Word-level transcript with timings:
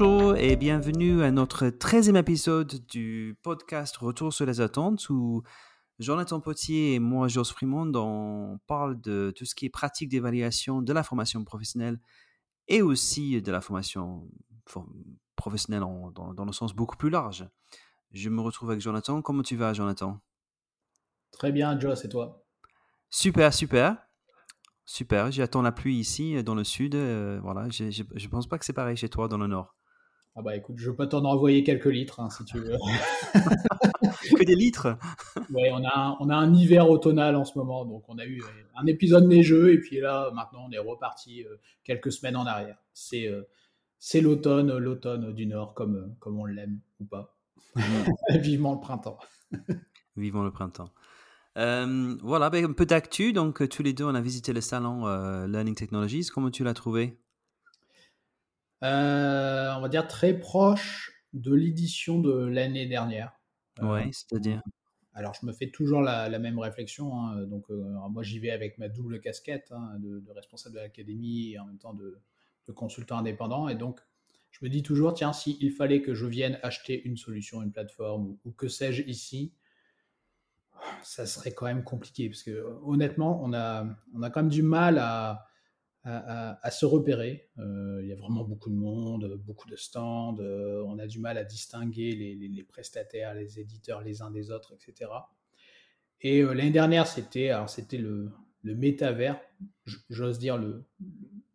Bonjour 0.00 0.34
et 0.36 0.56
bienvenue 0.56 1.22
à 1.22 1.30
notre 1.30 1.66
13e 1.66 2.16
épisode 2.16 2.86
du 2.86 3.36
podcast 3.42 3.94
Retour 3.98 4.32
sur 4.32 4.46
les 4.46 4.62
attentes 4.62 5.10
où 5.10 5.42
Jonathan 5.98 6.40
Potier 6.40 6.94
et 6.94 6.98
moi, 6.98 7.28
Jos 7.28 7.44
Frimond, 7.44 7.92
on 7.94 8.58
parle 8.66 8.98
de 9.02 9.30
tout 9.36 9.44
ce 9.44 9.54
qui 9.54 9.66
est 9.66 9.70
pratique 9.70 10.08
d'évaluation 10.08 10.80
de 10.80 10.90
la 10.94 11.02
formation 11.02 11.44
professionnelle 11.44 12.00
et 12.66 12.80
aussi 12.80 13.42
de 13.42 13.52
la 13.52 13.60
formation 13.60 14.26
professionnelle 15.36 15.80
dans, 15.82 16.32
dans 16.32 16.44
le 16.46 16.52
sens 16.52 16.74
beaucoup 16.74 16.96
plus 16.96 17.10
large. 17.10 17.46
Je 18.12 18.30
me 18.30 18.40
retrouve 18.40 18.70
avec 18.70 18.80
Jonathan. 18.80 19.20
Comment 19.20 19.42
tu 19.42 19.56
vas, 19.56 19.74
Jonathan? 19.74 20.18
Très 21.30 21.52
bien, 21.52 21.78
Joss, 21.78 22.06
et 22.06 22.08
toi? 22.08 22.42
Super, 23.10 23.52
super. 23.52 23.98
Super, 24.86 25.30
j'attends 25.30 25.60
la 25.60 25.72
pluie 25.72 25.98
ici 25.98 26.42
dans 26.42 26.54
le 26.54 26.64
sud. 26.64 26.94
Euh, 26.94 27.38
voilà, 27.42 27.68
je 27.68 27.84
ne 27.84 28.28
pense 28.28 28.48
pas 28.48 28.58
que 28.58 28.64
c'est 28.64 28.72
pareil 28.72 28.96
chez 28.96 29.10
toi 29.10 29.28
dans 29.28 29.36
le 29.36 29.46
nord. 29.46 29.76
Ah 30.36 30.42
bah 30.42 30.56
écoute, 30.56 30.76
je 30.78 30.90
peux 30.90 31.08
t'en 31.08 31.24
envoyer 31.24 31.64
quelques 31.64 31.86
litres 31.86 32.20
hein, 32.20 32.30
si 32.30 32.44
tu 32.44 32.58
veux. 32.58 32.76
que 34.36 34.44
des 34.44 34.54
litres? 34.54 34.96
Oui, 35.50 35.64
on 35.72 35.84
a, 35.84 35.98
un, 35.98 36.16
on 36.20 36.30
a 36.30 36.36
un 36.36 36.54
hiver 36.54 36.88
automnal 36.88 37.36
en 37.36 37.44
ce 37.44 37.58
moment, 37.58 37.84
donc 37.84 38.04
on 38.08 38.18
a 38.18 38.24
eu 38.24 38.40
euh, 38.40 38.46
un 38.76 38.86
épisode 38.86 39.26
neigeux 39.26 39.72
et 39.72 39.80
puis 39.80 40.00
là 40.00 40.30
maintenant 40.32 40.66
on 40.68 40.72
est 40.72 40.78
reparti 40.78 41.44
quelques 41.84 42.12
semaines 42.12 42.36
en 42.36 42.46
arrière. 42.46 42.78
C'est 42.94 43.28
c'est 44.00 44.22
l'automne, 44.22 44.76
l'automne 44.78 45.32
du 45.34 45.46
nord 45.46 45.74
comme, 45.74 46.16
comme 46.18 46.38
on 46.38 46.46
l'aime 46.46 46.80
ou 47.00 47.04
pas. 47.04 47.36
Vivement 48.30 48.74
le 48.74 48.80
printemps. 48.80 49.18
Vivement 50.16 50.42
le 50.42 50.50
printemps. 50.50 50.90
Euh, 51.58 52.16
voilà, 52.22 52.50
ben, 52.50 52.64
un 52.64 52.72
peu 52.72 52.86
d'actu. 52.86 53.32
Donc, 53.32 53.60
euh, 53.60 53.68
tous 53.68 53.82
les 53.82 53.92
deux, 53.92 54.04
on 54.04 54.14
a 54.14 54.20
visité 54.20 54.52
le 54.52 54.60
salon 54.62 55.06
euh, 55.06 55.46
Learning 55.46 55.74
Technologies. 55.74 56.28
Comment 56.32 56.50
tu 56.50 56.64
l'as 56.64 56.74
trouvé? 56.74 57.18
On 58.82 59.80
va 59.80 59.88
dire 59.88 60.06
très 60.08 60.38
proche 60.38 61.12
de 61.32 61.54
l'édition 61.54 62.18
de 62.18 62.32
l'année 62.32 62.86
dernière. 62.86 63.32
Oui, 63.80 64.12
c'est-à-dire 64.12 64.62
Alors, 65.14 65.34
je 65.40 65.46
me 65.46 65.52
fais 65.52 65.70
toujours 65.70 66.02
la, 66.02 66.38
même 66.38 66.58
réflexion. 66.58 67.16
Hein. 67.16 67.42
Donc, 67.44 67.68
moi, 67.68 68.22
j'y 68.22 68.38
vais 68.38 68.50
avec 68.50 68.78
ma 68.78 68.88
double 68.88 69.20
casquette 69.20 69.72
hein, 69.72 69.96
de, 69.98 70.22
responsable 70.32 70.76
de 70.76 70.80
l'académie 70.80 71.52
et 71.52 71.58
en 71.58 71.66
même 71.66 71.78
temps 71.78 71.94
de, 71.94 72.20
consultant 72.74 73.18
indépendant. 73.18 73.68
Et 73.68 73.74
donc, 73.74 74.00
je 74.52 74.64
me 74.64 74.70
dis 74.70 74.84
toujours, 74.84 75.14
tiens, 75.14 75.32
s'il 75.32 75.72
fallait 75.72 76.02
que 76.02 76.14
je 76.14 76.26
vienne 76.26 76.58
acheter 76.62 77.02
une 77.02 77.16
solution, 77.16 77.62
une 77.62 77.72
plateforme 77.72 78.36
ou 78.44 78.52
que 78.52 78.68
sais-je 78.68 79.02
ici, 79.02 79.52
ça 81.02 81.26
serait 81.26 81.52
quand 81.52 81.66
même 81.66 81.84
compliqué 81.84 82.28
parce 82.28 82.42
que 82.42 82.78
honnêtement, 82.84 83.42
on 83.42 83.52
a, 83.52 83.86
on 84.14 84.22
a 84.22 84.30
quand 84.30 84.42
même 84.42 84.50
du 84.50 84.62
mal 84.62 84.98
à, 84.98 85.46
à, 86.04 86.70
se 86.70 86.86
repérer. 86.86 87.48
Euh, 87.58 88.00
il 88.02 88.08
y 88.08 88.12
a 88.12 88.16
vraiment 88.16 88.44
beaucoup 88.44 88.70
de 88.70 88.74
monde, 88.74 89.38
beaucoup 89.44 89.68
de 89.68 89.76
stands. 89.76 90.38
Euh, 90.40 90.82
on 90.86 90.98
a 90.98 91.06
du 91.06 91.18
mal 91.18 91.36
à 91.36 91.44
distinguer 91.44 92.12
les, 92.12 92.34
les, 92.34 92.62
prestataires, 92.64 93.34
les 93.34 93.60
éditeurs 93.60 94.00
les 94.00 94.22
uns 94.22 94.30
des 94.30 94.50
autres, 94.50 94.74
etc. 94.74 95.10
Et 96.22 96.40
euh, 96.40 96.52
l'année 96.52 96.70
dernière, 96.70 97.06
c'était 97.06 97.52
c'était 97.66 97.98
le, 97.98 98.30
le 98.62 98.74
métavers, 98.74 99.40
j'ose 100.08 100.38
dire 100.38 100.56
le, 100.56 100.84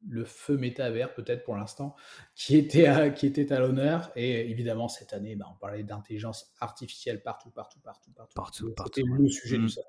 le 0.07 0.25
feu 0.25 0.57
métavers 0.57 1.13
peut-être 1.13 1.43
pour 1.43 1.55
l'instant, 1.55 1.95
qui 2.35 2.55
était 2.55 2.85
à, 2.85 3.09
qui 3.09 3.25
était 3.25 3.52
à 3.52 3.59
l'honneur. 3.59 4.11
Et 4.15 4.49
évidemment, 4.49 4.87
cette 4.87 5.13
année, 5.13 5.35
bah, 5.35 5.47
on 5.52 5.57
parlait 5.57 5.83
d'intelligence 5.83 6.53
artificielle 6.59 7.23
partout, 7.23 7.49
partout, 7.49 7.80
partout, 7.80 8.11
partout. 8.11 8.35
Partout, 8.35 8.73
C'était 8.85 9.02
le 9.03 9.27
sujet 9.27 9.58
du 9.58 9.65
mmh. 9.65 9.70
salon. 9.70 9.87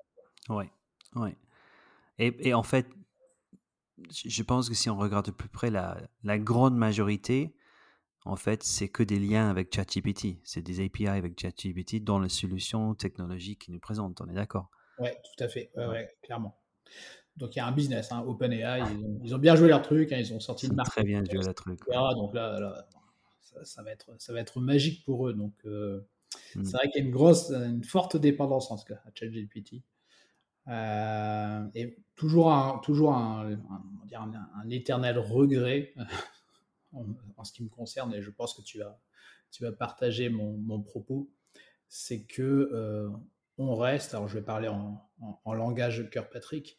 Oui, 0.49 0.65
oui. 1.15 1.29
Et, 2.19 2.49
et, 2.49 2.53
en 2.55 2.63
fait, 2.63 2.87
je 4.11 4.43
pense 4.43 4.69
que 4.69 4.75
si 4.75 4.89
on 4.89 4.97
regarde 4.97 5.25
de 5.25 5.31
plus 5.31 5.49
près, 5.49 5.69
la, 5.69 5.97
la 6.23 6.37
grande 6.37 6.75
majorité, 6.75 7.55
en 8.25 8.35
fait, 8.35 8.63
c'est 8.63 8.89
que 8.89 9.03
des 9.03 9.19
liens 9.19 9.49
avec 9.49 9.73
ChatGPT. 9.73 10.39
C'est 10.43 10.61
des 10.61 10.83
API 10.83 11.07
avec 11.07 11.39
ChatGPT 11.39 12.03
dans 12.03 12.19
les 12.19 12.29
solutions 12.29 12.93
technologiques 12.93 13.65
qu'ils 13.65 13.73
nous 13.73 13.79
présentent. 13.79 14.19
On 14.21 14.29
est 14.29 14.33
d'accord? 14.33 14.69
Oui, 14.99 15.09
tout 15.23 15.43
à 15.43 15.47
fait. 15.47 15.71
Ouais, 15.75 16.13
clairement. 16.21 16.57
Donc 17.37 17.55
il 17.55 17.59
y 17.59 17.61
a 17.61 17.67
un 17.67 17.71
business, 17.71 18.11
hein, 18.11 18.23
OpenAI, 18.25 18.81
ils 19.23 19.35
ont, 19.35 19.37
bien 19.37 19.55
joué 19.55 19.67
leur 19.67 19.83
truc, 19.83 20.11
hein, 20.11 20.17
ils 20.17 20.33
ont 20.33 20.39
sorti 20.39 20.65
une 20.65 20.73
marque. 20.73 20.89
Très 20.89 21.03
bien 21.03 21.23
joué 21.23 21.43
leur 21.43 21.53
truc. 21.53 21.79
Donc 21.87 22.33
là, 22.33 22.87
ça, 23.63 23.83
va 23.83 23.91
être, 23.91 24.15
ça 24.17 24.33
va 24.33 24.39
être 24.39 24.59
magique 24.59 25.05
pour 25.05 25.27
eux. 25.27 25.33
Donc 25.33 25.53
euh, 25.65 25.99
hmm. 26.55 26.63
c'est 26.63 26.77
vrai 26.77 26.89
qu'il 26.89 27.01
y 27.01 27.05
a 27.05 27.07
une 27.07 27.13
grosse, 27.13 27.51
une 27.51 27.83
forte 27.83 28.17
dépendance 28.17 28.71
en 28.71 28.77
ce 28.77 28.85
cas 28.85 28.99
à 29.05 29.11
ChatGPT. 29.13 29.83
Euh, 30.69 31.65
et 31.75 31.97
toujours 32.15 32.51
un, 32.51 32.79
toujours 32.79 33.13
un, 33.13 33.53
un, 33.53 34.69
éternel 34.69 35.17
regret 35.17 35.93
en, 36.91 37.43
ce 37.43 37.53
qui 37.53 37.63
me 37.63 37.69
concerne, 37.69 38.13
et 38.13 38.21
je 38.21 38.29
pense 38.31 38.53
que 38.53 38.61
tu 38.61 38.79
vas, 38.79 38.99
tu 39.51 39.63
vas 39.63 39.71
partager 39.71 40.29
mon, 40.29 40.57
mon 40.57 40.81
propos, 40.81 41.31
c'est 41.87 42.25
que 42.25 42.69
euh, 42.73 43.09
on 43.57 43.75
reste, 43.75 44.13
alors 44.13 44.27
je 44.27 44.35
vais 44.35 44.43
parler 44.43 44.67
en, 44.67 45.09
en, 45.45 45.53
langage 45.53 46.09
Kirkpatrick, 46.09 46.77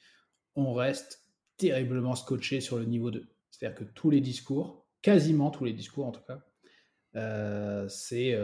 on 0.55 0.75
reste 0.75 1.23
terriblement 1.57 2.15
scotché 2.15 2.61
sur 2.61 2.79
le 2.79 2.85
niveau 2.85 3.11
2. 3.11 3.27
C'est-à-dire 3.51 3.79
que 3.79 3.85
tous 3.85 4.11
les 4.11 4.21
discours, 4.21 4.87
quasiment 5.01 5.51
tous 5.51 5.65
les 5.65 5.73
discours 5.73 6.07
en 6.07 6.13
tout 6.13 6.23
cas, 6.27 6.45
c'est 7.89 8.39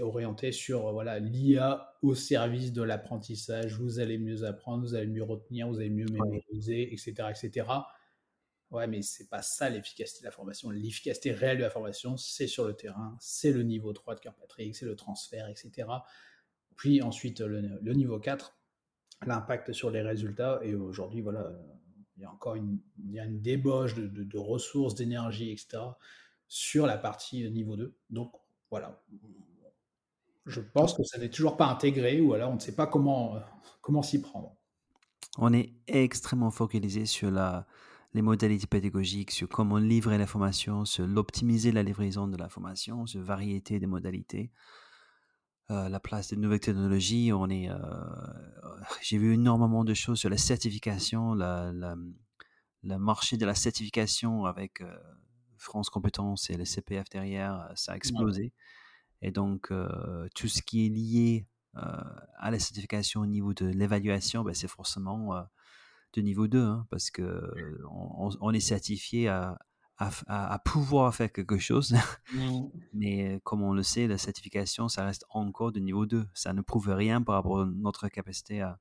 orienté 0.00 0.52
sur 0.52 0.92
voilà 0.92 1.18
l'IA 1.18 1.94
au 2.02 2.14
service 2.14 2.72
de 2.72 2.82
l'apprentissage. 2.82 3.74
Vous 3.78 4.00
allez 4.00 4.18
mieux 4.18 4.44
apprendre, 4.44 4.82
vous 4.82 4.94
allez 4.94 5.06
mieux 5.06 5.22
retenir, 5.22 5.68
vous 5.68 5.78
allez 5.78 5.90
mieux 5.90 6.06
mémoriser, 6.06 6.92
etc., 6.92 7.14
etc. 7.30 7.66
Ouais, 8.70 8.86
mais 8.86 9.00
c'est 9.00 9.28
pas 9.28 9.40
ça 9.40 9.70
l'efficacité 9.70 10.20
de 10.20 10.26
la 10.26 10.30
formation. 10.30 10.68
L'efficacité 10.70 11.32
réelle 11.32 11.58
de 11.58 11.62
la 11.62 11.70
formation, 11.70 12.18
c'est 12.18 12.46
sur 12.46 12.66
le 12.66 12.74
terrain, 12.74 13.16
c'est 13.18 13.50
le 13.50 13.62
niveau 13.62 13.92
3 13.94 14.16
de 14.16 14.20
Kirkpatrick, 14.20 14.76
c'est 14.76 14.84
le 14.84 14.94
transfert, 14.94 15.48
etc. 15.48 15.88
Puis 16.76 17.00
ensuite, 17.00 17.40
le, 17.40 17.92
niveau 17.94 18.18
4, 18.18 18.56
l'impact 19.26 19.72
sur 19.72 19.90
les 19.90 20.02
résultats. 20.02 20.60
Et 20.62 20.74
aujourd'hui, 20.74 21.22
voilà, 21.22 21.50
il 22.16 22.22
y 22.22 22.24
a 22.26 22.30
encore 22.30 22.56
une, 22.56 22.78
il 22.98 23.12
y 23.12 23.18
a 23.18 23.24
une 23.24 23.40
débauche 23.40 23.94
de, 23.94 24.38
ressources, 24.38 24.94
d'énergie, 24.94 25.50
etc. 25.50 25.78
sur 26.48 26.86
la 26.86 26.98
partie 26.98 27.48
niveau 27.50 27.76
2. 27.76 27.96
Donc, 28.10 28.32
voilà. 28.70 29.02
Je 30.46 30.60
pense 30.60 30.94
que 30.94 31.04
ça 31.04 31.18
n'est 31.18 31.30
toujours 31.30 31.56
pas 31.56 31.66
intégré 31.66 32.20
ou 32.20 32.32
alors 32.32 32.50
on 32.50 32.54
ne 32.54 32.60
sait 32.60 32.74
pas 32.74 32.86
comment, 32.86 33.36
comment 33.82 34.02
s'y 34.02 34.20
prendre. 34.20 34.56
On 35.36 35.52
est 35.52 35.74
extrêmement 35.86 36.50
focalisé 36.50 37.06
sur 37.06 37.30
la, 37.30 37.66
les 38.14 38.22
modalités 38.22 38.66
pédagogiques, 38.66 39.30
sur 39.30 39.48
comment 39.48 39.76
livrer 39.76 40.18
l'information, 40.18 40.84
sur 40.84 41.06
l'optimiser 41.06 41.70
la 41.70 41.82
livraison 41.82 42.26
de 42.26 42.36
l'information, 42.36 43.06
sur 43.06 43.20
variété 43.20 43.78
des 43.78 43.86
modalités. 43.86 44.50
Euh, 45.70 45.90
la 45.90 46.00
place 46.00 46.30
des 46.30 46.36
nouvelles 46.36 46.60
technologies. 46.60 47.30
On 47.32 47.50
est, 47.50 47.68
euh, 47.70 47.76
j'ai 49.02 49.18
vu 49.18 49.34
énormément 49.34 49.84
de 49.84 49.92
choses 49.92 50.18
sur 50.18 50.30
la 50.30 50.38
certification, 50.38 51.34
la, 51.34 51.70
le 52.82 52.98
marché 52.98 53.36
de 53.36 53.44
la 53.44 53.54
certification 53.54 54.46
avec 54.46 54.80
euh, 54.80 54.96
France 55.58 55.90
Compétences 55.90 56.50
et 56.50 56.56
le 56.56 56.64
CPF 56.64 57.08
derrière, 57.10 57.70
ça 57.74 57.92
a 57.92 57.96
explosé. 57.96 58.52
Et 59.22 59.30
donc, 59.30 59.72
tout 60.34 60.48
ce 60.48 60.62
qui 60.62 60.86
est 60.86 60.88
lié 60.88 61.46
à 61.74 62.50
la 62.50 62.58
certification 62.58 63.20
au 63.20 63.26
niveau 63.26 63.54
de 63.54 63.66
l'évaluation, 63.66 64.42
ben, 64.42 64.54
c'est 64.54 64.68
forcément 64.68 65.34
de 66.14 66.20
niveau 66.20 66.48
2, 66.48 66.58
hein, 66.60 66.86
parce 66.90 67.10
que 67.10 67.52
on, 67.90 68.30
on, 68.40 68.52
est 68.52 68.60
certifié 68.60 69.28
à, 69.28 69.58
à, 69.98 70.58
pouvoir 70.64 71.14
faire 71.14 71.32
quelque 71.32 71.58
chose. 71.58 71.94
Mais 72.92 73.40
comme 73.44 73.62
on 73.62 73.72
le 73.72 73.82
sait, 73.82 74.06
la 74.06 74.18
certification, 74.18 74.88
ça 74.88 75.04
reste 75.04 75.24
encore 75.30 75.72
de 75.72 75.80
niveau 75.80 76.06
2. 76.06 76.26
Ça 76.34 76.52
ne 76.52 76.60
prouve 76.60 76.88
rien 76.90 77.22
par 77.22 77.36
rapport 77.36 77.62
à 77.62 77.66
notre 77.66 78.08
capacité 78.08 78.60
à, 78.60 78.78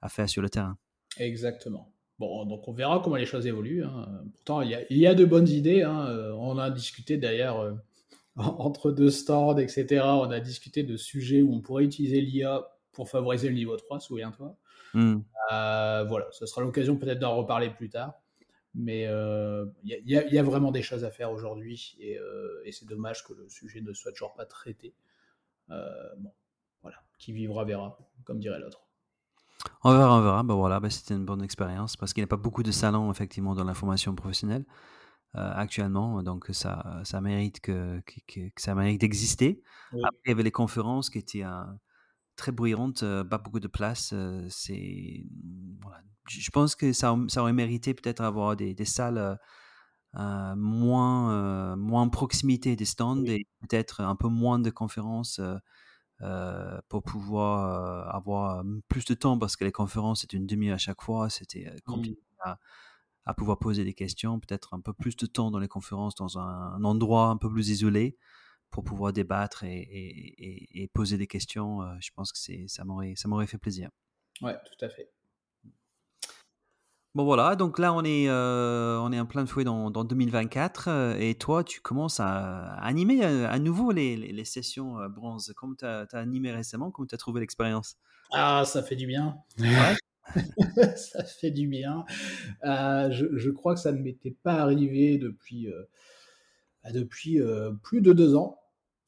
à 0.00 0.08
faire 0.08 0.28
sur 0.28 0.42
le 0.42 0.48
terrain. 0.48 0.78
Exactement. 1.18 1.92
Bon, 2.20 2.44
donc 2.44 2.68
on 2.68 2.72
verra 2.72 3.00
comment 3.02 3.16
les 3.16 3.26
choses 3.26 3.48
évoluent. 3.48 3.82
Hein. 3.82 4.22
Pourtant, 4.34 4.60
il 4.60 4.70
y, 4.70 4.74
a, 4.76 4.82
il 4.90 4.98
y, 4.98 5.06
a, 5.06 5.14
de 5.14 5.24
bonnes 5.24 5.48
idées. 5.48 5.82
Hein. 5.82 6.06
Euh, 6.08 6.32
on 6.34 6.58
a 6.58 6.70
discuté 6.70 7.16
d'ailleurs 7.16 7.60
euh, 7.60 7.72
entre 8.36 8.92
deux 8.92 9.10
stands, 9.10 9.58
etc. 9.58 10.04
On 10.04 10.30
a 10.30 10.38
discuté 10.38 10.84
de 10.84 10.96
sujets 10.96 11.42
où 11.42 11.52
on 11.52 11.60
pourrait 11.60 11.84
utiliser 11.84 12.20
l'IA 12.20 12.68
pour 12.92 13.08
favoriser 13.08 13.48
le 13.48 13.54
niveau 13.54 13.76
3, 13.76 14.00
souviens-toi. 14.00 14.56
Mmh. 14.94 15.20
Euh, 15.52 16.04
voilà, 16.04 16.26
ce 16.32 16.46
sera 16.46 16.62
l'occasion 16.62 16.96
peut-être 16.96 17.18
d'en 17.18 17.36
reparler 17.36 17.70
plus 17.70 17.88
tard. 17.88 18.14
Mais 18.74 19.02
il 19.02 19.06
euh, 19.08 19.66
y, 19.84 20.38
a 20.38 20.42
vraiment 20.44 20.70
des 20.70 20.82
choses 20.82 21.04
à 21.04 21.10
faire 21.10 21.32
aujourd'hui 21.32 21.98
euh, 22.04 22.62
et, 22.64 22.70
c'est 22.70 22.86
dommage 22.86 23.24
que 23.24 23.32
le 23.32 23.48
sujet 23.48 23.80
ne 23.80 23.92
soit 23.92 24.12
toujours 24.12 24.34
pas 24.34 24.44
traité. 24.44 24.94
Bon, 25.68 26.32
voilà, 26.82 26.98
qui 27.18 27.32
vivra 27.32 27.64
verra, 27.64 27.98
comme 28.24 28.38
dirait 28.38 28.60
l'autre. 28.60 28.82
On 29.82 29.92
verra, 29.92 30.16
on 30.18 30.22
verra. 30.22 30.42
Ben 30.42 30.54
voilà, 30.54 30.80
ben 30.80 30.90
c'était 30.90 31.14
une 31.14 31.24
bonne 31.24 31.42
expérience 31.42 31.96
parce 31.96 32.12
qu'il 32.12 32.22
n'y 32.22 32.26
a 32.26 32.28
pas 32.28 32.36
beaucoup 32.36 32.62
de 32.62 32.70
salons 32.70 33.10
effectivement 33.10 33.54
dans 33.54 33.64
l'information 33.64 34.14
professionnelle 34.14 34.64
actuellement, 35.34 36.22
donc 36.22 36.46
ça, 36.50 37.00
ça 37.04 37.20
mérite 37.20 37.60
que, 37.60 38.02
que, 38.26 38.40
ça 38.56 38.74
mérite 38.74 39.00
d'exister. 39.00 39.62
Après, 39.92 40.20
il 40.26 40.30
y 40.30 40.32
avait 40.32 40.42
les 40.42 40.50
conférences 40.50 41.08
qui 41.08 41.18
étaient 41.18 41.44
très 42.36 42.52
bruyantes, 42.52 43.04
pas 43.28 43.38
beaucoup 43.38 43.60
de 43.60 43.68
place. 43.68 44.12
c'est 44.48 45.24
voilà, 45.80 46.02
je 46.28 46.50
pense 46.50 46.74
que 46.74 46.92
ça, 46.92 47.16
ça 47.28 47.42
aurait 47.42 47.52
mérité 47.52 47.94
peut-être 47.94 48.22
avoir 48.22 48.56
des, 48.56 48.74
des 48.74 48.84
salles 48.84 49.38
moins, 50.14 51.76
moins 51.76 52.08
proximité 52.08 52.74
des 52.74 52.84
stands 52.84 53.24
et 53.24 53.46
peut-être 53.60 54.00
un 54.00 54.16
peu 54.16 54.28
moins 54.28 54.58
de 54.58 54.70
conférences 54.70 55.40
pour 56.88 57.02
pouvoir 57.02 58.14
avoir 58.14 58.64
plus 58.88 59.04
de 59.04 59.14
temps 59.14 59.38
parce 59.38 59.56
que 59.56 59.64
les 59.64 59.72
conférences, 59.72 60.22
c'est 60.22 60.32
une 60.32 60.46
demi 60.46 60.70
à 60.70 60.78
chaque 60.78 61.02
fois. 61.02 61.30
C'était 61.30 61.72
compliqué 61.86 62.20
à, 62.40 62.58
à, 63.24 63.34
pouvoir 63.34 63.58
poser 63.58 63.84
des 63.84 63.94
questions. 63.94 64.38
Peut-être 64.40 64.74
un 64.74 64.80
peu 64.80 64.92
plus 64.92 65.16
de 65.16 65.26
temps 65.26 65.50
dans 65.50 65.58
les 65.58 65.68
conférences, 65.68 66.14
dans 66.14 66.38
un, 66.38 66.82
endroit 66.84 67.28
un 67.28 67.36
peu 67.36 67.50
plus 67.50 67.70
isolé 67.70 68.16
pour 68.70 68.84
pouvoir 68.84 69.12
débattre 69.12 69.64
et, 69.64 69.78
et, 69.80 70.82
et 70.82 70.88
poser 70.88 71.18
des 71.18 71.26
questions. 71.26 71.80
je 72.00 72.10
pense 72.14 72.32
que 72.32 72.38
ça 72.68 72.84
m'aurait 72.84 73.46
fait 73.46 73.58
plaisir. 73.58 73.90
Ouais, 74.42 74.56
tout 74.64 74.84
à 74.84 74.88
fait. 74.88 75.10
Bon 77.16 77.24
voilà, 77.24 77.56
donc 77.56 77.80
là 77.80 77.92
on 77.92 78.04
est, 78.04 78.28
euh, 78.28 79.00
on 79.00 79.10
est 79.10 79.18
en 79.18 79.26
plein 79.26 79.44
fouet 79.44 79.64
dans, 79.64 79.90
dans 79.90 80.04
2024 80.04 80.86
euh, 80.86 81.16
et 81.18 81.34
toi 81.34 81.64
tu 81.64 81.80
commences 81.80 82.20
à, 82.20 82.74
animer 82.74 83.24
euh, 83.24 83.48
à, 83.50 83.58
nouveau 83.58 83.90
les, 83.90 84.16
les, 84.16 84.44
sessions 84.44 84.94
bronze. 85.08 85.52
Comme 85.56 85.76
tu 85.76 85.84
as, 85.84 86.06
animé 86.12 86.52
récemment, 86.52 86.92
comment 86.92 87.08
tu 87.08 87.16
as 87.16 87.18
trouvé 87.18 87.40
l'expérience? 87.40 87.96
Ah, 88.32 88.62
ça 88.64 88.84
fait 88.84 88.94
du 88.94 89.08
bien. 89.08 89.38
ça 90.94 91.24
fait 91.24 91.50
du 91.50 91.66
bien. 91.66 92.04
je, 92.62 93.26
je, 93.32 93.50
crois 93.50 93.74
que 93.74 93.80
ça 93.80 93.90
ne 93.90 93.98
m'était 93.98 94.36
pas 94.44 94.54
arrivé 94.54 95.18
depuis, 95.18 95.66
depuis 96.92 97.40
plus 97.82 98.02
de 98.02 98.12
deux 98.12 98.36
ans. 98.36 98.60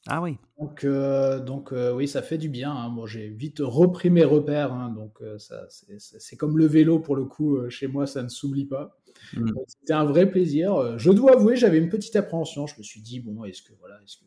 Ah 0.09 0.21
oui. 0.21 0.37
Donc, 0.59 0.85
euh, 0.85 1.39
donc 1.39 1.73
euh, 1.73 1.93
oui, 1.93 2.09
ça 2.09 2.23
fait 2.23 2.39
du 2.39 2.49
bien. 2.49 2.73
Hein. 2.73 2.91
Bon, 2.91 3.07
j'ai 3.07 3.29
vite 3.29 3.59
repris 3.61 4.11
mes 4.11 4.25
repères, 4.25 4.73
hein, 4.73 4.91
donc 4.91 5.23
euh, 5.23 5.39
ça, 5.39 5.67
c'est 5.69 6.37
comme 6.37 6.59
le 6.59 6.67
vélo 6.67 6.99
pour 6.99 7.15
le 7.15 7.25
coup. 7.25 7.69
chez 7.71 7.87
moi, 7.87 8.07
ça 8.07 8.23
ne 8.23 8.29
s'oublie 8.29 8.67
pas. 8.67 8.99
Mmh. 9.35 9.51
C'était 9.69 9.93
un 9.93 10.05
vrai 10.05 10.29
plaisir. 10.29 10.99
Je 10.99 11.11
dois 11.13 11.35
avouer, 11.35 11.57
j'avais 11.57 11.79
une 11.79 11.89
petite 11.89 12.17
appréhension. 12.17 12.67
Je 12.67 12.77
me 12.79 12.83
suis 12.83 13.01
dit 13.01 13.21
bon, 13.21 13.45
est-ce 13.45 13.63
que 13.63 13.73
voilà, 13.79 13.97
est-ce 14.03 14.17
que, 14.17 14.25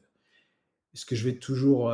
est-ce 0.94 1.06
que 1.06 1.16
je 1.16 1.25
vais 1.25 1.38
toujours 1.38 1.92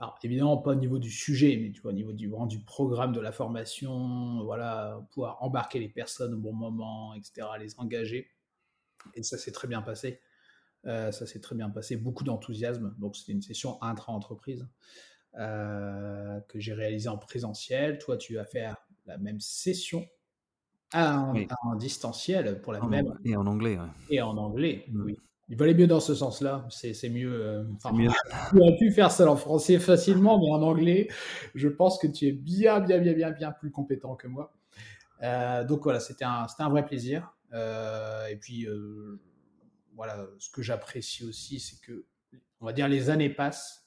alors 0.00 0.18
évidemment 0.24 0.56
pas 0.56 0.72
au 0.72 0.74
niveau 0.74 0.98
du 0.98 1.10
sujet, 1.10 1.56
mais 1.62 1.70
tu 1.70 1.80
vois, 1.80 1.92
au 1.92 1.94
niveau 1.94 2.12
du, 2.12 2.28
du 2.48 2.58
programme 2.58 3.12
de 3.12 3.20
la 3.20 3.30
formation, 3.30 4.42
voilà, 4.42 5.00
pouvoir 5.12 5.38
embarquer 5.40 5.78
les 5.78 5.88
personnes 5.88 6.34
au 6.34 6.38
bon 6.38 6.52
moment, 6.52 7.14
etc., 7.14 7.46
les 7.60 7.78
engager. 7.78 8.28
Et 9.14 9.22
ça 9.22 9.38
s'est 9.38 9.52
très 9.52 9.68
bien 9.68 9.82
passé. 9.82 10.20
Euh, 10.86 11.12
ça 11.12 11.26
s'est 11.26 11.40
très 11.40 11.54
bien 11.54 11.70
passé, 11.70 11.96
beaucoup 11.96 12.24
d'enthousiasme. 12.24 12.94
Donc, 12.98 13.16
c'était 13.16 13.32
une 13.32 13.42
session 13.42 13.82
intra-entreprise 13.82 14.68
euh, 15.38 16.40
que 16.48 16.60
j'ai 16.60 16.74
réalisée 16.74 17.08
en 17.08 17.18
présentiel. 17.18 17.98
Toi, 17.98 18.16
tu 18.16 18.34
vas 18.34 18.44
faire 18.44 18.76
la 19.06 19.18
même 19.18 19.40
session 19.40 20.06
en, 20.92 21.34
distanciel 21.76 22.60
pour 22.60 22.72
la 22.72 22.80
même. 22.80 23.18
Et 23.24 23.36
en 23.36 23.46
anglais. 23.46 23.78
Et 24.10 24.20
en 24.20 24.36
anglais, 24.36 24.84
mm. 24.88 25.02
oui. 25.04 25.18
Il 25.50 25.58
valait 25.58 25.74
mieux 25.74 25.86
dans 25.86 26.00
ce 26.00 26.14
sens-là. 26.14 26.66
C'est 26.70 27.10
mieux. 27.10 27.30
Euh, 27.30 27.64
mieux. 27.92 28.08
tu 28.50 28.58
aurais 28.58 28.76
pu 28.78 28.90
faire 28.90 29.10
ça 29.10 29.30
en 29.30 29.36
français 29.36 29.78
facilement, 29.78 30.38
mais 30.40 30.50
en 30.50 30.62
anglais, 30.62 31.08
je 31.54 31.68
pense 31.68 31.98
que 31.98 32.06
tu 32.06 32.26
es 32.28 32.32
bien, 32.32 32.80
bien, 32.80 32.98
bien, 32.98 33.12
bien, 33.12 33.30
bien 33.30 33.52
plus 33.52 33.70
compétent 33.70 34.16
que 34.16 34.26
moi. 34.26 34.54
donc 35.68 35.82
voilà, 35.82 36.00
c'était 36.00 36.24
un, 36.24 36.46
un 36.58 36.68
vrai 36.70 36.86
plaisir. 36.86 37.34
et 37.52 38.36
puis, 38.40 38.66
voilà, 39.94 40.26
ce 40.38 40.50
que 40.50 40.62
j'apprécie 40.62 41.24
aussi, 41.24 41.60
c'est 41.60 41.80
que, 41.80 42.06
on 42.60 42.66
va 42.66 42.72
dire, 42.72 42.88
les 42.88 43.10
années 43.10 43.30
passent 43.30 43.84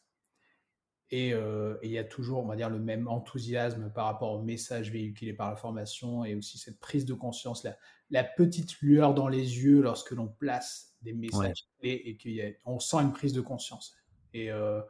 euh, 1.13 1.77
et 1.81 1.87
il 1.87 1.91
y 1.91 1.97
a 1.97 2.03
toujours, 2.03 2.43
on 2.43 2.47
va 2.47 2.55
dire, 2.55 2.69
le 2.69 2.79
même 2.79 3.07
enthousiasme 3.07 3.91
par 3.93 4.05
rapport 4.05 4.33
au 4.33 4.41
message 4.41 4.91
véhiculé 4.91 5.33
par 5.33 5.49
la 5.49 5.55
formation 5.55 6.25
et 6.25 6.35
aussi 6.35 6.57
cette 6.57 6.79
prise 6.79 7.05
de 7.05 7.13
conscience, 7.13 7.63
la, 7.63 7.77
la 8.09 8.23
petite 8.23 8.79
lueur 8.81 9.13
dans 9.13 9.27
les 9.27 9.63
yeux 9.63 9.81
lorsque 9.81 10.11
l'on 10.11 10.27
place 10.27 10.95
des 11.01 11.13
messages 11.13 11.67
et 11.81 12.17
qu'on 12.63 12.79
sent 12.79 12.97
une 12.97 13.13
prise 13.13 13.33
de 13.33 13.41
conscience. 13.41 13.95
Et, 14.33 14.51
euh, 14.51 14.81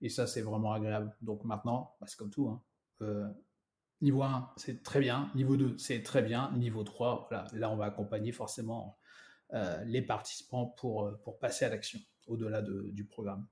et 0.00 0.08
ça, 0.08 0.26
c'est 0.26 0.42
vraiment 0.42 0.72
agréable. 0.72 1.14
Donc 1.20 1.44
maintenant, 1.44 1.96
bah, 2.00 2.06
c'est 2.08 2.16
comme 2.16 2.30
tout. 2.30 2.48
Hein. 2.48 2.62
Euh, 3.02 3.26
niveau 4.00 4.22
1, 4.22 4.52
c'est 4.56 4.84
très 4.84 5.00
bien. 5.00 5.32
Niveau 5.34 5.56
2, 5.56 5.76
c'est 5.78 6.02
très 6.02 6.22
bien. 6.22 6.52
Niveau 6.52 6.84
3, 6.84 7.26
voilà, 7.28 7.46
là, 7.54 7.70
on 7.70 7.76
va 7.76 7.86
accompagner 7.86 8.30
forcément 8.30 8.98
les 9.52 10.02
participants 10.02 10.66
pour, 10.66 11.04
euh, 11.04 11.20
pour 11.24 11.38
passer 11.38 11.64
à 11.64 11.68
l'action 11.68 11.98
au-delà 12.26 12.62
de, 12.62 12.90
du 12.92 13.04
programme. 13.04 13.46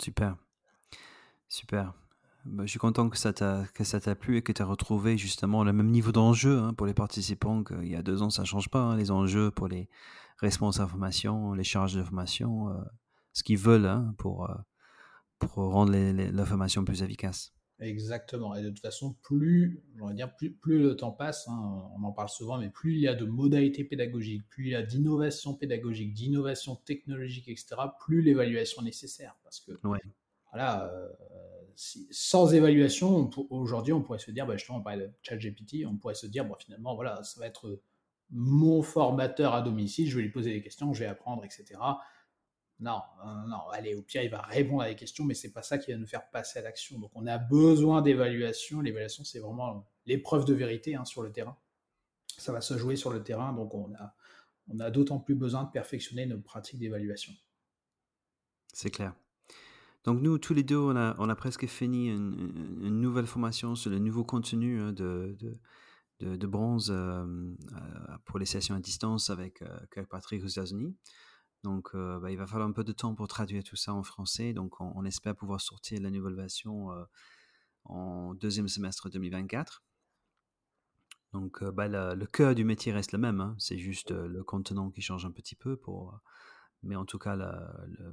Super. 0.00 0.36
Super. 1.48 1.94
Bah, 2.44 2.64
je 2.64 2.70
suis 2.70 2.78
content 2.78 3.08
que 3.08 3.16
ça 3.16 3.32
t'a 3.32 4.14
plu 4.14 4.36
et 4.36 4.42
que 4.42 4.52
tu 4.52 4.62
as 4.62 4.66
retrouvé 4.66 5.18
justement 5.18 5.64
le 5.64 5.72
même 5.72 5.90
niveau 5.90 6.12
d'enjeu 6.12 6.58
hein, 6.58 6.74
pour 6.74 6.86
les 6.86 6.94
participants 6.94 7.64
qu'il 7.64 7.88
y 7.88 7.96
a 7.96 8.02
deux 8.02 8.22
ans, 8.22 8.30
ça 8.30 8.42
ne 8.42 8.46
change 8.46 8.68
pas. 8.68 8.80
Hein, 8.80 8.96
les 8.96 9.10
enjeux 9.10 9.50
pour 9.50 9.68
les 9.68 9.88
responsables 10.38 10.90
formation, 10.90 11.52
les 11.54 11.64
charges 11.64 11.94
de 11.94 12.02
formation, 12.02 12.70
euh, 12.70 12.84
ce 13.32 13.42
qu'ils 13.42 13.58
veulent 13.58 13.86
hein, 13.86 14.14
pour, 14.18 14.48
pour 15.38 15.54
rendre 15.54 15.92
formation 16.44 16.84
plus 16.84 17.02
efficace. 17.02 17.52
Exactement. 17.80 18.56
Et 18.56 18.62
de 18.62 18.70
toute 18.70 18.80
façon, 18.80 19.14
plus, 19.22 19.82
dire, 20.12 20.34
plus, 20.34 20.52
plus 20.52 20.80
le 20.80 20.96
temps 20.96 21.12
passe, 21.12 21.46
hein, 21.48 21.88
on 21.96 22.02
en 22.02 22.12
parle 22.12 22.28
souvent, 22.28 22.58
mais 22.58 22.70
plus 22.70 22.94
il 22.94 23.00
y 23.00 23.08
a 23.08 23.14
de 23.14 23.24
modalités 23.24 23.84
pédagogiques, 23.84 24.48
plus 24.48 24.66
il 24.66 24.70
y 24.70 24.74
a 24.74 24.82
d'innovation 24.82 25.54
pédagogique, 25.54 26.12
d'innovation 26.12 26.74
technologique, 26.74 27.48
etc., 27.48 27.76
plus 28.00 28.20
l'évaluation 28.20 28.82
est 28.82 28.86
nécessaire. 28.86 29.36
Parce 29.44 29.60
que, 29.60 29.72
voilà, 30.52 30.90
euh, 30.92 31.08
sans 31.76 32.52
évaluation, 32.52 33.30
aujourd'hui, 33.50 33.92
on 33.92 34.02
pourrait 34.02 34.18
se 34.18 34.32
dire, 34.32 34.46
bah, 34.46 34.56
justement, 34.56 34.78
on 34.78 34.82
parlait 34.82 35.06
de 35.06 35.12
ChatGPT, 35.22 35.86
on 35.86 35.96
pourrait 35.96 36.14
se 36.14 36.26
dire, 36.26 36.44
bon, 36.44 36.56
finalement, 36.58 36.96
voilà, 36.96 37.22
ça 37.22 37.38
va 37.38 37.46
être 37.46 37.80
mon 38.30 38.82
formateur 38.82 39.54
à 39.54 39.62
domicile, 39.62 40.10
je 40.10 40.16
vais 40.16 40.22
lui 40.22 40.30
poser 40.30 40.52
des 40.52 40.62
questions, 40.62 40.92
je 40.92 41.00
vais 41.00 41.06
apprendre, 41.06 41.44
etc. 41.44 41.78
Non, 42.80 43.02
non, 43.48 43.68
allez, 43.72 43.96
au 43.96 44.02
pire, 44.02 44.22
il 44.22 44.30
va 44.30 44.40
répondre 44.42 44.82
à 44.82 44.88
des 44.88 44.94
questions, 44.94 45.24
mais 45.24 45.34
c'est 45.34 45.50
pas 45.50 45.62
ça 45.62 45.78
qui 45.78 45.90
va 45.90 45.98
nous 45.98 46.06
faire 46.06 46.30
passer 46.30 46.60
à 46.60 46.62
l'action. 46.62 46.98
Donc, 47.00 47.10
on 47.14 47.26
a 47.26 47.36
besoin 47.36 48.02
d'évaluation. 48.02 48.80
L'évaluation, 48.80 49.24
c'est 49.24 49.40
vraiment 49.40 49.84
l'épreuve 50.06 50.44
de 50.44 50.54
vérité 50.54 50.94
hein, 50.94 51.04
sur 51.04 51.22
le 51.22 51.32
terrain. 51.32 51.56
Ça 52.36 52.52
va 52.52 52.60
se 52.60 52.78
jouer 52.78 52.94
sur 52.94 53.12
le 53.12 53.24
terrain, 53.24 53.52
donc 53.52 53.74
on 53.74 53.92
a, 54.78 54.90
d'autant 54.90 55.18
plus 55.18 55.34
besoin 55.34 55.64
de 55.64 55.70
perfectionner 55.70 56.24
nos 56.26 56.38
pratiques 56.38 56.78
d'évaluation. 56.78 57.32
C'est 58.72 58.90
clair. 58.90 59.12
Donc 60.04 60.20
nous, 60.20 60.38
tous 60.38 60.54
les 60.54 60.62
deux, 60.62 60.78
on 60.78 60.94
a, 60.94 61.34
presque 61.34 61.66
fini 61.66 62.10
une, 62.10 63.00
nouvelle 63.00 63.26
formation 63.26 63.74
sur 63.74 63.90
le 63.90 63.98
nouveau 63.98 64.22
contenu 64.22 64.80
hein, 64.80 64.92
de, 64.92 66.46
bronze 66.46 66.92
euh, 66.92 67.24
euh, 67.24 68.18
pour 68.24 68.38
les 68.38 68.46
sessions 68.46 68.76
à 68.76 68.80
distance 68.80 69.30
avec 69.30 69.62
euh, 69.62 70.04
Patrick 70.08 70.44
aux 70.44 70.48
États-Unis. 70.48 70.94
Donc, 71.64 71.90
euh, 71.94 72.20
bah, 72.20 72.30
il 72.30 72.38
va 72.38 72.46
falloir 72.46 72.68
un 72.68 72.72
peu 72.72 72.84
de 72.84 72.92
temps 72.92 73.14
pour 73.14 73.26
traduire 73.26 73.64
tout 73.64 73.76
ça 73.76 73.92
en 73.92 74.02
français. 74.02 74.52
Donc, 74.52 74.80
on, 74.80 75.04
espère 75.04 75.34
pouvoir 75.34 75.60
sortir 75.60 76.00
la 76.00 76.10
nouvelle 76.10 76.34
version 76.34 76.92
euh, 76.92 77.04
en 77.84 78.34
deuxième 78.34 78.68
semestre 78.68 79.10
2024. 79.10 79.82
Donc, 81.32 81.62
euh, 81.62 81.72
bah, 81.72 81.88
le, 81.88 82.26
cœur 82.26 82.54
du 82.54 82.64
métier 82.64 82.92
reste 82.92 83.12
le 83.12 83.18
même. 83.18 83.40
Hein. 83.40 83.56
C'est 83.58 83.78
juste 83.78 84.12
le 84.12 84.44
contenant 84.44 84.90
qui 84.90 85.02
change 85.02 85.26
un 85.26 85.32
petit 85.32 85.56
peu. 85.56 85.76
Pour, 85.76 86.18
mais 86.84 86.94
en 86.94 87.04
tout 87.04 87.18
cas, 87.18 87.36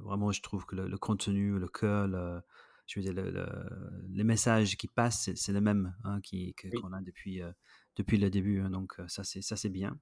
vraiment, 0.00 0.32
je 0.32 0.42
trouve 0.42 0.66
que 0.66 0.74
le, 0.74 0.98
contenu, 0.98 1.56
le 1.58 1.68
cœur, 1.68 2.08
je 2.86 2.98
veux 2.98 3.04
dire, 3.04 3.46
les 4.08 4.24
messages 4.24 4.76
qui 4.76 4.88
passent, 4.88 5.30
c'est 5.36 5.52
le 5.52 5.60
même 5.60 5.94
hein, 6.02 6.20
qu'on 6.80 6.92
a 6.92 7.00
depuis, 7.00 7.40
depuis 7.94 8.18
le 8.18 8.28
début. 8.28 8.60
Hein. 8.60 8.70
donc, 8.70 8.96
ça, 9.06 9.22
c'est 9.22 9.70
bien 9.70 9.96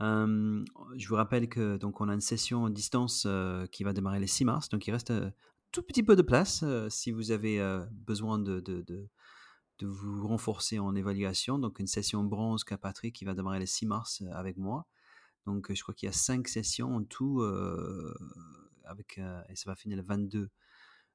je 0.00 1.08
vous 1.08 1.14
rappelle 1.14 1.48
que 1.48 1.76
donc 1.76 2.00
on 2.00 2.08
a 2.08 2.14
une 2.14 2.20
session 2.20 2.64
en 2.64 2.70
distance 2.70 3.26
qui 3.70 3.84
va 3.84 3.92
démarrer 3.92 4.20
le 4.20 4.26
6 4.26 4.44
mars, 4.44 4.68
donc 4.68 4.86
il 4.86 4.92
reste 4.92 5.10
un 5.10 5.32
tout 5.72 5.82
petit 5.82 6.02
peu 6.02 6.16
de 6.16 6.22
place 6.22 6.64
si 6.88 7.10
vous 7.10 7.30
avez 7.30 7.60
besoin 7.90 8.38
de, 8.38 8.60
de, 8.60 8.82
de, 8.82 9.08
vous 9.86 10.26
renforcer 10.26 10.78
en 10.78 10.94
évaluation. 10.94 11.58
Donc 11.58 11.78
une 11.78 11.86
session 11.86 12.24
bronze 12.24 12.64
qu'a 12.64 12.78
Patrick 12.78 13.14
qui 13.14 13.24
va 13.24 13.34
démarrer 13.34 13.60
le 13.60 13.66
6 13.66 13.86
mars 13.86 14.22
avec 14.32 14.56
moi. 14.56 14.86
Donc 15.46 15.72
je 15.72 15.82
crois 15.82 15.94
qu'il 15.94 16.06
y 16.06 16.10
a 16.10 16.12
cinq 16.12 16.48
sessions 16.48 16.94
en 16.96 17.04
tout 17.04 17.42
avec 18.84 19.18
et 19.18 19.56
ça 19.56 19.70
va 19.70 19.76
finir 19.76 19.96
le 19.96 20.04
22 20.04 20.48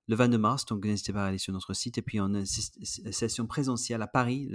le 0.07 0.15
22 0.15 0.37
mars. 0.37 0.65
Donc 0.65 0.83
n'hésitez 0.85 1.13
pas 1.13 1.25
à 1.25 1.27
aller 1.27 1.37
sur 1.37 1.53
notre 1.53 1.73
site 1.73 1.97
et 1.97 2.01
puis 2.01 2.19
on 2.19 2.33
a 2.33 2.39
une 2.39 2.45
session 2.45 3.47
présentielle 3.47 4.01
à 4.01 4.07
Paris 4.07 4.49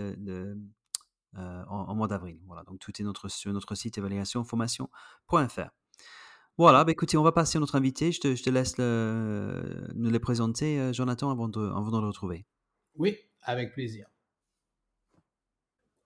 en, 1.37 1.95
mois 1.95 2.09
d'avril. 2.09 2.39
Voilà, 2.47 2.63
donc 2.65 2.79
tout 2.79 2.93
est 2.99 3.05
notre, 3.05 3.29
sur 3.29 3.53
notre 3.53 3.75
site 3.75 3.99
évaluationformation.fr. 3.99 5.71
Voilà, 6.57 6.85
bah 6.85 6.93
écoutez, 6.93 7.17
on 7.17 7.25
va 7.25 7.33
passer 7.33 7.59
à 7.59 7.61
notre 7.61 7.75
invité. 7.75 8.13
Je 8.13 8.21
te, 8.21 8.35
je 8.37 8.43
te 8.43 8.51
laisse 8.51 8.79
le, 8.79 9.89
nous 9.97 10.11
les 10.11 10.21
présenter, 10.21 10.79
euh, 10.79 10.93
Jonathan, 10.93 11.31
avant 11.31 11.49
de, 11.49 11.61
avant 11.61 11.91
de 11.91 12.01
le 12.01 12.07
retrouver. 12.07 12.47
Oui, 12.95 13.17
avec 13.43 13.73
plaisir. 13.73 14.07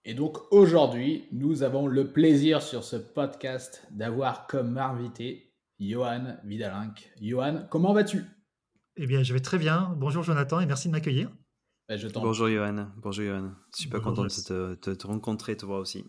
Et 0.05 0.15
donc 0.15 0.37
aujourd'hui, 0.51 1.27
nous 1.31 1.61
avons 1.61 1.85
le 1.85 2.11
plaisir 2.11 2.63
sur 2.63 2.83
ce 2.83 2.95
podcast 2.95 3.85
d'avoir 3.91 4.47
comme 4.47 4.77
invité 4.79 5.53
Johan 5.79 6.37
Vidalink. 6.43 7.11
Johan, 7.21 7.67
comment 7.69 7.93
vas-tu? 7.93 8.23
Eh 8.95 9.05
bien, 9.05 9.21
je 9.21 9.33
vais 9.33 9.39
très 9.41 9.59
bien. 9.59 9.93
Bonjour 9.97 10.23
Jonathan 10.23 10.61
et 10.61 10.65
merci 10.65 10.87
de 10.87 10.93
m'accueillir. 10.93 11.29
Bah, 11.89 11.95
Bonjour 12.13 12.47
Johan. 12.49 12.91
Bonjour 12.97 13.25
Johan. 13.25 13.51
Super 13.73 13.99
content 14.03 14.21
de 14.25 14.75
te, 14.75 14.93
te, 14.93 15.07
rencontrer, 15.07 15.57
toi 15.57 15.79
aussi. 15.79 16.05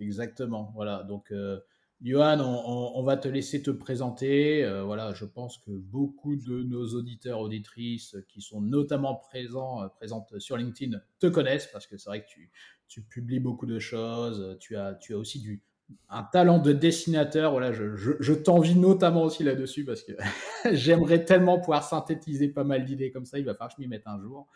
Exactement. 0.00 0.72
Voilà. 0.74 1.04
Donc, 1.04 1.30
euh, 1.30 1.60
Johan, 2.00 2.40
on, 2.40 3.04
va 3.04 3.16
te 3.16 3.28
laisser 3.28 3.62
te 3.62 3.70
présenter. 3.70 4.64
Euh, 4.64 4.82
voilà, 4.82 5.14
je 5.14 5.24
pense 5.24 5.58
que 5.58 5.70
beaucoup 5.70 6.34
de 6.34 6.64
nos 6.64 6.88
auditeurs, 6.94 7.38
auditrices 7.38 8.16
qui 8.26 8.42
sont 8.42 8.60
notamment 8.60 9.14
présents, 9.14 9.84
euh, 9.84 9.86
présentes 9.86 10.36
sur 10.40 10.56
LinkedIn 10.56 10.98
te 11.20 11.28
connaissent 11.28 11.68
parce 11.68 11.86
que 11.86 11.96
c'est 11.96 12.10
vrai 12.10 12.24
que 12.24 12.28
tu, 12.28 12.50
tu, 12.88 13.02
publies 13.02 13.38
beaucoup 13.38 13.66
de 13.66 13.78
choses. 13.78 14.56
Tu 14.58 14.76
as, 14.76 14.94
tu 14.94 15.14
as 15.14 15.18
aussi 15.18 15.38
du, 15.38 15.62
un 16.08 16.22
talent 16.22 16.58
de 16.58 16.72
dessinateur. 16.72 17.52
Voilà, 17.52 17.72
je, 17.72 17.96
je, 17.96 18.32
t'envie 18.32 18.74
notamment 18.74 19.22
aussi 19.22 19.44
là-dessus 19.44 19.84
parce 19.84 20.02
que 20.02 20.12
j'aimerais 20.72 21.24
tellement 21.24 21.58
pouvoir 21.58 21.84
synthétiser 21.84 22.48
pas 22.48 22.64
mal 22.64 22.84
d'idées 22.84 23.10
comme 23.10 23.24
ça. 23.24 23.38
Il 23.38 23.44
va 23.44 23.54
falloir 23.54 23.68
que 23.68 23.74
je 23.76 23.82
m'y 23.82 23.88
mette 23.88 24.06
un 24.06 24.20
jour. 24.20 24.48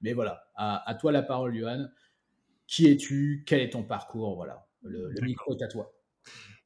Mais 0.00 0.12
voilà, 0.12 0.44
à, 0.56 0.96
toi 1.00 1.12
la 1.12 1.22
parole, 1.22 1.54
Johan. 1.56 1.86
Qui 2.66 2.88
es-tu? 2.88 3.42
Quel 3.46 3.60
est 3.60 3.70
ton 3.70 3.82
parcours? 3.82 4.34
Voilà, 4.36 4.66
le, 4.82 5.10
le 5.10 5.20
micro 5.20 5.54
est 5.54 5.62
à 5.62 5.68
toi 5.68 5.92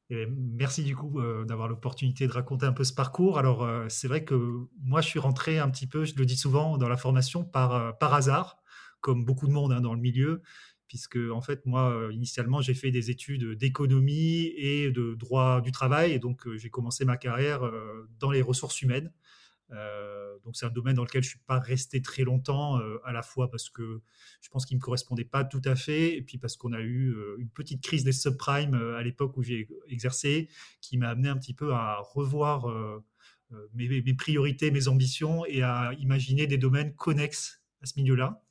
merci 0.09 0.83
du 0.83 0.95
coup 0.95 1.19
euh, 1.19 1.43
d'avoir 1.45 1.67
l'opportunité 1.67 2.27
de 2.27 2.31
raconter 2.31 2.65
un 2.65 2.73
peu 2.73 2.83
ce 2.83 2.93
parcours. 2.93 3.37
Alors 3.37 3.63
euh, 3.63 3.85
c'est 3.89 4.07
vrai 4.07 4.23
que 4.23 4.67
moi 4.81 5.01
je 5.01 5.07
suis 5.07 5.19
rentré 5.19 5.59
un 5.59 5.69
petit 5.69 5.87
peu, 5.87 6.05
je 6.05 6.15
le 6.15 6.25
dis 6.25 6.37
souvent, 6.37 6.77
dans 6.77 6.89
la 6.89 6.97
formation 6.97 7.43
par, 7.43 7.73
euh, 7.73 7.91
par 7.91 8.13
hasard, 8.13 8.57
comme 9.01 9.25
beaucoup 9.25 9.47
de 9.47 9.53
monde 9.53 9.73
hein, 9.73 9.81
dans 9.81 9.93
le 9.93 9.99
milieu, 9.99 10.41
puisque 10.87 11.19
en 11.31 11.41
fait 11.41 11.65
moi 11.65 12.09
initialement 12.11 12.61
j'ai 12.61 12.73
fait 12.73 12.91
des 12.91 13.11
études 13.11 13.53
d'économie 13.57 14.53
et 14.57 14.91
de 14.91 15.15
droit 15.15 15.61
du 15.61 15.71
travail, 15.71 16.13
et 16.13 16.19
donc 16.19 16.47
j'ai 16.55 16.69
commencé 16.69 17.05
ma 17.05 17.17
carrière 17.17 17.61
dans 18.19 18.31
les 18.31 18.41
ressources 18.41 18.81
humaines. 18.81 19.11
Euh, 19.71 20.37
donc 20.45 20.55
c'est 20.55 20.65
un 20.65 20.69
domaine 20.69 20.95
dans 20.95 21.03
lequel 21.03 21.23
je 21.23 21.29
suis 21.29 21.39
pas 21.39 21.59
resté 21.59 22.01
très 22.01 22.23
longtemps, 22.23 22.79
euh, 22.79 22.99
à 23.03 23.11
la 23.11 23.21
fois 23.21 23.51
parce 23.51 23.69
que 23.69 24.01
je 24.41 24.49
pense 24.49 24.65
qu'il 24.65 24.77
me 24.77 24.81
correspondait 24.81 25.25
pas 25.25 25.43
tout 25.43 25.61
à 25.65 25.75
fait, 25.75 26.15
et 26.15 26.21
puis 26.21 26.37
parce 26.37 26.55
qu'on 26.55 26.73
a 26.73 26.79
eu 26.79 27.13
euh, 27.13 27.35
une 27.39 27.49
petite 27.49 27.83
crise 27.83 28.03
des 28.03 28.13
subprimes 28.13 28.75
à 28.75 29.03
l'époque 29.03 29.35
où 29.37 29.43
j'ai 29.43 29.67
exercé, 29.89 30.49
qui 30.81 30.97
m'a 30.97 31.09
amené 31.09 31.29
un 31.29 31.37
petit 31.37 31.53
peu 31.53 31.73
à 31.73 31.97
revoir 31.99 32.67
mes, 33.73 34.01
mes, 34.01 34.13
priorités, 34.13 34.71
mes 34.71 34.87
ambitions, 34.87 35.45
et 35.45 35.61
à 35.61 35.93
imaginer 35.99 36.47
des 36.47 36.57
domaines 36.57 36.93
connexes 36.95 37.61
à 37.81 37.85
ce 37.85 37.99
milieu-là. 37.99 38.43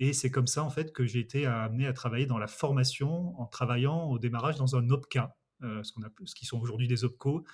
Et 0.00 0.12
c'est 0.12 0.30
comme 0.30 0.46
ça 0.46 0.62
en 0.62 0.70
fait 0.70 0.92
que 0.92 1.04
j'ai 1.04 1.18
été 1.20 1.46
amené 1.46 1.86
à 1.86 1.92
travailler 1.92 2.26
dans 2.26 2.38
la 2.38 2.46
formation 2.46 3.38
en 3.40 3.46
travaillant 3.46 4.04
au 4.04 4.18
démarrage 4.18 4.56
dans 4.56 4.76
un 4.76 4.88
OPCA, 4.90 5.36
ce, 5.60 5.92
qu'on 5.92 6.02
a, 6.02 6.08
ce 6.24 6.34
qui 6.34 6.46
sont 6.46 6.60
aujourd'hui 6.60 6.86
des 6.86 7.04
OPCO, 7.04 7.44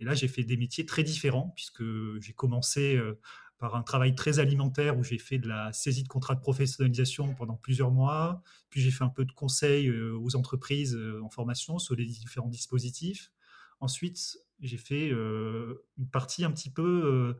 et 0.00 0.04
là, 0.04 0.14
j'ai 0.14 0.28
fait 0.28 0.44
des 0.44 0.56
métiers 0.56 0.84
très 0.84 1.02
différents, 1.02 1.52
puisque 1.54 1.82
j'ai 2.20 2.32
commencé 2.32 2.96
euh, 2.96 3.18
par 3.58 3.76
un 3.76 3.82
travail 3.82 4.14
très 4.14 4.38
alimentaire 4.38 4.98
où 4.98 5.02
j'ai 5.02 5.18
fait 5.18 5.38
de 5.38 5.48
la 5.48 5.72
saisie 5.72 6.02
de 6.02 6.08
contrats 6.08 6.34
de 6.34 6.40
professionnalisation 6.40 7.34
pendant 7.34 7.56
plusieurs 7.56 7.90
mois. 7.90 8.42
Puis 8.68 8.80
j'ai 8.82 8.90
fait 8.90 9.04
un 9.04 9.08
peu 9.08 9.24
de 9.24 9.32
conseil 9.32 9.88
euh, 9.88 10.18
aux 10.18 10.36
entreprises 10.36 10.94
euh, 10.94 11.22
en 11.22 11.30
formation 11.30 11.78
sur 11.78 11.94
les 11.94 12.04
différents 12.04 12.48
dispositifs. 12.48 13.32
Ensuite, 13.80 14.38
j'ai 14.60 14.78
fait 14.78 15.10
une 15.10 16.08
partie 16.10 16.46
un 16.46 16.50
petit 16.50 16.70
peu, 16.70 17.38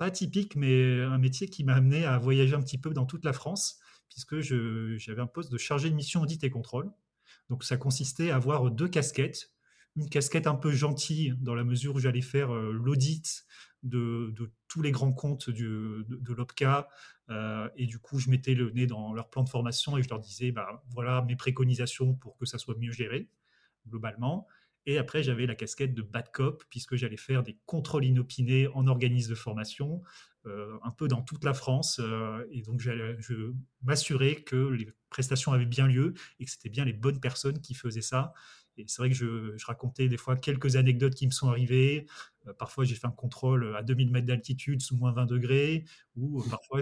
pas 0.00 0.06
atypique, 0.06 0.56
mais 0.56 1.00
un 1.00 1.16
métier 1.16 1.46
qui 1.46 1.62
m'a 1.62 1.74
amené 1.74 2.04
à 2.04 2.18
voyager 2.18 2.56
un 2.56 2.60
petit 2.60 2.76
peu 2.76 2.90
dans 2.90 3.06
toute 3.06 3.24
la 3.24 3.32
France, 3.32 3.78
puisque 4.08 4.40
j'avais 4.40 5.20
un 5.20 5.26
poste 5.26 5.52
de 5.52 5.58
chargé 5.58 5.90
de 5.90 5.94
mission 5.94 6.22
audit 6.22 6.42
et 6.44 6.50
contrôle. 6.50 6.90
Donc 7.48 7.64
ça 7.64 7.76
consistait 7.76 8.30
à 8.30 8.36
avoir 8.36 8.70
deux 8.70 8.88
casquettes, 8.88 9.52
une 9.96 10.08
casquette 10.08 10.46
un 10.46 10.54
peu 10.54 10.70
gentille 10.72 11.34
dans 11.40 11.54
la 11.54 11.64
mesure 11.64 11.94
où 11.94 11.98
j'allais 11.98 12.22
faire 12.22 12.52
euh, 12.52 12.72
l'audit 12.72 13.46
de, 13.82 14.34
tous 14.68 14.82
les 14.82 14.90
grands 14.90 15.12
comptes 15.12 15.48
de, 15.50 16.04
l'OPCA. 16.28 16.88
Euh, 17.30 17.68
et 17.76 17.86
du 17.86 17.98
coup, 17.98 18.18
je 18.18 18.30
mettais 18.30 18.54
le 18.54 18.70
nez 18.70 18.86
dans 18.86 19.12
leur 19.12 19.30
plan 19.30 19.42
de 19.42 19.48
formation 19.48 19.96
et 19.96 20.02
je 20.02 20.08
leur 20.08 20.20
disais, 20.20 20.52
bah, 20.52 20.82
voilà 20.90 21.22
mes 21.22 21.36
préconisations 21.36 22.14
pour 22.14 22.36
que 22.36 22.46
ça 22.46 22.58
soit 22.58 22.76
mieux 22.78 22.92
géré, 22.92 23.28
globalement. 23.88 24.46
Et 24.86 24.98
après, 24.98 25.22
j'avais 25.22 25.46
la 25.46 25.54
casquette 25.54 25.94
de 25.94 26.02
bad 26.02 26.30
cop, 26.32 26.64
puisque 26.70 26.96
j'allais 26.96 27.16
faire 27.16 27.42
des 27.42 27.58
contrôles 27.66 28.04
inopinés 28.04 28.68
en 28.68 28.86
organisme 28.86 29.30
de 29.30 29.34
formation, 29.34 30.02
euh, 30.46 30.78
un 30.84 30.90
peu 30.90 31.08
dans 31.08 31.22
toute 31.22 31.44
la 31.44 31.54
France. 31.54 32.00
et 32.50 32.62
donc, 32.62 32.80
je 32.80 33.52
m'assurais 33.82 34.36
que 34.36 34.56
les 34.56 34.88
prestations 35.10 35.52
avaient 35.52 35.66
bien 35.66 35.86
lieu 35.86 36.14
et 36.38 36.44
que 36.44 36.50
c'était 36.50 36.68
bien 36.68 36.84
les 36.84 36.92
bonnes 36.92 37.20
personnes 37.20 37.60
qui 37.60 37.74
faisaient 37.74 38.00
ça 38.00 38.32
et 38.78 38.84
c'est 38.86 39.00
vrai 39.00 39.10
que 39.10 39.14
je, 39.14 39.66
racontais 39.66 40.08
des 40.08 40.16
fois 40.16 40.36
quelques 40.36 40.76
anecdotes 40.76 41.14
qui 41.14 41.26
me 41.26 41.32
sont 41.32 41.48
arrivées. 41.48 42.06
Euh, 42.46 42.52
parfois, 42.52 42.84
j'ai 42.84 42.94
fait 42.94 43.06
un 43.06 43.12
contrôle 43.12 43.74
à 43.76 43.82
2000 43.82 44.10
mètres 44.10 44.26
d'altitude 44.26 44.82
sous 44.82 44.96
moins 44.96 45.12
20 45.12 45.26
degrés, 45.26 45.84
ou 46.14 46.40
euh, 46.40 46.44
parfois, 46.50 46.80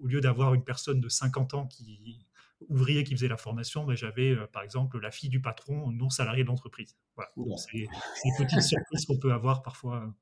au 0.00 0.06
lieu 0.06 0.20
d'avoir 0.20 0.54
une 0.54 0.64
personne 0.64 1.00
de 1.00 1.08
50 1.08 1.54
ans 1.54 1.66
qui 1.66 2.26
ouvrier 2.68 3.04
qui 3.04 3.14
faisait 3.14 3.28
la 3.28 3.36
formation, 3.36 3.84
ben, 3.84 3.94
j'avais 3.94 4.30
euh, 4.30 4.46
par 4.46 4.62
exemple 4.62 5.00
la 5.00 5.10
fille 5.10 5.30
du 5.30 5.40
patron 5.40 5.90
non 5.90 6.10
salarié 6.10 6.42
de 6.42 6.48
l'entreprise. 6.48 6.96
Voilà. 7.16 7.30
C'est 7.56 7.78
des 7.78 7.88
petites 8.38 8.62
surprises 8.62 9.06
qu'on 9.06 9.18
peut 9.18 9.32
avoir 9.32 9.62
parfois. 9.62 10.14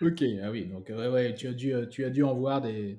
Ok, 0.00 0.24
ah 0.42 0.50
oui, 0.50 0.66
donc 0.66 0.88
ouais, 0.88 1.34
tu, 1.34 1.46
as 1.46 1.52
dû, 1.52 1.74
tu 1.90 2.04
as 2.04 2.10
dû 2.10 2.22
en 2.22 2.34
voir 2.34 2.62
des, 2.62 2.98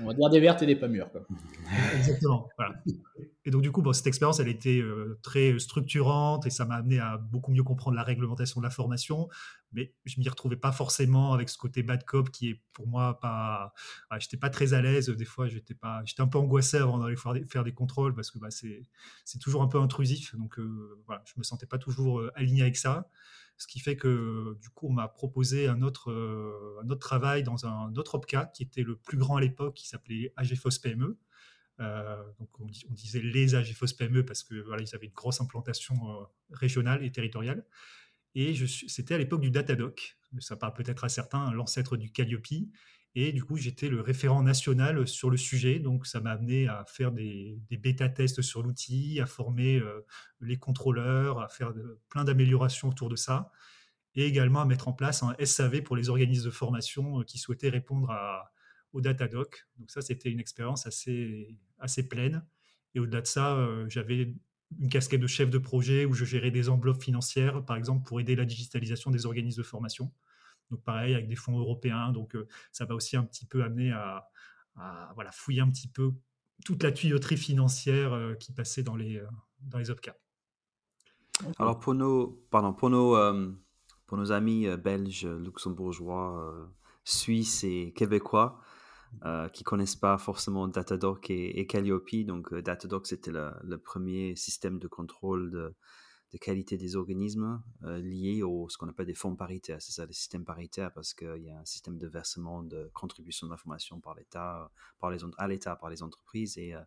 on 0.00 0.06
va 0.06 0.14
dire 0.14 0.30
des 0.30 0.40
vertes 0.40 0.62
et 0.62 0.66
des 0.66 0.76
pas 0.76 0.88
mûres. 0.88 1.10
Exactement. 1.96 2.48
Et 3.44 3.50
donc, 3.50 3.62
du 3.62 3.70
coup, 3.70 3.92
cette 3.92 4.06
expérience, 4.06 4.40
elle 4.40 4.48
était 4.48 4.80
euh, 4.80 5.18
très 5.22 5.58
structurante 5.58 6.46
et 6.46 6.50
ça 6.50 6.64
m'a 6.64 6.76
amené 6.76 6.98
à 6.98 7.16
beaucoup 7.16 7.52
mieux 7.52 7.62
comprendre 7.62 7.96
la 7.96 8.02
réglementation 8.02 8.60
de 8.60 8.66
la 8.66 8.70
formation. 8.70 9.28
Mais 9.72 9.94
je 10.04 10.18
m'y 10.18 10.28
retrouvais 10.28 10.56
pas 10.56 10.72
forcément 10.72 11.32
avec 11.32 11.48
ce 11.48 11.56
côté 11.56 11.82
bad 11.82 12.04
cop 12.04 12.30
qui 12.30 12.50
est 12.50 12.60
pour 12.72 12.88
moi 12.88 13.20
pas. 13.20 13.72
Je 14.12 14.18
j'étais 14.20 14.36
pas 14.36 14.50
très 14.50 14.74
à 14.74 14.82
l'aise. 14.82 15.08
Des 15.10 15.24
fois, 15.24 15.48
j'étais 15.48 15.74
pas. 15.74 16.02
J'étais 16.04 16.22
un 16.22 16.28
peu 16.28 16.38
angoissé 16.38 16.78
avant 16.78 16.98
d'aller 16.98 17.16
faire 17.16 17.62
des, 17.64 17.72
contrôles 17.72 18.14
parce 18.14 18.30
que 18.30 18.38
bah, 18.38 18.48
c'est 18.50 19.38
toujours 19.38 19.62
un 19.62 19.68
peu 19.68 19.78
intrusif. 19.78 20.34
Donc, 20.36 20.58
euh, 20.58 21.00
voilà, 21.06 21.22
je 21.26 21.34
me 21.36 21.44
sentais 21.44 21.66
pas 21.66 21.78
toujours 21.78 22.20
euh, 22.20 22.32
aligné 22.34 22.62
avec 22.62 22.76
ça. 22.76 23.08
Ce 23.58 23.66
qui 23.66 23.80
fait 23.80 23.96
que 23.96 24.56
du 24.60 24.68
coup, 24.70 24.88
on 24.88 24.92
m'a 24.92 25.08
proposé 25.08 25.66
un 25.66 25.80
autre, 25.80 26.10
euh, 26.10 26.80
un 26.82 26.90
autre 26.90 27.00
travail 27.00 27.42
dans 27.42 27.66
un 27.66 27.94
autre 27.96 28.16
OPCA 28.16 28.46
qui 28.46 28.62
était 28.62 28.82
le 28.82 28.96
plus 28.96 29.16
grand 29.16 29.36
à 29.36 29.40
l'époque, 29.40 29.74
qui 29.74 29.88
s'appelait 29.88 30.32
AGFOS 30.36 30.80
PME. 30.82 31.18
Euh, 31.80 32.22
donc 32.38 32.48
on, 32.60 32.66
disait 32.90 33.20
les 33.20 33.54
AGFOS 33.54 33.94
PME 33.98 34.24
parce 34.24 34.42
que 34.42 34.54
voilà, 34.62 34.82
ils 34.82 34.94
avaient 34.94 35.06
une 35.06 35.12
grosse 35.12 35.40
implantation 35.40 35.94
euh, 35.94 36.24
régionale 36.50 37.02
et 37.04 37.10
territoriale. 37.10 37.64
Et 38.34 38.54
c'était 38.66 39.14
à 39.14 39.18
l'époque 39.18 39.40
du 39.40 39.50
Datadoc. 39.50 40.18
Ça 40.40 40.56
parle 40.56 40.74
peut-être 40.74 41.04
à 41.04 41.08
certains, 41.08 41.50
l'ancêtre 41.52 41.96
du 41.96 42.12
Calliope. 42.12 42.68
Et 43.18 43.32
du 43.32 43.42
coup, 43.42 43.56
j'étais 43.56 43.88
le 43.88 44.02
référent 44.02 44.42
national 44.42 45.08
sur 45.08 45.30
le 45.30 45.38
sujet. 45.38 45.78
Donc, 45.78 46.06
ça 46.06 46.20
m'a 46.20 46.32
amené 46.32 46.68
à 46.68 46.84
faire 46.86 47.12
des, 47.12 47.58
bêta-tests 47.70 48.42
sur 48.42 48.62
l'outil, 48.62 49.20
à 49.22 49.26
former 49.26 49.78
euh, 49.78 50.04
les 50.42 50.58
contrôleurs, 50.58 51.40
à 51.40 51.48
faire 51.48 51.72
plein 52.10 52.24
d'améliorations 52.24 52.90
autour 52.90 53.08
de 53.08 53.16
ça. 53.16 53.50
Et 54.16 54.26
également 54.26 54.60
à 54.60 54.66
mettre 54.66 54.86
en 54.86 54.92
place 54.92 55.22
un 55.22 55.34
SAV 55.42 55.80
pour 55.80 55.96
les 55.96 56.10
organismes 56.10 56.44
de 56.44 56.50
formation 56.50 57.20
euh, 57.20 57.24
qui 57.24 57.38
souhaitaient 57.38 57.70
répondre 57.70 58.14
au 58.92 59.00
Datadoc. 59.00 59.66
Donc, 59.78 59.90
ça, 59.90 60.02
c'était 60.02 60.30
une 60.30 60.40
expérience 60.40 60.86
assez, 60.86 61.58
assez 61.78 62.06
pleine. 62.06 62.44
Et 62.94 63.00
au-delà 63.00 63.22
de 63.22 63.26
ça, 63.26 63.56
euh, 63.56 63.88
j'avais 63.88 64.34
une 64.78 64.90
casquette 64.90 65.22
de 65.22 65.26
chef 65.26 65.48
de 65.48 65.58
projet 65.58 66.04
où 66.04 66.12
je 66.12 66.26
gérais 66.26 66.50
des 66.50 66.68
enveloppes 66.68 67.02
financières, 67.02 67.64
par 67.64 67.78
exemple, 67.78 68.06
pour 68.06 68.20
aider 68.20 68.36
la 68.36 68.44
digitalisation 68.44 69.10
des 69.10 69.24
organismes 69.24 69.62
de 69.62 69.66
formation. 69.66 70.12
Donc 70.70 70.82
pareil, 70.82 71.14
avec 71.14 71.28
des 71.28 71.36
fonds 71.36 71.58
européens. 71.58 72.12
Donc 72.12 72.34
euh, 72.34 72.46
ça 72.72 72.84
va 72.84 72.94
aussi 72.94 73.16
un 73.16 73.24
petit 73.24 73.46
peu 73.46 73.62
amener 73.62 73.92
à, 73.92 74.28
voilà, 75.14 75.32
fouiller 75.32 75.60
un 75.60 75.70
petit 75.70 75.88
peu 75.88 76.12
toute 76.64 76.82
la 76.82 76.92
tuyauterie 76.92 77.36
financière 77.36 78.12
euh, 78.12 78.34
qui 78.34 78.52
passait 78.52 78.82
dans 78.82 78.96
les, 78.96 79.18
euh, 79.18 79.26
dans 79.60 79.78
les 79.78 79.90
OPCA. 79.90 80.16
Alors 81.58 81.78
pour 81.78 81.94
nos, 81.94 82.42
pardon, 82.50 82.72
pour 82.72 82.88
nos, 82.88 83.14
pour 84.06 84.16
nos 84.16 84.32
amis 84.32 84.66
belges, 84.78 85.26
luxembourgeois, 85.26 86.70
suisses 87.04 87.62
et 87.62 87.92
québécois, 87.94 88.58
qui 89.52 89.62
connaissent 89.62 89.96
pas 89.96 90.16
forcément 90.16 90.66
Datadoc 90.66 91.28
et, 91.28 91.66
Calliope. 91.66 92.24
Donc, 92.24 92.54
Datadoc, 92.54 93.06
c'était 93.06 93.32
le, 93.32 93.76
premier 93.76 94.34
système 94.34 94.78
de 94.78 94.88
contrôle 94.88 95.50
de, 95.50 95.74
de 96.32 96.38
qualité 96.38 96.76
des 96.76 96.96
organismes 96.96 97.62
euh, 97.84 97.98
liés 97.98 98.42
au 98.42 98.68
ce 98.68 98.78
qu'on 98.78 98.88
appelle 98.88 99.06
des 99.06 99.14
fonds 99.14 99.36
paritaires. 99.36 99.80
C'est 99.80 99.92
ça, 99.92 100.06
des 100.06 100.12
systèmes 100.12 100.44
paritaires, 100.44 100.92
parce 100.92 101.14
qu'il 101.14 101.42
y 101.42 101.50
a 101.50 101.58
un 101.58 101.64
système 101.64 101.98
de 101.98 102.06
versement 102.06 102.62
de 102.62 102.90
contribution 102.94 103.46
d'information 103.46 104.00
par 104.00 104.14
l'État, 104.14 104.70
par 104.98 105.10
les 105.10 105.18
à 105.38 105.48
l'État, 105.48 105.76
par 105.76 105.90
les 105.90 106.02
entreprises, 106.02 106.58
et 106.58 106.74
euh, 106.74 106.80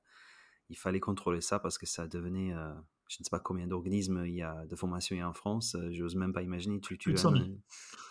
il 0.69 0.77
fallait 0.77 0.99
contrôler 0.99 1.41
ça 1.41 1.59
parce 1.59 1.77
que 1.77 1.85
ça 1.85 2.07
devenait, 2.07 2.53
euh, 2.53 2.73
je 3.07 3.17
ne 3.19 3.23
sais 3.23 3.29
pas 3.31 3.39
combien 3.39 3.65
d'organismes 3.65 4.23
il 4.25 4.35
y 4.35 4.43
a 4.43 4.65
de 4.65 4.75
formation 4.75 5.15
il 5.15 5.19
y 5.19 5.21
a 5.21 5.29
en 5.29 5.33
France, 5.33 5.75
je 5.91 6.03
n'ose 6.03 6.15
même 6.15 6.33
pas 6.33 6.43
imaginer. 6.43 6.79
Tu, 6.81 6.97
plus, 6.97 7.13
de 7.13 7.17
100 7.17 7.31
000. 7.31 7.45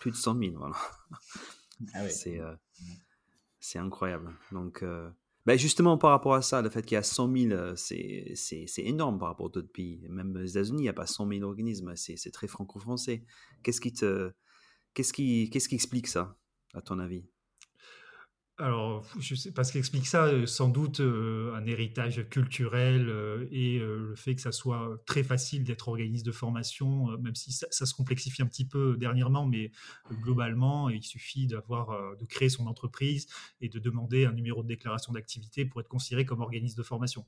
plus 0.01 0.11
de 0.11 0.15
100 0.15 0.37
000. 0.37 0.57
voilà. 0.57 0.75
Ah 1.93 2.09
c'est 2.09 2.41
c'est 3.61 3.79
incroyable. 3.79 4.35
Donc 4.51 4.83
ben 5.45 5.57
justement, 5.57 5.97
par 5.97 6.11
rapport 6.11 6.35
à 6.35 6.41
ça, 6.41 6.61
le 6.61 6.69
fait 6.69 6.83
qu'il 6.83 6.95
y 6.95 6.97
a 6.97 7.03
100 7.03 7.35
000, 7.35 7.51
euh, 7.51 7.75
c'est 7.75 8.67
énorme 8.77 9.17
par 9.17 9.29
rapport 9.29 9.47
à 9.47 9.49
d'autres 9.49 9.71
pays. 9.71 10.05
Même 10.09 10.35
aux 10.35 10.45
États-Unis, 10.45 10.79
il 10.79 10.83
n'y 10.83 10.89
a 10.89 10.93
pas 10.93 11.07
100 11.07 11.27
000 11.29 11.43
organismes. 11.43 11.95
C'est 11.95 12.31
très 12.31 12.47
franco-français. 12.47 13.23
Qu'est-ce 13.63 13.81
qui, 13.81 13.93
qu'est-ce 14.93 15.13
qui, 15.13 15.49
qu'est-ce 15.49 15.69
qui 15.69 15.75
explique 15.75 16.07
ça, 16.07 16.37
à 16.73 16.81
ton 16.81 16.99
avis? 16.99 17.25
Alors, 18.59 19.05
je 19.19 19.35
sais 19.35 19.53
pas 19.53 19.63
ce 19.63 19.71
qui 19.71 19.77
explique 19.77 20.05
ça, 20.05 20.25
euh, 20.25 20.45
sans 20.45 20.67
doute 20.67 20.99
euh, 20.99 21.53
un 21.55 21.65
héritage 21.65 22.27
culturel 22.29 23.07
euh, 23.07 23.47
et 23.51 23.79
le 23.79 24.15
fait 24.15 24.35
que 24.35 24.41
ça 24.41 24.51
soit 24.51 25.01
très 25.05 25.23
facile 25.23 25.63
d'être 25.63 25.87
organisme 25.87 26.25
de 26.25 26.31
formation, 26.33 27.17
même 27.19 27.35
si 27.35 27.53
ça, 27.53 27.67
se 27.69 27.93
complexifie 27.93 28.41
un 28.41 28.47
petit 28.47 28.67
peu 28.67 28.97
dernièrement, 28.97 29.45
mais 29.45 29.71
globalement, 30.11 30.89
il 30.89 31.03
suffit 31.03 31.47
d'avoir, 31.47 32.15
de 32.17 32.25
créer 32.25 32.49
son 32.49 32.67
entreprise 32.67 33.27
et 33.61 33.69
de 33.69 33.79
demander 33.79 34.25
un 34.25 34.33
numéro 34.33 34.61
de 34.61 34.67
déclaration 34.67 35.13
d'activité 35.13 35.63
pour 35.63 35.79
être 35.79 35.87
considéré 35.87 36.25
comme 36.25 36.41
organisme 36.41 36.77
de 36.77 36.83
formation. 36.83 37.25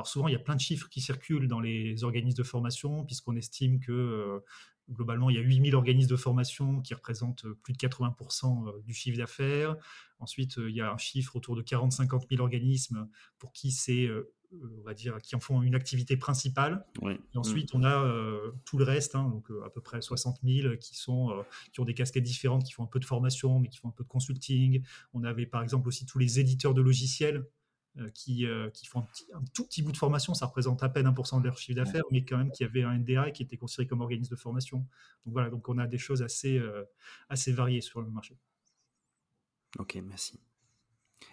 Alors 0.00 0.08
souvent, 0.08 0.28
il 0.28 0.32
y 0.32 0.36
a 0.36 0.38
plein 0.38 0.56
de 0.56 0.60
chiffres 0.62 0.88
qui 0.88 1.02
circulent 1.02 1.46
dans 1.46 1.60
les 1.60 2.04
organismes 2.04 2.38
de 2.38 2.42
formation, 2.42 3.04
puisqu'on 3.04 3.36
estime 3.36 3.80
que 3.80 4.42
globalement, 4.90 5.28
il 5.28 5.36
y 5.36 5.38
a 5.38 5.42
8000 5.42 5.74
organismes 5.74 6.08
de 6.08 6.16
formation 6.16 6.80
qui 6.80 6.94
représentent 6.94 7.44
plus 7.62 7.74
de 7.74 7.78
80% 7.78 8.82
du 8.82 8.94
chiffre 8.94 9.18
d'affaires. 9.18 9.76
Ensuite, 10.18 10.56
il 10.56 10.74
y 10.74 10.80
a 10.80 10.90
un 10.90 10.96
chiffre 10.96 11.36
autour 11.36 11.54
de 11.54 11.60
40-50 11.60 12.30
000 12.30 12.40
organismes 12.40 13.10
pour 13.38 13.52
qui 13.52 13.72
c'est, 13.72 14.08
on 14.54 14.82
va 14.86 14.94
dire, 14.94 15.18
qui 15.18 15.36
en 15.36 15.40
font 15.40 15.60
une 15.60 15.74
activité 15.74 16.16
principale. 16.16 16.82
Et 17.34 17.36
ensuite, 17.36 17.74
on 17.74 17.84
a 17.84 18.10
tout 18.64 18.78
le 18.78 18.84
reste, 18.84 19.16
hein, 19.16 19.28
donc 19.28 19.50
à 19.66 19.68
peu 19.68 19.82
près 19.82 20.00
60 20.00 20.38
000 20.42 20.76
qui, 20.78 20.96
sont, 20.96 21.44
qui 21.74 21.80
ont 21.80 21.84
des 21.84 21.92
casquettes 21.92 22.24
différentes, 22.24 22.64
qui 22.64 22.72
font 22.72 22.84
un 22.84 22.90
peu 22.90 23.00
de 23.00 23.04
formation, 23.04 23.60
mais 23.60 23.68
qui 23.68 23.76
font 23.76 23.88
un 23.88 23.94
peu 23.94 24.04
de 24.04 24.08
consulting. 24.08 24.82
On 25.12 25.24
avait 25.24 25.44
par 25.44 25.62
exemple 25.62 25.88
aussi 25.88 26.06
tous 26.06 26.18
les 26.18 26.40
éditeurs 26.40 26.72
de 26.72 26.80
logiciels 26.80 27.36
euh, 27.36 27.59
qui, 28.14 28.46
euh, 28.46 28.70
qui, 28.70 28.86
font 28.86 29.00
un, 29.34 29.42
tout 29.52 29.64
petit 29.64 29.82
bout 29.82 29.92
de 29.92 29.96
formation, 29.96 30.32
ça 30.34 30.46
représente 30.46 30.82
à 30.82 30.88
peine 30.88 31.06
1% 31.06 31.40
de 31.40 31.44
leur 31.44 31.58
chiffre 31.58 31.76
d'affaires, 31.76 32.04
mais 32.10 32.24
quand 32.24 32.38
même 32.38 32.50
qui 32.50 32.64
avait 32.64 32.82
un 32.82 32.96
NDA 32.96 33.28
et 33.28 33.32
qui 33.32 33.42
était 33.42 33.56
considéré 33.56 33.88
comme 33.88 34.00
organisme 34.00 34.30
de 34.30 34.38
formation. 34.38 34.78
Donc 35.26 35.32
voilà, 35.32 35.50
donc 35.50 35.68
on 35.68 35.76
a 35.78 35.86
des 35.86 35.98
choses 35.98 36.22
assez, 36.22 36.58
euh, 36.58 36.84
assez 37.28 37.52
variées 37.52 37.80
sur 37.80 38.00
le 38.00 38.08
marché. 38.10 38.38
Ok, 39.78 39.98
merci. 40.04 40.40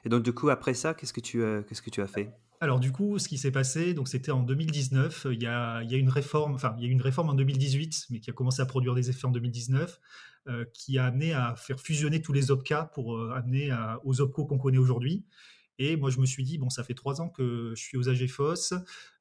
Et 0.03 0.09
donc 0.09 0.23
du 0.23 0.33
coup, 0.33 0.49
après 0.49 0.73
ça, 0.73 0.93
qu'est-ce 0.93 1.13
que 1.13 1.21
tu, 1.21 1.41
qu'est-ce 1.67 1.81
que 1.81 1.89
tu 1.89 2.01
as 2.01 2.07
fait? 2.07 2.31
Alors 2.59 2.79
du 2.79 2.91
coup, 2.91 3.19
ce 3.19 3.27
qui 3.27 3.37
s'est 3.37 3.51
passé, 3.51 3.93
donc 3.93 4.07
c'était 4.07 4.31
en 4.31 4.41
2019. 4.41 5.27
Il 5.31 5.41
y, 5.41 5.45
a, 5.45 5.83
il 5.83 5.91
y 5.91 5.95
a 5.95 5.97
une 5.97 6.09
réforme, 6.09 6.55
enfin 6.55 6.75
il 6.77 6.85
y 6.85 6.87
a 6.87 6.91
une 6.91 7.01
réforme 7.01 7.29
en 7.29 7.35
2018, 7.35 8.07
mais 8.09 8.19
qui 8.19 8.29
a 8.31 8.33
commencé 8.33 8.61
à 8.61 8.65
produire 8.65 8.95
des 8.95 9.09
effets 9.09 9.25
en 9.25 9.31
2019, 9.31 9.99
qui 10.73 10.97
a 10.97 11.05
amené 11.05 11.33
à 11.33 11.55
faire 11.55 11.79
fusionner 11.79 12.21
tous 12.21 12.33
les 12.33 12.51
OPCA 12.51 12.85
pour 12.93 13.19
amener 13.31 13.75
aux 14.03 14.21
OPCO 14.21 14.45
qu'on 14.45 14.57
connaît 14.57 14.77
aujourd'hui. 14.77 15.25
Et 15.79 15.95
moi, 15.95 16.09
je 16.09 16.19
me 16.19 16.25
suis 16.25 16.43
dit, 16.43 16.57
bon, 16.57 16.69
ça 16.69 16.83
fait 16.83 16.93
trois 16.93 17.21
ans 17.21 17.29
que 17.29 17.73
je 17.75 17.81
suis 17.81 17.97
aux 17.97 18.09
AGFOS, 18.09 18.73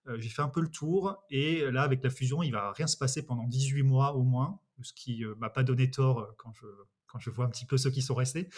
euh, 0.09 0.19
j'ai 0.19 0.29
fait 0.29 0.43
un 0.43 0.49
peu 0.49 0.61
le 0.61 0.71
tour, 0.71 1.17
et 1.31 1.71
là, 1.71 1.83
avec 1.83 2.03
la 2.03 2.11
fusion, 2.11 2.43
il 2.43 2.53
va 2.53 2.73
rien 2.73 2.87
se 2.87 2.97
passer 2.97 3.25
pendant 3.25 3.47
18 3.47 3.83
mois 3.83 4.15
au 4.15 4.23
moins, 4.23 4.61
ce 4.83 4.93
qui 4.93 5.25
euh, 5.25 5.35
m'a 5.37 5.51
pas 5.51 5.63
donné 5.63 5.91
tort 5.91 6.21
euh, 6.21 6.27
quand 6.39 6.53
je, 6.55 6.67
quand 7.07 7.19
je 7.19 7.31
vois 7.31 7.47
un 7.47 7.49
petit 7.49 7.67
peu 7.67 7.77
ceux 7.77 7.91
qui 7.91 8.03
sont 8.03 8.15
restés. 8.15 8.49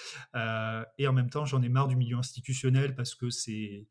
et 0.98 1.06
en 1.06 1.12
même 1.12 1.30
temps, 1.30 1.44
j'en 1.44 1.62
ai 1.62 1.68
marre 1.68 1.86
du 1.86 1.96
milieu 1.96 2.16
institutionnel 2.16 2.94
parce 2.94 3.14
que 3.14 3.30
c'est 3.30 3.86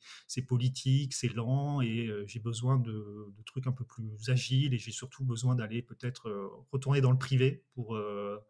politique, 0.48 1.14
c'est 1.14 1.34
lent, 1.34 1.82
et 1.82 2.10
j'ai 2.26 2.40
besoin 2.40 2.78
de, 2.78 2.92
de, 3.38 3.44
trucs 3.46 3.68
un 3.68 3.72
peu 3.72 3.86
plus 3.86 4.30
agiles, 4.30 4.74
et 4.74 4.78
j'ai 4.78 4.92
surtout 4.92 5.24
besoin 5.24 5.56
d'aller 5.56 5.82
peut-être 5.82 6.66
retourner 6.72 7.02
dans 7.02 7.12
le 7.12 7.20
privé 7.20 7.64
pour 7.76 7.96
euh, 7.96 8.44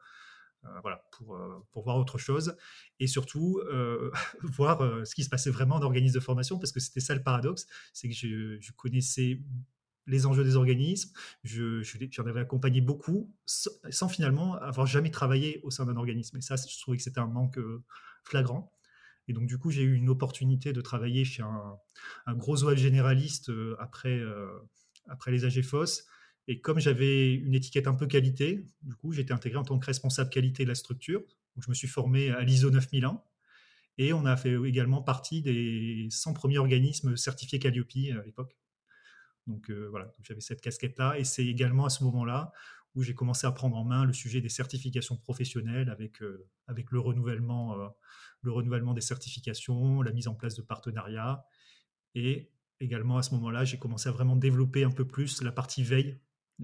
voilà, 0.82 1.04
pour, 1.12 1.36
euh, 1.36 1.64
pour 1.72 1.84
voir 1.84 1.98
autre 1.98 2.18
chose 2.18 2.56
et 3.00 3.08
surtout 3.08 3.60
euh, 3.72 4.12
voir 4.44 4.80
ce 5.06 5.14
qui 5.16 5.24
se 5.24 5.30
passait 5.30 5.50
vraiment 5.50 5.76
en 5.76 5.82
organisme 5.82 6.16
de 6.16 6.20
formation 6.20 6.60
parce 6.60 6.72
que 6.72 6.80
c'était 6.80 7.00
ça 7.00 7.16
le 7.16 7.24
paradoxe, 7.24 7.68
c'est 7.94 8.10
que 8.10 8.16
je, 8.16 8.72
connaissais 8.74 9.42
les 10.06 10.26
enjeux 10.26 10.44
des 10.44 10.56
organismes, 10.56 11.12
j'en 11.44 11.82
je, 11.82 12.22
avais 12.22 12.40
accompagné 12.40 12.82
beaucoup 12.82 13.34
sans, 13.46 14.08
finalement 14.08 14.56
avoir 14.56 14.88
jamais 14.88 15.12
travaillé 15.12 15.60
au 15.64 15.72
sein 15.72 15.86
d'un 15.86 15.98
organisme. 15.98 16.38
Et 16.38 16.42
ça, 16.42 16.56
je 16.56 16.80
trouvais 16.80 16.98
que 16.98 17.04
c'était 17.04 17.20
un 17.20 17.28
manque 17.28 17.60
flagrant. 18.24 18.72
Et 19.28 19.34
donc, 19.34 19.48
du 19.48 19.58
coup, 19.58 19.70
j'ai 19.70 19.82
eu 19.82 19.96
une 19.96 20.08
opportunité 20.08 20.72
de 20.72 20.80
travailler 20.80 21.26
chez 21.26 21.44
un, 21.44 22.36
gros 22.36 22.64
OL 22.64 22.78
généraliste 22.78 23.52
après, 23.80 24.22
après 25.10 25.32
les 25.32 25.44
AGFOS 25.44 26.06
et 26.48 26.62
comme 26.62 26.80
j'avais 26.80 27.34
une 27.34 27.54
étiquette 27.54 27.88
un 27.88 27.94
peu 27.94 28.08
qualité, 28.08 28.66
du 28.82 28.96
coup, 28.96 29.12
j'ai 29.12 29.22
été 29.22 29.34
intégré 29.34 29.58
en 29.58 29.64
tant 29.64 29.78
que 29.78 29.86
responsable 29.86 30.30
qualité 30.30 30.64
de 30.64 30.70
la 30.70 30.76
structure. 30.76 31.20
Donc, 31.20 31.66
je 31.66 31.70
me 31.70 31.76
suis 31.76 31.88
formé 31.88 32.30
à 32.32 32.42
l'ISO 32.42 32.70
9001 32.70 33.22
et 33.98 34.14
on 34.14 34.26
a 34.26 34.38
fait 34.38 34.56
également 34.66 35.02
partie 35.02 35.42
des 35.42 36.08
100 36.10 36.34
premiers 36.34 36.58
organismes 36.58 37.18
certifiés 37.18 37.60
Calliope 37.60 37.92
à 38.20 38.26
l'époque. 38.26 38.56
Donc 39.48 39.70
euh, 39.70 39.88
voilà, 39.90 40.14
j'avais 40.22 40.42
cette 40.42 40.62
casquette-là 40.62 41.18
et 41.18 41.24
c'est 41.24 41.46
également 41.46 41.86
à 41.86 41.90
ce 41.90 42.04
moment-là 42.04 42.52
où 42.96 43.04
j'ai 43.04 43.16
commencé 43.16 43.48
à 43.48 43.52
prendre 43.52 43.78
en 43.78 43.86
main 43.86 44.06
le 44.06 44.14
sujet 44.14 44.42
des 44.42 44.50
certifications 44.50 45.16
professionnelles 45.16 45.90
avec, 45.90 46.22
euh, 46.22 46.48
avec 46.68 46.92
le, 46.92 47.00
renouvellement, 47.00 47.80
euh, 47.80 47.88
le 48.42 48.52
renouvellement 48.52 48.94
des 48.94 49.02
certifications, 49.02 50.02
la 50.02 50.12
mise 50.12 50.28
en 50.28 50.36
place 50.36 50.56
de 50.56 50.62
partenariats 50.62 51.46
et 52.14 52.52
également 52.80 53.18
à 53.18 53.24
ce 53.24 53.34
moment-là, 53.36 53.64
j'ai 53.64 53.80
commencé 53.80 54.10
à 54.10 54.12
vraiment 54.12 54.36
développer 54.36 54.84
un 54.84 54.92
peu 54.92 55.06
plus 55.06 55.42
la 55.42 55.52
partie 55.52 55.84
veille 55.84 56.20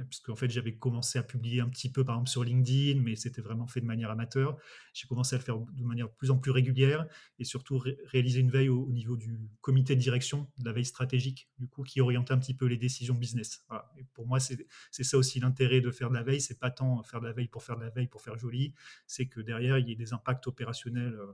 puisque 0.09 0.29
en 0.29 0.35
fait 0.35 0.49
j'avais 0.49 0.75
commencé 0.75 1.19
à 1.19 1.23
publier 1.23 1.61
un 1.61 1.69
petit 1.69 1.91
peu 1.91 2.03
par 2.03 2.15
exemple 2.15 2.29
sur 2.29 2.43
LinkedIn, 2.43 3.01
mais 3.01 3.15
c'était 3.15 3.41
vraiment 3.41 3.67
fait 3.67 3.81
de 3.81 3.85
manière 3.85 4.09
amateur. 4.09 4.57
J'ai 4.93 5.07
commencé 5.07 5.35
à 5.35 5.39
le 5.39 5.43
faire 5.43 5.57
de 5.57 5.83
manière 5.83 6.07
de 6.07 6.13
plus 6.13 6.31
en 6.31 6.37
plus 6.37 6.51
régulière 6.51 7.05
et 7.39 7.43
surtout 7.43 7.83
réaliser 8.05 8.39
une 8.39 8.49
veille 8.49 8.69
au, 8.69 8.87
niveau 8.89 9.15
du 9.15 9.39
comité 9.61 9.95
de 9.95 10.01
direction, 10.01 10.49
de 10.57 10.65
la 10.65 10.73
veille 10.73 10.85
stratégique, 10.85 11.49
du 11.59 11.67
coup 11.67 11.83
qui 11.83 12.01
orientait 12.01 12.33
un 12.33 12.39
petit 12.39 12.55
peu 12.55 12.65
les 12.65 12.77
décisions 12.77 13.13
business. 13.13 13.65
Pour 14.13 14.27
moi, 14.27 14.39
c'est 14.39 14.67
ça 14.91 15.17
aussi 15.17 15.39
l'intérêt 15.39 15.81
de 15.81 15.91
faire 15.91 16.09
de 16.09 16.15
la 16.15 16.23
veille, 16.23 16.41
c'est 16.41 16.59
pas 16.59 16.71
tant 16.71 17.03
faire 17.03 17.21
de 17.21 17.27
la 17.27 17.33
veille 17.33 17.47
pour 17.47 17.63
faire 17.63 17.77
de 17.77 17.83
la 17.83 17.89
veille 17.89 18.07
pour 18.07 18.21
faire 18.21 18.37
joli, 18.37 18.73
c'est 19.07 19.27
que 19.27 19.41
derrière 19.41 19.77
il 19.77 19.87
y 19.87 19.91
ait 19.91 19.95
des 19.95 20.13
impacts 20.13 20.47
opérationnels 20.47 21.13
euh, 21.13 21.33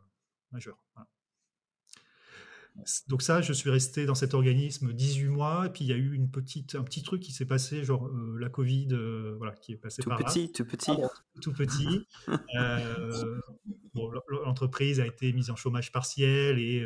majeurs. 0.52 0.84
Donc 3.08 3.22
ça, 3.22 3.42
je 3.42 3.54
suis 3.54 3.70
resté 3.70 4.06
dans 4.06 4.16
cet 4.16 4.34
organisme 4.34 4.94
18 4.94 5.28
mois, 5.28 5.66
et 5.66 5.70
puis 5.70 5.86
il 5.86 5.88
y 5.88 5.94
a 5.94 5.96
eu 5.96 6.14
une 6.14 6.30
petite, 6.30 6.76
un 6.76 6.84
petit 6.84 7.04
truc 7.04 7.22
qui 7.22 7.32
s'est 7.32 7.46
passé, 7.46 7.84
genre 7.84 8.08
euh, 8.08 8.38
la 8.40 8.50
Covid, 8.50 8.90
euh, 8.92 9.36
voilà, 9.38 9.54
qui 9.54 9.74
est 9.74 9.78
passé 9.78 10.02
tout 10.02 10.10
par 10.10 10.20
petit, 10.20 10.48
là. 10.48 10.54
Tout 10.54 10.66
petit, 10.66 10.92
tout 11.42 11.54
petit. 11.54 12.08
Euh, 12.56 13.40
l'entreprise 14.46 15.00
a 15.00 15.06
été 15.06 15.32
mise 15.34 15.50
en 15.50 15.56
chômage 15.56 15.92
partiel, 15.92 16.60
et 16.60 16.86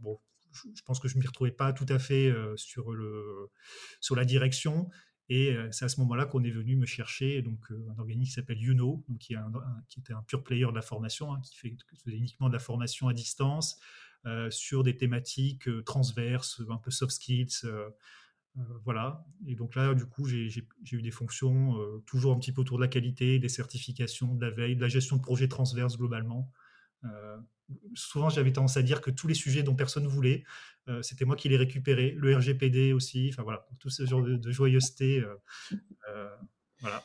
bon, 0.00 0.18
je 0.52 0.82
pense 0.84 0.98
que 0.98 1.08
je 1.08 1.16
ne 1.16 1.20
m'y 1.20 1.26
retrouvais 1.26 1.52
pas 1.52 1.72
tout 1.72 1.86
à 1.88 1.98
fait 1.98 2.32
sur, 2.56 2.92
le, 2.92 3.50
sur 4.00 4.16
la 4.16 4.24
direction. 4.24 4.88
Et 5.28 5.56
c'est 5.70 5.84
à 5.84 5.88
ce 5.88 6.00
moment-là 6.00 6.26
qu'on 6.26 6.42
est 6.42 6.50
venu 6.50 6.76
me 6.76 6.86
chercher 6.86 7.40
donc 7.42 7.60
un 7.70 7.98
organisme 7.98 8.30
qui 8.30 8.34
s'appelle 8.34 8.60
YouKnow, 8.60 9.04
donc 9.08 9.18
qui, 9.18 9.34
est 9.34 9.36
un, 9.36 9.52
qui 9.88 10.00
était 10.00 10.12
un 10.12 10.22
pure 10.22 10.42
player 10.42 10.66
de 10.66 10.74
la 10.74 10.82
formation, 10.82 11.32
hein, 11.32 11.40
qui, 11.42 11.56
fait, 11.56 11.70
qui 11.70 11.96
faisait 12.04 12.16
uniquement 12.16 12.48
de 12.48 12.54
la 12.54 12.58
formation 12.58 13.08
à 13.08 13.12
distance, 13.12 13.78
euh, 13.78 14.09
sur 14.50 14.82
des 14.82 14.96
thématiques 14.96 15.68
euh, 15.68 15.82
transverses, 15.82 16.62
un 16.68 16.76
peu 16.76 16.90
soft 16.90 17.12
skills. 17.12 17.64
Euh, 17.64 17.88
voilà. 18.84 19.24
Et 19.46 19.54
donc 19.54 19.74
là, 19.76 19.94
du 19.94 20.06
coup, 20.06 20.26
j'ai 20.26 20.50
eu 20.92 21.02
des 21.02 21.10
fonctions 21.10 21.76
toujours 22.04 22.34
un 22.34 22.38
petit 22.38 22.52
peu 22.52 22.60
autour 22.60 22.78
de 22.78 22.82
la 22.82 22.88
qualité, 22.88 23.38
des 23.38 23.48
certifications, 23.48 24.34
de 24.34 24.44
la 24.44 24.50
veille, 24.50 24.74
de 24.74 24.80
la 24.80 24.88
gestion 24.88 25.16
de 25.16 25.22
projets 25.22 25.46
transverses 25.46 25.96
globalement. 25.96 26.50
souvent, 27.94 28.28
j'avais 28.28 28.52
tendance 28.52 28.76
à 28.76 28.82
dire 28.82 29.00
que 29.02 29.12
tous 29.12 29.28
les 29.28 29.34
sujets 29.34 29.62
dont 29.62 29.76
personne 29.76 30.02
ne 30.02 30.08
voulait, 30.08 30.42
c'était 31.00 31.24
moi 31.24 31.36
qui 31.36 31.48
les 31.48 31.56
récupérais. 31.56 32.12
Le 32.16 32.36
RGPD 32.36 32.92
aussi, 32.92 33.30
enfin 33.32 33.44
voilà, 33.44 33.68
tout 33.78 33.88
ce 33.88 34.04
genre 34.04 34.22
de, 34.22 34.34
de 34.34 34.50
joyeuseté. 34.50 35.24
voilà 36.80 37.04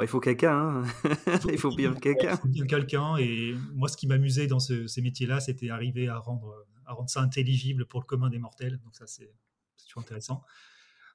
il 0.00 0.08
faut 0.08 0.20
quelqu'un. 0.20 0.82
Hein. 0.84 0.84
il 1.50 1.58
faut 1.58 1.74
bien 1.74 1.94
quelqu'un. 1.94 2.32
Il 2.32 2.36
faut 2.36 2.48
bien 2.48 2.66
quelqu'un. 2.66 3.16
Et 3.16 3.54
moi, 3.74 3.88
ce 3.88 3.96
qui 3.96 4.06
m'amusait 4.06 4.46
dans 4.46 4.60
ces 4.60 5.02
métiers-là, 5.02 5.40
c'était 5.40 5.70
arriver 5.70 6.08
à 6.08 6.18
rendre, 6.18 6.66
à 6.86 6.92
rendre 6.94 7.10
ça 7.10 7.20
intelligible 7.20 7.86
pour 7.86 8.00
le 8.00 8.06
commun 8.06 8.30
des 8.30 8.38
mortels. 8.38 8.78
Donc 8.84 8.94
ça, 8.94 9.06
c'est 9.06 9.34
toujours 9.86 10.02
intéressant. 10.02 10.44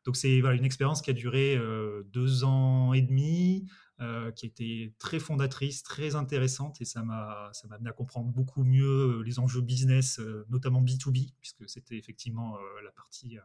Donc 0.07 0.15
c'est 0.15 0.39
voilà, 0.39 0.55
une 0.55 0.63
expérience 0.63 1.01
qui 1.01 1.09
a 1.09 1.13
duré 1.13 1.57
euh, 1.57 2.03
deux 2.13 2.45
ans 2.45 2.93
et 2.93 3.01
demi, 3.01 3.67
euh, 3.99 4.31
qui 4.31 4.45
était 4.45 4.93
très 4.99 5.19
fondatrice, 5.19 5.83
très 5.83 6.15
intéressante, 6.15 6.79
et 6.79 6.85
ça 6.85 7.03
m'a 7.03 7.49
ça 7.51 7.67
m'a 7.67 7.75
amené 7.75 7.89
à 7.89 7.93
comprendre 7.93 8.29
beaucoup 8.29 8.63
mieux 8.63 9.21
les 9.23 9.37
enjeux 9.37 9.59
business, 9.59 10.19
euh, 10.19 10.45
notamment 10.47 10.81
B2B, 10.81 11.33
puisque 11.41 11.67
c'était 11.67 11.97
effectivement 11.97 12.57
la 12.85 12.91
partie 12.91 13.37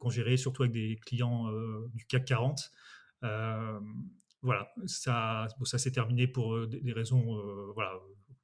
qu'on 0.00 0.10
gérait 0.10 0.36
surtout 0.36 0.64
avec 0.64 0.72
des 0.72 0.98
clients 1.06 1.46
du 1.94 2.04
CAC 2.06 2.24
40 2.24 2.72
voilà, 4.42 4.72
ça, 4.86 5.46
ça 5.64 5.78
s'est 5.78 5.92
terminé 5.92 6.26
pour 6.26 6.54
euh, 6.54 6.66
des, 6.66 6.92
raisons 6.92 7.38
euh, 7.38 7.70
voilà, 7.74 7.94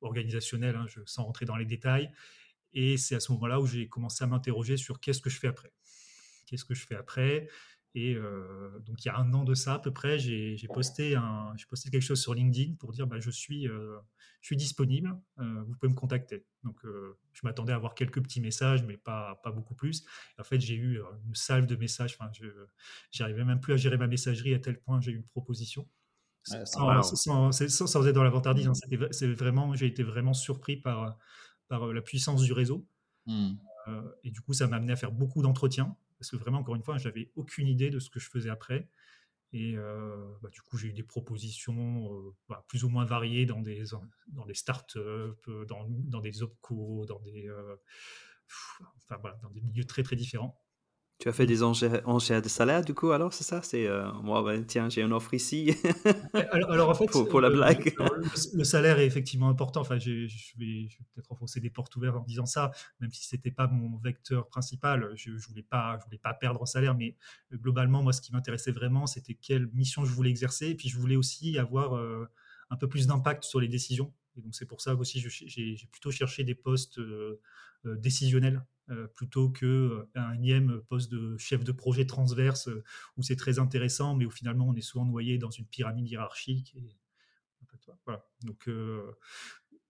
organisationnelles, 0.01 0.77
hein, 0.77 0.87
sans 1.07 1.25
rentrer 1.25 1.45
dans 1.45 1.57
les 1.57 1.65
détails. 1.65 2.11
Et 2.73 2.97
c'est 2.97 3.17
à 3.17 3.21
ce 3.21 3.33
moment-là 3.33 3.61
où 3.61 3.67
j'ai 3.67 3.89
commencé 3.89 4.23
à 4.23 4.27
m'interroger 4.27 4.77
sur 4.77 5.01
qu'est-ce 5.01 5.21
que 5.21 5.31
je 5.31 5.39
fais 5.39 5.49
après. 5.49 5.73
Qu'est-ce 6.47 6.65
que 6.65 6.75
je 6.75 6.87
fais 6.87 6.97
après? 6.97 7.49
Et 7.95 8.15
euh, 8.15 8.79
donc, 8.81 9.05
il 9.05 9.09
y 9.09 9.11
a 9.11 9.17
un 9.17 9.33
an 9.33 9.45
de 9.45 9.55
ça 9.55 9.75
à 9.75 9.79
peu 9.79 9.93
près, 9.93 10.19
j'ai 10.19 10.57
posté, 10.73 11.17
un, 11.17 11.55
posté 11.69 11.91
quelque 11.91 12.03
chose 12.03 12.21
sur 12.21 12.35
LinkedIn 12.35 12.75
pour 12.75 12.93
dire 12.93 13.07
bah, 13.07 13.19
je, 13.19 13.31
suis, 13.31 13.65
je 13.65 14.01
suis 14.43 14.57
disponible, 14.57 15.17
vous 15.37 15.75
pouvez 15.81 15.91
me 15.91 15.97
contacter. 15.97 16.45
Donc, 16.65 16.79
je 17.33 17.41
m'attendais 17.45 17.73
à 17.73 17.77
avoir 17.77 17.95
quelques 17.95 18.23
petits 18.23 18.41
messages, 18.41 18.85
mais 18.85 18.97
pas, 18.97 19.41
pas 19.43 19.53
beaucoup 19.53 19.75
plus. 19.75 20.05
En 20.39 20.45
fait, 20.45 20.61
j'ai 20.61 20.75
eu 20.75 21.01
une 21.27 21.35
salve 21.35 21.67
de 21.67 21.77
messages. 21.77 22.17
Enfin, 22.19 22.31
je 22.33 22.47
n'arrivais 23.21 23.45
même 23.45 23.61
plus 23.61 23.73
à 23.73 23.77
gérer 23.77 23.97
ma 23.97 24.07
messagerie 24.07 24.55
à 24.55 24.59
tel 24.59 24.79
point 24.79 25.01
j'ai 25.01 25.13
eu 25.13 25.17
une 25.17 25.27
proposition. 25.27 25.89
sans, 26.45 27.03
sans, 27.03 27.53
sans, 27.53 28.07
être 28.07 28.15
dans 28.15 28.25
la 28.25 28.31
vantardise, 28.31 28.69
hein, 28.69 28.73
vraiment, 29.35 29.75
j'ai 29.75 29.87
été 29.87 30.03
vraiment 30.03 30.35
surpris 30.35 30.77
par, 30.77 31.19
par 31.69 31.87
la 31.87 32.03
puissance 32.03 32.43
du 32.43 32.53
réseau. 32.53 32.87
Mmh. 33.27 33.57
et 34.25 34.31
du 34.31 34.41
coup, 34.41 34.55
ça 34.55 34.67
m'a 34.69 34.77
amené 34.77 34.93
à 34.93 34.97
faire 34.97 35.13
beaucoup 35.13 35.43
d'entretiens 35.43 35.95
parce 36.19 36.31
que 36.31 36.37
vraiment, 36.37 36.59
encore 36.59 36.75
une 36.75 36.83
fois, 36.83 36.99
j'avais 36.99 37.31
aucune 37.37 37.69
idée 37.69 37.91
de 37.91 37.99
ce 37.99 38.11
que 38.11 38.21
je 38.21 38.29
faisais 38.29 38.51
après. 38.51 38.89
Et 39.53 39.77
bah, 40.43 40.51
du 40.51 40.61
coup, 40.61 40.77
j'ai 40.77 40.89
eu 40.89 40.93
des 40.93 41.03
propositions 41.03 42.35
bah, 42.49 42.65
plus 42.69 42.85
ou 42.85 42.91
moins 42.91 43.05
variées 43.07 43.47
dans 43.47 43.63
des, 43.63 43.83
dans 44.29 44.45
des 44.45 44.55
startups, 44.55 44.99
dans, 45.67 45.87
dans 45.89 46.21
des 46.21 46.43
opcos, 46.43 47.07
dans 47.07 47.21
des 47.21 47.49
milieux 49.63 49.85
très 49.85 50.03
très 50.03 50.17
différents. 50.17 50.61
Tu 51.19 51.29
as 51.29 51.33
fait 51.33 51.47
des 51.47 51.65
enchères, 51.65 52.03
de 52.43 52.49
salaire, 52.49 52.85
du 52.85 52.95
coup, 52.95 53.11
alors, 53.11 53.33
c'est 53.33 53.43
ça? 53.43 53.61
C'est 53.63 53.89
euh, 53.89 54.09
moi, 54.23 54.41
ben, 54.45 54.65
tiens, 54.65 54.89
j'ai 54.89 55.03
une 55.03 55.13
offre 55.13 55.35
ici. 55.35 55.75
alors, 56.53 56.91
en 56.91 56.95
fait, 56.95 57.07
pour, 57.07 57.41
la 57.41 57.51
blague. 57.51 57.93
Le, 58.55 58.63
salaire 58.63 59.01
est 59.01 59.07
effectivement 59.07 59.49
important. 59.49 59.81
Enfin, 59.81 59.99
je 59.99 60.29
vais, 60.59 60.89
peut-être 61.15 61.33
enfoncer 61.33 61.59
des 61.59 61.71
portes 61.71 61.97
ouvertes 61.97 62.15
en 62.15 62.23
disant 62.23 62.47
ça, 62.47 62.71
même 63.01 63.11
si 63.11 63.27
c'était 63.27 63.51
pas 63.51 63.67
mon 63.67 63.97
vecteur 63.97 64.47
principal. 64.47 65.11
Je, 65.17 65.33
ne 65.33 65.39
voulais 65.39 65.65
pas, 65.65 65.99
je 65.99 66.05
voulais 66.05 66.19
pas 66.19 66.35
perdre 66.35 66.63
en 66.63 66.67
salaire, 66.67 66.95
mais 66.95 67.17
globalement, 67.53 68.01
moi, 68.01 68.13
ce 68.13 68.21
qui 68.21 68.33
m'intéressait 68.33 68.71
vraiment, 68.71 69.09
c'était 69.09 69.35
quelle 69.35 69.67
mission 69.73 70.05
je 70.05 70.13
voulais 70.13 70.31
exercer. 70.31 70.69
Et 70.69 70.75
puis, 70.77 70.89
je 70.89 70.99
voulais 70.99 71.17
aussi 71.17 71.59
avoir 71.59 71.97
euh, 71.97 72.29
un 72.71 72.77
peu 72.77 72.89
plus 72.89 73.09
d'impact 73.09 73.43
sur 73.43 73.59
les 73.59 73.69
décisions. 73.69 74.13
Et 74.37 74.41
donc, 74.41 74.55
c'est 74.55 74.67
pour 74.67 74.81
ça 74.81 74.95
aussi, 74.95 75.19
j'ai 75.21 75.89
plutôt 75.91 76.13
cherché 76.13 76.45
des 76.45 76.55
postes 76.55 77.01
euh, 77.01 77.41
décisionnels 77.85 78.57
euh, 78.57 78.78
plutôt 79.15 79.51
qu'un 79.51 79.67
euh, 79.67 80.33
énième 80.35 80.81
poste 80.89 81.11
de 81.11 81.37
chef 81.37 81.65
de 81.65 81.73
projet 81.73 82.07
transverse 82.07 82.69
euh, 82.69 82.83
où 83.17 83.23
c'est 83.23 83.37
très 83.37 83.59
intéressant, 83.59 84.15
mais 84.15 84.25
où 84.25 84.31
finalement 84.31 84.69
on 84.69 84.75
est 84.75 84.81
souvent 84.81 85.05
noyé 85.05 85.39
dans 85.39 85.51
une 85.51 85.67
pyramide 85.67 86.09
hiérarchique. 86.09 86.75
Voilà. 88.05 88.25
Donc, 88.43 88.69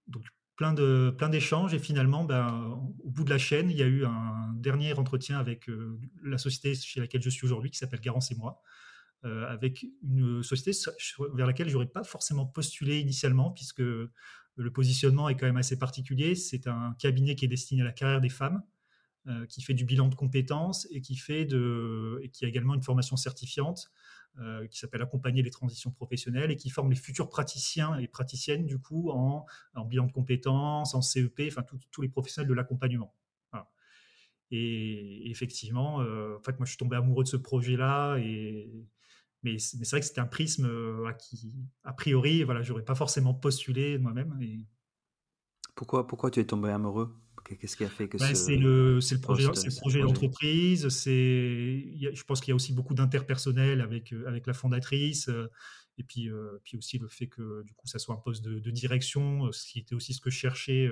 donc 0.07 0.23
plein 0.55 0.73
de 0.73 1.13
plein 1.17 1.29
d'échanges 1.29 1.75
et 1.75 1.81
finalement, 1.81 2.25
ben, 2.25 2.81
au 3.03 3.11
bout 3.11 3.25
de 3.25 3.31
la 3.31 3.39
chaîne, 3.39 3.71
il 3.71 3.77
y 3.77 3.83
a 3.83 3.87
eu 3.87 4.05
un 4.05 4.53
dernier 4.55 4.93
entretien 4.95 5.39
avec 5.39 5.69
la 6.23 6.39
société 6.39 6.75
chez 6.77 7.01
laquelle 7.01 7.23
je 7.23 7.31
suis 7.31 7.45
aujourd'hui, 7.45 7.71
qui 7.71 7.79
s'appelle 7.79 8.01
Garance 8.01 8.31
et 8.31 8.37
moi. 8.37 8.63
avec 9.25 9.85
une 10.03 10.45
société 10.45 10.79
vers 11.35 11.47
laquelle 11.47 11.69
j'aurais 11.69 11.89
pas 11.89 12.05
forcément 12.05 12.47
postulé 12.47 13.01
initialement, 13.01 13.51
puisque 13.51 13.83
le 14.59 14.73
positionnement 14.73 15.29
est 15.29 15.37
quand 15.37 15.47
même 15.47 15.57
assez 15.57 15.79
particulier. 15.79 16.35
C'est 16.37 16.69
un 16.69 16.95
cabinet 17.01 17.35
qui 17.35 17.45
est 17.45 17.49
destiné 17.49 17.83
à 17.83 17.85
la 17.85 17.93
carrière 17.93 18.21
des 18.21 18.29
femmes, 18.29 18.63
euh, 19.29 19.45
qui 19.45 19.61
fait 19.61 19.75
du 19.75 19.85
bilan 19.85 20.09
de 20.09 20.15
compétences 20.15 20.89
et 20.91 21.03
qui, 21.03 21.15
fait 21.15 21.45
de, 21.45 22.23
qui 22.33 22.47
a 22.47 22.49
également 22.49 22.75
une 22.75 22.83
formation 22.83 23.15
certifiante 23.17 23.91
euh, 24.39 24.67
qui 24.69 24.79
s'appelle 24.79 25.03
Accompagner 25.03 25.43
les 25.43 25.51
transitions 25.51 25.91
professionnelles 25.91 26.51
et 26.51 26.57
qui 26.57 26.71
forme 26.71 26.89
les 26.89 26.97
futurs 26.97 27.29
praticiens 27.29 27.99
et 27.99 28.09
praticiennes 28.09 28.65
du 28.65 28.79
coup 28.79 29.11
en, 29.11 29.45
bilan 29.85 30.07
de 30.07 30.13
compétences, 30.13 30.95
en 30.95 31.03
CEP, 31.03 31.43
enfin 31.49 31.63
tous 31.91 32.01
les 32.01 32.09
professionnels 32.09 32.49
de 32.49 32.55
l'accompagnement. 32.55 33.15
Et, 34.51 35.31
effectivement, 35.31 36.01
euh, 36.01 36.39
en 36.39 36.43
fait, 36.43 36.59
moi 36.59 36.65
je 36.65 36.71
suis 36.71 36.79
tombé 36.79 36.97
amoureux 36.97 37.25
de 37.25 37.29
ce 37.29 37.37
projet-là 37.37 38.17
et 38.17 38.89
mais, 39.43 39.59
c'est 39.59 39.89
vrai 39.91 40.01
que 40.01 40.07
c'était 40.07 40.21
un 40.21 40.27
prisme 40.27 40.69
à 41.07 41.13
qui, 41.13 41.53
a 41.85 41.93
priori, 41.93 42.45
voilà, 42.45 42.63
j'aurais 42.63 42.85
pas 42.85 42.95
forcément 42.95 43.35
postulé 43.35 43.99
moi-même. 43.99 44.65
Pourquoi, 45.75 46.07
pourquoi 46.07 46.31
tu 46.31 46.41
es 46.41 46.45
tombé 46.45 46.71
amoureux? 46.71 47.15
Qu'est-ce 47.57 47.77
qui 47.77 47.85
a 47.85 47.89
fait 47.89 48.09
que 48.09 48.19
bah, 48.19 48.35
C'est 48.35 48.57
le, 48.57 48.99
le, 48.99 49.21
projet, 49.21 49.45
le 49.45 49.81
projet 49.81 50.01
d'entreprise. 50.01 50.89
Je 50.89 52.23
pense 52.25 52.41
qu'il 52.41 52.51
y 52.51 52.53
a 52.53 52.55
aussi 52.55 52.73
beaucoup 52.73 52.95
d'interpersonnel 52.95 53.81
avec, 53.81 54.13
euh, 54.13 54.27
avec 54.27 54.47
la 54.47 54.53
fondatrice. 54.53 55.29
Euh, 55.29 55.51
et 55.97 56.05
puis, 56.05 56.29
euh, 56.29 56.61
puis 56.65 56.77
aussi 56.77 56.99
le 56.99 57.09
fait 57.09 57.27
que 57.27 57.63
du 57.65 57.75
coup, 57.75 57.87
ça 57.87 57.99
soit 57.99 58.15
un 58.15 58.19
poste 58.19 58.45
de, 58.45 58.71
direction, 58.71 59.51
ce 59.51 59.67
qui 59.67 59.81
était 59.81 59.95
aussi 59.95 60.15
ce 60.15 60.21
que 60.21 60.31
je 60.31 60.39
cherchais, 60.39 60.89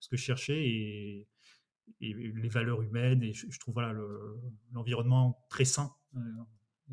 ce 0.00 0.08
que 0.08 0.16
je 0.16 0.22
cherchais 0.22 0.66
et, 0.66 1.28
et 2.00 2.12
les 2.14 2.48
valeurs 2.48 2.82
humaines. 2.82 3.22
Et 3.22 3.32
je, 3.32 3.58
trouve 3.60 3.74
voilà, 3.74 3.94
l'environnement 4.72 5.46
très 5.50 5.64
sain. 5.64 5.94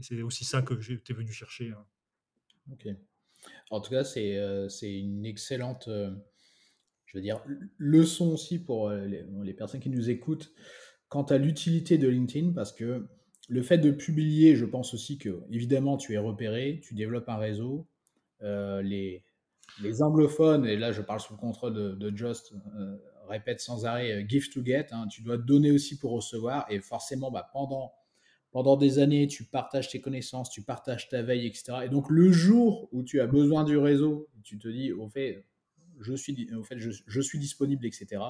c'est 0.01 0.21
aussi 0.21 0.45
ça 0.45 0.61
que 0.61 0.79
j'étais 0.79 1.13
venu 1.13 1.31
chercher. 1.31 1.71
Hein. 1.71 1.85
Ok. 2.71 2.87
En 3.71 3.81
tout 3.81 3.89
cas, 3.89 4.03
c'est 4.03 4.99
une 4.99 5.25
excellente 5.25 5.89
je 7.11 7.17
veux 7.17 7.21
dire, 7.21 7.43
leçon 7.77 8.29
aussi 8.29 8.57
pour 8.57 8.87
euh, 8.87 9.05
les, 9.05 9.53
personnes 9.53 9.81
qui 9.81 9.89
nous 9.89 10.09
écoutent 10.09 10.53
quant 11.09 11.23
à 11.23 11.37
l'utilité 11.37 11.97
de 11.97 12.07
LinkedIn, 12.07 12.53
parce 12.53 12.71
que 12.71 13.05
le 13.49 13.63
fait 13.63 13.79
de 13.79 13.91
publier, 13.91 14.55
je 14.55 14.63
pense 14.63 14.93
aussi 14.93 15.17
que, 15.17 15.41
évidemment, 15.51 15.97
tu 15.97 16.13
es 16.13 16.17
repéré, 16.17 16.79
tu 16.81 16.93
développes 16.93 17.27
un 17.27 17.35
réseau. 17.35 17.85
Euh, 18.43 18.81
les, 18.81 19.25
anglophones, 20.01 20.65
et 20.65 20.77
là 20.77 20.91
je 20.91 21.01
parle 21.01 21.19
sous 21.19 21.33
le 21.33 21.39
contrôle 21.39 21.97
de, 21.97 22.15
Just, 22.15 22.53
euh, 22.77 22.97
répètent 23.27 23.59
sans 23.59 23.85
arrêt 23.85 24.25
give 24.27 24.49
to 24.49 24.63
get. 24.63 24.87
Hein, 24.91 25.07
tu 25.09 25.21
dois 25.21 25.37
donner 25.37 25.71
aussi 25.71 25.99
pour 25.99 26.11
recevoir, 26.11 26.65
et 26.69 26.79
forcément, 26.79 27.29
bah, 27.29 27.49
pendant, 27.51 27.91
pendant 28.51 28.77
des 28.77 28.99
années, 28.99 29.27
tu 29.27 29.43
partages 29.43 29.89
tes 29.89 29.99
connaissances, 29.99 30.49
tu 30.49 30.61
partages 30.61 31.09
ta 31.09 31.21
veille, 31.23 31.45
etc. 31.45 31.73
Et 31.85 31.89
donc, 31.89 32.09
le 32.09 32.31
jour 32.31 32.87
où 32.93 33.03
tu 33.03 33.19
as 33.19 33.27
besoin 33.27 33.65
du 33.65 33.75
réseau, 33.77 34.29
tu 34.43 34.57
te 34.57 34.69
dis, 34.69 34.93
au 34.93 35.09
fait, 35.09 35.45
je 36.03 36.13
suis, 36.13 36.47
en 36.57 36.63
fait, 36.63 36.77
je, 36.77 37.21
suis 37.21 37.39
disponible, 37.39 37.85
etc. 37.85 38.21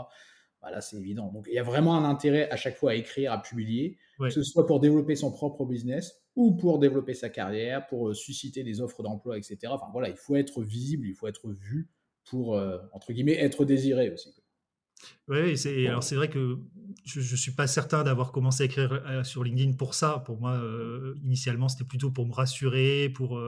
Voilà, 0.62 0.80
c'est 0.82 0.98
évident. 0.98 1.32
Donc, 1.32 1.48
il 1.50 1.56
y 1.56 1.60
a 1.60 1.64
vraiment 1.64 1.96
un 1.96 2.08
intérêt 2.08 2.50
à 2.52 2.56
chaque 2.56 2.78
fois 2.78 2.92
à 2.92 2.96
écrire, 2.96 3.32
à 3.32 3.42
publier, 3.42 3.98
que 4.20 4.30
ce 4.30 4.44
soit 4.44 4.68
pour 4.68 4.80
développer 4.80 5.16
son 5.16 5.32
propre 5.32 5.66
business 5.66 6.22
ou 6.36 6.56
pour 6.56 6.80
développer 6.80 7.14
sa 7.14 7.30
carrière, 7.30 7.88
pour 7.88 8.10
euh, 8.10 8.14
susciter 8.14 8.64
des 8.64 8.82
offres 8.82 9.04
d'emploi, 9.04 9.38
etc. 9.38 9.58
Enfin, 9.68 9.88
voilà, 9.92 10.10
il 10.10 10.16
faut 10.16 10.36
être 10.36 10.64
visible, 10.64 11.08
il 11.08 11.16
faut 11.16 11.28
être 11.28 11.50
vu 11.50 11.90
pour, 12.30 12.56
euh, 12.56 12.78
entre 12.94 13.12
guillemets, 13.12 13.38
être 13.40 13.66
désiré 13.66 14.12
aussi. 14.12 14.34
Oui, 15.28 15.58
c'est, 15.58 15.88
alors 15.88 16.04
c'est 16.04 16.16
vrai 16.16 16.30
que 16.30 16.60
je 17.06 17.20
ne 17.20 17.38
suis 17.38 17.54
pas 17.54 17.66
certain 17.66 18.04
d'avoir 18.04 18.32
commencé 18.32 18.64
à 18.64 18.66
écrire 18.68 18.94
euh, 19.08 19.24
sur 19.24 19.44
LinkedIn 19.44 19.74
pour 19.74 19.96
ça. 19.96 20.22
Pour 20.26 20.40
moi, 20.40 20.62
initialement, 21.24 21.68
c'était 21.68 21.86
plutôt 21.86 22.12
pour 22.12 22.28
me 22.28 22.34
rassurer, 22.34 23.10
pour, 23.10 23.42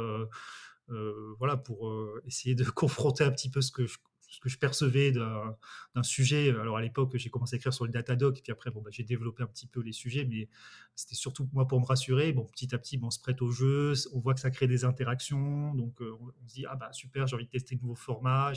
voilà, 1.37 1.57
pour 1.57 1.93
essayer 2.25 2.55
de 2.55 2.63
confronter 2.71 3.23
un 3.23 3.31
petit 3.31 3.49
peu 3.49 3.61
ce 3.61 3.71
que 3.71 3.85
je, 3.85 3.97
ce 4.33 4.39
que 4.39 4.49
je 4.49 4.57
percevais 4.57 5.11
d'un 5.11 6.03
sujet. 6.03 6.49
Alors 6.49 6.77
à 6.77 6.81
l'époque, 6.81 7.15
j'ai 7.15 7.29
commencé 7.29 7.55
à 7.55 7.57
écrire 7.57 7.73
sur 7.73 7.85
le 7.85 7.91
Datadog, 7.91 8.39
puis 8.41 8.51
après, 8.51 8.71
bon, 8.71 8.81
bah, 8.81 8.89
j'ai 8.91 9.03
développé 9.03 9.43
un 9.43 9.47
petit 9.47 9.67
peu 9.67 9.79
les 9.81 9.91
sujets, 9.91 10.25
mais 10.25 10.49
c'était 10.95 11.13
surtout 11.13 11.47
moi 11.53 11.67
pour 11.67 11.79
me 11.79 11.85
rassurer. 11.85 12.33
Bon, 12.33 12.45
petit 12.45 12.73
à 12.73 12.79
petit, 12.79 12.97
bon, 12.97 13.07
on 13.07 13.11
se 13.11 13.19
prête 13.19 13.43
au 13.43 13.51
jeu, 13.51 13.93
on 14.11 14.19
voit 14.19 14.33
que 14.33 14.39
ça 14.39 14.49
crée 14.49 14.67
des 14.67 14.85
interactions, 14.85 15.75
donc 15.75 16.01
euh, 16.01 16.17
on, 16.19 16.47
se 16.47 16.53
dit 16.55 16.65
ah 16.67 16.75
bah 16.75 16.91
super, 16.93 17.27
j'ai 17.27 17.35
envie 17.35 17.45
de 17.45 17.51
tester 17.51 17.75
de 17.75 17.81
nouveaux 17.81 17.93
formats. 17.95 18.53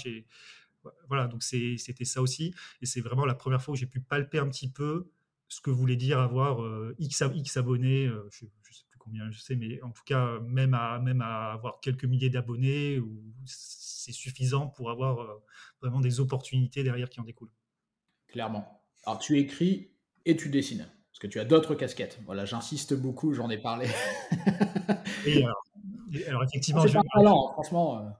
Voilà, 1.08 1.26
donc 1.26 1.42
c'était 1.42 2.04
ça 2.04 2.22
aussi, 2.22 2.54
et 2.80 2.86
c'est 2.86 3.00
vraiment 3.02 3.26
la 3.26 3.34
première 3.34 3.60
fois 3.60 3.72
où 3.72 3.76
j'ai 3.76 3.86
pu 3.86 4.00
palper 4.00 4.38
un 4.38 4.48
petit 4.48 4.70
peu 4.70 5.10
ce 5.48 5.60
que 5.60 5.70
voulait 5.70 5.96
dire 5.96 6.20
avoir 6.20 6.62
euh, 6.62 6.94
X, 6.98 7.22
X 7.34 7.56
abonnés, 7.58 8.06
euh, 8.06 8.26
je, 8.30 8.46
sais 8.72 8.85
combien 9.06 9.30
je 9.30 9.38
sais, 9.38 9.56
mais 9.56 9.80
en 9.82 9.90
tout 9.90 10.02
cas, 10.04 10.40
même 10.40 10.74
à, 10.74 10.98
même 10.98 11.22
à 11.22 11.52
avoir 11.52 11.80
quelques 11.80 12.04
milliers 12.04 12.28
d'abonnés, 12.28 13.00
c'est 13.46 14.12
suffisant 14.12 14.66
pour 14.66 14.90
avoir 14.90 15.40
vraiment 15.80 16.00
des 16.00 16.20
opportunités 16.20 16.82
derrière 16.82 17.08
qui 17.08 17.20
en 17.20 17.24
découlent. 17.24 17.52
Clairement. 18.28 18.82
Alors 19.04 19.18
tu 19.18 19.38
écris 19.38 19.92
et 20.24 20.36
tu 20.36 20.50
dessines, 20.50 20.88
parce 21.10 21.20
que 21.20 21.28
tu 21.28 21.38
as 21.38 21.44
d'autres 21.44 21.74
casquettes. 21.74 22.18
Voilà, 22.26 22.44
j'insiste 22.44 22.94
beaucoup, 22.94 23.32
j'en 23.32 23.48
ai 23.48 23.58
parlé. 23.58 23.86
alors, 26.26 26.44
effectivement, 26.44 26.86
je, 26.86 26.98
talent, 27.14 27.52
franchement. 27.52 28.12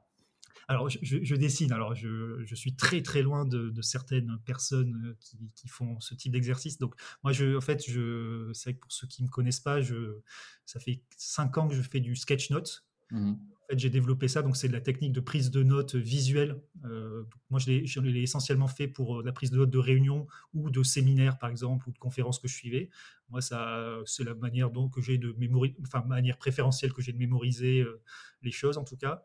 Alors, 0.68 0.88
je, 0.88 1.34
dessine. 1.36 1.72
Alors, 1.72 1.94
je, 1.94 2.54
suis 2.54 2.74
très 2.74 3.02
très 3.02 3.22
loin 3.22 3.44
de, 3.44 3.82
certaines 3.82 4.38
personnes 4.44 4.94
euh, 5.06 5.48
qui, 5.54 5.68
font 5.68 6.00
ce 6.00 6.14
type 6.14 6.32
d'exercice. 6.32 6.78
Donc, 6.78 6.94
moi, 7.22 7.32
je, 7.32 7.56
en 7.56 7.60
fait, 7.60 7.84
je, 7.88 8.50
c'est 8.52 8.70
vrai 8.70 8.74
que 8.74 8.80
pour 8.80 8.92
ceux 8.92 9.06
qui 9.06 9.22
me 9.22 9.28
connaissent 9.28 9.60
pas, 9.60 9.80
je, 9.80 10.18
ça 10.64 10.80
fait 10.80 11.02
cinq 11.16 11.56
ans 11.58 11.68
que 11.68 11.74
je 11.74 11.82
fais 11.82 12.00
du 12.00 12.16
sketch 12.16 12.50
note. 12.50 12.84
Mmh 13.10 13.34
fait, 13.68 13.78
j'ai 13.78 13.90
développé 13.90 14.28
ça, 14.28 14.42
donc 14.42 14.56
c'est 14.56 14.68
de 14.68 14.72
la 14.72 14.80
technique 14.80 15.12
de 15.12 15.20
prise 15.20 15.50
de 15.50 15.62
notes 15.62 15.94
visuelle. 15.94 16.60
Euh, 16.84 17.24
moi, 17.50 17.60
je 17.60 18.00
l'ai 18.00 18.22
essentiellement 18.22 18.68
fait 18.68 18.88
pour 18.88 19.20
euh, 19.20 19.22
la 19.24 19.32
prise 19.32 19.50
de 19.50 19.56
notes 19.56 19.70
de 19.70 19.78
réunion 19.78 20.26
ou 20.54 20.70
de 20.70 20.82
séminaires, 20.82 21.38
par 21.38 21.50
exemple, 21.50 21.88
ou 21.88 21.92
de 21.92 21.98
conférences 21.98 22.38
que 22.38 22.48
je 22.48 22.54
suivais. 22.54 22.90
Moi, 23.28 23.40
ça, 23.40 23.98
c'est 24.04 24.24
la 24.24 24.34
manière 24.34 24.70
donc 24.70 24.94
que 24.94 25.00
j'ai 25.00 25.18
de 25.18 25.34
mémoriser, 25.38 25.76
enfin, 25.82 26.02
manière 26.06 26.38
préférentielle 26.38 26.92
que 26.92 27.02
j'ai 27.02 27.12
de 27.12 27.18
mémoriser 27.18 27.80
euh, 27.80 28.00
les 28.42 28.52
choses, 28.52 28.78
en 28.78 28.84
tout 28.84 28.96
cas. 28.96 29.22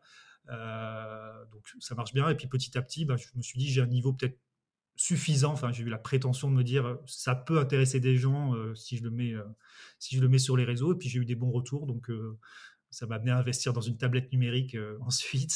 Donc, 0.48 1.66
ça 1.80 1.94
marche 1.94 2.12
bien. 2.12 2.28
Et 2.28 2.34
puis, 2.34 2.46
petit 2.46 2.76
à 2.76 2.82
petit, 2.82 3.04
bah, 3.04 3.16
je 3.16 3.26
me 3.36 3.42
suis 3.42 3.58
dit, 3.58 3.70
j'ai 3.70 3.82
un 3.82 3.86
niveau 3.86 4.12
peut-être 4.12 4.38
suffisant. 4.96 5.52
Enfin, 5.52 5.72
j'ai 5.72 5.82
eu 5.82 5.88
la 5.88 5.98
prétention 5.98 6.50
de 6.50 6.56
me 6.56 6.64
dire, 6.64 6.98
ça 7.06 7.34
peut 7.34 7.58
intéresser 7.58 8.00
des 8.00 8.16
gens 8.16 8.54
si 8.74 8.96
je 8.96 9.04
le 9.04 9.10
mets, 9.10 9.34
si 9.98 10.16
je 10.16 10.20
le 10.20 10.28
mets 10.28 10.38
sur 10.38 10.56
les 10.56 10.64
réseaux. 10.64 10.94
Et 10.94 10.98
puis, 10.98 11.08
j'ai 11.08 11.20
eu 11.20 11.24
des 11.24 11.36
bons 11.36 11.50
retours. 11.50 11.86
Donc, 11.86 12.10
ça 12.92 13.06
m'a 13.06 13.16
amené 13.16 13.30
à 13.30 13.38
investir 13.38 13.72
dans 13.72 13.80
une 13.80 13.96
tablette 13.96 14.30
numérique 14.32 14.76
euh, 14.76 14.98
ensuite. 15.06 15.52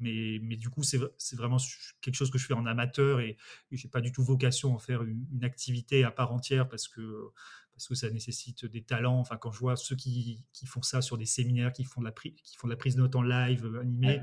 Mais, 0.00 0.40
mais 0.42 0.56
du 0.56 0.68
coup, 0.68 0.82
c'est 0.82 0.98
vraiment 1.36 1.56
quelque 2.02 2.16
chose 2.16 2.30
que 2.30 2.36
je 2.36 2.46
fais 2.46 2.54
en 2.54 2.66
amateur 2.66 3.20
et, 3.20 3.38
je 3.70 3.86
n'ai 3.86 3.90
pas 3.90 4.00
du 4.00 4.12
tout 4.12 4.22
vocation 4.22 4.72
à 4.72 4.74
en 4.74 4.78
faire 4.78 5.02
une, 5.02 5.44
activité 5.44 6.04
à 6.04 6.10
part 6.10 6.32
entière 6.32 6.68
parce 6.68 6.88
que, 6.88 7.30
parce 7.74 7.88
que 7.88 7.94
ça 7.94 8.08
nécessite 8.10 8.66
des 8.66 8.82
talents. 8.82 9.18
Enfin, 9.18 9.36
quand 9.36 9.50
je 9.50 9.58
vois 9.58 9.76
ceux 9.76 9.96
qui, 9.96 10.44
qui 10.52 10.66
font 10.66 10.82
ça 10.82 11.02
sur 11.02 11.18
des 11.18 11.26
séminaires, 11.26 11.72
qui 11.72 11.84
font 11.84 12.00
de 12.00 12.06
la, 12.06 12.12
qui 12.12 12.56
font 12.56 12.68
de 12.68 12.72
la 12.72 12.76
prise 12.76 12.94
de 12.96 13.00
notes 13.00 13.16
en 13.16 13.22
live 13.22 13.66
euh, 13.66 13.80
animé, 13.80 14.22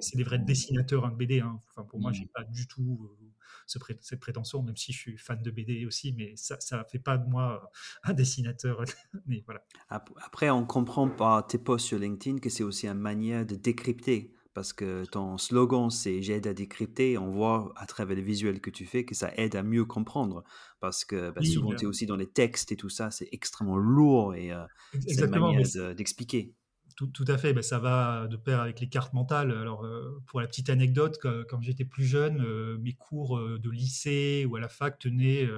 c'est 0.00 0.16
des 0.16 0.24
vrais 0.24 0.38
dessinateurs 0.38 1.04
hein, 1.04 1.10
de 1.10 1.16
BD. 1.16 1.40
Hein. 1.40 1.60
Enfin, 1.70 1.86
pour 1.86 2.00
moi, 2.00 2.12
je 2.12 2.20
n'ai 2.20 2.26
mmh. 2.26 2.34
pas 2.34 2.44
du 2.44 2.66
tout. 2.66 3.10
Euh, 3.20 3.28
cette 3.66 4.20
prétention, 4.20 4.62
même 4.62 4.76
si 4.76 4.92
je 4.92 4.98
suis 4.98 5.18
fan 5.18 5.42
de 5.42 5.50
BD 5.50 5.84
aussi, 5.84 6.14
mais 6.14 6.34
ça 6.36 6.56
ne 6.72 6.82
fait 6.84 6.98
pas 6.98 7.18
de 7.18 7.28
moi 7.28 7.70
un 8.02 8.14
dessinateur. 8.14 8.82
mais 9.26 9.42
voilà. 9.44 9.62
Après, 9.88 10.48
on 10.48 10.64
comprend 10.64 11.08
par 11.08 11.46
tes 11.46 11.58
posts 11.58 11.86
sur 11.86 11.98
LinkedIn 11.98 12.38
que 12.38 12.48
c'est 12.48 12.62
aussi 12.62 12.88
une 12.88 12.94
manière 12.94 13.44
de 13.44 13.56
décrypter 13.56 14.32
parce 14.58 14.72
que 14.72 15.04
ton 15.04 15.38
slogan 15.38 15.88
c'est 15.88 16.20
j'aide 16.20 16.48
à 16.48 16.52
décrypter, 16.52 17.16
on 17.16 17.30
voit 17.30 17.72
à 17.76 17.86
travers 17.86 18.16
les 18.16 18.22
visuels 18.22 18.60
que 18.60 18.70
tu 18.70 18.86
fais 18.86 19.04
que 19.04 19.14
ça 19.14 19.30
aide 19.36 19.54
à 19.54 19.62
mieux 19.62 19.84
comprendre 19.84 20.42
parce 20.80 21.04
que 21.04 21.30
bah, 21.30 21.44
souvent 21.44 21.76
tu 21.76 21.84
es 21.84 21.86
aussi 21.86 22.06
dans 22.06 22.16
les 22.16 22.26
textes 22.26 22.72
et 22.72 22.76
tout 22.76 22.88
ça, 22.88 23.12
c'est 23.12 23.28
extrêmement 23.30 23.76
lourd 23.76 24.34
et 24.34 24.50
euh, 24.50 24.64
c'est 25.06 25.20
une 25.20 25.30
manière 25.30 25.62
d'expliquer. 25.94 26.56
Tout, 26.98 27.24
à 27.28 27.38
fait, 27.38 27.52
ben, 27.52 27.62
ça 27.62 27.78
va 27.78 28.26
de 28.26 28.36
pair 28.36 28.60
avec 28.60 28.80
les 28.80 28.88
cartes 28.88 29.12
mentales. 29.12 29.52
Alors, 29.52 29.84
euh, 29.84 30.20
pour 30.26 30.40
la 30.40 30.48
petite 30.48 30.68
anecdote, 30.68 31.20
quand, 31.20 31.60
j'étais 31.60 31.84
plus 31.84 32.04
jeune, 32.04 32.44
euh, 32.44 32.76
mes 32.78 32.92
cours 32.92 33.38
euh, 33.38 33.56
de 33.56 33.70
lycée 33.70 34.44
ou 34.48 34.56
à 34.56 34.60
la 34.60 34.68
fac 34.68 34.98
tenaient, 34.98 35.48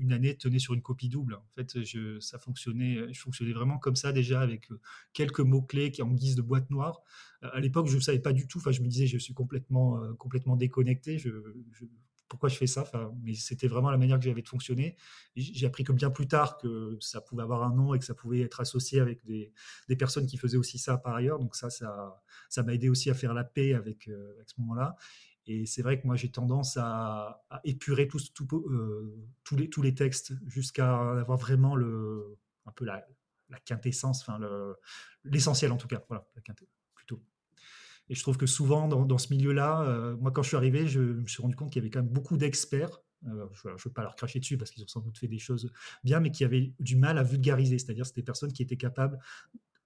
une 0.00 0.12
année 0.12 0.36
tenaient 0.36 0.58
sur 0.58 0.74
une 0.74 0.82
copie 0.82 1.08
double. 1.08 1.34
En 1.34 1.46
fait, 1.54 1.84
je, 1.84 2.18
ça 2.18 2.40
fonctionnait, 2.40 3.12
je 3.12 3.20
fonctionnais 3.20 3.52
vraiment 3.52 3.78
comme 3.78 3.94
ça 3.94 4.10
déjà, 4.10 4.40
avec 4.40 4.68
quelques 5.12 5.38
mots-clés 5.38 5.92
qui 5.92 6.02
en 6.02 6.10
guise 6.10 6.34
de 6.34 6.42
boîte 6.42 6.68
noire. 6.70 7.02
À 7.42 7.60
l'époque, 7.60 7.86
je 7.86 7.94
ne 7.94 8.00
savais 8.00 8.18
pas 8.18 8.32
du 8.32 8.48
tout, 8.48 8.58
enfin, 8.58 8.72
je 8.72 8.82
me 8.82 8.88
disais, 8.88 9.06
je 9.06 9.16
suis 9.16 9.32
complètement, 9.32 10.00
complètement 10.18 10.56
déconnecté, 10.56 11.18
je, 11.18 11.30
pourquoi 12.30 12.48
je 12.48 12.56
fais 12.56 12.66
ça. 12.66 12.90
Mais 13.22 13.34
c'était 13.34 13.66
vraiment 13.66 13.90
la 13.90 13.98
manière 13.98 14.18
que 14.18 14.24
j'avais 14.24 14.40
de 14.40 14.48
fonctionner. 14.48 14.96
J'ai 15.36 15.66
appris 15.66 15.84
que 15.84 15.92
bien 15.92 16.10
plus 16.10 16.28
tard 16.28 16.56
que 16.56 16.96
ça 17.00 17.20
pouvait 17.20 17.42
avoir 17.42 17.64
un 17.64 17.74
nom 17.74 17.92
et 17.92 17.98
que 17.98 18.04
ça 18.04 18.14
pouvait 18.14 18.40
être 18.40 18.60
associé 18.60 19.00
avec 19.00 19.22
des, 19.26 19.52
des 19.88 19.96
personnes 19.96 20.26
qui 20.26 20.38
faisaient 20.38 20.56
aussi 20.56 20.78
ça 20.78 20.96
par 20.96 21.14
ailleurs. 21.14 21.38
Donc 21.38 21.56
ça, 21.56 21.68
ça, 21.68 22.22
ça 22.48 22.62
m'a 22.62 22.72
aidé 22.72 22.88
aussi 22.88 23.10
à 23.10 23.14
faire 23.14 23.34
la 23.34 23.44
paix 23.44 23.74
avec, 23.74 24.08
euh, 24.08 24.32
ce 24.46 24.54
moment-là. 24.60 24.96
Et 25.46 25.66
c'est 25.66 25.82
vrai 25.82 26.00
que 26.00 26.06
moi, 26.06 26.14
j'ai 26.14 26.30
tendance 26.30 26.76
à, 26.76 27.42
épurer 27.64 28.06
tout, 28.06 28.20
euh, 28.52 29.28
tous, 29.42 29.56
les, 29.56 29.68
tous 29.68 29.82
les 29.82 29.94
textes 29.94 30.32
jusqu'à 30.46 31.00
avoir 31.18 31.36
vraiment 31.36 31.74
le, 31.74 32.38
un 32.66 32.72
peu 32.72 32.84
la, 32.84 33.04
la 33.48 33.58
quintessence, 33.58 34.22
enfin 34.22 34.38
l'essentiel 35.24 35.72
en 35.72 35.76
tout 35.76 35.88
cas. 35.88 36.04
Voilà, 36.08 36.28
la 36.36 36.42
quintessence. 36.42 36.79
Et 38.10 38.16
je 38.16 38.22
trouve 38.22 38.36
que 38.36 38.46
souvent, 38.46 38.88
dans, 38.88 39.18
ce 39.18 39.32
milieu-là, 39.32 39.82
euh, 39.82 40.16
moi, 40.16 40.32
quand 40.32 40.42
je 40.42 40.48
suis 40.48 40.56
arrivé, 40.56 40.88
je, 40.88 41.00
me 41.00 41.26
suis 41.28 41.40
rendu 41.40 41.54
compte 41.54 41.70
qu'il 41.70 41.80
y 41.80 41.84
avait 41.84 41.90
quand 41.90 42.02
même 42.02 42.10
beaucoup 42.10 42.36
d'experts. 42.36 43.00
Euh, 43.28 43.46
je 43.52 43.68
ne 43.68 43.74
veux 43.74 43.92
pas 43.92 44.02
leur 44.02 44.16
cracher 44.16 44.40
dessus 44.40 44.58
parce 44.58 44.72
qu'ils 44.72 44.82
ont 44.82 44.88
sans 44.88 45.00
doute 45.00 45.16
fait 45.16 45.28
des 45.28 45.38
choses 45.38 45.72
bien, 46.02 46.18
mais 46.18 46.32
qui 46.32 46.44
avaient 46.44 46.72
du 46.80 46.96
mal 46.96 47.18
à 47.18 47.22
vulgariser. 47.22 47.78
C'est-à-dire, 47.78 48.04
c'était 48.04 48.22
des 48.22 48.24
personnes 48.24 48.52
qui 48.52 48.64
étaient 48.64 48.76
capables 48.76 49.16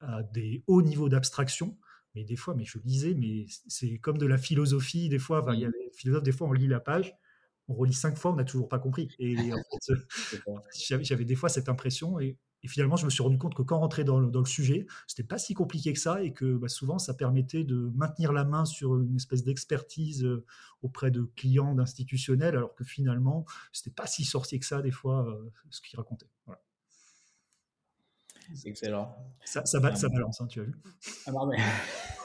à 0.00 0.22
des 0.22 0.64
hauts 0.66 0.80
niveaux 0.80 1.10
d'abstraction. 1.10 1.76
Mais 2.14 2.24
des 2.24 2.36
fois, 2.36 2.54
mais 2.54 2.64
je 2.64 2.78
lisais, 2.78 3.12
mais 3.12 3.44
c'est 3.68 3.98
comme 3.98 4.16
de 4.16 4.26
la 4.26 4.38
philosophie. 4.38 5.10
Des 5.10 5.18
fois, 5.18 5.44
il 5.52 5.60
y 5.60 5.66
a 5.66 5.68
des 5.68 5.90
philosophes, 5.94 6.22
des 6.22 6.32
fois, 6.32 6.48
on 6.48 6.52
lit 6.52 6.66
la 6.66 6.80
page, 6.80 7.14
on 7.68 7.74
relit 7.74 7.92
cinq 7.92 8.16
fois, 8.16 8.32
on 8.32 8.36
n'a 8.36 8.44
toujours 8.44 8.70
pas 8.70 8.78
compris. 8.78 9.14
Et 9.18 9.36
en 9.52 9.56
fait, 9.86 11.02
j'avais 11.02 11.26
des 11.26 11.34
fois 11.34 11.50
cette 11.50 11.68
impression. 11.68 12.18
Et 12.20 12.38
et 12.64 12.68
finalement, 12.68 12.96
je 12.96 13.04
me 13.04 13.10
suis 13.10 13.22
rendu 13.22 13.36
compte 13.36 13.54
que 13.54 13.62
quand 13.62 13.76
on 13.76 13.80
rentrait 13.80 14.04
dans 14.04 14.18
le, 14.18 14.30
dans 14.30 14.40
le 14.40 14.46
sujet, 14.46 14.86
c'était 15.06 15.22
pas 15.22 15.36
si 15.36 15.52
compliqué 15.52 15.92
que 15.92 15.98
ça 15.98 16.22
et 16.22 16.32
que 16.32 16.56
bah, 16.56 16.68
souvent, 16.68 16.98
ça 16.98 17.12
permettait 17.12 17.62
de 17.62 17.92
maintenir 17.94 18.32
la 18.32 18.44
main 18.44 18.64
sur 18.64 18.98
une 18.98 19.16
espèce 19.16 19.44
d'expertise 19.44 20.24
euh, 20.24 20.46
auprès 20.82 21.10
de 21.10 21.30
clients, 21.36 21.74
d'institutionnels, 21.74 22.56
alors 22.56 22.74
que 22.74 22.82
finalement, 22.82 23.44
c'était 23.70 23.94
pas 23.94 24.06
si 24.06 24.24
sorcier 24.24 24.58
que 24.58 24.66
ça, 24.66 24.80
des 24.80 24.90
fois, 24.90 25.28
euh, 25.28 25.52
ce 25.68 25.82
qu'ils 25.82 25.98
racontaient. 25.98 26.30
C'est 28.54 28.68
excellent. 28.68 29.16
Ça, 29.44 29.64
ça, 29.64 29.80
balance, 29.80 30.40
hein, 30.40 30.46
tu 30.46 30.60
as 30.60 30.64
vu. 30.64 30.74
Ah 31.26 31.32
non, 31.32 31.46
mais... 31.46 31.58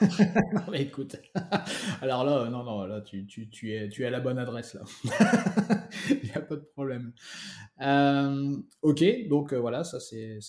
écoute. 0.82 1.16
Alors 2.02 2.24
là, 2.24 2.50
non, 2.50 2.64
non, 2.64 2.86
là, 2.86 3.02
tu, 3.02 3.26
tu, 3.26 3.50
tu, 3.50 3.74
es, 3.74 3.90
tu 3.90 4.04
es 4.04 4.06
à 4.06 4.10
la 4.10 4.20
bonne 4.20 4.38
adresse, 4.38 4.74
là. 4.74 4.82
Il 6.10 6.24
n'y 6.24 6.32
a 6.32 6.42
pas 6.42 6.56
de 6.56 6.66
problème. 6.74 7.14
Euh, 7.82 8.58
ok, 8.82 9.04
donc 9.28 9.54
euh, 9.54 9.60
voilà, 9.60 9.84
ça, 9.84 10.00
c'est 10.00 10.40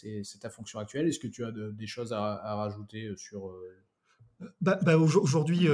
ta 0.41 0.51
fonction 0.51 0.79
actuelle. 0.79 1.09
Est-ce 1.09 1.19
que 1.19 1.29
tu 1.29 1.45
as 1.45 1.53
des 1.53 1.87
choses 1.87 2.13
à, 2.13 2.35
à, 2.35 2.55
rajouter 2.57 3.13
sur. 3.17 3.49
Euh, 3.49 3.85
bah, 4.61 4.79
bah, 4.83 4.97
Aujourd'hui, 4.97 5.69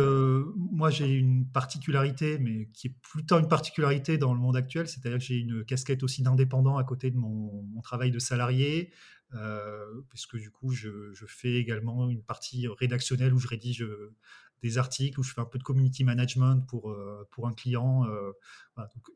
moi 0.56 0.90
j'ai 0.90 1.08
une 1.08 1.46
particularité, 1.46 2.38
mais 2.38 2.66
qui 2.72 2.88
est 2.88 2.94
plutôt 3.00 3.38
une 3.38 3.48
particularité 3.48 4.18
dans 4.18 4.34
le 4.34 4.40
monde 4.40 4.56
actuel, 4.56 4.88
c'est-à-dire 4.88 5.18
que 5.18 5.24
j'ai 5.24 5.36
une 5.38 5.64
casquette 5.64 6.02
aussi 6.02 6.22
d'indépendant 6.22 6.76
à 6.76 6.84
côté 6.84 7.10
de 7.10 7.16
mon, 7.16 7.62
mon, 7.62 7.80
travail 7.80 8.10
de 8.10 8.18
salarié. 8.18 8.90
Euh, 9.36 10.02
puisque 10.08 10.36
du 10.36 10.50
coup, 10.50 10.70
je, 10.70 11.12
fais 11.26 11.54
également 11.54 12.08
une 12.08 12.22
partie 12.22 12.68
rédactionnelle 12.68 13.34
où 13.34 13.38
je 13.38 13.48
rédige 13.48 13.82
euh, 13.82 14.14
des 14.62 14.78
articles, 14.78 15.20
où 15.20 15.22
je 15.22 15.32
fais 15.32 15.40
un 15.40 15.46
peu 15.46 15.58
de 15.58 15.62
community 15.62 16.04
management 16.04 16.62
pour, 16.66 16.90
euh, 16.90 17.28
pour 17.30 17.46
un 17.46 17.52
client, 17.52 18.06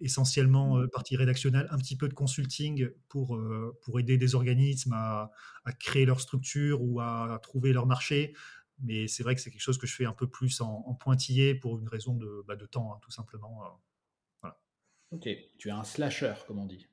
essentiellement 0.00 0.76
mmh. 0.76 0.88
partie 0.88 1.16
rédactionnelle, 1.16 1.66
un 1.70 1.78
petit 1.78 1.96
peu 1.96 2.08
de 2.08 2.14
consulting 2.14 2.90
pour, 3.08 3.40
pour 3.82 3.98
aider 3.98 4.18
des 4.18 4.34
organismes 4.34 4.92
à, 4.92 5.30
créer 5.78 6.04
leur 6.04 6.20
structure 6.20 6.82
ou 6.82 7.00
à, 7.00 7.38
trouver 7.42 7.72
leur 7.72 7.86
marché. 7.86 8.34
Mais 8.82 9.08
c'est 9.08 9.22
vrai 9.22 9.34
que 9.34 9.40
c'est 9.40 9.50
quelque 9.50 9.60
chose 9.60 9.78
que 9.78 9.86
je 9.86 9.94
fais 9.94 10.06
un 10.06 10.12
peu 10.12 10.26
plus 10.26 10.60
en, 10.60 10.94
pointillé 10.94 11.54
pour 11.54 11.78
une 11.78 11.88
raison 11.88 12.14
de, 12.14 12.44
bah, 12.46 12.56
de 12.56 12.66
temps, 12.66 12.92
hein, 12.94 12.98
tout 13.02 13.10
simplement. 13.10 13.80
Ok, 15.10 15.28
tu 15.58 15.68
es 15.68 15.72
un 15.72 15.84
slasher, 15.84 16.34
comme 16.46 16.58
on 16.58 16.66
dit. 16.66 16.86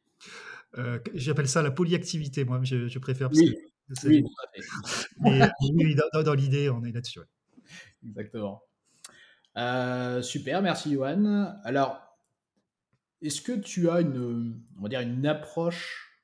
Euh, 0.78 1.00
j'appelle 1.14 1.48
ça 1.48 1.62
la 1.62 1.72
polyactivité, 1.72 2.46
moi, 2.46 2.60
je, 2.64 3.00
préfère. 3.00 3.30
oui, 3.34 3.56
oui, 4.04 4.24
Mais, 5.22 5.50
oui, 5.74 5.96
dans, 6.24 6.34
l'idée, 6.34 6.70
on 6.70 6.84
est 6.84 6.92
là-dessus. 6.92 7.22
Exactement. 8.06 8.62
Euh, 9.58 10.22
super, 10.22 10.62
merci 10.62 10.94
Johan. 10.94 11.56
Alors, 11.64 12.00
est-ce 13.22 13.42
que 13.42 13.54
tu 13.54 13.90
as 13.90 14.02
une, 14.02 14.62
on 14.78 14.84
va 14.84 14.90
dire, 14.90 15.02
une 15.02 15.26
approche, 15.26 16.22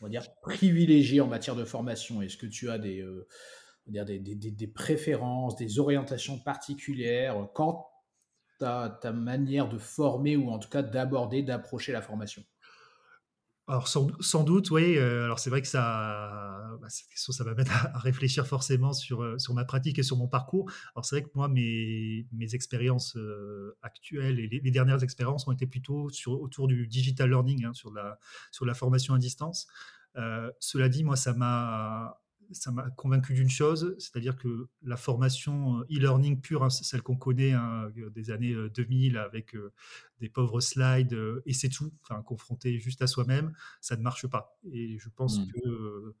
on 0.00 0.06
va 0.06 0.10
dire, 0.10 0.26
privilégiée 0.42 1.20
en 1.20 1.28
matière 1.28 1.56
de 1.56 1.64
formation? 1.64 2.20
Est-ce 2.20 2.36
que 2.36 2.46
tu 2.46 2.68
as 2.70 2.78
des, 2.78 3.00
euh, 3.00 3.26
dire 3.86 4.04
des, 4.04 4.18
des, 4.18 4.34
des, 4.34 4.66
préférences, 4.66 5.56
des 5.56 5.78
orientations 5.78 6.38
particulières 6.38 7.48
quant 7.54 7.88
à 8.60 8.98
ta 9.00 9.12
manière 9.12 9.68
de 9.68 9.78
former 9.78 10.36
ou 10.36 10.50
en 10.50 10.58
tout 10.58 10.68
cas 10.68 10.82
d'aborder, 10.82 11.42
d'approcher 11.42 11.92
la 11.92 12.02
formation? 12.02 12.44
Alors 13.66 13.88
sans, 13.88 14.44
doute, 14.44 14.70
oui. 14.70 14.98
Euh, 14.98 15.24
alors 15.24 15.38
c'est 15.38 15.48
vrai 15.48 15.62
que 15.62 15.68
ça, 15.68 16.76
bah, 16.82 16.88
cette 16.90 17.08
question, 17.08 17.32
ça 17.32 17.44
va 17.44 17.54
mettre 17.54 17.72
à, 17.72 17.98
réfléchir 17.98 18.46
forcément 18.46 18.92
sur, 18.92 19.22
euh, 19.22 19.38
sur 19.38 19.54
ma 19.54 19.64
pratique 19.64 19.98
et 19.98 20.02
sur 20.02 20.18
mon 20.18 20.28
parcours. 20.28 20.70
Alors 20.94 21.06
c'est 21.06 21.16
vrai 21.16 21.22
que 21.22 21.30
moi, 21.34 21.48
mes, 21.48 22.26
mes 22.32 22.54
expériences 22.54 23.16
euh, 23.16 23.78
actuelles 23.80 24.38
et 24.38 24.48
les, 24.48 24.70
dernières 24.70 25.02
expériences 25.02 25.48
ont 25.48 25.52
été 25.52 25.66
plutôt 25.66 26.10
sur, 26.10 26.32
autour 26.42 26.68
du 26.68 26.86
digital 26.86 27.30
learning, 27.30 27.64
hein, 27.64 27.72
sur, 27.72 27.90
la, 27.90 28.18
sur 28.50 28.66
la 28.66 28.74
formation 28.74 29.14
à 29.14 29.18
distance. 29.18 29.66
cela 30.60 30.90
dit, 30.90 31.02
moi, 31.02 31.16
ça 31.16 31.32
m'a 31.32 32.20
ça 32.52 32.70
m'a 32.70 32.90
convaincu 32.90 33.34
d'une 33.34 33.50
chose, 33.50 33.94
c'est-à-dire 33.98 34.36
que 34.36 34.68
la 34.82 34.96
formation 34.96 35.80
euh, 35.80 35.84
e-learning 35.90 36.40
pure, 36.40 36.64
hein, 36.64 36.70
celle 36.70 37.02
qu'on 37.02 37.16
connaît 37.16 37.52
hein, 37.52 37.90
euh, 37.98 38.10
des 38.10 38.30
années 38.30 38.54
2000 38.74 39.16
euh, 39.16 39.24
avec 39.24 39.56
des 40.20 40.28
pauvres 40.28 40.60
slides 40.60 41.18
et 41.46 41.52
c'est 41.52 41.68
tout, 41.68 41.92
enfin 42.02 42.22
confronté 42.22 42.78
juste 42.78 43.02
à 43.02 43.06
soi-même, 43.06 43.52
ça 43.80 43.96
ne 43.96 44.02
marche 44.02 44.26
pas. 44.26 44.58
Et 44.72 44.98
je 44.98 45.08
pense 45.08 45.38
mmh. 45.38 45.52
que 45.52 46.14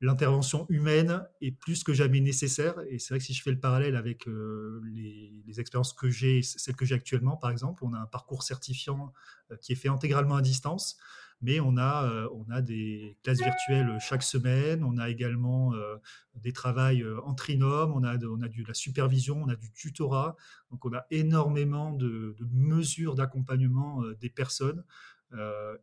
l'intervention 0.00 0.66
humaine 0.68 1.26
est 1.40 1.52
plus 1.52 1.84
que 1.84 1.92
jamais 1.94 2.20
nécessaire. 2.20 2.74
Et 2.88 2.98
c'est 2.98 3.14
vrai 3.14 3.18
que 3.18 3.24
si 3.24 3.34
je 3.34 3.42
fais 3.42 3.50
le 3.50 3.60
parallèle 3.60 3.96
avec 3.96 4.26
les, 4.26 5.42
les, 5.46 5.60
expériences 5.60 5.92
que 5.92 6.10
j'ai, 6.10 6.42
celles 6.42 6.76
que 6.76 6.84
j'ai 6.84 6.94
actuellement, 6.94 7.36
par 7.36 7.50
exemple, 7.50 7.84
on 7.84 7.94
a 7.94 7.98
un 7.98 8.06
parcours 8.06 8.42
certifiant 8.42 9.12
qui 9.60 9.72
est 9.72 9.76
fait 9.76 9.88
intégralement 9.88 10.36
à 10.36 10.42
distance 10.42 10.98
mais 11.42 11.60
on 11.60 11.76
a, 11.76 12.04
euh, 12.04 12.28
on 12.32 12.50
a 12.50 12.62
des 12.62 13.16
classes 13.22 13.42
virtuelles 13.42 13.98
chaque 14.00 14.22
semaine, 14.22 14.82
on 14.84 14.96
a 14.98 15.10
également 15.10 15.74
euh, 15.74 15.96
des 16.34 16.52
travails 16.52 17.02
euh, 17.02 17.20
en 17.24 17.34
trinôme, 17.34 17.92
on 17.92 18.02
a, 18.04 18.16
de, 18.16 18.26
on 18.26 18.40
a 18.40 18.48
de 18.48 18.64
la 18.66 18.74
supervision, 18.74 19.42
on 19.42 19.48
a 19.48 19.56
du 19.56 19.70
tutorat, 19.72 20.36
donc 20.70 20.84
on 20.84 20.92
a 20.94 21.06
énormément 21.10 21.92
de, 21.92 22.36
mesures 22.52 23.14
d'accompagnement 23.14 24.02
des 24.20 24.30
personnes. 24.30 24.82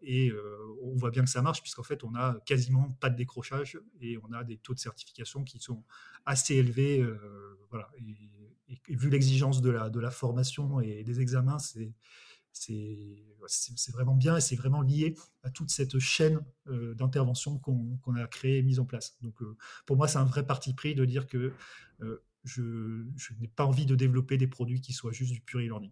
et 0.02 0.32
on 0.82 0.96
voit 0.96 1.12
bien 1.12 1.24
que 1.24 1.30
ça 1.30 1.42
marche 1.42 1.62
puisqu'en 1.62 1.84
fait 1.84 2.04
on 2.04 2.16
a 2.16 2.40
quasiment 2.46 2.98
pas 3.00 3.10
de 3.10 3.16
décrochage 3.16 3.80
et 4.02 4.18
on 4.24 4.32
a 4.34 4.44
des 4.44 4.58
taux 4.58 4.74
de 4.74 4.80
certification 4.80 5.44
qui 5.44 5.60
sont 5.60 5.84
assez 6.26 6.56
élevés. 6.56 7.06
voilà. 7.70 7.90
Et, 7.98 8.96
vu 8.96 9.10
l'exigence 9.10 9.62
de 9.62 9.70
la, 9.70 9.90
de 9.90 10.00
la 10.00 10.10
formation 10.10 10.80
et 10.80 11.04
des 11.04 11.20
examens, 11.20 11.60
c'est 11.60 11.94
c'est 12.54 13.92
vraiment 13.92 14.16
bien 14.16 14.38
et 14.38 14.42
c'est 14.42 14.56
vraiment 14.56 14.82
lié 14.82 15.16
à 15.44 15.50
toute 15.50 15.70
cette 15.70 16.00
chaîne 16.00 16.40
euh, 16.68 16.94
d'intervention 16.94 17.58
qu'on 17.58 18.16
a 18.16 18.28
créée 18.28 18.60
et 18.60 18.64
mise 18.64 18.80
en 18.80 18.86
place. 18.86 19.18
Donc 19.22 19.42
euh, 19.42 19.58
pour 19.86 19.98
moi, 19.98 20.08
c'est 20.08 20.20
un 20.20 20.26
vrai 20.26 20.46
parti 20.46 20.74
pris 20.74 20.96
de 20.96 21.06
dire 21.06 21.28
que 21.28 21.54
euh, 22.02 22.24
je, 22.44 22.62
n'ai 23.40 23.48
pas 23.48 23.66
envie 23.66 23.86
de 23.86 23.96
développer 23.96 24.38
des 24.38 24.48
produits 24.48 24.82
qui 24.82 24.94
soient 24.94 25.12
juste 25.12 25.32
du 25.32 25.42
pur 25.42 25.60
e-learning. 25.60 25.92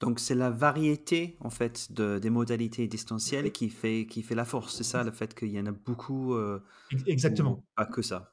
Donc 0.00 0.20
c'est 0.20 0.34
la 0.34 0.50
variété 0.50 1.36
en 1.40 1.48
fait 1.48 1.92
de, 1.92 2.18
des 2.18 2.30
modalités 2.30 2.86
distancielles 2.88 3.52
qui 3.52 3.70
fait, 3.70 4.06
qui 4.06 4.22
fait 4.22 4.34
la 4.34 4.44
force. 4.44 4.76
C'est 4.76 4.84
ça 4.84 5.04
le 5.04 5.12
fait 5.12 5.34
qu'il 5.34 5.48
y 5.48 5.60
en 5.60 5.66
a 5.66 5.72
beaucoup. 5.72 6.36
Exactement. 7.06 7.64
Pas 7.76 7.86
que 7.86 8.02
ça. 8.02 8.31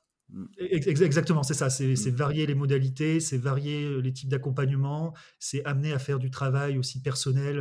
Exactement, 0.59 1.43
c'est 1.43 1.53
ça. 1.53 1.69
C'est 1.69 1.93
mm. 1.93 2.15
varier 2.15 2.45
les 2.45 2.55
modalités, 2.55 3.19
c'est 3.19 3.37
varier 3.37 4.01
les 4.01 4.13
types 4.13 4.29
d'accompagnement, 4.29 5.13
c'est 5.39 5.63
amener 5.65 5.93
à 5.93 5.99
faire 5.99 6.19
du 6.19 6.29
travail 6.29 6.77
aussi 6.77 7.01
personnel. 7.01 7.57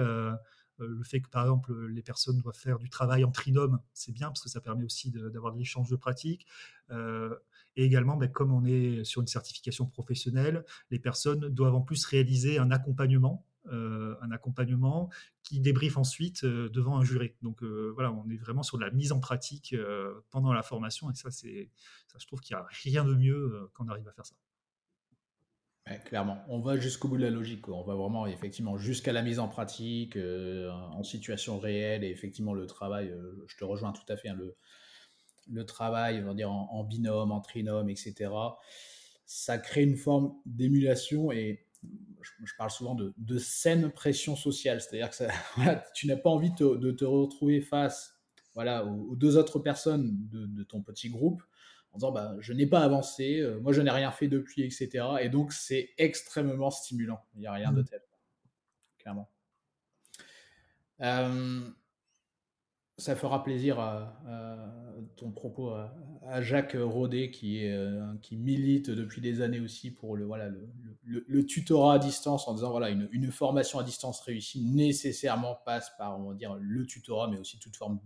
le 0.78 1.04
fait 1.04 1.20
que, 1.20 1.28
par 1.28 1.42
exemple, 1.42 1.74
les 1.88 2.02
personnes 2.02 2.38
doivent 2.38 2.57
faire 2.57 2.78
du 2.78 2.88
travail 2.90 3.24
en 3.24 3.31
trinôme, 3.31 3.81
c'est 3.94 4.12
bien 4.12 4.28
parce 4.28 4.42
que 4.42 4.48
ça 4.48 4.61
permet 4.61 4.85
aussi 4.85 5.11
d'avoir 5.11 5.52
de, 5.52 5.59
l'échange 5.59 5.88
de 5.90 5.96
pratiques. 5.96 6.46
et 6.90 7.85
également, 7.85 8.16
ben, 8.16 8.28
comme 8.28 8.52
on 8.52 8.64
est 8.64 9.04
sur 9.04 9.20
une 9.20 9.26
certification 9.26 9.87
professionnelle, 9.87 10.64
les 10.90 10.98
personnes 10.98 11.48
doivent 11.48 11.74
en 11.74 11.83
plus 11.83 12.04
réaliser 12.04 12.59
un 12.59 12.70
accompagnement 12.70 13.44
euh, 13.44 13.48
un 13.72 14.31
accompagnement 14.31 15.11
qui 15.42 15.61
débriefe 15.61 15.96
ensuite 15.96 16.44
euh, 16.44 16.68
devant 16.68 16.98
un 16.98 17.04
jury. 17.04 17.35
Donc 17.42 17.62
euh, 17.62 17.90
voilà, 17.94 18.12
on 18.12 18.28
est 18.28 18.37
vraiment 18.37 18.62
sur 18.62 18.78
de 18.78 18.85
la 18.85 18.90
mise 18.90 19.12
en 19.12 19.20
pratique 19.20 19.74
pendant 20.31 20.52
la 20.52 20.62
formation 20.62 21.11
et 21.11 21.14
ça, 21.14 21.31
c'est, 21.31 21.70
ça 22.07 22.18
je 22.20 22.26
trouve 22.26 22.40
qu'il 22.40 22.54
n'y 22.57 22.61
a 22.61 22.66
rien 22.70 23.04
de 23.04 23.14
mieux 23.14 23.70
quand 23.74 23.85
on 23.87 23.88
arrive 23.88 24.09
à 24.09 24.12
faire 24.12 24.26
ça. 24.26 24.37
clairement, 26.04 26.44
on 26.48 26.61
va 26.61 26.76
jusqu'au 26.76 27.09
bout 27.09 27.16
de 27.16 27.22
la 27.22 27.31
logique. 27.31 27.68
On 27.68 27.83
va 27.83 27.94
vraiment 27.94 28.26
effectivement 28.26 28.76
jusqu'à 28.76 29.12
la 29.12 29.22
mise 29.22 29.38
en 29.38 29.48
pratique, 29.48 30.16
en 30.16 31.02
situation 31.02 31.59
réelle 31.59 32.04
et 32.04 32.11
effectivement 32.11 32.54
le 32.54 32.66
travail. 32.66 33.14
je 33.46 33.57
te 33.57 33.64
rejoins 33.64 33.92
tout 33.92 34.11
à 34.12 34.16
fait. 34.16 34.28
Hein, 34.28 34.38
le, 35.48 35.64
travail, 35.64 36.20
on 36.22 36.26
va 36.26 36.35
dire 36.35 36.50
en, 36.50 36.85
binôme, 36.85 37.33
en 37.33 37.40
trinôme, 37.40 37.88
etc. 37.88 38.31
Ça 39.24 39.59
crée 39.59 39.83
une 39.83 39.96
forme 39.96 40.35
d'émulation 40.44 41.33
et 41.33 41.66
je, 42.22 42.52
parle 42.57 42.70
souvent 42.70 42.94
de, 42.94 43.14
de, 43.16 43.38
saine 43.38 43.90
pression 43.90 44.37
sociale, 44.37 44.81
c'est-à-dire 44.81 45.11
que 45.11 45.24
tu 45.94 46.07
n'as 46.07 46.16
pas 46.16 46.31
envie 46.31 46.52
de 46.52 46.90
te 46.90 47.04
retrouver 47.04 47.61
face 47.61 48.18
voilà, 48.54 48.85
aux, 48.85 49.14
deux 49.14 49.37
autres 49.37 49.61
personnes 49.61 50.16
de, 50.33 50.62
ton 50.64 50.83
petit 50.83 51.09
groupe 51.09 51.42
en 51.92 51.98
disant 51.98 52.11
bah, 52.11 52.35
je 52.40 52.52
n'ai 52.52 52.66
pas 52.66 52.81
avancé, 52.81 53.40
euh, 53.40 53.61
moi 53.61 53.72
je 53.72 53.81
n'ai 53.81 53.90
rien 53.90 54.11
fait 54.11 54.26
depuis, 54.26 54.62
etc. 54.62 55.07
Et 55.20 55.28
donc 55.28 55.52
c'est 55.52 55.90
extrêmement 55.96 56.70
stimulant, 56.70 57.20
il 57.35 57.40
n'y 57.40 57.46
a 57.46 57.52
rien 57.52 57.72
de 57.72 57.83
mmh. 57.83 57.85
tel, 57.85 58.02
clairement. 58.98 59.31
Euh, 61.02 61.70
ça 62.99 63.15
fera 63.15 63.45
plaisir 63.45 63.79
à, 63.79 64.15
ton 65.17 65.31
propos 65.31 65.71
à, 65.71 66.43
Jacques 66.43 66.77
Rodet 66.79 67.31
euh, 67.45 68.15
qui 68.21 68.37
milite 68.37 68.91
depuis 68.91 69.23
des 69.23 69.41
années 69.41 69.61
aussi 69.61 69.91
pour 69.91 70.17
le, 70.17 70.27
voilà, 70.27 70.51
le, 71.05 71.47
tutorat 71.47 71.95
à 71.95 71.99
distance 71.99 72.49
en 72.49 72.55
disant 72.55 72.71
voilà 72.71 72.91
une, 72.91 73.31
formation 73.31 73.79
à 73.79 73.85
distance 73.85 74.21
réussie 74.21 74.63
nécessairement 74.63 75.59
passe 75.65 75.91
par 75.97 76.21
on 76.21 76.35
dire 76.35 76.57
le 76.61 76.85
tutorat 76.87 77.29
mais 77.29 77.39
aussi 77.39 77.59
toute 77.59 77.77
forme 77.77 78.01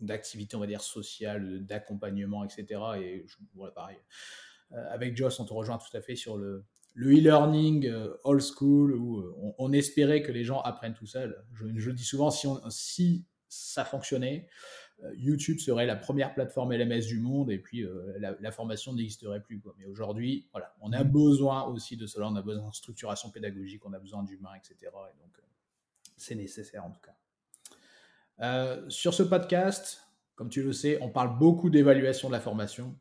d'activité 0.00 0.56
on 0.56 0.60
va 0.60 0.66
dire 0.66 0.80
sociale 0.80 1.66
d'accompagnement 1.66 2.44
etc 2.44 2.80
et 2.98 3.26
voilà 3.54 3.72
pareil. 3.72 3.98
Euh, 4.72 4.76
avec 4.90 5.16
Joss 5.16 5.38
on 5.40 5.44
te 5.44 5.52
rejoint 5.52 5.78
tout 5.78 5.94
à 5.94 6.00
fait 6.00 6.16
sur 6.16 6.38
le 6.38 6.64
le 6.96 7.10
e-learning 7.10 7.86
euh, 7.88 8.14
old 8.22 8.40
school 8.40 8.94
où 8.94 9.54
on, 9.58 9.72
espérait 9.72 10.22
que 10.22 10.30
les 10.30 10.44
gens 10.44 10.60
apprennent 10.60 10.94
tout 10.94 11.06
seul 11.06 11.44
je, 11.52 11.66
je 11.76 11.90
dis 11.90 12.04
souvent 12.04 12.30
si 12.30 13.26
ça 13.54 13.84
fonctionnait, 13.84 14.48
euh, 15.02 15.12
YouTube 15.16 15.58
serait 15.58 15.86
la 15.86 15.96
première 15.96 16.34
plateforme 16.34 16.72
LMS 16.72 17.06
du 17.06 17.18
monde 17.18 17.50
et 17.50 17.58
puis 17.58 17.82
euh, 17.82 18.16
la, 18.18 18.52
formation 18.52 18.92
n'existerait 18.92 19.42
plus. 19.42 19.60
Quoi. 19.60 19.74
Mais 19.78 19.86
aujourd'hui, 19.86 20.48
voilà, 20.52 20.74
on 20.80 20.92
a 20.92 21.02
mmh. 21.02 21.08
besoin 21.10 21.64
aussi 21.64 21.96
de 21.96 22.06
cela, 22.06 22.28
on 22.28 22.36
a 22.36 22.42
besoin 22.42 22.68
de 22.68 22.74
structuration 22.74 23.30
pédagogique, 23.30 23.84
on 23.84 23.92
a 23.92 23.98
besoin 23.98 24.22
d'humains, 24.22 24.54
etc. 24.56 24.76
Et 24.82 25.18
donc, 25.20 25.38
euh, 25.38 25.42
c'est 26.16 26.34
nécessaire 26.34 26.84
en 26.84 26.90
tout 26.90 27.00
cas. 27.00 28.88
sur 28.88 29.14
ce 29.14 29.22
podcast, 29.22 30.02
comme 30.36 30.48
tu 30.48 30.62
le 30.62 30.72
sais, 30.72 30.98
on 31.00 31.10
parle 31.10 31.38
beaucoup 31.38 31.70
d'évaluation 31.70 32.28
de 32.28 32.32
la 32.34 32.40
formation. 32.40 32.96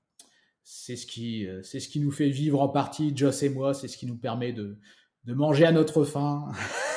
C'est 0.65 0.95
ce, 0.95 1.05
qui, 1.05 1.45
c'est 1.61 1.81
ce 1.81 1.89
qui 1.89 1.99
nous 1.99 2.11
fait 2.11 2.29
vivre 2.29 2.61
en 2.61 2.69
partie, 2.69 3.15
Joss 3.15 3.43
et 3.43 3.49
moi, 3.49 3.73
c'est 3.73 3.89
ce 3.89 3.97
qui 3.97 4.05
nous 4.05 4.17
permet 4.17 4.53
de, 4.53 4.79
de 5.25 5.33
manger 5.33 5.65
à 5.65 5.71
notre 5.71 6.03
faim. 6.03 6.51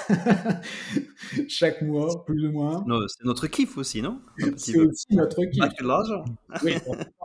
chaque 1.49 1.83
mois, 1.83 2.25
plus 2.25 2.47
ou 2.47 2.53
moins. 2.53 2.85
c'est 3.09 3.25
notre 3.25 3.47
kiff 3.47 3.77
aussi, 3.77 4.03
non? 4.03 4.21
C'est 4.57 4.79
aussi 4.79 5.07
notre 5.11 5.45
kiff. 5.45 5.59
Pas 5.61 5.69
que 5.69 5.85
l'argent. 5.85 6.25
oui, 6.63 6.75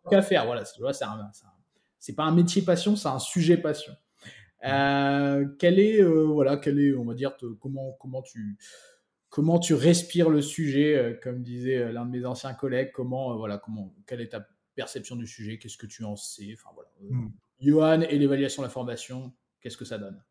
qu'à 0.09 0.21
faire. 0.21 0.45
Voilà, 0.45 0.63
c'est 1.99 2.15
pas 2.15 2.23
un 2.23 2.31
métier 2.31 2.61
passion, 2.63 2.95
c'est 2.95 3.07
un 3.07 3.19
sujet 3.19 3.57
passion. 3.57 3.93
Euh, 4.63 5.45
quel 5.59 5.79
est, 5.79 6.01
euh, 6.01 6.23
voilà, 6.23 6.57
quel 6.57 6.79
est, 6.79 6.93
on 6.93 7.05
va 7.05 7.13
dire, 7.13 7.35
comment, 7.59 7.93
comment 7.99 8.21
tu, 8.21 8.57
comment 9.29 9.59
tu 9.59 9.73
respires 9.73 10.29
le 10.29 10.41
sujet, 10.41 10.95
euh, 10.95 11.19
comme 11.21 11.41
disait 11.41 11.91
l'un 11.91 12.05
de 12.05 12.11
mes 12.11 12.25
anciens 12.25 12.53
collègues. 12.53 12.91
Comment, 12.93 13.35
voilà, 13.37 13.57
comment, 13.57 13.93
quelle 14.05 14.21
est 14.21 14.29
ta 14.29 14.47
perception 14.75 15.15
du 15.15 15.27
sujet 15.27 15.57
Qu'est-ce 15.57 15.77
que 15.77 15.87
tu 15.87 16.03
en 16.03 16.15
sais 16.15 16.53
Enfin 16.53 16.69
voilà. 16.75 16.89
Hmm. 17.01 17.29
Johan 17.59 18.01
et 18.01 18.17
l'évaluation 18.17 18.63
de 18.63 18.67
la 18.67 18.71
formation, 18.71 19.33
qu'est-ce 19.61 19.77
que 19.77 19.85
ça 19.85 19.97
donne? 19.97 20.21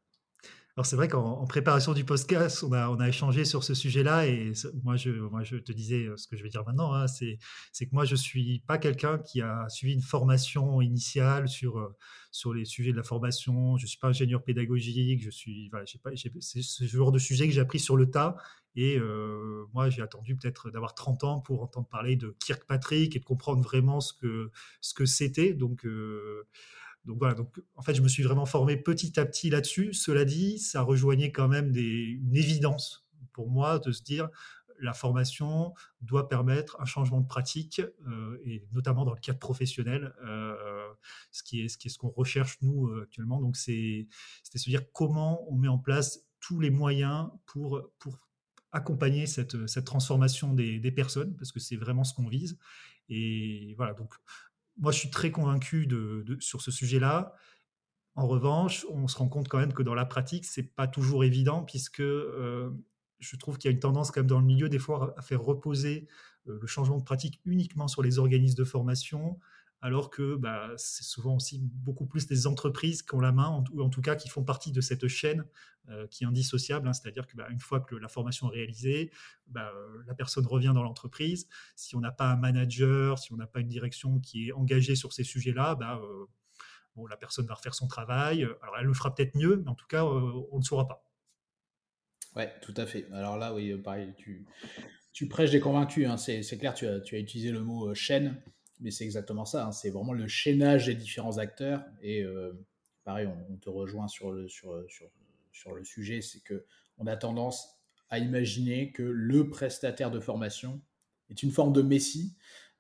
Alors 0.76 0.86
c'est 0.86 0.96
vrai 0.96 1.08
qu'en 1.08 1.44
préparation 1.46 1.94
du 1.94 2.04
podcast, 2.04 2.62
on 2.62 2.72
a, 2.72 3.08
échangé 3.08 3.44
sur 3.44 3.64
ce 3.64 3.74
sujet-là 3.74 4.26
et 4.26 4.52
moi 4.84 4.96
je, 4.96 5.56
te 5.56 5.72
disais 5.72 6.04
euh, 6.04 6.16
ce 6.16 6.28
que 6.28 6.36
je 6.36 6.44
vais 6.44 6.48
dire 6.48 6.64
maintenant, 6.64 6.94
hein, 6.94 7.06
c'est 7.08 7.38
que 7.38 7.90
moi 7.92 8.04
je 8.04 8.14
suis 8.14 8.60
pas 8.66 8.78
quelqu'un 8.78 9.18
qui 9.18 9.42
a 9.42 9.68
suivi 9.68 9.94
une 9.94 10.02
formation 10.02 10.80
initiale 10.80 11.48
sur, 11.48 11.78
euh, 11.78 11.96
sur 12.30 12.54
les 12.54 12.64
sujets 12.64 12.92
de 12.92 12.96
la 12.96 13.02
formation, 13.02 13.76
je 13.78 13.86
suis 13.86 13.98
pas 13.98 14.08
ingénieur 14.08 14.44
pédagogique, 14.44 15.22
je 15.22 15.30
suis, 15.30 15.68
voilà, 15.70 15.86
c'est 15.86 16.62
ce 16.62 16.84
genre 16.84 17.10
de 17.10 17.18
sujet 17.18 17.48
que 17.48 17.52
j'ai 17.52 17.60
appris 17.60 17.80
sur 17.80 17.96
le 17.96 18.08
tas 18.08 18.36
et 18.76 18.96
euh, 18.96 19.66
moi 19.74 19.90
j'ai 19.90 20.02
attendu 20.02 20.36
peut-être 20.36 20.70
d'avoir 20.70 20.94
30 20.94 21.24
ans 21.24 21.40
pour 21.40 21.64
entendre 21.64 21.88
parler 21.88 22.14
de 22.14 22.36
Kirkpatrick 22.38 23.16
et 23.16 23.18
de 23.18 23.24
comprendre 23.24 23.60
vraiment 23.60 24.00
ce 24.00 24.12
que 24.12 24.52
ce 24.80 24.94
que 24.94 25.04
c'était, 25.04 25.52
donc 25.52 25.84
donc 27.04 27.18
voilà, 27.18 27.34
donc 27.34 27.60
en 27.74 27.82
fait, 27.82 27.94
je 27.94 28.02
me 28.02 28.08
suis 28.08 28.22
vraiment 28.22 28.46
formé 28.46 28.76
petit 28.76 29.18
à 29.18 29.24
petit 29.24 29.50
là-dessus. 29.50 29.92
Cela 29.94 30.24
dit, 30.24 30.58
ça 30.58 30.82
rejoignait 30.82 31.32
quand 31.32 31.48
même 31.48 31.74
une 31.74 32.36
évidence 32.36 33.06
pour 33.32 33.48
moi 33.50 33.78
de 33.78 33.92
se 33.92 34.02
dire 34.02 34.28
la 34.82 34.94
formation 34.94 35.74
doit 36.00 36.28
permettre 36.28 36.80
un 36.80 36.84
changement 36.84 37.20
de 37.20 37.26
pratique, 37.26 37.80
euh, 38.06 38.40
et 38.44 38.66
notamment 38.72 39.04
dans 39.04 39.12
le 39.12 39.20
cadre 39.20 39.38
professionnel, 39.38 40.14
euh, 40.24 40.54
ce 41.30 41.42
qui 41.42 41.60
est 41.60 41.68
ce 41.68 41.98
qu'on 41.98 42.08
recherche 42.08 42.58
nous 42.62 42.88
euh, 42.88 43.02
actuellement. 43.02 43.40
Donc 43.40 43.56
c'est 43.56 44.08
se 44.42 44.70
dire 44.70 44.90
comment 44.92 45.46
on 45.52 45.56
met 45.56 45.68
en 45.68 45.78
place 45.78 46.26
tous 46.40 46.60
les 46.60 46.70
moyens 46.70 47.28
pour 47.46 47.82
pour 47.98 48.18
accompagner 48.72 49.26
cette, 49.26 49.66
cette 49.66 49.84
transformation 49.84 50.54
des, 50.54 50.78
des 50.78 50.92
personnes, 50.92 51.36
parce 51.36 51.52
que 51.52 51.60
c'est 51.60 51.76
vraiment 51.76 52.04
ce 52.04 52.14
qu'on 52.14 52.28
vise. 52.28 52.56
Et 53.08 53.74
voilà, 53.76 53.94
donc 53.94 54.14
moi, 54.80 54.92
je 54.92 54.98
suis 54.98 55.10
très 55.10 55.30
convaincu 55.30 55.86
sur 56.40 56.62
ce 56.62 56.70
sujet-là. 56.70 57.34
En 58.16 58.26
revanche, 58.26 58.86
on 58.90 59.06
se 59.08 59.16
rend 59.16 59.28
compte 59.28 59.48
quand 59.48 59.58
même 59.58 59.72
que 59.72 59.82
dans 59.82 59.94
la 59.94 60.06
pratique, 60.06 60.46
c'est 60.46 60.74
pas 60.74 60.88
toujours 60.88 61.22
évident, 61.22 61.62
puisque 61.62 62.00
euh, 62.00 62.70
je 63.18 63.36
trouve 63.36 63.58
qu'il 63.58 63.70
y 63.70 63.72
a 63.72 63.74
une 63.74 63.80
tendance 63.80 64.10
quand 64.10 64.20
même 64.20 64.26
dans 64.26 64.40
le 64.40 64.46
milieu 64.46 64.68
des 64.68 64.78
fois 64.78 65.14
à 65.16 65.22
faire 65.22 65.42
reposer 65.42 66.08
euh, 66.48 66.58
le 66.60 66.66
changement 66.66 66.98
de 66.98 67.04
pratique 67.04 67.40
uniquement 67.44 67.88
sur 67.88 68.02
les 68.02 68.18
organismes 68.18 68.56
de 68.56 68.64
formation, 68.64 69.38
alors 69.82 70.10
que 70.10 70.36
bah, 70.36 70.70
c'est 70.76 71.04
souvent 71.04 71.36
aussi 71.36 71.58
beaucoup 71.58 72.06
plus 72.06 72.26
des 72.26 72.46
entreprises 72.46 73.02
qui 73.02 73.14
ont 73.14 73.20
la 73.20 73.32
main, 73.32 73.64
ou 73.72 73.82
en 73.82 73.88
tout 73.88 74.02
cas 74.02 74.14
qui 74.14 74.28
font 74.28 74.44
partie 74.44 74.72
de 74.72 74.80
cette 74.80 75.08
chaîne 75.08 75.44
euh, 75.88 76.06
qui 76.08 76.24
est 76.24 76.26
indissociable, 76.26 76.86
hein. 76.86 76.92
c'est-à-dire 76.92 77.26
qu'une 77.26 77.38
bah, 77.38 77.48
fois 77.58 77.80
que 77.80 77.94
la 77.94 78.08
formation 78.08 78.52
est 78.52 78.56
réalisée, 78.56 79.10
bah, 79.46 79.72
euh, 79.74 80.02
la 80.06 80.14
personne 80.14 80.46
revient 80.46 80.72
dans 80.74 80.82
l'entreprise. 80.82 81.48
Si 81.76 81.96
on 81.96 82.00
n'a 82.00 82.12
pas 82.12 82.30
un 82.30 82.36
manager, 82.36 83.18
si 83.18 83.32
on 83.32 83.36
n'a 83.36 83.46
pas 83.46 83.60
une 83.60 83.68
direction 83.68 84.20
qui 84.20 84.48
est 84.48 84.52
engagée 84.52 84.96
sur 84.96 85.14
ces 85.14 85.24
sujets-là, 85.24 85.78
euh, 85.80 86.26
bon, 86.94 87.06
la 87.06 87.16
personne 87.16 87.46
va 87.46 87.54
refaire 87.54 87.74
son 87.74 87.88
travail. 87.88 88.44
Alors 88.62 88.76
elle 88.78 88.86
le 88.86 88.94
fera 88.94 89.14
peut-être 89.14 89.34
mieux, 89.34 89.62
mais 89.64 89.70
en 89.70 89.74
tout 89.74 89.86
cas, 89.86 90.04
on 90.04 90.46
ne 90.52 90.58
le 90.58 90.62
saura 90.62 90.86
pas. 90.86 91.02
Ouais, 92.36 92.52
tout 92.60 92.74
à 92.76 92.84
fait. 92.86 93.08
Alors 93.12 93.38
là, 93.38 93.54
oui, 93.54 93.74
pareil, 93.78 94.14
tu, 94.18 95.28
prêches 95.28 95.50
des 95.50 95.60
convaincus. 95.60 96.06
Hein. 96.06 96.18
C'est 96.18 96.58
clair, 96.58 96.74
tu 96.74 96.86
as 96.86 97.18
utilisé 97.18 97.50
le 97.50 97.62
mot 97.64 97.94
chaîne 97.94 98.40
mais 98.80 98.90
c'est 98.90 99.04
exactement 99.04 99.44
ça. 99.44 99.66
Hein. 99.66 99.72
C'est 99.72 99.90
vraiment 99.90 100.12
le 100.12 100.26
chaînage 100.28 100.86
des 100.86 100.94
différents 100.94 101.38
acteurs. 101.38 101.84
Et 102.02 102.22
euh, 102.22 102.52
pareil, 103.04 103.28
on, 103.50 103.56
te 103.56 103.68
rejoint 103.68 104.08
sur 104.08 104.32
le, 104.32 104.48
sur, 104.48 104.84
sur, 104.88 105.06
sur 105.52 105.74
le 105.74 105.84
sujet, 105.84 106.20
c'est 106.20 106.40
que 106.40 106.64
on 106.98 107.06
a 107.06 107.16
tendance 107.16 107.80
à 108.10 108.18
imaginer 108.18 108.92
que 108.92 109.02
le 109.02 109.48
prestataire 109.48 110.10
de 110.10 110.20
formation 110.20 110.82
est 111.30 111.42
une 111.42 111.52
forme 111.52 111.72
de 111.72 111.82
messie, 111.82 112.34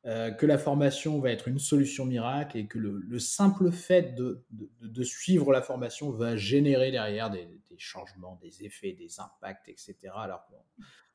euh, 0.06 0.30
que 0.30 0.46
la 0.46 0.58
formation 0.58 1.20
va 1.20 1.30
être 1.30 1.46
une 1.46 1.58
solution 1.58 2.04
miracle 2.04 2.56
et 2.56 2.66
que 2.66 2.78
le, 2.78 3.18
simple 3.18 3.70
fait 3.70 4.14
de, 4.14 4.44
de, 4.50 5.02
suivre 5.02 5.52
la 5.52 5.62
formation 5.62 6.10
va 6.10 6.36
générer 6.36 6.90
derrière 6.90 7.30
des, 7.30 7.46
des, 7.68 7.78
changements, 7.78 8.38
des 8.42 8.64
effets, 8.64 8.92
des 8.92 9.20
impacts, 9.20 9.68
etc. 9.68 9.96
Alors 10.14 10.48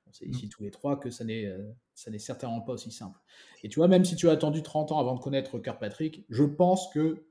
on 0.07 0.13
sait 0.13 0.25
ici 0.25 0.49
tous 0.49 0.63
les 0.63 0.71
trois 0.71 0.99
que 0.99 1.09
ça 1.09 1.23
n'est, 1.23 1.45
euh, 1.45 1.71
ça 1.93 2.11
n'est 2.11 2.19
certainement 2.19 2.61
pas 2.61 2.73
aussi 2.73 2.91
simple. 2.91 3.19
Et 3.63 3.69
tu 3.69 3.79
vois, 3.79 3.87
même 3.87 4.05
si 4.05 4.15
tu 4.15 4.29
as 4.29 4.31
attendu 4.31 4.61
30 4.61 4.91
ans 4.91 4.99
avant 4.99 5.15
de 5.15 5.19
connaître 5.19 5.59
Kirkpatrick, 5.59 6.25
je 6.29 6.43
pense 6.43 6.89
que 6.93 7.25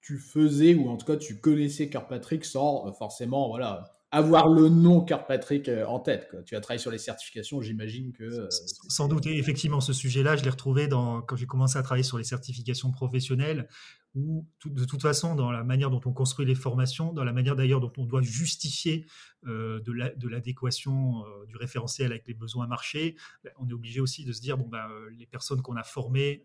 tu 0.00 0.18
faisais, 0.18 0.74
ou 0.74 0.88
en 0.88 0.96
tout 0.96 1.06
cas 1.06 1.16
tu 1.16 1.40
connaissais 1.40 1.90
Kirkpatrick 1.90 2.44
sans 2.44 2.88
euh, 2.88 2.92
forcément 2.92 3.48
voilà, 3.48 3.99
avoir 4.12 4.48
le 4.48 4.68
nom 4.68 5.04
Kirkpatrick 5.04 5.68
euh, 5.68 5.86
en 5.86 6.00
tête. 6.00 6.34
Tu 6.44 6.56
as 6.56 6.60
travaillé 6.60 6.80
sur 6.80 6.90
les 6.90 6.98
certifications, 6.98 7.60
j'imagine 7.60 8.12
que... 8.12 8.48
Sans 8.50 9.08
doute, 9.08 9.26
et 9.26 9.38
effectivement, 9.38 9.80
ce 9.80 9.92
sujet-là, 9.92 10.36
je 10.36 10.42
l'ai 10.42 10.50
retrouvé 10.50 10.88
dans, 10.88 11.22
quand 11.22 11.36
j'ai 11.36 11.46
commencé 11.46 11.78
à 11.78 11.82
travailler 11.82 12.02
sur 12.02 12.18
les 12.18 12.24
certifications 12.24 12.90
professionnelles, 12.90 13.68
ou 14.16 14.44
de 14.64 14.84
toute 14.84 15.02
façon 15.02 15.36
dans 15.36 15.52
la 15.52 15.62
manière 15.62 15.88
dont 15.88 16.00
on 16.04 16.12
construit 16.12 16.44
les 16.44 16.56
formations, 16.56 17.12
dans 17.12 17.22
la 17.22 17.32
manière 17.32 17.54
d'ailleurs 17.54 17.80
dont 17.80 17.92
on 17.96 18.04
doit 18.04 18.22
justifier 18.22 19.06
euh, 19.46 19.80
de 19.80 20.28
l'adéquation 20.28 21.24
euh, 21.24 21.46
du 21.46 21.56
référentiel 21.56 22.10
avec 22.10 22.26
les 22.26 22.34
besoins 22.34 22.66
marchés, 22.66 23.16
ben, 23.44 23.52
on 23.60 23.68
est 23.68 23.72
obligé 23.72 24.00
aussi 24.00 24.24
de 24.24 24.32
se 24.32 24.40
dire 24.40 24.58
bon 24.58 24.66
ben, 24.66 24.88
les 25.16 25.26
personnes 25.26 25.62
qu'on 25.62 25.76
a 25.76 25.84
formées, 25.84 26.44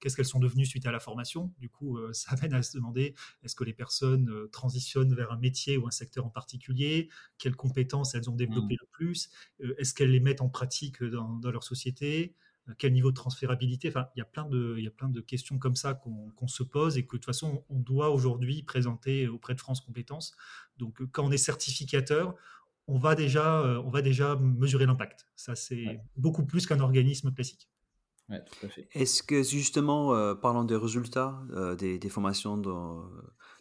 qu'est-ce 0.00 0.16
qu'elles 0.16 0.24
sont 0.24 0.38
devenues 0.38 0.66
suite 0.66 0.86
à 0.86 0.92
la 0.92 1.00
formation 1.00 1.52
Du 1.58 1.68
coup, 1.68 1.98
ça 2.12 2.32
amène 2.32 2.54
à 2.54 2.62
se 2.62 2.76
demander 2.76 3.14
est-ce 3.42 3.54
que 3.54 3.64
les 3.64 3.74
personnes 3.74 4.30
transitionnent 4.52 5.14
vers 5.14 5.32
un 5.32 5.38
métier 5.38 5.76
ou 5.76 5.86
un 5.86 5.90
secteur 5.90 6.26
en 6.26 6.30
particulier? 6.30 7.08
Quelles 7.38 7.56
compétences 7.56 8.14
elles 8.14 8.28
ont 8.30 8.36
développées 8.36 8.74
mmh. 8.74 8.78
le 8.80 8.88
plus? 8.92 9.30
Est-ce 9.78 9.94
qu'elles 9.94 10.12
les 10.12 10.20
mettent 10.20 10.40
en 10.40 10.48
pratique 10.48 11.02
dans, 11.02 11.36
dans 11.36 11.50
leur 11.50 11.64
société? 11.64 12.34
Quel 12.78 12.92
niveau 12.92 13.10
de 13.10 13.16
transférabilité? 13.16 13.88
Enfin, 13.88 14.08
il 14.16 14.18
y 14.18 14.22
a 14.22 14.24
plein 14.24 14.44
de, 14.44 14.74
il 14.76 14.84
y 14.84 14.88
a 14.88 14.90
plein 14.90 15.08
de 15.08 15.20
questions 15.20 15.58
comme 15.58 15.76
ça 15.76 15.94
qu'on 15.94 16.48
se 16.48 16.64
pose 16.64 16.98
et 16.98 17.02
que 17.06 17.16
de 17.16 17.18
toute 17.18 17.24
façon, 17.24 17.64
on 17.68 17.78
doit 17.78 18.10
aujourd'hui 18.10 18.62
présenter 18.64 19.28
auprès 19.28 19.54
de 19.54 19.60
France 19.60 19.80
Compétences. 19.80 20.34
Donc, 20.76 21.00
quand 21.12 21.24
on 21.24 21.30
est 21.30 21.38
certificateur, 21.38 22.34
on 22.88 22.98
va 22.98 23.14
déjà, 23.14 23.60
euh, 23.60 23.82
on 23.84 23.90
va 23.90 24.02
déjà 24.02 24.36
mesurer 24.36 24.86
l'impact. 24.86 25.28
Ça, 25.36 25.54
c'est 25.54 26.00
beaucoup 26.16 26.44
plus 26.44 26.66
qu'un 26.66 26.80
organisme 26.80 27.32
classique. 27.32 27.68
Ouais, 28.28 28.42
tout 28.44 28.66
à 28.66 28.68
fait. 28.68 28.88
Est-ce 28.92 29.22
que 29.22 29.42
justement, 29.42 30.14
euh, 30.14 30.34
parlant 30.34 30.64
des 30.64 30.76
résultats 30.76 31.40
euh, 31.50 31.76
des, 31.76 31.98
des, 31.98 32.08
formations 32.08 32.56
dans, 32.56 33.08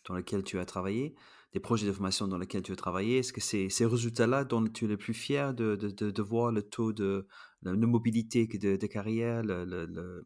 dans 0.08 0.16
lesquelles 0.16 0.44
tu 0.44 0.58
as 0.60 0.66
travaillé, 0.66 1.16
des 1.54 1.60
projets 1.60 1.86
de 1.86 1.92
formation 1.92 2.28
dans 2.28 2.38
lesquels 2.38 2.64
tu 2.64 2.72
as 2.72 2.76
travaillé, 2.76 3.20
est-ce 3.20 3.32
que 3.32 3.42
c'est 3.42 3.70
ces 3.70 3.86
résultats-là 3.86 4.44
dont 4.44 4.66
tu 4.66 4.86
es 4.86 4.88
le 4.88 4.98
plus 4.98 5.14
fier 5.14 5.54
de, 5.54 5.76
de, 5.76 5.90
de, 5.90 6.12
de 6.12 6.22
voir 6.22 6.52
le 6.52 6.64
taux 6.64 6.94
de, 6.94 7.28
de 7.64 7.86
mobilité 7.86 8.48
de, 8.48 8.76
de 8.76 8.88
carrière, 8.88 9.44
le, 9.44 10.26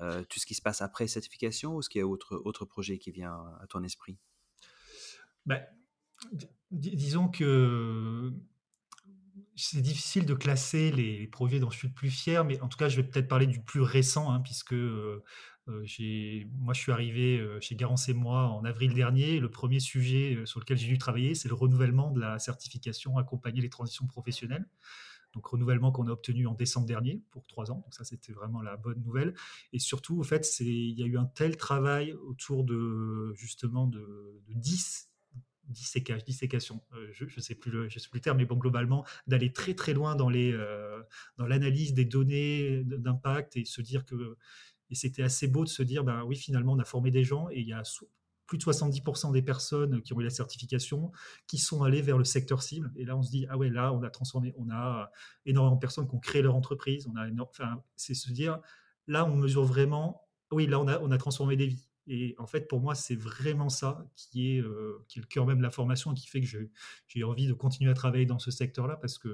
euh, 0.00 0.22
tout 0.28 0.38
ce 0.38 0.46
qui 0.46 0.54
se 0.54 0.62
passe 0.62 0.82
après 0.82 1.06
certification, 1.06 1.74
ou 1.76 1.80
est-ce 1.80 1.88
qu'il 1.88 2.00
y 2.00 2.02
a 2.02 2.06
autre, 2.06 2.40
autre 2.44 2.64
projet 2.64 2.98
qui 2.98 3.10
vient 3.10 3.34
à 3.60 3.66
ton 3.68 3.82
esprit? 3.82 4.18
Ben, 5.46 5.62
Disons 6.70 7.28
que 7.28 8.32
c'est 9.56 9.80
difficile 9.80 10.26
de 10.26 10.34
classer 10.34 10.90
les 10.92 11.26
projets 11.26 11.60
dont 11.60 11.70
je 11.70 11.78
suis 11.78 11.88
le 11.88 11.94
plus 11.94 12.10
fier, 12.10 12.44
mais 12.44 12.60
en 12.60 12.68
tout 12.68 12.78
cas, 12.78 12.88
je 12.88 12.96
vais 12.96 13.02
peut-être 13.02 13.28
parler 13.28 13.46
du 13.46 13.60
plus 13.60 13.80
récent, 13.80 14.32
hein, 14.32 14.40
puisque 14.40 14.72
euh, 14.72 15.22
euh, 15.68 15.86
moi, 16.58 16.74
je 16.74 16.80
suis 16.80 16.92
arrivé 16.92 17.44
chez 17.60 17.76
Garance 17.76 18.08
et 18.08 18.14
moi 18.14 18.48
en 18.48 18.64
avril 18.64 18.94
dernier. 18.94 19.40
Le 19.40 19.50
premier 19.50 19.80
sujet 19.80 20.42
sur 20.44 20.60
lequel 20.60 20.78
j'ai 20.78 20.88
dû 20.88 20.98
travailler, 20.98 21.34
c'est 21.34 21.48
le 21.48 21.54
renouvellement 21.54 22.10
de 22.10 22.20
la 22.20 22.38
certification 22.38 23.18
accompagner 23.18 23.60
les 23.60 23.70
transitions 23.70 24.06
professionnelles 24.06 24.66
donc 25.32 25.46
renouvellement 25.46 25.92
qu'on 25.92 26.06
a 26.08 26.10
obtenu 26.10 26.46
en 26.46 26.54
décembre 26.54 26.86
dernier 26.86 27.22
pour 27.30 27.46
trois 27.46 27.70
ans. 27.70 27.76
Donc 27.76 27.94
ça, 27.94 28.04
c'était 28.04 28.32
vraiment 28.32 28.60
la 28.60 28.76
bonne 28.76 29.00
nouvelle. 29.02 29.34
Et 29.72 29.78
surtout, 29.78 30.20
en 30.20 30.24
fait, 30.24 30.46
il 30.60 30.98
y 30.98 31.02
a 31.02 31.06
eu 31.06 31.16
un 31.16 31.24
tel 31.24 31.56
travail 31.56 32.12
autour 32.12 32.64
de 32.64 33.32
justement 33.34 33.86
de, 33.86 34.42
de 34.48 34.54
10 34.54 35.08
dissécation, 35.72 36.82
euh, 36.94 37.08
je 37.12 37.24
ne 37.24 37.40
sais 37.40 37.54
plus 37.54 37.70
le, 37.70 37.88
je 37.88 37.98
sais 37.98 38.08
plus 38.08 38.18
le 38.18 38.22
terme, 38.22 38.38
mais 38.38 38.44
bon, 38.44 38.56
globalement, 38.56 39.04
d'aller 39.26 39.52
très 39.52 39.74
très 39.74 39.94
loin 39.94 40.14
dans 40.14 40.28
les 40.28 40.52
euh, 40.52 41.00
dans 41.36 41.46
l'analyse 41.46 41.94
des 41.94 42.04
données 42.04 42.82
d'impact 42.84 43.56
et 43.56 43.64
se 43.64 43.80
dire 43.80 44.04
que 44.04 44.36
et 44.90 44.94
c'était 44.94 45.22
assez 45.22 45.48
beau 45.48 45.64
de 45.64 45.70
se 45.70 45.82
dire, 45.82 46.04
ben 46.04 46.22
oui, 46.24 46.36
finalement, 46.36 46.72
on 46.74 46.78
a 46.78 46.84
formé 46.84 47.10
des 47.10 47.24
gens 47.24 47.48
et 47.50 47.60
il 47.60 47.66
y 47.66 47.72
a 47.72 47.82
plus 48.46 48.58
de 48.58 48.62
70% 48.64 49.32
des 49.32 49.40
personnes 49.40 50.02
qui 50.02 50.12
ont 50.12 50.20
eu 50.20 50.24
la 50.24 50.30
certification 50.30 51.10
qui 51.46 51.56
sont 51.56 51.82
allées 51.82 52.02
vers 52.02 52.18
le 52.18 52.24
secteur 52.24 52.62
cible. 52.62 52.92
Et 52.96 53.06
là, 53.06 53.16
on 53.16 53.22
se 53.22 53.30
dit, 53.30 53.46
ah 53.48 53.56
ouais, 53.56 53.70
là, 53.70 53.94
on 53.94 54.02
a 54.02 54.10
transformé, 54.10 54.52
on 54.58 54.68
a 54.70 55.10
énormément 55.46 55.76
de 55.76 55.80
personnes 55.80 56.06
qui 56.06 56.14
ont 56.14 56.20
créé 56.20 56.42
leur 56.42 56.54
entreprise. 56.54 57.06
On 57.06 57.16
a 57.16 57.26
enfin, 57.40 57.82
c'est 57.96 58.12
se 58.12 58.30
dire, 58.30 58.60
là, 59.06 59.24
on 59.24 59.34
mesure 59.34 59.64
vraiment, 59.64 60.28
oui, 60.50 60.66
là, 60.66 60.78
on 60.78 60.86
a, 60.86 61.00
on 61.00 61.10
a 61.10 61.16
transformé 61.16 61.56
des 61.56 61.68
vies. 61.68 61.88
Et 62.06 62.34
en 62.38 62.46
fait, 62.46 62.68
pour 62.68 62.80
moi, 62.80 62.94
c'est 62.94 63.14
vraiment 63.14 63.68
ça 63.68 64.06
qui 64.16 64.56
est, 64.56 64.60
euh, 64.60 65.04
qui 65.08 65.18
est 65.18 65.22
le 65.22 65.28
cœur 65.28 65.46
même 65.46 65.58
de 65.58 65.62
la 65.62 65.70
formation 65.70 66.12
et 66.12 66.14
qui 66.14 66.26
fait 66.26 66.40
que 66.40 66.46
j'ai 67.06 67.24
envie 67.24 67.46
de 67.46 67.52
continuer 67.52 67.90
à 67.90 67.94
travailler 67.94 68.26
dans 68.26 68.38
ce 68.38 68.50
secteur-là 68.50 68.96
parce 68.96 69.18
qu'on 69.18 69.28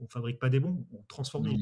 ne 0.00 0.06
fabrique 0.08 0.38
pas 0.38 0.50
des 0.50 0.60
bons, 0.60 0.86
on 0.92 1.02
transforme 1.04 1.48
des. 1.48 1.56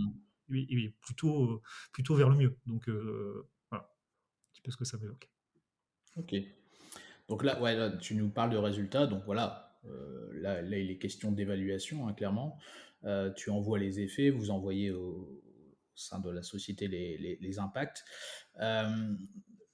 Oui, 0.49 0.93
plutôt, 1.01 1.63
plutôt 1.93 2.17
vers 2.17 2.29
le 2.29 2.37
mieux. 2.37 2.57
Donc, 2.67 2.89
euh, 2.89 3.47
voilà, 3.71 3.85
un 3.85 4.53
petit 4.53 4.63
peu 4.63 4.73
ce 4.73 4.77
que 4.77 4.85
ça 4.85 4.99
m'évoque. 4.99 5.31
Ok. 6.17 6.35
Donc 7.29 7.45
là, 7.45 7.61
ouais, 7.63 7.99
tu 7.99 8.17
nous 8.17 8.29
parles 8.31 8.51
de 8.51 8.57
résultats. 8.57 9.07
Donc 9.07 9.23
voilà, 9.27 9.79
euh, 9.85 10.29
là, 10.35 10.61
il 10.61 10.91
est 10.91 10.99
question 10.99 11.31
d'évaluation, 11.31 12.09
hein, 12.09 12.15
clairement. 12.15 12.59
Tu 13.37 13.51
envoies 13.51 13.79
les 13.79 14.01
effets, 14.01 14.31
vous 14.31 14.51
envoyez 14.51 14.91
au, 14.91 15.41
sein 16.01 16.21
de 16.21 16.31
la 16.31 16.43
société 16.43 16.89
les, 16.89 17.59
impacts. 17.59 18.05
Euh, 18.61 19.15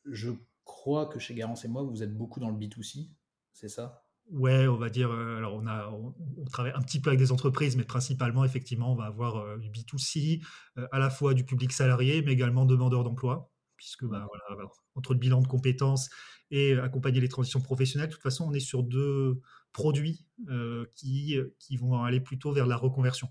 je 0.04 0.30
crois 0.66 1.06
que 1.06 1.18
chez 1.18 1.34
Garance 1.34 1.64
et 1.64 1.68
moi, 1.68 1.82
vous 1.82 2.02
êtes 2.02 2.14
beaucoup 2.14 2.40
dans 2.40 2.50
le 2.50 2.56
B2C, 2.58 3.08
c'est 3.52 3.68
ça? 3.68 4.02
Ouais, 4.30 4.66
on 4.66 4.76
va 4.76 4.90
dire. 4.90 5.10
alors, 5.10 5.54
on, 5.54 5.66
a, 5.66 5.88
on, 5.88 6.44
travaille 6.50 6.72
un 6.74 6.82
petit 6.82 7.00
peu 7.00 7.10
avec 7.10 7.20
des 7.20 7.32
entreprises, 7.32 7.76
mais 7.76 7.84
principalement, 7.84 8.44
effectivement, 8.44 8.92
on 8.92 8.96
va 8.96 9.04
avoir 9.04 9.56
du 9.58 9.70
B2C, 9.70 10.44
à 10.90 10.98
la 10.98 11.10
fois 11.10 11.32
du 11.32 11.44
public 11.44 11.72
salarié, 11.72 12.22
mais 12.22 12.32
également 12.32 12.66
demandeur 12.66 13.04
d'emploi, 13.04 13.52
puisque 13.76 14.04
bah, 14.04 14.26
voilà, 14.28 14.68
entre 14.96 15.14
le 15.14 15.20
bilan 15.20 15.40
de 15.42 15.46
compétences 15.46 16.10
et 16.50 16.76
accompagner 16.78 17.20
les 17.20 17.28
transitions 17.28 17.60
professionnelles. 17.60 18.08
De 18.08 18.14
toute 18.14 18.22
façon, 18.22 18.46
on 18.48 18.52
est 18.52 18.60
sur 18.60 18.82
deux 18.82 19.40
produits 19.72 20.26
euh, 20.48 20.86
qui, 20.94 21.36
qui 21.58 21.76
vont 21.76 22.02
aller 22.02 22.20
plutôt 22.20 22.52
vers 22.52 22.66
la 22.66 22.76
reconversion. 22.76 23.28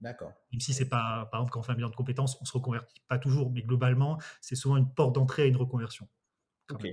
D'accord. 0.00 0.32
Même 0.52 0.60
si 0.60 0.74
c'est 0.74 0.88
pas, 0.88 1.28
par 1.30 1.40
exemple, 1.40 1.52
quand 1.52 1.60
on 1.60 1.62
fait 1.62 1.72
un 1.72 1.76
bilan 1.76 1.90
de 1.90 1.94
compétences, 1.94 2.36
on 2.40 2.44
se 2.44 2.52
reconvertit 2.52 3.02
pas 3.08 3.18
toujours, 3.18 3.50
mais 3.50 3.62
globalement, 3.62 4.20
c'est 4.40 4.54
souvent 4.54 4.76
une 4.76 4.92
porte 4.92 5.14
d'entrée 5.14 5.42
à 5.42 5.46
une 5.46 5.56
reconversion. 5.56 6.08
Ok. 6.70 6.86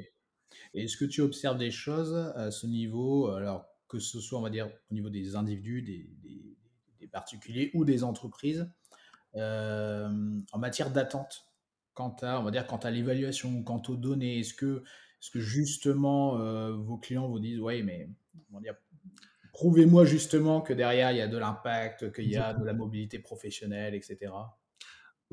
Est-ce 0.73 0.97
que 0.97 1.05
tu 1.05 1.21
observes 1.21 1.57
des 1.57 1.71
choses 1.71 2.15
à 2.35 2.51
ce 2.51 2.67
niveau, 2.67 3.29
alors 3.29 3.65
que 3.87 3.99
ce 3.99 4.19
soit, 4.19 4.39
on 4.39 4.41
va 4.41 4.49
dire, 4.49 4.69
au 4.91 4.93
niveau 4.93 5.09
des 5.09 5.35
individus, 5.35 5.81
des, 5.81 6.09
des, 6.99 7.07
particuliers 7.07 7.69
ou 7.73 7.85
des 7.85 8.03
entreprises, 8.03 8.67
euh, 9.35 10.09
en 10.51 10.57
matière 10.57 10.91
d'attente? 10.91 11.49
Quant 11.93 12.15
à, 12.21 12.39
on 12.39 12.43
va 12.43 12.49
dire, 12.49 12.65
quant 12.65 12.77
à 12.77 12.89
l'évaluation, 12.89 13.61
quant 13.61 13.81
aux 13.87 13.95
données 13.95 14.39
Est-ce 14.39 14.55
que 14.55 14.83
est-ce 15.23 15.31
que 15.31 15.39
justement, 15.39 16.37
euh, 16.41 16.73
vos 16.73 16.97
clients 16.97 17.29
vous 17.29 17.39
disent, 17.39 17.61
oui, 17.61 17.81
mais 17.81 18.09
prouvez-moi 19.53 20.03
justement 20.03 20.59
que 20.59 20.73
derrière, 20.73 21.11
il 21.13 21.17
y 21.17 21.21
a 21.21 21.29
de 21.29 21.37
l'impact, 21.37 22.11
qu'il 22.11 22.29
y 22.29 22.35
a 22.35 22.53
de 22.53 22.65
la 22.65 22.73
mobilité 22.73 23.19
professionnelle, 23.19 23.95
etc. 23.95 24.33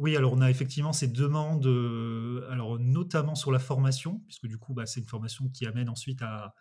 Oui, 0.01 0.17
alors 0.17 0.33
on 0.33 0.41
a 0.41 0.49
effectivement 0.49 0.95
ces 0.95 1.09
demandes, 1.09 1.67
euh, 1.67 2.49
alors 2.51 2.79
notamment 2.79 3.35
sur 3.35 3.53
la 3.53 3.59
formation, 3.59 4.23
puisque 4.27 4.47
du 4.47 4.57
coup, 4.57 4.73
bah, 4.73 4.87
c'est 4.87 5.01
une 5.01 5.07
formation 5.07 5.51
qui 5.51 5.67
amène 5.67 5.91
ensuite 5.91 6.23
à, 6.23 6.55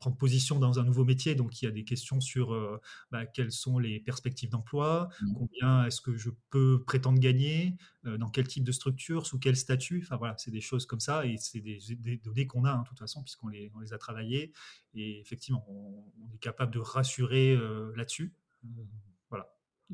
prendre 0.00 0.16
position 0.16 0.58
dans 0.58 0.80
un 0.80 0.82
nouveau 0.82 1.04
métier. 1.04 1.36
Donc, 1.36 1.62
il 1.62 1.66
y 1.66 1.68
a 1.68 1.70
des 1.70 1.84
questions 1.84 2.20
sur 2.20 2.52
euh, 2.52 2.80
bah, 3.12 3.26
quelles 3.26 3.52
sont 3.52 3.78
les 3.78 4.00
perspectives 4.00 4.50
d'emploi, 4.50 5.08
mmh. 5.20 5.32
combien 5.34 5.84
est-ce 5.84 6.00
que 6.00 6.16
je 6.16 6.30
peux 6.50 6.82
prétendre 6.84 7.20
gagner, 7.20 7.76
euh, 8.06 8.18
dans 8.18 8.28
quel 8.28 8.48
type 8.48 8.64
de 8.64 8.72
structure, 8.72 9.24
sous 9.24 9.38
quel 9.38 9.54
statut. 9.54 10.00
Enfin 10.04 10.16
voilà, 10.16 10.34
c'est 10.36 10.50
des 10.50 10.60
choses 10.60 10.84
comme 10.84 11.00
ça 11.00 11.24
et 11.26 11.36
c'est 11.36 11.60
des, 11.60 11.78
données 12.24 12.48
qu'on 12.48 12.64
a 12.64 12.72
hein, 12.72 12.82
de 12.82 12.88
toute 12.88 12.98
façon 12.98 13.22
puisqu'on 13.22 13.48
les, 13.48 13.70
on 13.76 13.78
les 13.78 13.92
a 13.92 13.98
travaillées. 13.98 14.52
Et 14.94 15.20
effectivement, 15.20 15.64
on, 15.68 16.34
est 16.34 16.38
capable 16.38 16.74
de 16.74 16.80
rassurer 16.80 17.52
euh, 17.52 17.92
là-dessus. 17.94 18.34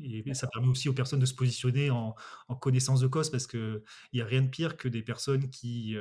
Et 0.03 0.33
ça 0.33 0.47
permet 0.47 0.67
aussi 0.67 0.89
aux 0.89 0.93
personnes 0.93 1.19
de 1.19 1.25
se 1.25 1.33
positionner 1.33 1.89
en, 1.89 2.15
connaissance 2.61 2.99
de 2.99 3.07
cause 3.07 3.29
parce 3.29 3.47
qu'il 3.47 3.81
n'y 4.13 4.21
a 4.21 4.25
rien 4.25 4.41
de 4.41 4.49
pire 4.49 4.77
que 4.77 4.87
des 4.87 5.01
personnes 5.01 5.49
qui, 5.49 5.95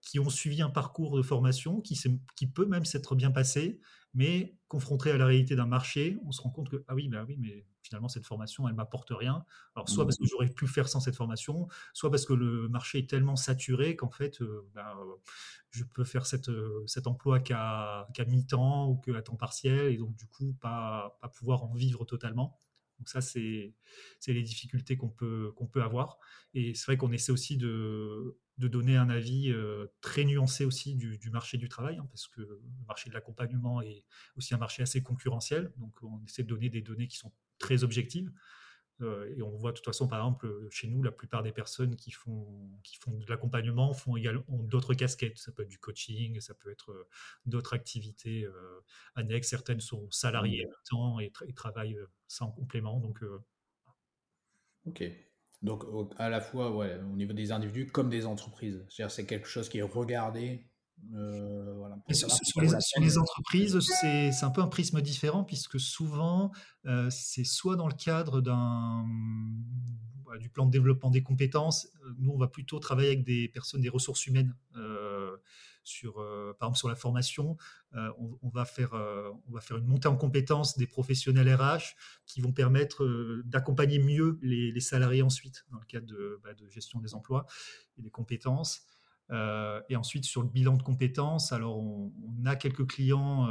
qui 0.00 0.18
ont 0.18 0.30
suivi 0.30 0.62
un 0.62 0.70
parcours 0.70 1.16
de 1.16 1.22
formation 1.22 1.80
qui, 1.80 1.98
qui 2.36 2.46
peut 2.46 2.66
même 2.66 2.84
s'être 2.84 3.14
bien 3.14 3.30
passé, 3.30 3.80
mais 4.14 4.56
confronté 4.68 5.10
à 5.10 5.18
la 5.18 5.26
réalité 5.26 5.56
d'un 5.56 5.66
marché, 5.66 6.18
on 6.24 6.32
se 6.32 6.40
rend 6.40 6.50
compte 6.50 6.68
que, 6.68 6.84
ah 6.88 6.94
oui, 6.94 7.08
bah 7.08 7.24
oui, 7.26 7.36
mais 7.38 7.66
finalement, 7.82 8.08
cette 8.08 8.24
formation, 8.24 8.68
elle 8.68 8.74
m'apporte 8.74 9.10
rien. 9.10 9.44
Alors, 9.74 9.88
soit 9.88 10.04
parce 10.04 10.16
que 10.16 10.24
mmh. 10.24 10.28
j'aurais 10.30 10.48
pu 10.48 10.66
faire 10.66 10.88
sans 10.88 11.00
cette 11.00 11.16
formation, 11.16 11.68
soit 11.92 12.10
parce 12.10 12.24
que 12.24 12.32
le 12.32 12.68
marché 12.68 12.98
est 12.98 13.10
tellement 13.10 13.36
saturé 13.36 13.96
qu'en 13.96 14.10
fait, 14.10 14.38
bah, 14.74 14.96
je 15.70 15.84
peux 15.84 16.04
faire 16.04 16.26
cette, 16.26 16.50
cet 16.86 17.06
emploi 17.06 17.40
qu'à 17.40 18.06
mi-temps 18.26 18.88
ou 18.88 18.96
qu'à 18.96 19.20
temps 19.20 19.36
partiel, 19.36 19.92
et 19.92 19.96
donc, 19.96 20.14
du 20.14 20.26
coup, 20.26 20.56
pas, 20.60 21.18
pas 21.20 21.28
pouvoir 21.28 21.64
en 21.64 21.74
vivre 21.74 22.04
totalement. 22.04 22.60
Donc 22.98 23.08
ça, 23.08 23.20
c'est 23.20 23.74
les 24.26 24.42
difficultés 24.42 24.96
qu'on 24.96 25.08
peut, 25.08 25.52
avoir. 25.82 26.18
Et 26.54 26.74
c'est 26.74 26.86
vrai 26.86 26.96
qu'on 26.96 27.12
essaie 27.12 27.32
aussi 27.32 27.56
de, 27.56 28.38
donner 28.58 28.96
un 28.96 29.10
avis 29.10 29.50
euh, 29.50 29.86
très 30.00 30.24
nuancé 30.24 30.64
aussi 30.64 30.94
du, 30.94 31.18
du, 31.18 31.30
marché 31.30 31.58
du 31.58 31.68
travail, 31.68 31.98
hein, 31.98 32.06
parce 32.10 32.28
que 32.28 32.40
le 32.40 32.60
marché 32.86 33.10
de 33.10 33.14
l'accompagnement 33.14 33.82
est 33.82 34.04
aussi 34.36 34.54
un 34.54 34.58
marché 34.58 34.82
assez 34.82 35.02
concurrentiel. 35.02 35.72
Donc 35.76 35.92
on 36.02 36.24
essaie 36.24 36.44
de 36.44 36.48
donner 36.48 36.70
des 36.70 36.80
données 36.82 37.08
qui 37.08 37.16
sont 37.16 37.32
très 37.58 37.84
objectives. 37.84 38.30
Euh, 39.00 39.34
et 39.36 39.42
on 39.42 39.50
voit 39.50 39.72
de 39.72 39.76
toute 39.76 39.84
façon, 39.84 40.06
par 40.06 40.20
exemple, 40.20 40.68
chez 40.70 40.86
nous, 40.88 41.02
la 41.02 41.10
plupart 41.10 41.42
des 41.42 41.52
personnes 41.52 41.96
qui 41.96 42.10
font, 42.10 42.46
qui 42.82 42.96
font 42.96 43.12
de 43.12 43.26
l'accompagnement 43.28 43.92
font 43.92 44.16
également 44.16 44.44
d'autres 44.48 44.94
casquettes. 44.94 45.38
Ça 45.38 45.52
peut 45.52 45.62
être 45.62 45.68
du 45.68 45.78
coaching, 45.78 46.40
ça 46.40 46.54
peut 46.54 46.70
être 46.70 46.92
euh, 46.92 47.08
d'autres 47.46 47.74
activités 47.74 48.44
euh, 48.44 48.80
annexes. 49.14 49.48
Certaines 49.48 49.80
sont 49.80 50.10
salariées 50.10 50.66
mmh. 50.66 50.88
temps 50.88 51.20
et, 51.20 51.32
travaillent 51.54 51.98
ça 52.28 52.44
en 52.44 52.50
complément. 52.50 53.00
Donc, 53.00 53.20
ok. 54.86 55.04
Donc, 55.62 55.84
à 56.18 56.28
la 56.28 56.40
fois 56.40 56.74
ouais, 56.76 56.98
au 56.98 57.16
niveau 57.16 57.32
des 57.32 57.50
individus 57.50 57.86
comme 57.86 58.10
des 58.10 58.26
entreprises. 58.26 58.84
C'est 59.08 59.26
quelque 59.26 59.48
chose 59.48 59.68
qui 59.68 59.78
est 59.78 59.82
regardé 59.82 60.66
sur, 62.12 62.60
les, 63.00 63.18
entreprises, 63.18 63.78
c'est 64.00 64.44
un 64.44 64.50
peu 64.50 64.60
un 64.60 64.68
prisme 64.68 65.00
différent 65.00 65.44
puisque 65.44 65.80
souvent, 65.80 66.52
c'est 67.10 67.44
soit 67.44 67.76
dans 67.76 67.88
le 67.88 67.94
cadre 67.94 68.40
d'un 68.40 69.04
du 70.40 70.48
plan 70.48 70.66
de 70.66 70.72
développement 70.72 71.10
des 71.10 71.22
compétences, 71.22 71.86
nous, 72.18 72.32
on 72.32 72.38
va 72.38 72.48
plutôt 72.48 72.80
travailler 72.80 73.08
avec 73.08 73.22
des 73.22 73.48
personnes 73.48 73.82
des 73.82 73.88
ressources 73.88 74.26
humaines 74.26 74.52
sur, 75.84 76.18
euh, 76.18 76.56
par 76.58 76.68
exemple 76.68 76.78
sur 76.78 76.88
la 76.88 76.96
formation, 76.96 77.56
euh, 77.94 78.10
on, 78.42 78.48
va 78.48 78.64
faire, 78.64 78.94
euh, 78.94 79.30
on 79.46 79.52
va 79.52 79.60
faire 79.60 79.76
une 79.76 79.86
montée 79.86 80.08
en 80.08 80.16
compétences 80.16 80.76
des 80.76 80.86
professionnels 80.86 81.54
RH 81.54 81.94
qui 82.26 82.40
vont 82.40 82.52
permettre 82.52 83.06
d'accompagner 83.44 83.98
mieux 83.98 84.38
les, 84.42 84.80
salariés 84.80 85.22
ensuite 85.22 85.64
dans 85.70 85.78
le 85.78 85.84
cadre 85.86 86.06
de, 86.06 86.40
bah, 86.42 86.50
gestion 86.68 87.00
des 87.00 87.14
emplois 87.14 87.46
et 87.98 88.02
des 88.02 88.10
compétences. 88.10 88.86
Et 89.30 89.96
ensuite, 89.96 90.24
sur 90.24 90.42
le 90.42 90.48
bilan 90.48 90.76
de 90.76 90.82
compétences, 90.82 91.52
alors 91.52 91.78
on, 91.78 92.12
a 92.44 92.56
quelques 92.56 92.86
clients 92.86 93.48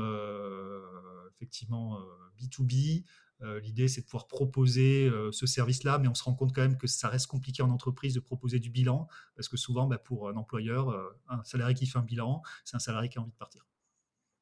effectivement 1.35 1.99
B2B 2.39 3.03
euh, 3.43 3.59
l'idée, 3.59 3.87
c'est 3.87 4.01
de 4.01 4.05
pouvoir 4.05 4.27
proposer 4.27 5.09
euh, 5.09 5.31
ce 5.31 5.45
service-là, 5.45 5.99
mais 5.99 6.07
on 6.07 6.13
se 6.13 6.23
rend 6.23 6.33
compte 6.33 6.53
quand 6.53 6.61
même 6.61 6.77
que 6.77 6.87
ça 6.87 7.09
reste 7.09 7.27
compliqué 7.27 7.61
en 7.61 7.69
entreprise 7.69 8.13
de 8.13 8.21
proposer 8.21 8.59
du 8.59 8.69
bilan, 8.69 9.07
parce 9.35 9.49
que 9.49 9.57
souvent, 9.57 9.85
bah, 9.85 9.97
pour 9.97 10.29
un 10.29 10.35
employeur, 10.35 10.89
euh, 10.89 11.09
un 11.27 11.43
salarié 11.43 11.75
qui 11.75 11.85
fait 11.85 11.99
un 11.99 12.03
bilan, 12.03 12.41
c'est 12.63 12.75
un 12.75 12.79
salarié 12.79 13.09
qui 13.09 13.17
a 13.17 13.21
envie 13.21 13.31
de 13.31 13.37
partir. 13.37 13.67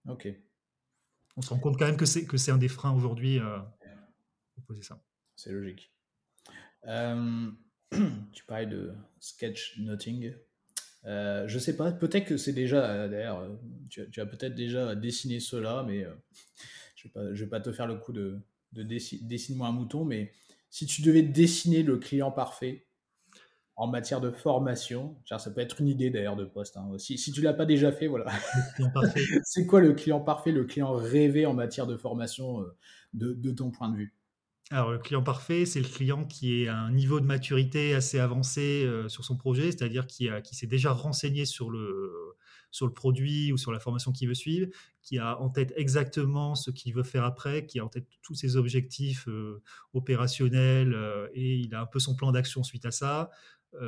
Ok. 0.07 0.27
On 1.35 1.41
se 1.41 1.49
rend 1.49 1.59
compte 1.59 1.79
quand 1.79 1.85
même 1.85 1.97
que 1.97 2.05
c'est, 2.05 2.25
que 2.25 2.37
c'est 2.37 2.51
un 2.51 2.57
des 2.57 2.67
freins 2.67 2.93
aujourd'hui, 2.93 3.39
proposer 4.53 4.83
ça. 4.83 5.01
C'est 5.35 5.51
logique. 5.51 5.91
tu 6.83 8.45
parlais 8.45 8.67
de 8.67 8.93
sketch 9.19 9.77
noting. 9.79 10.33
Euh, 11.05 11.47
je 11.47 11.57
sais 11.57 11.75
pas, 11.75 11.91
peut-être 11.91 12.25
que 12.25 12.37
c'est 12.37 12.53
déjà, 12.53 13.07
d'ailleurs, 13.07 13.47
tu, 13.89 14.21
as 14.21 14.25
peut-être 14.25 14.53
déjà 14.55 14.95
dessiné 14.95 15.39
cela, 15.39 15.83
mais 15.87 16.05
je 16.95 17.07
ne 17.15 17.29
vais, 17.29 17.33
vais, 17.33 17.47
pas 17.47 17.59
te 17.59 17.71
faire 17.71 17.87
le 17.87 17.95
coup 17.95 18.13
de, 18.13 18.39
de 18.73 18.83
dessine-moi 18.83 19.67
un 19.67 19.71
mouton, 19.71 20.05
mais 20.05 20.31
si 20.69 20.85
tu 20.85 21.01
devais 21.01 21.23
dessiner 21.23 21.83
le 21.83 21.97
client 21.97 22.31
parfait 22.31 22.85
en 23.75 23.87
matière 23.87 24.21
de 24.21 24.31
formation, 24.31 25.17
ça 25.25 25.51
peut 25.51 25.61
être 25.61 25.81
une 25.81 25.87
idée 25.87 26.09
d'ailleurs 26.09 26.35
de 26.35 26.45
poste. 26.45 26.77
Hein, 26.77 26.87
si, 26.97 27.17
si 27.17 27.31
tu 27.31 27.41
l'as 27.41 27.53
pas 27.53 27.65
déjà 27.65 27.91
fait, 27.91 28.07
voilà. 28.07 28.31
c'est 29.43 29.65
quoi 29.65 29.81
le 29.81 29.93
client 29.93 30.19
parfait, 30.19 30.51
le 30.51 30.65
client 30.65 30.93
rêvé 30.93 31.45
en 31.45 31.53
matière 31.53 31.87
de 31.87 31.97
formation 31.97 32.61
euh, 32.61 32.75
de, 33.13 33.51
ton 33.51 33.71
point 33.71 33.89
de 33.89 33.97
vue? 33.97 34.13
Alors, 34.71 34.91
le 34.91 34.99
client 34.99 35.21
parfait, 35.21 35.65
c'est 35.65 35.81
le 35.81 35.87
client 35.87 36.23
qui 36.23 36.63
est 36.63 36.69
à 36.69 36.77
un 36.77 36.93
niveau 36.93 37.19
de 37.19 37.25
maturité 37.25 37.93
assez 37.93 38.19
avancé 38.19 38.85
euh, 38.85 39.09
sur 39.09 39.25
son 39.25 39.35
projet, 39.35 39.65
c'est-à-dire 39.65 40.07
qui, 40.07 40.29
qui 40.45 40.55
s'est 40.55 40.65
déjà 40.65 40.93
renseigné 40.93 41.45
sur 41.45 41.69
le, 41.69 42.37
sur 42.71 42.85
le 42.85 42.93
produit 42.93 43.51
ou 43.51 43.57
sur 43.57 43.73
la 43.73 43.81
formation 43.81 44.13
qu'il 44.13 44.29
veut 44.29 44.33
suivre, 44.33 44.69
qui 45.01 45.17
a 45.17 45.37
en 45.41 45.49
tête 45.49 45.73
exactement 45.75 46.55
ce 46.55 46.71
qu'il 46.71 46.93
veut 46.93 47.03
faire 47.03 47.25
après, 47.25 47.65
qui 47.65 47.79
a 47.79 47.85
en 47.85 47.89
tête 47.89 48.07
tous 48.21 48.33
ses 48.33 48.55
objectifs 48.55 49.27
euh, 49.27 49.61
opérationnels 49.93 50.93
euh, 50.93 51.27
et 51.33 51.57
il 51.57 51.75
a 51.75 51.81
un 51.81 51.85
peu 51.85 51.99
son 51.99 52.15
plan 52.15 52.31
d'action 52.31 52.63
suite 52.63 52.85
à 52.85 52.91
ça. 52.91 53.29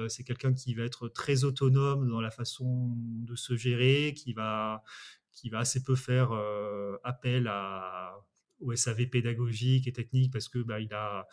C'est 0.08 0.24
quelqu'un 0.24 0.54
qui 0.54 0.74
va 0.76 0.84
être 0.84 1.10
très 1.10 1.44
autonome 1.44 2.08
dans 2.08 2.22
la 2.22 2.32
façon 2.32 2.94
de 2.98 3.36
se 3.36 3.58
gérer, 3.58 4.14
qui 4.16 4.32
va, 4.32 4.82
qui 5.30 5.50
va 5.50 5.60
assez 5.60 5.84
peu 5.84 5.94
faire 5.96 6.32
appel 7.04 7.48
à, 7.48 8.16
au 8.64 8.76
SAV 8.76 9.08
pédagogique 9.08 9.88
et 9.88 9.94
technique 9.94 10.32
parce 10.32 10.50
que 10.50 10.60
bah, 10.60 10.80
il 10.80 10.94
a 10.94 11.28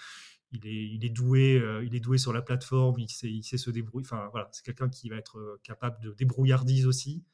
il 0.52 0.66
est, 0.66 0.88
il 0.88 1.04
est 1.04 1.10
doué, 1.10 1.62
il 1.84 1.94
est 1.94 2.00
doué 2.00 2.18
sur 2.18 2.32
la 2.32 2.42
plateforme, 2.42 2.98
il 2.98 3.08
sait, 3.08 3.30
il 3.30 3.44
sait 3.44 3.56
se 3.56 3.70
débrouiller. 3.70 4.04
Enfin 4.04 4.28
voilà, 4.32 4.48
c'est 4.50 4.64
quelqu'un 4.64 4.88
qui 4.88 5.08
va 5.08 5.16
être 5.16 5.60
capable 5.62 6.00
de 6.02 6.12
débrouillardise 6.12 6.86
aussi. 6.86 7.24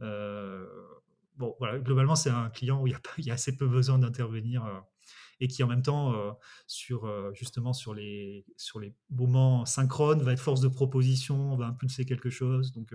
Euh, 0.00 0.66
bon, 1.36 1.54
voilà, 1.58 1.78
globalement, 1.78 2.16
c'est 2.16 2.30
un 2.30 2.50
client 2.50 2.80
où 2.80 2.86
il 2.86 2.92
y, 2.92 2.94
a, 2.94 3.00
il 3.18 3.26
y 3.26 3.30
a 3.30 3.34
assez 3.34 3.56
peu 3.56 3.68
besoin 3.68 3.98
d'intervenir 3.98 4.64
euh, 4.64 4.80
et 5.40 5.48
qui 5.48 5.62
en 5.62 5.66
même 5.66 5.82
temps, 5.82 6.14
euh, 6.14 6.32
sur, 6.66 7.10
justement 7.34 7.72
sur 7.72 7.94
les, 7.94 8.44
sur 8.56 8.80
les 8.80 8.94
moments 9.10 9.64
synchrones, 9.64 10.22
va 10.22 10.32
être 10.32 10.40
force 10.40 10.60
de 10.60 10.68
proposition, 10.68 11.56
va 11.56 11.66
impulser 11.66 12.04
quelque 12.04 12.30
chose. 12.30 12.72
Donc 12.72 12.94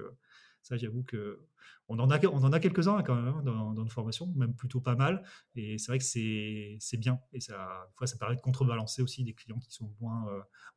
ça, 0.61 0.77
j'avoue 0.77 1.03
que 1.03 1.39
on 1.87 1.97
en 1.99 2.11
a, 2.11 2.23
on 2.27 2.43
en 2.43 2.53
a 2.53 2.59
quelques-uns 2.59 3.01
quand 3.01 3.15
même 3.15 3.27
hein, 3.27 3.41
dans, 3.43 3.73
nos 3.73 3.87
formations, 3.87 4.27
même 4.35 4.53
plutôt 4.53 4.79
pas 4.79 4.95
mal. 4.95 5.23
Et 5.55 5.77
c'est 5.77 5.91
vrai 5.91 5.97
que 5.97 6.05
c'est 6.05 6.97
bien. 6.97 7.19
Et 7.33 7.39
ça, 7.39 7.87
des 7.89 7.95
fois, 7.95 8.07
ça 8.07 8.17
permet 8.17 8.35
de 8.35 8.41
contrebalancer 8.41 9.01
aussi 9.01 9.23
des 9.23 9.33
clients 9.33 9.59
qui 9.59 9.71
sont 9.71 9.91
moins, 9.99 10.25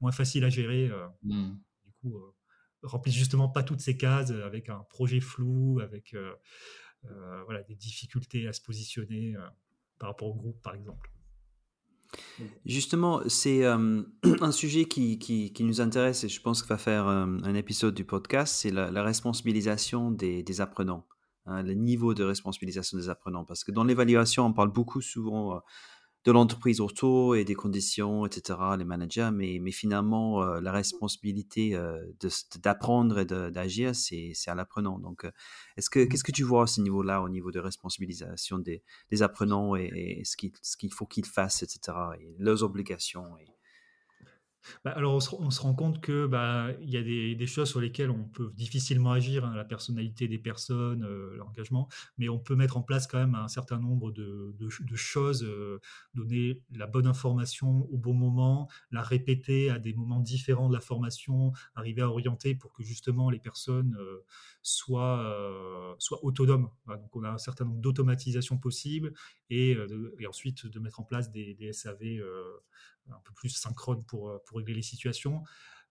moins 0.01 0.13
faciles 0.13 0.45
à 0.45 0.49
gérer. 0.49 0.91
Mmh. 1.23 1.51
Du 1.85 1.93
coup, 2.01 2.19
remplissent 2.83 3.15
justement 3.15 3.49
pas 3.49 3.63
toutes 3.63 3.81
ces 3.81 3.97
cases 3.97 4.31
euh, 4.31 4.47
avec 4.47 4.69
un 4.69 4.81
projet 4.91 5.21
flou, 5.21 5.81
avec 5.81 6.15
euh, 6.15 6.35
euh, 7.05 7.43
voilà, 7.45 7.63
des 7.63 7.75
difficultés 7.75 8.49
à 8.49 8.53
se 8.53 8.61
positionner 8.61 9.35
par 9.99 10.11
rapport 10.11 10.29
au 10.29 10.35
groupe, 10.35 10.61
par 10.63 10.75
exemple. 10.75 11.12
Justement, 12.67 13.21
c'est 13.27 13.65
un 13.67 14.53
sujet 14.53 14.85
qui, 14.85 15.53
nous 15.61 15.81
intéresse 15.81 16.25
et 16.25 16.29
je 16.29 16.41
pense 16.41 16.63
qu'il 16.63 16.69
va 16.69 16.79
faire 16.79 17.07
un 17.07 17.55
épisode 17.55 17.95
du 17.95 18.05
podcast, 18.05 18.55
c'est 18.55 18.71
la, 18.71 19.03
responsabilisation 19.03 20.11
des, 20.11 20.61
apprenants, 20.61 21.07
hein, 21.47 21.63
le 21.63 21.75
niveau 21.75 22.15
de 22.15 22.25
responsabilisation 22.25 22.99
des 22.99 23.09
apprenants. 23.09 23.45
Parce 23.45 23.65
que 23.65 23.73
dans 23.73 23.85
l'évaluation, 23.85 24.47
on 24.47 24.53
parle 24.53 24.73
beaucoup 24.73 25.01
souvent 25.01 25.63
de 26.25 26.31
l'entreprise 26.31 26.81
autour 26.81 27.35
et 27.35 27.45
des 27.45 27.55
conditions, 27.55 28.27
etc., 28.27 28.59
les 28.79 28.85
managers, 28.85 29.31
mais, 29.33 29.59
mais 29.61 29.73
finalement, 29.73 30.43
euh, 30.43 30.61
la 30.61 30.71
responsabilité 30.71 31.75
euh, 31.75 32.01
d'apprendre 32.63 33.19
et 33.19 33.25
d'agir, 33.25 33.95
c'est 33.95 34.33
à 34.47 34.55
l'apprenant. 34.55 34.99
Donc, 34.99 35.25
euh, 35.25 35.33
est-ce 35.77 35.91
que, 35.91 36.05
qu'est-ce 36.05 36.25
que 36.25 36.33
tu 36.33 36.45
vois 36.45 36.65
à 36.65 36.67
ce 36.67 36.81
niveau-là, 36.81 37.23
au 37.23 37.29
niveau 37.29 37.51
de 37.51 37.59
responsabilisation 37.59 38.59
des, 38.59 38.83
des 39.11 39.23
apprenants 39.23 39.75
et, 39.75 40.23
ce 40.25 40.37
qu'il 40.77 40.93
faut 40.93 41.07
qu'ils 41.07 41.27
fassent, 41.27 41.63
etc., 41.63 41.97
et 42.21 42.37
leurs 42.39 42.63
obligations 42.63 43.37
et, 43.39 43.47
bah, 44.85 44.93
alors, 44.93 45.15
on 45.15 45.51
se, 45.51 45.61
rend 45.61 45.75
compte 45.75 46.01
que 46.01 46.27
bah, 46.27 46.69
y 46.81 46.97
a 46.97 47.03
des, 47.03 47.47
choses 47.47 47.69
sur 47.69 47.81
lesquelles 47.81 48.11
on 48.11 48.25
peut 48.25 48.53
difficilement 48.55 49.13
agir, 49.13 49.45
hein, 49.45 49.55
la 49.55 49.65
personnalité 49.65 50.29
des 50.29 50.39
personnes, 50.39 51.05
euh, 51.05 51.37
l'engagement, 51.37 51.89
mais 52.19 52.29
on 52.29 52.39
peut 52.39 52.55
mettre 52.55 52.77
en 52.77 52.83
place 52.83 53.07
quand 53.07 53.19
même 53.19 53.35
un 53.35 53.49
certain 53.49 53.79
nombre 53.79 54.11
de, 54.13 54.55
choses, 54.95 55.45
euh, 55.45 55.81
donner 56.15 56.63
la 56.75 56.87
bonne 56.87 57.07
information 57.07 57.89
au 57.93 57.99
bon 57.99 58.15
moment, 58.15 58.69
la 58.91 59.03
répéter 59.03 59.71
à 59.71 59.79
des 59.79 59.93
moments 59.93 60.21
différents 60.21 60.69
de 60.69 60.75
la 60.75 60.81
formation, 60.81 61.53
arriver 61.75 62.03
à 62.03 62.09
orienter 62.09 62.55
pour 62.55 62.73
que 62.73 62.83
justement 62.83 63.31
les 63.31 63.39
personnes 63.39 63.97
euh, 63.99 64.25
soient, 64.63 65.97
autonomes. 66.23 66.71
donc, 66.87 67.17
on 67.17 67.25
a 67.25 67.31
un 67.31 67.39
certain 67.39 67.65
nombre 67.65 67.81
d'automatisations 67.81 68.59
possibles 68.59 69.13
et, 69.51 69.77
ensuite 70.29 70.67
de 70.67 70.79
mettre 70.79 71.01
en 71.01 71.05
place 71.05 71.31
des 71.31 71.73
SAV 71.73 72.23
un 73.11 73.21
peu 73.25 73.33
plus 73.35 73.51
synchrone 73.51 74.05
pour, 74.05 74.31
euh, 74.31 74.43
pour 74.47 74.59
régler 74.59 74.75
les 74.75 74.83
situations. 74.83 75.43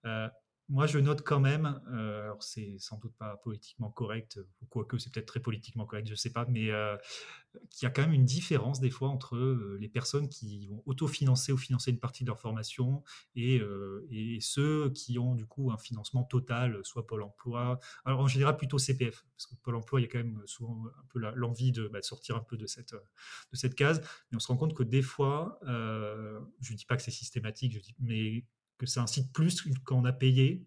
Euh, 0.05 0.27
moi, 0.69 0.87
je 0.87 0.99
note 0.99 1.21
quand 1.21 1.39
même, 1.39 1.81
euh, 1.91 2.23
alors 2.23 2.41
c'est 2.43 2.77
sans 2.79 2.97
doute 2.97 3.13
pas 3.17 3.35
politiquement 3.37 3.89
correct, 3.89 4.39
ou 4.61 4.65
quoique 4.67 4.97
c'est 4.97 5.11
peut-être 5.11 5.25
très 5.25 5.41
politiquement 5.41 5.85
correct, 5.85 6.07
je 6.07 6.13
ne 6.13 6.17
sais 6.17 6.31
pas, 6.31 6.45
mais 6.45 6.71
euh, 6.71 6.95
qu'il 7.69 7.83
y 7.83 7.85
a 7.87 7.89
quand 7.89 8.03
même 8.03 8.13
une 8.13 8.25
différence 8.25 8.79
des 8.79 8.89
fois 8.89 9.09
entre 9.09 9.37
les 9.79 9.89
personnes 9.89 10.29
qui 10.29 10.67
vont 10.67 10.81
autofinancer 10.85 11.51
ou 11.51 11.57
financer 11.57 11.91
une 11.91 11.99
partie 11.99 12.23
de 12.23 12.29
leur 12.29 12.39
formation 12.39 13.03
et, 13.35 13.61
et, 14.09 14.39
ceux 14.39 14.89
qui 14.91 15.19
ont 15.19 15.35
du 15.35 15.45
coup 15.45 15.71
un 15.71 15.77
financement 15.77 16.23
total, 16.23 16.79
soit 16.83 17.05
Pôle 17.05 17.23
emploi, 17.23 17.79
alors 18.05 18.21
en 18.21 18.27
général 18.27 18.55
plutôt 18.55 18.77
CPF, 18.77 19.25
parce 19.35 19.47
que 19.47 19.55
Pôle 19.55 19.75
emploi, 19.75 19.99
il 19.99 20.03
y 20.03 20.05
a 20.07 20.09
quand 20.09 20.19
même 20.19 20.41
souvent 20.45 20.85
un 20.87 21.05
peu 21.09 21.19
l'envie 21.19 21.73
de, 21.73 21.87
bah, 21.89 21.99
de, 21.99 22.05
sortir 22.05 22.37
un 22.37 22.41
peu 22.41 22.55
de 22.55 22.65
cette, 22.65 22.95
case, 23.75 24.01
mais 24.31 24.37
on 24.37 24.39
se 24.39 24.47
rend 24.47 24.57
compte 24.57 24.73
que 24.73 24.83
des 24.83 25.01
fois, 25.01 25.59
je 25.65 26.71
ne 26.71 26.77
dis 26.77 26.85
pas 26.85 26.95
que 26.95 27.03
c'est 27.03 27.11
systématique, 27.11 27.93
mais 27.99 28.45
que 28.81 28.87
ça 28.87 29.03
incite 29.03 29.31
plus 29.31 29.63
quand 29.83 29.95
on 29.95 30.05
a 30.05 30.11
payé 30.11 30.65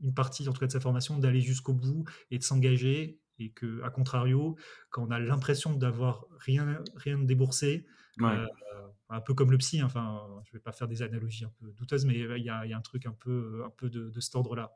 une 0.00 0.14
partie 0.14 0.48
en 0.48 0.52
tout 0.52 0.60
cas 0.60 0.68
de 0.68 0.72
sa 0.72 0.78
formation 0.78 1.18
d'aller 1.18 1.40
jusqu'au 1.40 1.72
bout 1.72 2.04
et 2.30 2.38
de 2.38 2.44
s'engager 2.44 3.18
et 3.40 3.50
que 3.50 3.82
à 3.82 3.90
contrario 3.90 4.56
quand 4.90 5.02
on 5.02 5.10
a 5.10 5.18
l'impression 5.18 5.74
d'avoir 5.74 6.26
rien 6.38 6.80
rien 6.94 7.18
déboursé 7.18 7.84
euh, 8.22 8.46
un 9.08 9.20
peu 9.20 9.34
comme 9.34 9.50
le 9.50 9.58
psy 9.58 9.80
hein, 9.80 9.86
enfin 9.86 10.24
je 10.44 10.52
vais 10.52 10.60
pas 10.60 10.70
faire 10.70 10.86
des 10.86 11.02
analogies 11.02 11.44
un 11.44 11.52
peu 11.58 11.72
douteuses 11.72 12.04
mais 12.04 12.14
il 12.14 12.44
y 12.44 12.50
a, 12.50 12.60
un 12.60 12.80
truc 12.82 13.04
un 13.04 13.16
peu 13.18 13.64
un 13.66 13.70
peu 13.70 13.90
de, 13.90 14.20
cet 14.20 14.36
ordre 14.36 14.54
là 14.54 14.70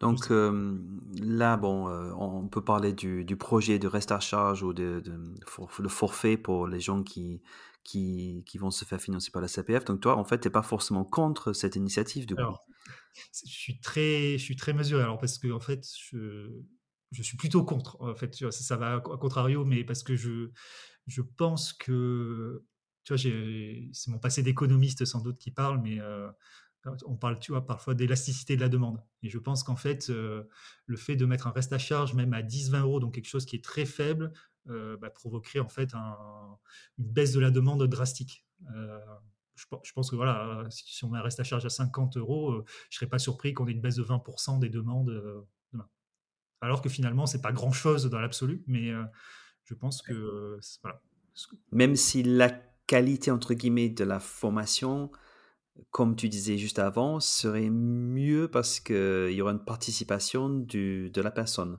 donc 0.00 0.28
là, 0.30 1.56
bon, 1.56 1.88
euh, 1.88 2.12
on 2.16 2.48
peut 2.48 2.64
parler 2.64 2.92
du, 2.92 3.24
projet 3.36 3.78
de 3.78 3.86
reste 3.86 4.10
à 4.10 4.18
charge 4.18 4.64
ou 4.64 4.72
de, 4.72 5.00
le 5.04 5.88
forfait 5.88 6.36
pour 6.36 6.66
les 6.66 6.80
gens 6.80 7.04
qui, 7.04 7.42
qui, 7.88 8.58
vont 8.58 8.70
se 8.70 8.84
faire 8.84 9.00
financer 9.00 9.30
par 9.30 9.40
la 9.40 9.48
CPF. 9.48 9.84
Donc 9.84 10.00
toi, 10.00 10.16
en 10.16 10.24
fait, 10.24 10.40
tu 10.40 10.48
n'es 10.48 10.52
pas 10.52 10.62
forcément 10.62 11.04
contre 11.04 11.52
cette 11.52 11.76
initiative 11.76 12.26
du 12.26 12.34
coup. 12.34 12.42
Je 13.32 13.50
suis 13.50 13.80
très, 13.80 14.32
je 14.32 14.44
suis 14.44 14.56
très 14.56 14.72
mesuré. 14.72 15.02
Alors 15.02 15.18
parce 15.18 15.38
que 15.38 15.50
en 15.50 15.60
fait, 15.60 15.86
je, 16.10 16.50
je 17.12 17.22
suis 17.22 17.36
plutôt 17.36 17.64
contre. 17.64 18.00
En 18.00 18.14
fait, 18.14 18.34
ça, 18.50 18.76
va 18.76 18.96
à 18.96 19.00
contrario, 19.00 19.64
mais 19.64 19.84
parce 19.84 20.02
que 20.02 20.16
je, 20.16 20.50
je 21.06 21.22
pense 21.22 21.72
que, 21.72 22.62
tu 23.04 23.14
vois, 23.14 23.18
c'est 23.18 24.10
mon 24.10 24.18
passé 24.18 24.42
d'économiste 24.42 25.04
sans 25.04 25.20
doute 25.20 25.38
qui 25.38 25.50
parle, 25.50 25.80
mais 25.80 25.98
euh, 26.00 26.28
on 27.06 27.16
parle, 27.16 27.38
tu 27.38 27.52
vois, 27.52 27.66
parfois 27.66 27.94
d'élasticité 27.94 28.56
de 28.56 28.60
la 28.60 28.68
demande. 28.68 29.02
Et 29.22 29.30
je 29.30 29.38
pense 29.38 29.62
qu'en 29.62 29.76
fait, 29.76 30.08
le 30.08 30.96
fait 30.96 31.16
de 31.16 31.24
mettre 31.24 31.46
un 31.46 31.52
reste 31.52 31.72
à 31.72 31.78
charge, 31.78 32.14
même 32.14 32.34
à 32.34 32.42
10-20 32.42 32.80
euros, 32.82 33.00
donc 33.00 33.14
quelque 33.14 33.28
chose 33.28 33.46
qui 33.46 33.56
est 33.56 33.64
très 33.64 33.86
faible, 33.86 34.32
bah, 35.00 35.10
provoquerait 35.10 35.60
en 35.60 35.68
fait 35.68 35.94
une 35.94 36.56
baisse 36.98 37.32
de 37.32 37.40
la 37.40 37.50
demande 37.50 37.82
drastique. 37.84 38.46
Je, 39.54 39.92
pense 39.92 40.10
que 40.10 40.16
voilà, 40.16 40.66
si 40.70 41.04
on 41.04 41.10
reste 41.10 41.40
à 41.40 41.44
charge 41.44 41.64
à 41.64 41.70
50 41.70 42.16
euros, 42.16 42.52
je 42.52 42.58
ne 42.58 42.64
serais 42.90 43.08
pas 43.08 43.18
surpris 43.18 43.54
qu'on 43.54 43.66
ait 43.66 43.72
une 43.72 43.80
baisse 43.80 43.96
de 43.96 44.04
20% 44.04 44.60
des 44.60 44.68
demandes 44.68 45.10
demain. 45.72 45.88
Alors 46.60 46.80
que 46.80 46.88
finalement, 46.88 47.26
c'est 47.26 47.42
pas 47.42 47.52
grand-chose 47.52 48.08
dans 48.08 48.20
l'absolu, 48.20 48.62
mais 48.66 48.92
je 49.64 49.74
pense 49.74 50.02
que. 50.02 50.58
Même 51.72 51.96
si 51.96 52.22
la 52.22 52.50
qualité 52.86 53.30
entre 53.30 53.54
guillemets 53.54 53.90
de 53.90 54.04
la 54.04 54.18
formation 54.18 55.10
comme 55.90 56.16
tu 56.16 56.28
disais 56.28 56.58
juste 56.58 56.78
avant, 56.78 57.20
serait 57.20 57.70
mieux 57.70 58.48
parce 58.48 58.80
qu'il 58.80 59.30
y 59.30 59.40
aura 59.40 59.52
une 59.52 59.64
participation 59.64 60.48
de 60.48 61.20
la 61.20 61.30
personne. 61.30 61.78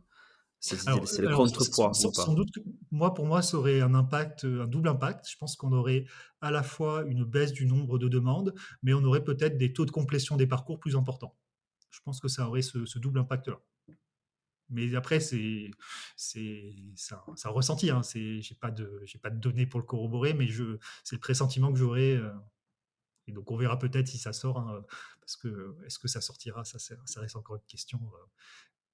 C'est 0.59 0.75
le 0.85 1.35
contrepoids. 1.35 1.93
Sans, 1.93 2.33
doute 2.33 2.49
moi, 2.91 3.13
pour 3.13 3.25
moi, 3.25 3.41
ça 3.41 3.57
aurait 3.57 3.81
un 3.81 3.93
impact, 3.93 4.43
un 4.43 4.67
double 4.67 4.89
impact. 4.89 5.29
Je 5.29 5.37
pense 5.37 5.55
qu'on 5.55 5.71
aurait 5.71 6.05
à 6.41 6.51
la 6.51 6.63
fois 6.63 7.03
une 7.07 7.23
baisse 7.23 7.53
du 7.53 7.65
nombre 7.65 7.97
de 7.97 8.07
demandes, 8.07 8.53
mais 8.83 8.93
on 8.93 9.03
aurait 9.03 9.23
peut-être 9.23 9.57
des 9.57 9.73
taux 9.73 9.85
de 9.85 9.91
complétion 9.91 10.35
des 10.35 10.47
parcours 10.47 10.79
plus 10.79 10.95
importants. 10.95 11.35
Je 11.91 11.99
pense 12.03 12.19
que 12.19 12.27
ça 12.27 12.47
aurait 12.47 12.61
ce, 12.61 12.99
double 12.99 13.19
impact-là. 13.19 13.59
Mais 14.71 14.93
après, 14.95 15.19
c'est 15.19 15.71
ça, 16.95 17.25
ça 17.35 17.49
ressenti. 17.49 17.89
Hein. 17.89 18.01
J'ai 18.13 18.55
pas 18.59 18.69
de 18.69 19.01
j'ai 19.05 19.17
pas 19.17 19.31
de 19.31 19.39
données 19.39 19.65
pour 19.65 19.79
le 19.79 19.85
corroborer, 19.85 20.33
mais 20.33 20.47
c'est 21.03 21.15
le 21.15 21.19
pressentiment 21.19 21.71
que 21.71 21.79
j'aurais 21.79 22.17
euh, 22.17 22.29
et 23.29 23.31
donc 23.31 23.51
on 23.51 23.57
verra 23.57 23.77
peut-être 23.77 24.07
si 24.07 24.17
ça 24.17 24.33
sort, 24.33 24.57
hein, 24.57 24.83
parce 25.21 25.35
que 25.35 25.77
est-ce 25.85 25.99
que 25.99 26.07
ça 26.07 26.19
sortira, 26.19 26.65
ça, 26.65 26.79
ça 26.79 27.21
reste 27.21 27.35
encore 27.35 27.57
une 27.57 27.67
question. 27.67 27.99
Euh. 28.01 28.25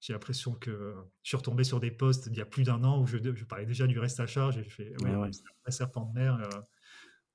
J'ai 0.06 0.12
l'impression 0.12 0.54
que 0.54 0.94
je 1.24 1.28
suis 1.28 1.36
retombé 1.36 1.64
sur 1.64 1.80
des 1.80 1.90
postes 1.90 2.28
il 2.28 2.36
y 2.36 2.40
a 2.40 2.46
plus 2.46 2.62
d'un 2.62 2.84
an 2.84 3.02
où 3.02 3.06
je, 3.08 3.18
parlais 3.44 3.66
déjà 3.66 3.88
du 3.88 3.98
reste 3.98 4.20
à 4.20 4.26
charge 4.28 4.56
et 4.56 4.62
je 4.62 4.70
fais 4.70 5.02
ouais, 5.02 5.16
ouais. 5.16 5.30
un 5.64 5.70
serpent 5.72 6.04
de 6.04 6.12
mer. 6.12 6.36
Euh, 6.36 6.60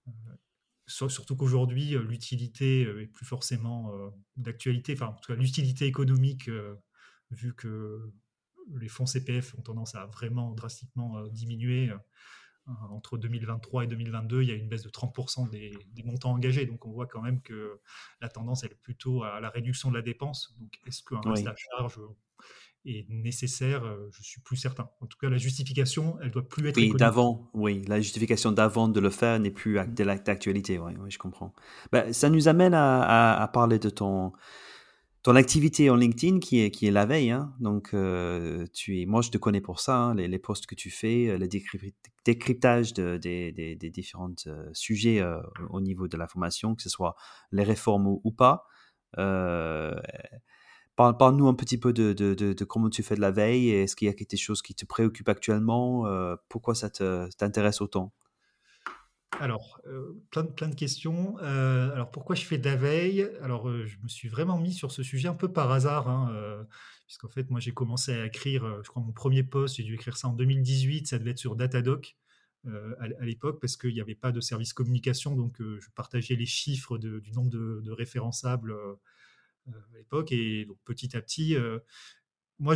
euh, 0.07 1.09
surtout 1.09 1.35
qu'aujourd'hui, 1.35 1.97
l'utilité 2.07 2.83
est 2.83 3.07
plus 3.07 3.25
forcément 3.25 3.91
d'actualité, 4.37 4.93
enfin 4.93 5.07
en 5.07 5.13
tout 5.13 5.33
cas 5.33 5.37
l'utilité 5.37 5.85
économique, 5.85 6.49
vu 7.31 7.53
que 7.53 8.13
les 8.79 8.87
fonds 8.87 9.05
CPF 9.05 9.53
ont 9.57 9.61
tendance 9.61 9.95
à 9.95 10.05
vraiment 10.05 10.51
drastiquement 10.53 11.27
diminuer 11.27 11.89
euh, 11.89 11.97
entre 12.89 13.17
2023 13.17 13.83
et 13.83 13.87
2022, 13.87 14.43
il 14.43 14.49
y 14.49 14.51
a 14.51 14.55
une 14.55 14.67
baisse 14.67 14.83
de 14.83 14.89
30% 14.89 15.49
des, 15.49 15.71
montants 16.03 16.31
engagés. 16.31 16.65
Donc 16.65 16.85
on 16.85 16.91
voit 16.91 17.07
quand 17.07 17.21
même 17.21 17.41
que 17.41 17.79
la 18.21 18.29
tendance 18.29 18.63
elle 18.63 18.71
est 18.71 18.81
plutôt 18.81 19.23
à 19.23 19.39
la 19.39 19.49
réduction 19.49 19.89
de 19.89 19.95
la 19.95 20.01
dépense. 20.01 20.55
Donc 20.59 20.73
est-ce 20.87 21.03
qu'un 21.03 21.21
reste 21.21 21.47
à 21.47 21.55
charge 21.55 21.99
est 22.85 23.07
nécessaire? 23.09 23.83
Euh, 23.83 24.09
Je 24.11 24.23
suis 24.23 24.41
plus 24.41 24.57
certain. 24.57 24.89
En 24.99 25.05
tout 25.05 25.17
cas, 25.17 25.29
la 25.29 25.37
justification, 25.37 26.17
elle 26.21 26.31
doit 26.31 26.47
plus 26.47 26.67
être. 26.67 26.77
Oui, 26.77 26.91
d'avant. 26.95 27.49
Oui, 27.53 27.83
la 27.87 27.99
justification 27.99 28.51
d'avant 28.51 28.87
de 28.87 28.99
le 28.99 29.09
faire 29.09 29.39
n'est 29.39 29.51
plus 29.51 29.75
d'actualité. 30.25 30.79
Oui, 30.79 30.93
oui, 30.99 31.11
je 31.11 31.17
comprends. 31.17 31.53
Ben, 31.91 32.11
ça 32.13 32.29
nous 32.29 32.47
amène 32.47 32.73
à, 32.73 33.49
parler 33.53 33.79
de 33.79 33.89
ton 33.89 34.33
ton 35.23 35.35
activité 35.35 35.89
en 35.89 35.95
LinkedIn 35.95 36.39
qui 36.39 36.61
est, 36.61 36.71
qui 36.71 36.87
est 36.87 36.91
la 36.91 37.05
veille, 37.05 37.29
hein. 37.29 37.53
donc 37.59 37.93
euh, 37.93 38.65
tu 38.73 39.05
moi 39.05 39.21
je 39.21 39.29
te 39.29 39.37
connais 39.37 39.61
pour 39.61 39.79
ça, 39.79 39.95
hein, 39.95 40.15
les, 40.15 40.39
posts 40.39 40.65
que 40.65 40.73
tu 40.73 40.89
fais, 40.89 41.27
euh, 41.27 41.37
le 41.37 41.47
décryptage 42.25 42.93
de, 42.93 43.17
des, 43.17 43.51
des, 43.51 43.75
des, 43.75 43.89
différents 43.91 44.33
euh, 44.47 44.69
sujets 44.73 45.23
au 45.69 45.79
niveau 45.81 46.07
de 46.07 46.17
la 46.17 46.27
formation, 46.27 46.75
que 46.75 46.81
ce 46.81 46.89
soit 46.89 47.15
les 47.51 47.63
réformes 47.63 48.07
ou, 48.07 48.31
pas. 48.31 48.65
Parle-nous 50.95 51.47
un 51.47 51.53
petit 51.55 51.77
peu 51.77 51.93
de, 51.93 52.13
de, 52.13 52.33
de, 52.33 52.65
comment 52.65 52.89
tu 52.89 53.03
fais 53.03 53.15
de 53.15 53.21
la 53.21 53.31
veille, 53.31 53.69
est-ce 53.69 53.95
qu'il 53.95 54.07
y 54.07 54.11
a 54.11 54.13
quelque 54.13 54.37
chose 54.37 54.61
qui 54.61 54.75
te 54.75 54.85
préoccupe 54.85 55.29
actuellement, 55.29 56.05
pourquoi 56.49 56.73
ça 56.75 56.89
t'intéresse 56.89 57.81
autant? 57.81 58.11
Alors, 59.39 59.81
euh, 59.87 60.13
plein, 60.29 60.43
de, 60.43 60.75
questions. 60.75 61.37
Euh, 61.39 61.91
alors, 61.93 62.11
pourquoi 62.11 62.35
je 62.35 62.45
fais 62.45 62.57
de 62.57 62.65
la 62.65 62.75
veille? 62.75 63.27
Alors, 63.41 63.69
euh, 63.69 63.85
je 63.85 63.97
me 64.03 64.07
suis 64.07 64.27
vraiment 64.27 64.59
mis 64.59 64.73
sur 64.73 64.91
ce 64.91 65.03
sujet 65.03 65.29
un 65.29 65.33
peu 65.33 65.51
par 65.51 65.71
hasard, 65.71 66.09
hein, 66.09 66.67
puisqu'en 67.07 67.29
fait, 67.29 67.49
moi, 67.49 67.59
j'ai 67.59 67.71
commencé 67.71 68.13
à 68.13 68.25
écrire, 68.25 68.83
je 68.83 68.89
crois, 68.89 69.01
mon 69.01 69.13
premier 69.13 69.43
post, 69.43 69.77
j'ai 69.77 69.83
dû 69.83 69.95
écrire 69.95 70.17
ça 70.17 70.27
en 70.27 70.33
2018, 70.33 71.07
ça 71.07 71.17
devait 71.17 71.31
être 71.31 71.39
sur 71.39 71.55
Datadoc 71.55 72.17
à, 72.67 73.25
l'époque, 73.25 73.59
parce 73.59 73.77
qu'il 73.77 73.93
n'y 73.93 74.01
avait 74.01 74.15
pas 74.15 74.31
de 74.31 74.39
service 74.39 74.73
communication, 74.73 75.35
donc 75.35 75.57
je 75.59 75.89
partageais 75.95 76.35
les 76.35 76.45
chiffres 76.45 76.97
du 76.97 77.31
nombre 77.31 77.49
de, 77.49 77.81
de 77.83 77.91
référençables 77.91 78.75
à 79.67 79.97
l'époque, 79.97 80.31
et 80.31 80.65
donc 80.65 80.77
petit 80.85 81.17
à 81.17 81.21
petit, 81.21 81.55
moi, 82.61 82.75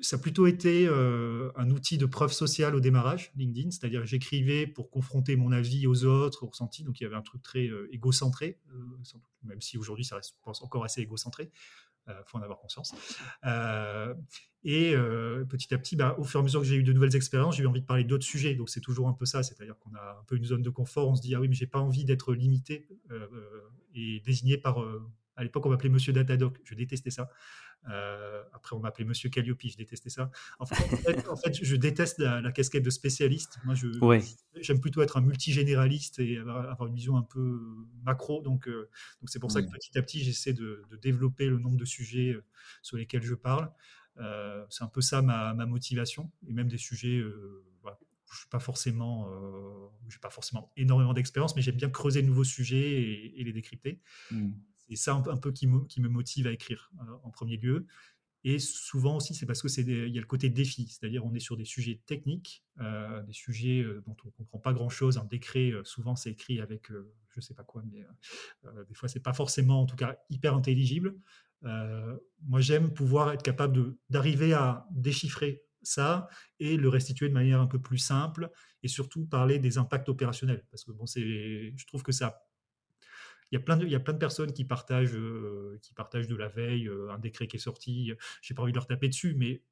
ça 0.00 0.16
a 0.16 0.18
plutôt 0.18 0.46
été 0.46 0.86
euh, 0.88 1.50
un 1.56 1.70
outil 1.70 1.98
de 1.98 2.06
preuve 2.06 2.32
sociale 2.32 2.74
au 2.74 2.80
démarrage, 2.80 3.32
LinkedIn, 3.36 3.70
c'est-à-dire 3.70 4.00
que 4.00 4.06
j'écrivais 4.06 4.66
pour 4.66 4.90
confronter 4.90 5.36
mon 5.36 5.52
avis 5.52 5.86
aux 5.86 6.06
autres, 6.06 6.42
aux 6.42 6.46
ressentis, 6.46 6.84
donc 6.84 7.00
il 7.00 7.02
y 7.02 7.06
avait 7.06 7.16
un 7.16 7.22
truc 7.22 7.42
très 7.42 7.66
euh, 7.66 7.86
égocentré, 7.92 8.58
euh, 8.70 8.78
même 9.42 9.60
si 9.60 9.76
aujourd'hui 9.76 10.06
ça 10.06 10.16
reste 10.16 10.36
pense, 10.42 10.62
encore 10.62 10.84
assez 10.84 11.02
égocentré, 11.02 11.50
il 12.08 12.14
faut 12.24 12.38
en 12.38 12.42
avoir 12.42 12.60
conscience. 12.60 12.94
et 14.64 14.94
petit 15.48 15.74
à 15.74 15.78
petit, 15.78 15.96
bah, 15.96 16.14
au 16.18 16.24
fur 16.24 16.40
et 16.40 16.42
à 16.42 16.44
mesure 16.44 16.60
que 16.60 16.66
j'ai 16.66 16.76
eu 16.76 16.84
de 16.84 16.92
nouvelles 16.94 17.16
expériences, 17.16 17.56
j'ai 17.56 17.64
eu 17.64 17.66
envie 17.66 17.82
de 17.82 17.86
parler 17.86 18.04
d'autres 18.04 18.24
sujets, 18.24 18.54
donc 18.54 18.70
c'est 18.70 18.80
toujours 18.80 19.08
un 19.08 19.12
peu 19.12 19.26
ça, 19.26 19.42
c'est-à-dire 19.42 19.76
qu'on 19.80 19.92
a 19.96 20.18
un 20.20 20.24
peu 20.26 20.36
une 20.36 20.44
zone 20.44 20.62
de 20.62 20.70
confort, 20.70 21.10
on 21.10 21.14
se 21.14 21.20
dit, 21.20 21.34
ah 21.34 21.40
oui, 21.40 21.48
mais 21.48 21.56
j'ai 21.56 21.66
pas 21.66 21.80
envie 21.80 22.06
d'être 22.06 22.32
limité 22.32 22.88
et 23.94 24.20
désigné 24.24 24.56
par 24.56 24.78
à 25.36 25.44
l'époque, 25.44 25.66
on 25.66 25.68
m'appelait 25.68 25.90
Monsieur 25.90 26.12
Datadoc. 26.12 26.58
Je 26.64 26.74
détestais 26.74 27.10
ça. 27.10 27.28
Euh, 27.88 28.42
après, 28.52 28.74
on 28.74 28.80
m'appelait 28.80 29.04
Monsieur 29.04 29.28
Calliope. 29.30 29.60
Je 29.62 29.76
détestais 29.76 30.10
ça. 30.10 30.30
En 30.58 30.66
fait, 30.66 31.54
je 31.62 31.76
déteste 31.76 32.18
la, 32.18 32.52
casquette 32.52 32.82
de 32.82 32.90
spécialiste. 32.90 33.58
Moi, 33.64 33.74
je, 33.74 33.88
j'aime 34.60 34.80
plutôt 34.80 35.02
être 35.02 35.16
un 35.16 35.20
multigénéraliste 35.20 36.18
et 36.18 36.38
avoir 36.38 36.86
une 36.86 36.94
vision 36.94 37.16
un 37.16 37.22
peu 37.22 37.60
macro. 38.04 38.42
Donc, 38.42 38.68
euh, 38.68 38.88
donc 39.20 39.30
c'est 39.30 39.38
pour 39.38 39.50
ça 39.50 39.62
que 39.62 39.70
petit 39.70 39.96
à 39.98 40.02
petit, 40.02 40.22
j'essaie 40.22 40.52
de, 40.52 40.82
développer 41.02 41.46
le 41.48 41.58
nombre 41.58 41.76
de 41.76 41.84
sujets 41.84 42.32
euh, 42.32 42.44
sur 42.82 42.96
lesquels 42.96 43.22
je 43.22 43.34
parle. 43.34 43.70
c'est 44.70 44.82
un 44.82 44.88
peu 44.88 45.00
ça 45.00 45.22
ma, 45.22 45.54
motivation 45.66 46.30
et 46.48 46.52
même 46.52 46.68
des 46.68 46.78
sujets. 46.78 47.22
Voilà, 47.82 47.98
je 48.32 48.38
suis 48.38 48.48
pas 48.48 48.60
forcément, 48.60 49.30
j'ai 50.08 50.18
pas 50.18 50.30
forcément 50.30 50.72
énormément 50.76 51.12
d'expérience, 51.12 51.54
mais 51.54 51.62
j'aime 51.62 51.76
bien 51.76 51.90
creuser 51.90 52.22
de 52.22 52.26
nouveaux 52.26 52.44
sujets 52.44 53.32
et, 53.36 53.44
les 53.44 53.52
décrypter. 53.52 54.00
Mmh 54.30 54.52
c'est 54.88 54.96
ça 54.96 55.14
un, 55.14 55.36
peu 55.36 55.52
qui 55.52 55.66
me, 55.66 56.08
motive 56.08 56.46
à 56.46 56.52
écrire 56.52 56.90
euh, 57.00 57.12
en 57.22 57.30
premier 57.30 57.56
lieu. 57.56 57.86
Et 58.44 58.60
souvent 58.60 59.16
aussi, 59.16 59.34
c'est 59.34 59.46
parce 59.46 59.60
que 59.60 59.66
c'est 59.66 59.82
il 59.82 60.14
y 60.14 60.18
a 60.18 60.20
le 60.20 60.26
côté 60.26 60.48
défi, 60.48 60.86
c'est-à-dire 60.86 61.24
on 61.24 61.34
est 61.34 61.40
sur 61.40 61.56
des 61.56 61.64
sujets 61.64 62.00
techniques, 62.06 62.62
euh, 62.80 63.20
des 63.22 63.32
sujets 63.32 63.82
euh, 63.82 64.04
dont 64.06 64.16
on 64.24 64.30
comprend 64.30 64.58
pas 64.58 64.72
grand-chose. 64.72 65.18
Un 65.18 65.24
décret, 65.24 65.72
souvent, 65.82 66.14
c'est 66.14 66.30
écrit 66.30 66.60
avec 66.60 66.88
je 66.90 66.96
je 67.34 67.40
sais 67.40 67.54
pas 67.54 67.64
quoi, 67.64 67.82
mais 67.92 68.02
des 68.88 68.94
fois, 68.94 69.10
c'est 69.10 69.20
pas 69.20 69.34
forcément, 69.34 69.82
en 69.82 69.86
tout 69.86 69.96
cas, 69.96 70.16
hyper 70.30 70.54
intelligible. 70.54 71.14
moi, 71.62 72.60
j'aime 72.60 72.94
pouvoir 72.94 73.32
être 73.32 73.42
capable 73.42 73.94
d'arriver 74.08 74.54
à 74.54 74.86
déchiffrer 74.90 75.62
ça 75.86 76.28
et 76.58 76.76
le 76.76 76.88
restituer 76.88 77.28
de 77.28 77.34
manière 77.34 77.60
un 77.60 77.66
peu 77.66 77.80
plus 77.80 77.98
simple 77.98 78.50
et 78.82 78.88
surtout 78.88 79.24
parler 79.26 79.58
des 79.58 79.78
impacts 79.78 80.08
opérationnels. 80.08 80.64
Parce 80.70 80.84
que 80.84 80.92
bon, 80.92 81.06
c'est, 81.06 81.22
je 81.76 81.86
trouve 81.86 82.02
que 82.02 82.12
ça 82.12 82.45
il 83.52 83.54
y 83.54 83.58
a 83.58 83.60
plein 83.60 83.76
de, 83.76 83.84
il 83.84 83.92
y 83.92 83.94
a 83.94 84.00
plein 84.00 84.12
de 84.12 84.18
personnes 84.18 84.52
qui 84.52 84.64
partagent, 84.64 85.14
euh, 85.14 85.78
qui 85.80 85.94
partagent 85.94 86.26
de 86.26 86.34
la 86.34 86.48
veille 86.48 86.88
euh, 86.88 87.12
un 87.12 87.18
décret 87.18 87.46
qui 87.46 87.56
est 87.56 87.60
sorti. 87.60 88.12
J'ai 88.42 88.54
pas 88.54 88.62
envie 88.62 88.72
de 88.72 88.76
leur 88.76 88.86
taper 88.86 89.08
dessus, 89.08 89.34
mais 89.36 89.62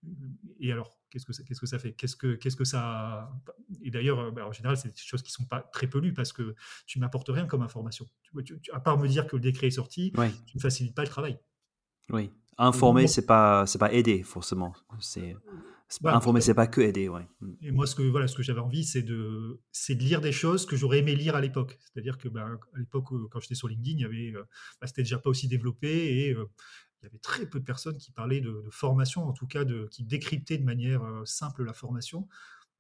et 0.60 0.70
alors 0.70 0.96
qu'est-ce 1.10 1.26
que 1.26 1.32
ça, 1.32 1.42
qu'est-ce 1.42 1.60
que 1.60 1.66
ça 1.66 1.78
fait? 1.78 1.92
Qu'est-ce 1.92 2.16
que 2.16 2.34
qu'est-ce 2.34 2.56
que 2.56 2.64
ça 2.64 3.32
Et 3.82 3.90
d'ailleurs, 3.90 4.20
euh, 4.20 4.30
bah, 4.30 4.46
en 4.46 4.52
général, 4.52 4.76
c'est 4.76 4.88
des 4.88 4.94
choses 4.96 5.22
qui 5.22 5.32
sont 5.32 5.44
pas 5.44 5.60
très 5.60 5.88
peu 5.88 5.98
lues 5.98 6.12
parce 6.12 6.32
que 6.32 6.54
tu 6.86 7.00
m'apportes 7.00 7.28
rien 7.28 7.46
comme 7.46 7.62
information. 7.62 8.06
Tu, 8.44 8.56
à 8.72 8.80
part 8.80 8.98
me 8.98 9.08
dire 9.08 9.26
que 9.26 9.36
le 9.36 9.42
décret 9.42 9.66
est 9.68 9.72
sorti, 9.72 10.12
tu 10.46 10.56
ne 10.56 10.60
facilites 10.60 10.94
pas 10.94 11.02
le 11.02 11.08
travail. 11.08 11.38
Oui, 12.10 12.30
informer, 12.58 13.08
c'est 13.08 13.26
pas 13.26 13.66
c'est 13.66 13.78
pas 13.78 13.92
aider 13.92 14.22
forcément. 14.22 14.72
C'est 15.00 15.36
bah, 16.00 16.14
Informer, 16.16 16.40
c'est 16.40 16.54
pas 16.54 16.66
que 16.66 16.80
aider, 16.80 17.08
ouais. 17.08 17.26
Mmh. 17.40 17.52
Et 17.62 17.70
moi, 17.70 17.86
ce 17.86 17.94
que 17.94 18.02
voilà, 18.02 18.26
ce 18.26 18.34
que 18.34 18.42
j'avais 18.42 18.60
envie, 18.60 18.84
c'est 18.84 19.02
de, 19.02 19.60
c'est 19.72 19.94
de 19.94 20.02
lire 20.02 20.20
des 20.20 20.32
choses 20.32 20.66
que 20.66 20.76
j'aurais 20.76 20.98
aimé 20.98 21.14
lire 21.14 21.36
à 21.36 21.40
l'époque. 21.40 21.78
C'est-à-dire 21.80 22.18
que, 22.18 22.28
bah, 22.28 22.46
à 22.74 22.78
l'époque, 22.78 23.06
quand 23.30 23.40
j'étais 23.40 23.54
sur 23.54 23.68
LinkedIn, 23.68 23.98
il 23.98 24.02
y 24.02 24.04
avait, 24.04 24.36
euh, 24.36 24.44
bah, 24.80 24.86
c'était 24.86 25.02
déjà 25.02 25.18
pas 25.18 25.30
aussi 25.30 25.48
développé 25.48 25.88
et 25.88 26.34
euh, 26.34 26.46
il 27.02 27.06
y 27.06 27.08
avait 27.08 27.18
très 27.18 27.46
peu 27.46 27.60
de 27.60 27.64
personnes 27.64 27.96
qui 27.98 28.12
parlaient 28.12 28.40
de, 28.40 28.64
formation, 28.70 29.24
en 29.24 29.32
tout 29.32 29.46
cas, 29.46 29.64
de, 29.64 29.88
qui 29.90 30.04
décryptaient 30.04 30.58
de 30.58 30.64
manière 30.64 31.02
euh, 31.04 31.24
simple 31.24 31.64
la 31.64 31.74
formation. 31.74 32.28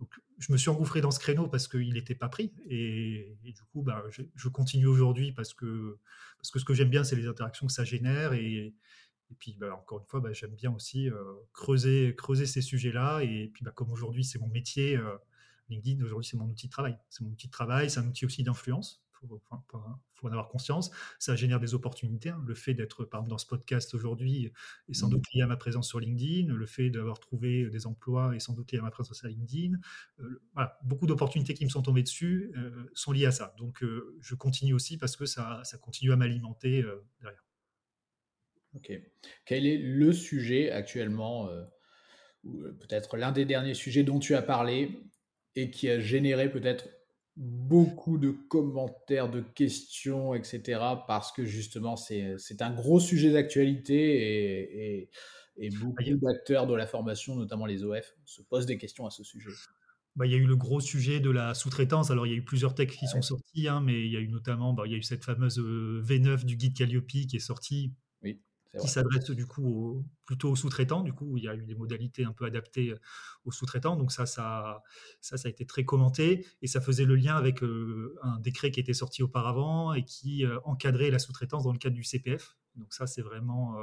Donc, 0.00 0.10
je 0.38 0.50
me 0.52 0.56
suis 0.56 0.70
engouffré 0.70 1.00
dans 1.00 1.12
ce 1.12 1.20
créneau 1.20 1.46
parce 1.46 1.68
qu'il 1.68 1.92
n'était 1.92 2.16
pas 2.16 2.28
pris. 2.28 2.52
Et, 2.68 3.36
du 3.44 3.62
coup, 3.72 3.82
bah, 3.82 4.02
je, 4.10 4.22
je 4.34 4.48
continue 4.48 4.86
aujourd'hui 4.86 5.32
parce 5.32 5.54
que, 5.54 5.98
parce 6.38 6.50
que 6.50 6.58
ce 6.58 6.64
que 6.64 6.74
j'aime 6.74 6.90
bien, 6.90 7.04
c'est 7.04 7.16
les 7.16 7.28
interactions 7.28 7.66
que 7.66 7.72
ça 7.72 7.84
génère 7.84 8.32
et, 8.32 8.74
et 9.30 9.34
puis, 9.34 9.56
bah, 9.58 9.74
encore 9.74 10.00
une 10.00 10.06
fois, 10.06 10.20
bah, 10.20 10.32
j'aime 10.32 10.54
bien 10.54 10.72
aussi 10.72 11.08
euh, 11.08 11.34
creuser, 11.52 12.14
creuser 12.16 12.46
ces 12.46 12.60
sujets-là. 12.60 13.20
Et 13.22 13.50
puis, 13.52 13.64
bah, 13.64 13.72
comme 13.74 13.90
aujourd'hui, 13.90 14.24
c'est 14.24 14.38
mon 14.38 14.48
métier, 14.48 14.96
euh, 14.96 15.16
LinkedIn, 15.68 16.04
aujourd'hui, 16.04 16.28
c'est 16.28 16.36
mon 16.36 16.46
outil 16.46 16.66
de 16.66 16.72
travail. 16.72 16.96
C'est 17.08 17.24
mon 17.24 17.30
outil 17.30 17.46
de 17.46 17.52
travail, 17.52 17.90
c'est 17.90 18.00
un 18.00 18.06
outil 18.06 18.26
aussi 18.26 18.42
d'influence. 18.42 19.02
faut, 19.12 19.42
faut, 20.14 20.28
en 20.28 20.30
avoir 20.30 20.48
conscience. 20.48 20.90
Ça 21.18 21.36
génère 21.36 21.58
des 21.58 21.74
opportunités. 21.74 22.28
Hein. 22.28 22.42
Le 22.46 22.54
fait 22.54 22.74
d'être, 22.74 23.04
par 23.04 23.20
exemple, 23.20 23.30
dans 23.30 23.38
ce 23.38 23.46
podcast 23.46 23.94
aujourd'hui 23.94 24.52
est 24.88 24.94
sans 24.94 25.08
mmh. 25.08 25.10
doute 25.10 25.24
lié 25.32 25.42
à 25.42 25.46
ma 25.46 25.56
présence 25.56 25.88
sur 25.88 26.00
LinkedIn. 26.00 26.52
Le 26.52 26.66
fait 26.66 26.90
d'avoir 26.90 27.18
trouvé 27.18 27.68
des 27.70 27.86
emplois 27.86 28.36
est 28.36 28.40
sans 28.40 28.52
doute 28.52 28.72
lié 28.72 28.78
à 28.78 28.82
ma 28.82 28.90
présence 28.90 29.18
sur 29.18 29.28
LinkedIn. 29.28 29.78
Euh, 30.20 30.42
voilà, 30.52 30.78
beaucoup 30.84 31.06
d'opportunités 31.06 31.54
qui 31.54 31.64
me 31.64 31.70
sont 31.70 31.82
tombées 31.82 32.02
dessus 32.02 32.52
euh, 32.56 32.90
sont 32.94 33.12
liées 33.12 33.26
à 33.26 33.32
ça. 33.32 33.54
Donc, 33.58 33.82
euh, 33.82 34.16
je 34.20 34.34
continue 34.34 34.74
aussi 34.74 34.98
parce 34.98 35.16
que 35.16 35.24
ça, 35.24 35.62
ça 35.64 35.78
continue 35.78 36.12
à 36.12 36.16
m'alimenter 36.16 36.84
derrière. 37.20 37.43
Ok. 38.76 38.92
Quel 39.46 39.66
est 39.66 39.78
le 39.78 40.12
sujet 40.12 40.70
actuellement, 40.70 41.48
ou 42.44 42.62
peut-être 42.80 43.16
l'un 43.16 43.32
des 43.32 43.44
derniers 43.44 43.74
sujets 43.74 44.02
dont 44.02 44.18
tu 44.18 44.34
as 44.34 44.42
parlé 44.42 45.04
et 45.56 45.70
qui 45.70 45.88
a 45.88 46.00
généré 46.00 46.50
peut-être 46.50 46.88
beaucoup 47.36 48.18
de 48.18 48.30
commentaires, 48.30 49.30
de 49.30 49.40
questions, 49.40 50.34
etc. 50.34 50.80
Parce 51.06 51.32
que 51.32 51.44
justement, 51.44 51.96
c'est 51.96 52.36
un 52.60 52.72
gros 52.72 53.00
sujet 53.00 53.32
d'actualité 53.32 54.98
et, 54.98 55.10
et, 55.56 55.70
beaucoup 55.70 56.16
d'acteurs 56.16 56.66
de 56.66 56.74
la 56.74 56.86
formation, 56.86 57.34
notamment 57.34 57.66
les 57.66 57.84
OF, 57.84 58.14
se 58.24 58.42
posent 58.42 58.66
des 58.66 58.78
questions 58.78 59.06
à 59.06 59.10
ce 59.10 59.24
sujet. 59.24 59.50
Bah, 60.16 60.26
il 60.26 60.32
y 60.32 60.36
a 60.36 60.38
eu 60.38 60.46
le 60.46 60.54
gros 60.54 60.80
sujet 60.80 61.18
de 61.18 61.30
la 61.30 61.54
sous-traitance. 61.54 62.12
Alors, 62.12 62.24
il 62.26 62.30
y 62.30 62.34
a 62.34 62.38
eu 62.38 62.44
plusieurs 62.44 62.76
textes 62.76 62.98
qui 62.98 63.08
sont 63.08 63.22
sortis, 63.22 63.66
hein, 63.66 63.80
mais 63.80 64.00
il 64.00 64.12
y 64.12 64.16
a 64.16 64.20
eu 64.20 64.28
notamment, 64.28 64.72
bah, 64.72 64.84
il 64.86 64.92
y 64.92 64.94
a 64.94 64.98
eu 64.98 65.02
cette 65.02 65.24
fameuse 65.24 65.58
euh, 65.58 66.02
V9 66.04 66.44
du 66.44 66.56
guide 66.56 66.76
Calliope 66.76 67.06
qui 67.06 67.28
est 67.34 67.40
sortie, 67.40 67.92
oui 68.22 68.40
qui 68.80 68.88
s'adresse 68.88 69.30
du 69.30 69.46
coup 69.46 70.04
plutôt 70.24 70.50
aux 70.50 70.56
sous-traitants. 70.56 71.02
Du 71.02 71.12
coup, 71.12 71.36
il 71.36 71.44
y 71.44 71.48
a 71.48 71.54
eu 71.54 71.64
des 71.64 71.74
modalités 71.74 72.24
un 72.24 72.32
peu 72.32 72.44
adaptées 72.44 72.90
euh, 72.90 73.00
aux 73.44 73.52
sous-traitants. 73.52 73.96
Donc 73.96 74.12
ça, 74.12 74.26
ça, 74.26 74.82
ça, 75.20 75.36
ça 75.36 75.48
a 75.48 75.50
été 75.50 75.66
très 75.66 75.84
commenté 75.84 76.46
et 76.62 76.66
ça 76.66 76.80
faisait 76.80 77.04
le 77.04 77.14
lien 77.14 77.36
avec 77.36 77.62
euh, 77.62 78.16
un 78.22 78.38
décret 78.40 78.70
qui 78.70 78.80
était 78.80 78.94
sorti 78.94 79.22
auparavant 79.22 79.92
et 79.92 80.04
qui 80.04 80.44
euh, 80.44 80.58
encadrait 80.64 81.10
la 81.10 81.18
sous-traitance 81.18 81.64
dans 81.64 81.72
le 81.72 81.78
cadre 81.78 81.94
du 81.94 82.04
CPF. 82.04 82.56
Donc 82.76 82.92
ça, 82.92 83.06
c'est 83.06 83.22
vraiment, 83.22 83.76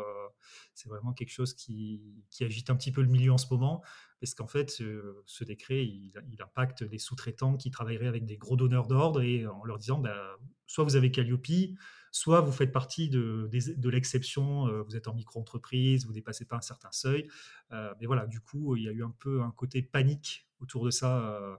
c'est 0.74 0.90
vraiment 0.90 1.14
quelque 1.14 1.32
chose 1.32 1.54
qui, 1.54 2.26
qui, 2.30 2.44
agite 2.44 2.70
un 2.70 2.76
petit 2.76 2.92
peu 2.92 3.02
le 3.02 3.08
milieu 3.08 3.32
en 3.32 3.38
ce 3.38 3.46
moment, 3.50 3.82
parce 4.20 4.34
qu'en 4.34 4.48
fait, 4.48 4.70
ce, 4.70 5.44
décret, 5.46 5.86
il, 5.86 6.12
impacte 6.42 6.82
les 6.82 6.98
sous-traitants 6.98 7.56
qui 7.56 7.72
travailleraient 7.72 8.10
avec 8.10 8.26
des 8.26 8.36
gros 8.36 8.58
donneurs 8.58 8.88
d'ordre 8.88 9.22
et 9.22 9.48
en 9.48 9.64
leur 9.64 9.78
disant, 9.78 9.98
bah, 9.98 10.36
soit 10.68 10.84
vous 10.84 10.98
avez 10.98 11.10
Calliope, 11.10 11.78
soit 12.12 12.42
vous 12.42 12.52
faites 12.52 12.72
partie 12.72 13.10
de, 13.10 13.50
l'exception, 13.90 14.68
euh, 14.68 14.84
vous 14.84 14.96
êtes 14.96 15.08
en 15.08 15.14
micro-entreprise, 15.14 16.04
vous 16.04 16.12
ne 16.12 16.16
dépassez 16.16 16.46
pas 16.46 16.58
un 16.58 16.62
certain 16.62 16.92
seuil. 16.92 17.28
Euh, 17.72 17.94
mais 18.00 18.06
voilà, 18.06 18.28
du 18.28 18.42
coup, 18.42 18.76
il 18.76 18.84
y 18.84 18.90
a 18.90 18.92
eu 18.92 19.04
un 19.04 19.16
peu 19.18 19.42
un 19.42 19.52
côté 19.52 19.82
panique 19.82 20.48
autour 20.60 20.86
de 20.86 20.92
ça, 20.92 21.58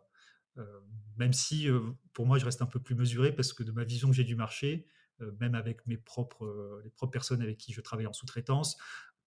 euh, 0.58 0.80
même 1.16 1.32
si 1.32 1.68
pour 2.12 2.26
moi, 2.26 2.38
je 2.38 2.44
reste 2.44 2.60
un 2.60 2.66
peu 2.66 2.78
plus 2.78 2.94
mesuré 2.94 3.32
parce 3.32 3.52
que 3.52 3.62
de 3.62 3.72
ma 3.72 3.84
vision 3.84 4.08
que 4.08 4.14
j'ai 4.14 4.24
du 4.24 4.36
marché, 4.36 4.86
même 5.40 5.54
avec 5.54 5.86
mes 5.86 5.96
propres, 5.96 6.80
les 6.84 6.90
propres 6.90 7.12
personnes 7.12 7.40
avec 7.40 7.56
qui 7.56 7.72
je 7.72 7.80
travaille 7.80 8.06
en 8.06 8.12
sous-traitance, 8.12 8.76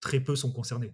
très 0.01 0.19
peu 0.19 0.36
sont 0.36 0.51
concernés. 0.51 0.93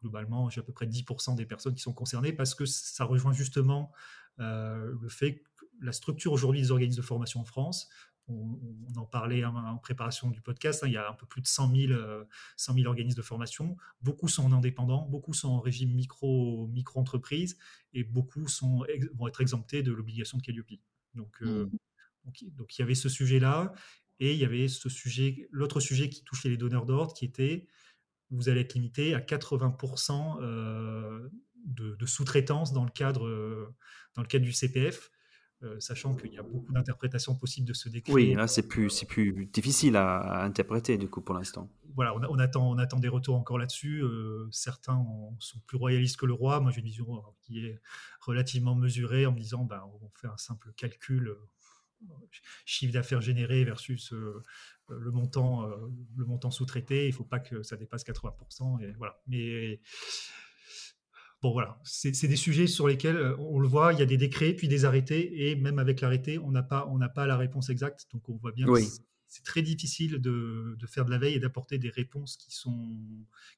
Globalement, 0.00 0.48
j'ai 0.48 0.60
à 0.60 0.64
peu 0.64 0.72
près 0.72 0.86
10% 0.86 1.36
des 1.36 1.44
personnes 1.44 1.74
qui 1.74 1.82
sont 1.82 1.92
concernées 1.92 2.32
parce 2.32 2.54
que 2.54 2.64
ça 2.64 3.04
rejoint 3.04 3.32
justement 3.32 3.92
le 4.38 5.08
fait 5.08 5.40
que 5.56 5.66
la 5.82 5.92
structure 5.92 6.32
aujourd'hui 6.32 6.62
des 6.62 6.70
organismes 6.70 7.02
de 7.02 7.06
formation 7.06 7.40
en 7.40 7.44
France 7.44 7.90
on, 8.28 8.58
en 8.96 9.04
parlait 9.04 9.44
en, 9.44 9.76
préparation 9.78 10.30
du 10.30 10.40
podcast, 10.40 10.82
hein, 10.82 10.88
il 10.88 10.94
y 10.94 10.96
a 10.96 11.08
un 11.08 11.14
peu 11.14 11.26
plus 11.26 11.42
de 11.42 11.46
100 11.46 11.74
000, 11.74 12.00
100 12.56 12.74
000 12.74 12.86
organismes 12.86 13.16
de 13.16 13.22
formation. 13.22 13.76
Beaucoup 14.00 14.28
sont 14.28 14.52
indépendants, 14.52 15.06
beaucoup 15.06 15.34
sont 15.34 15.48
en 15.48 15.60
régime 15.60 15.92
micro, 15.92 16.66
micro-entreprise 16.68 17.58
et 17.92 18.04
beaucoup 18.04 18.48
sont, 18.48 18.84
vont 19.14 19.28
être 19.28 19.40
exemptés 19.40 19.82
de 19.82 19.92
l'obligation 19.92 20.38
de 20.38 20.42
Calliope. 20.42 20.80
Donc, 21.14 21.36
euh, 21.42 21.66
mmh. 21.66 22.48
donc, 22.56 22.78
il 22.78 22.80
y 22.80 22.82
avait 22.82 22.94
ce 22.94 23.08
sujet-là 23.08 23.72
et 24.18 24.32
il 24.32 24.38
y 24.38 24.44
avait 24.44 24.68
ce 24.68 24.88
sujet, 24.88 25.48
l'autre 25.50 25.80
sujet 25.80 26.08
qui 26.08 26.24
touchait 26.24 26.48
les 26.48 26.56
donneurs 26.56 26.86
d'ordre 26.86 27.14
qui 27.14 27.24
était 27.24 27.66
vous 28.30 28.48
allez 28.48 28.62
être 28.62 28.74
limité 28.74 29.14
à 29.14 29.20
80% 29.20 30.38
euh, 30.40 31.28
de, 31.64 31.94
de 31.94 32.06
sous-traitance 32.06 32.72
dans, 32.72 32.84
le 32.84 32.90
cadre, 32.90 33.72
dans 34.14 34.22
le 34.22 34.26
cadre 34.26 34.44
du 34.44 34.52
CPF. 34.52 35.12
Euh, 35.62 35.80
sachant 35.80 36.14
qu'il 36.14 36.34
y 36.34 36.38
a 36.38 36.42
beaucoup 36.42 36.70
d'interprétations 36.70 37.34
possibles 37.34 37.66
de 37.66 37.72
ce 37.72 37.88
décret. 37.88 38.12
Oui, 38.12 38.34
là 38.34 38.46
c'est 38.46 38.68
plus, 38.68 38.90
c'est 38.90 39.06
plus 39.06 39.46
difficile 39.46 39.96
à, 39.96 40.42
interpréter 40.44 40.98
du 40.98 41.08
coup 41.08 41.22
pour 41.22 41.34
l'instant. 41.34 41.70
Voilà, 41.94 42.14
on, 42.14 42.38
attend, 42.38 42.68
on 42.68 42.76
attend 42.76 42.98
des 42.98 43.08
retours 43.08 43.36
encore 43.36 43.56
là-dessus. 43.56 44.02
Euh, 44.02 44.48
certains 44.50 45.02
sont 45.38 45.58
plus 45.66 45.78
royalistes 45.78 46.18
que 46.18 46.26
le 46.26 46.34
roi. 46.34 46.60
Moi 46.60 46.72
j'ai 46.72 46.80
une 46.80 46.86
vision 46.86 47.16
euh, 47.16 47.20
qui 47.40 47.64
est 47.64 47.80
relativement 48.20 48.74
mesurée 48.74 49.24
en 49.24 49.32
me 49.32 49.38
disant 49.38 49.64
ben, 49.64 49.82
on 50.02 50.10
fait 50.14 50.26
un 50.26 50.36
simple 50.36 50.74
calcul 50.76 51.34
chiffre 52.66 52.92
d'affaires 52.92 53.22
généré 53.22 53.64
versus 53.64 54.12
le 54.12 55.10
montant, 55.10 55.66
le 56.16 56.24
montant 56.26 56.50
sous-traité. 56.50 57.06
Il 57.06 57.12
ne 57.12 57.14
faut 57.14 57.24
pas 57.24 57.40
que 57.40 57.62
ça 57.62 57.76
dépasse 57.76 58.04
80%. 58.04 58.82
Et 58.82 58.92
voilà. 58.98 59.18
Mais 59.26 59.80
Bon, 61.46 61.52
voilà, 61.52 61.78
c'est 61.84 62.26
des 62.26 62.34
sujets 62.34 62.66
sur 62.66 62.88
lesquels 62.88 63.16
euh, 63.16 63.36
on 63.38 63.60
le 63.60 63.68
voit, 63.68 63.92
il 63.92 64.00
y 64.00 64.02
a 64.02 64.04
des 64.04 64.16
décrets, 64.16 64.52
puis 64.52 64.66
des 64.66 64.84
arrêtés, 64.84 65.48
et 65.48 65.54
même 65.54 65.78
avec 65.78 66.00
l'arrêté, 66.00 66.40
on 66.40 66.50
n'a 66.50 66.64
pas, 66.64 66.90
pas 67.14 67.24
la 67.28 67.36
réponse 67.36 67.70
exacte. 67.70 68.08
Donc, 68.12 68.28
on 68.28 68.34
voit 68.34 68.50
bien 68.50 68.66
que 68.66 68.80
c'est 69.28 69.44
très 69.44 69.62
difficile 69.62 70.20
de, 70.20 70.76
faire 70.88 71.04
de 71.04 71.12
la 71.12 71.18
veille 71.18 71.34
et 71.34 71.38
d'apporter 71.38 71.78
des 71.78 71.90
réponses 71.90 72.36
qui 72.36 72.52
sont, 72.52 72.96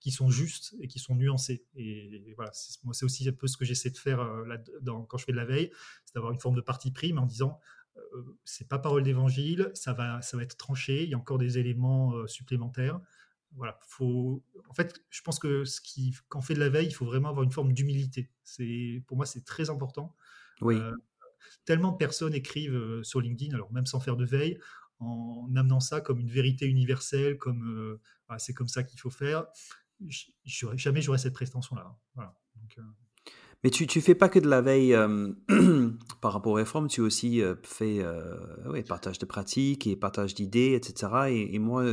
qui 0.00 0.10
sont 0.10 0.28
justes 0.28 0.76
et 0.82 0.86
qui 0.86 0.98
sont 0.98 1.14
nuancées. 1.14 1.64
Et 1.76 2.34
voilà, 2.36 2.50
moi, 2.84 2.92
c'est 2.92 3.06
aussi 3.06 3.26
un 3.26 3.32
peu 3.32 3.46
ce 3.46 3.56
que 3.56 3.64
j'essaie 3.64 3.88
de 3.88 3.96
faire 3.96 4.20
euh, 4.20 4.44
là, 4.44 4.58
quand 5.08 5.16
je 5.16 5.24
fais 5.24 5.32
de 5.32 5.38
la 5.38 5.46
veille, 5.46 5.70
c'est 6.04 6.14
d'avoir 6.14 6.34
une 6.34 6.40
forme 6.40 6.56
de 6.56 6.60
parti 6.60 6.90
prime 6.90 7.16
en 7.16 7.24
disant 7.24 7.58
euh, 7.96 8.36
c'est 8.44 8.68
pas 8.68 8.78
parole 8.78 9.02
d'évangile, 9.02 9.70
ça 9.72 9.94
va, 9.94 10.20
ça 10.20 10.36
va 10.36 10.42
être 10.42 10.58
tranché, 10.58 11.04
il 11.04 11.08
y 11.08 11.14
a 11.14 11.18
encore 11.18 11.38
des 11.38 11.56
éléments 11.56 12.26
supplémentaires 12.26 13.00
voilà, 13.56 13.78
faut. 13.86 14.42
En 14.68 14.74
fait, 14.74 15.02
je 15.10 15.22
pense 15.22 15.38
que 15.38 15.64
ce 15.64 15.80
qui, 15.80 16.14
quand 16.28 16.40
on 16.40 16.42
fait 16.42 16.54
de 16.54 16.60
la 16.60 16.68
veille, 16.68 16.86
il 16.86 16.94
faut 16.94 17.06
vraiment 17.06 17.30
avoir 17.30 17.44
une 17.44 17.52
forme 17.52 17.72
d'humilité. 17.72 18.30
C'est, 18.44 19.02
pour 19.06 19.16
moi, 19.16 19.26
c'est 19.26 19.44
très 19.44 19.70
important. 19.70 20.14
Oui. 20.60 20.76
Euh, 20.76 20.92
tellement 21.64 21.92
de 21.92 21.96
personnes 21.96 22.34
écrivent 22.34 22.74
euh, 22.74 23.02
sur 23.02 23.20
LinkedIn, 23.20 23.54
alors 23.54 23.72
même 23.72 23.86
sans 23.86 24.00
faire 24.00 24.16
de 24.16 24.24
veille, 24.24 24.58
en 25.00 25.48
amenant 25.56 25.80
ça 25.80 26.00
comme 26.00 26.20
une 26.20 26.30
vérité 26.30 26.66
universelle, 26.66 27.38
comme 27.38 27.64
euh, 27.68 28.00
ah, 28.28 28.38
c'est 28.38 28.52
comme 28.54 28.68
ça 28.68 28.82
qu'il 28.82 29.00
faut 29.00 29.10
faire. 29.10 29.46
jamais 30.44 31.00
j'aurais 31.00 31.18
cette 31.18 31.34
prétention-là. 31.34 31.96
Voilà. 32.14 32.34
mais 33.64 33.70
tu 33.70 33.84
ne 33.84 34.02
fais 34.02 34.14
pas 34.14 34.28
que 34.28 34.38
de 34.38 34.48
la 34.48 34.60
veille 34.60 34.96
par 36.20 36.32
rapport 36.32 36.52
aux 36.52 36.56
réformes, 36.56 36.88
tu 36.88 37.00
aussi 37.00 37.40
fais 37.62 38.04
ouais, 38.66 38.82
partage 38.82 39.18
de 39.18 39.26
pratiques 39.26 39.86
et 39.86 39.96
partage 39.96 40.34
d'idées, 40.34 40.74
etc. 40.74 41.28
Et, 41.28 41.54
et 41.54 41.58
moi, 41.58 41.84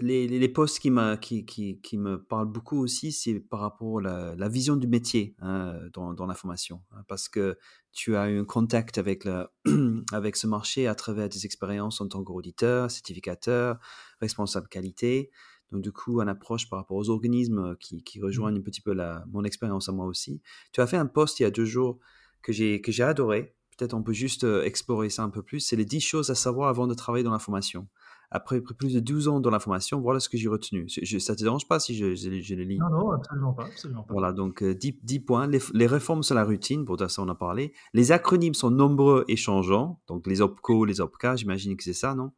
les, 0.00 0.28
les, 0.28 0.48
postes 0.48 0.78
qui, 0.78 0.90
qui, 1.20 1.44
qui, 1.44 1.80
qui, 1.80 1.98
me 1.98 2.22
parlent 2.22 2.50
beaucoup 2.50 2.78
aussi, 2.82 3.12
c'est 3.12 3.40
par 3.40 3.60
rapport 3.60 3.98
à 3.98 4.34
la, 4.36 4.48
vision 4.48 4.76
du 4.76 4.86
métier 4.86 5.34
hein, 5.40 5.78
dans, 5.92 6.14
dans, 6.14 6.26
la 6.26 6.34
formation. 6.34 6.82
Hein, 6.92 7.02
parce 7.08 7.28
que 7.28 7.58
tu 7.92 8.16
as 8.16 8.30
eu 8.30 8.38
un 8.38 8.44
contact 8.44 8.98
avec, 8.98 9.26
avec 10.12 10.36
ce 10.36 10.46
marché 10.46 10.86
à 10.86 10.94
travers 10.94 11.28
des 11.28 11.44
expériences 11.44 12.00
en 12.00 12.08
tant 12.08 12.22
qu'auditeur, 12.22 12.90
certificateur, 12.90 13.78
responsable 14.20 14.68
qualité. 14.68 15.30
Donc, 15.72 15.82
du 15.82 15.92
coup, 15.92 16.20
une 16.20 16.28
approche 16.28 16.68
par 16.68 16.80
rapport 16.80 16.96
aux 16.96 17.10
organismes 17.10 17.76
qui, 17.76 18.02
qui 18.02 18.18
mmh. 18.18 18.24
rejoignent 18.24 18.58
un 18.58 18.62
petit 18.62 18.80
peu 18.80 18.92
la, 18.92 19.24
mon 19.28 19.44
expérience 19.44 19.88
à 19.88 19.92
moi 19.92 20.06
aussi. 20.06 20.42
Tu 20.72 20.80
as 20.80 20.86
fait 20.86 20.96
un 20.96 21.06
post 21.06 21.40
il 21.40 21.44
y 21.44 21.46
a 21.46 21.50
deux 21.50 21.64
jours 21.64 21.98
que 22.42 22.52
j'ai 22.52 23.02
adoré. 23.02 23.54
Peut-être 23.76 23.94
on 23.94 24.02
peut 24.02 24.12
juste 24.12 24.44
euh, 24.44 24.62
explorer 24.64 25.08
ça 25.08 25.22
un 25.22 25.30
peu 25.30 25.42
plus. 25.42 25.60
C'est 25.60 25.76
les 25.76 25.84
10 25.84 26.00
choses 26.00 26.30
à 26.30 26.34
savoir 26.34 26.68
avant 26.68 26.86
de 26.86 26.94
travailler 26.94 27.24
dans 27.24 27.30
la 27.30 27.38
formation 27.38 27.88
après 28.30 28.60
plus 28.60 28.94
de 28.94 29.00
12 29.00 29.28
ans 29.28 29.40
dans 29.40 29.50
la 29.50 29.58
formation, 29.58 30.00
voilà 30.00 30.20
ce 30.20 30.28
que 30.28 30.38
j'ai 30.38 30.48
retenu. 30.48 30.86
Je, 30.88 31.18
ça 31.18 31.34
te 31.34 31.42
dérange 31.42 31.66
pas 31.66 31.80
si 31.80 31.96
je, 31.96 32.14
je, 32.14 32.28
les 32.54 32.64
lis 32.64 32.78
Non, 32.78 32.90
non, 32.90 33.10
absolument 33.12 33.52
pas. 33.52 33.66
Absolument 33.66 34.02
pas. 34.02 34.12
Voilà, 34.12 34.32
donc 34.32 34.62
10, 34.62 34.92
euh, 34.92 35.18
points. 35.26 35.48
Les, 35.48 35.86
réformes 35.86 36.22
sont 36.22 36.34
la 36.34 36.44
routine, 36.44 36.84
pour 36.84 36.98
ça 36.98 37.22
on 37.22 37.28
a 37.28 37.34
parlé. 37.34 37.72
Les 37.92 38.12
acronymes 38.12 38.54
sont 38.54 38.70
nombreux 38.70 39.24
et 39.28 39.36
changeants, 39.36 40.00
donc 40.06 40.26
les 40.26 40.40
OPCO, 40.40 40.84
les 40.84 41.00
OPCA, 41.00 41.36
j'imagine 41.36 41.76
que 41.76 41.82
c'est 41.82 41.92
ça, 41.92 42.14
non? 42.14 42.32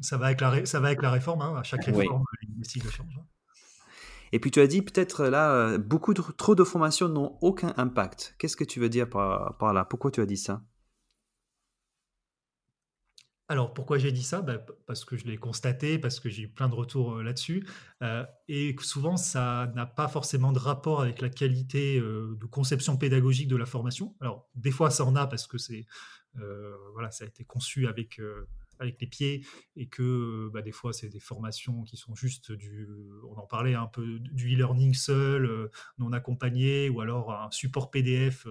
Ça 0.00 0.16
va, 0.16 0.26
avec 0.26 0.40
la, 0.40 0.64
ça 0.64 0.80
va 0.80 0.88
avec 0.88 1.02
la 1.02 1.10
réforme, 1.10 1.42
hein. 1.42 1.54
à 1.56 1.62
chaque 1.62 1.84
réforme, 1.84 2.24
les 2.56 2.64
cycles 2.64 2.88
changent. 2.88 3.18
Hein. 3.18 3.26
Et 4.32 4.40
puis 4.40 4.50
tu 4.50 4.60
as 4.60 4.66
dit 4.66 4.82
peut-être 4.82 5.24
là, 5.24 5.52
euh, 5.52 5.78
beaucoup 5.78 6.14
de, 6.14 6.22
trop 6.36 6.54
de 6.54 6.64
formations 6.64 7.08
n'ont 7.08 7.38
aucun 7.40 7.72
impact. 7.76 8.34
Qu'est-ce 8.38 8.56
que 8.56 8.64
tu 8.64 8.78
veux 8.78 8.88
dire 8.88 9.08
par, 9.08 9.56
par 9.56 9.72
là? 9.72 9.84
Pourquoi 9.84 10.10
tu 10.10 10.20
as 10.20 10.26
dit 10.26 10.36
ça? 10.36 10.62
Alors 13.48 13.72
pourquoi 13.72 13.98
j'ai 13.98 14.12
dit 14.12 14.22
ça? 14.22 14.42
Bah, 14.42 14.58
Parce 14.86 15.04
que 15.04 15.16
je 15.16 15.24
l'ai 15.24 15.38
constaté, 15.38 15.98
parce 15.98 16.20
que 16.20 16.28
j'ai 16.28 16.42
eu 16.42 16.48
plein 16.48 16.68
de 16.68 16.74
retours 16.74 17.22
là-dessus. 17.22 17.66
Et 18.48 18.76
souvent, 18.80 19.16
ça 19.16 19.72
n'a 19.74 19.86
pas 19.86 20.06
forcément 20.06 20.52
de 20.52 20.58
rapport 20.58 21.00
avec 21.00 21.20
la 21.20 21.30
qualité 21.30 21.98
de 21.98 22.46
conception 22.46 22.96
pédagogique 22.96 23.48
de 23.48 23.56
la 23.56 23.66
formation. 23.66 24.14
Alors 24.20 24.48
des 24.54 24.70
fois, 24.70 24.90
ça 24.90 25.04
en 25.04 25.16
a 25.16 25.26
parce 25.26 25.46
que 25.46 25.56
c'est 25.58 25.86
voilà, 26.92 27.10
ça 27.10 27.24
a 27.24 27.26
été 27.26 27.44
conçu 27.44 27.88
avec 27.88 28.20
avec 28.80 29.00
les 29.00 29.06
pieds 29.06 29.44
et 29.76 29.88
que 29.88 30.48
bah, 30.52 30.62
des 30.62 30.72
fois 30.72 30.92
c'est 30.92 31.08
des 31.08 31.20
formations 31.20 31.82
qui 31.82 31.96
sont 31.96 32.14
juste 32.14 32.52
du, 32.52 32.88
on 33.28 33.36
en 33.36 33.46
parlait 33.46 33.74
un 33.74 33.86
peu 33.86 34.18
du 34.20 34.54
e-learning 34.54 34.94
seul, 34.94 35.70
non 35.98 36.12
accompagné, 36.12 36.88
ou 36.88 37.00
alors 37.00 37.32
un 37.32 37.50
support 37.50 37.90
PDF 37.90 38.46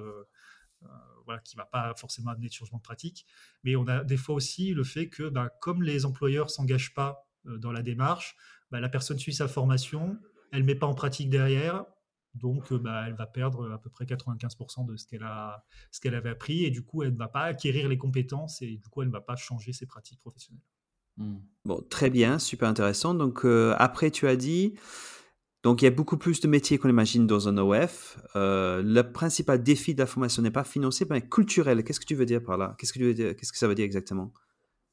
voilà, 1.25 1.41
qui 1.41 1.55
ne 1.57 1.61
va 1.61 1.65
pas 1.65 1.93
forcément 1.95 2.31
amener 2.31 2.47
de 2.47 2.53
changement 2.53 2.77
de 2.77 2.83
pratique. 2.83 3.25
Mais 3.63 3.75
on 3.75 3.87
a 3.87 4.03
des 4.03 4.17
fois 4.17 4.35
aussi 4.35 4.73
le 4.73 4.83
fait 4.83 5.09
que, 5.09 5.29
bah, 5.29 5.49
comme 5.61 5.83
les 5.83 6.05
employeurs 6.05 6.45
ne 6.45 6.51
s'engagent 6.51 6.93
pas 6.93 7.27
dans 7.45 7.71
la 7.71 7.81
démarche, 7.81 8.35
bah, 8.71 8.79
la 8.79 8.89
personne 8.89 9.19
suit 9.19 9.33
sa 9.33 9.47
formation, 9.47 10.17
elle 10.51 10.61
ne 10.61 10.65
met 10.65 10.75
pas 10.75 10.87
en 10.87 10.93
pratique 10.93 11.29
derrière, 11.29 11.85
donc 12.33 12.71
bah, 12.73 13.05
elle 13.07 13.15
va 13.15 13.25
perdre 13.25 13.71
à 13.71 13.77
peu 13.81 13.89
près 13.89 14.05
95% 14.05 14.85
de 14.85 14.95
ce 14.95 15.05
qu'elle, 15.05 15.23
a, 15.23 15.65
ce 15.91 15.99
qu'elle 15.99 16.15
avait 16.15 16.29
appris, 16.29 16.63
et 16.63 16.71
du 16.71 16.83
coup, 16.83 17.03
elle 17.03 17.13
ne 17.13 17.17
va 17.17 17.27
pas 17.27 17.43
acquérir 17.43 17.89
les 17.89 17.97
compétences, 17.97 18.61
et 18.61 18.77
du 18.77 18.87
coup, 18.89 19.01
elle 19.01 19.07
ne 19.07 19.13
va 19.13 19.21
pas 19.21 19.35
changer 19.35 19.73
ses 19.73 19.85
pratiques 19.85 20.19
professionnelles. 20.19 20.63
Mmh. 21.17 21.37
Bon, 21.65 21.81
très 21.89 22.09
bien, 22.09 22.39
super 22.39 22.69
intéressant. 22.69 23.13
Donc 23.13 23.45
après, 23.77 24.11
tu 24.11 24.27
as 24.27 24.35
dit, 24.35 24.75
donc 25.63 25.81
il 25.81 25.85
y 25.85 25.87
a 25.87 25.91
beaucoup 25.91 26.17
plus 26.17 26.39
de 26.39 26.47
métiers 26.47 26.77
qu'on 26.77 26.89
imagine 26.89 27.27
dans 27.27 27.47
un 27.47 27.57
OF. 27.57 28.19
le 28.35 29.01
principal 29.01 29.61
défi 29.61 29.93
de 29.93 29.99
la 29.99 30.05
formation 30.05 30.41
n'est 30.41 30.51
pas 30.51 30.63
financier, 30.63 31.05
mais 31.09 31.27
culturel. 31.27 31.83
Qu'est-ce 31.83 31.99
que 31.99 32.05
tu 32.05 32.15
veux 32.15 32.25
dire 32.25 32.43
par 32.43 32.57
là? 32.57 32.75
Qu'est-ce 32.77 32.93
que, 32.93 32.99
tu 32.99 33.05
veux 33.05 33.13
dire, 33.13 33.35
qu'est-ce 33.35 33.51
que 33.51 33.57
ça 33.57 33.67
veut 33.67 33.75
dire 33.75 33.85
exactement? 33.85 34.31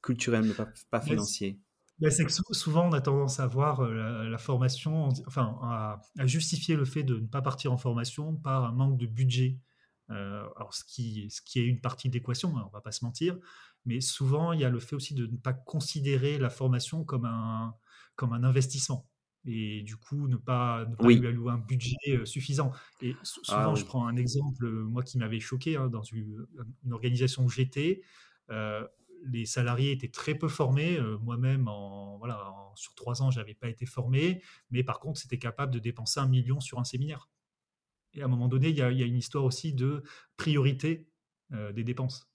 Culturel, 0.02 0.44
mais 0.44 0.64
pas 0.90 1.00
financier. 1.00 1.60
Bah, 2.00 2.10
c'est 2.10 2.24
que 2.24 2.32
souvent, 2.32 2.88
on 2.88 2.92
a 2.92 3.00
tendance 3.00 3.38
à 3.38 3.46
voir 3.46 3.82
la, 3.82 4.38
formation, 4.38 5.10
enfin, 5.26 5.58
à, 5.62 6.00
justifier 6.26 6.74
le 6.76 6.84
fait 6.84 7.04
de 7.04 7.18
ne 7.18 7.26
pas 7.26 7.40
partir 7.40 7.72
en 7.72 7.76
formation 7.76 8.34
par 8.34 8.64
un 8.64 8.72
manque 8.72 8.98
de 8.98 9.06
budget. 9.06 9.58
alors, 10.08 10.74
ce 10.74 10.84
qui, 10.84 11.30
ce 11.30 11.40
qui 11.42 11.60
est 11.60 11.66
une 11.66 11.80
partie 11.80 12.08
de 12.08 12.14
l'équation, 12.14 12.56
hein, 12.58 12.64
on 12.66 12.70
va 12.70 12.80
pas 12.80 12.92
se 12.92 13.04
mentir, 13.04 13.38
mais 13.86 14.00
souvent, 14.00 14.52
il 14.52 14.60
y 14.60 14.64
a 14.64 14.70
le 14.70 14.80
fait 14.80 14.96
aussi 14.96 15.14
de 15.14 15.26
ne 15.26 15.36
pas 15.36 15.52
considérer 15.52 16.38
la 16.38 16.50
formation 16.50 17.04
comme 17.04 17.26
un, 17.26 17.74
comme 18.16 18.32
un 18.32 18.42
investissement. 18.42 19.06
Et 19.46 19.82
du 19.82 19.96
coup, 19.96 20.26
ne 20.26 20.36
pas, 20.36 20.86
ne 20.86 20.96
pas 20.96 21.08
lui 21.08 21.26
allouer 21.26 21.52
un 21.52 21.58
budget 21.58 22.24
suffisant. 22.24 22.72
Et 23.02 23.14
ah 23.14 23.24
souvent, 23.24 23.74
je 23.74 23.84
prends 23.84 24.06
un 24.06 24.16
exemple, 24.16 24.68
moi, 24.68 25.02
qui 25.02 25.18
m'avait 25.18 25.40
choqué, 25.40 25.76
hein, 25.76 25.88
dans 25.88 26.02
une, 26.02 26.46
organisation 26.90 27.44
où 27.44 27.50
j'étais 27.50 28.02
les 29.26 29.46
salariés 29.46 29.92
étaient 29.92 30.08
très 30.08 30.34
peu 30.34 30.48
formés. 30.48 30.96
Euh, 30.98 31.18
moi-même, 31.18 31.68
en, 31.68 32.18
voilà, 32.18 32.52
sur 32.74 32.94
trois 32.94 33.22
ans, 33.22 33.30
je 33.30 33.40
n'avais 33.40 33.54
pas 33.54 33.68
été 33.68 33.86
formé, 33.86 34.42
mais 34.70 34.82
par 34.82 35.00
contre, 35.00 35.20
c'était 35.20 35.38
capable 35.38 35.72
de 35.72 35.78
dépenser 35.78 36.20
un 36.20 36.28
million 36.28 36.60
sur 36.60 36.78
un 36.78 36.84
séminaire. 36.84 37.28
Et 38.14 38.22
à 38.22 38.26
un 38.26 38.28
moment 38.28 38.48
donné, 38.48 38.68
il 38.68 38.76
y 38.76 38.82
a, 38.82 38.90
une 38.90 39.16
histoire 39.16 39.44
aussi 39.44 39.72
de 39.72 40.02
priorité 40.36 41.08
euh, 41.52 41.72
des 41.72 41.84
dépenses. 41.84 42.30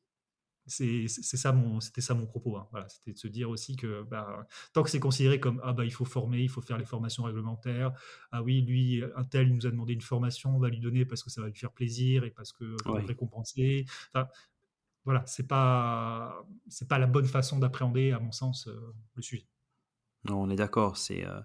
C'est 0.70 1.08
ça 1.08 1.52
mon, 1.52 1.80
c'était 1.80 2.02
ça 2.02 2.14
mon 2.14 2.26
propos. 2.26 2.58
Hein. 2.58 2.68
Voilà, 2.72 2.88
c'était 2.90 3.14
de 3.14 3.18
se 3.18 3.28
dire 3.28 3.50
aussi 3.50 3.76
que 3.76 4.04
bah, 4.04 4.46
tant 4.74 4.84
que 4.84 4.90
c'est 4.90 5.00
considéré 5.00 5.40
comme 5.40 5.60
ah 5.64 5.74
bah 5.74 5.86
il 5.86 5.92
faut 5.92 6.06
former, 6.06 6.40
il 6.40 6.50
faut 6.50 6.62
faire 6.62 6.78
les 6.78 6.86
formations 6.86 7.24
réglementaires. 7.24 7.92
Ah 8.32 8.44
oui, 8.44 8.62
lui 8.62 9.04
un 9.16 9.24
tel 9.24 9.54
nous 9.54 9.66
a 9.66 9.72
demandé 9.72 9.94
une 9.94 10.02
formation, 10.02 10.56
on 10.56 10.60
va 10.60 10.70
lui 10.70 10.80
donner 10.80 11.06
parce 11.06 11.24
que 11.24 11.30
ça 11.30 11.42
va 11.42 11.48
lui 11.48 11.58
faire 11.58 11.72
plaisir 11.72 12.24
et 12.24 12.32
parce 12.32 12.54
que 12.54 12.76
va 12.86 13.02
récompenser. 13.02 13.86
Enfin, 14.14 14.28
voilà, 15.06 15.24
c'est 15.26 15.48
pas 15.48 16.46
c'est 16.68 16.88
pas 16.88 17.00
la 17.00 17.08
bonne 17.08 17.26
façon 17.26 17.60
d'appréhender, 17.60 18.12
à 18.12 18.20
mon 18.20 18.32
sens, 18.32 18.68
euh, 18.68 18.94
le 19.16 19.22
sujet. 19.22 19.48
on 20.30 20.50
est 20.50 20.56
d'accord. 20.56 20.98
C'est 20.98 21.26
euh, 21.26 21.42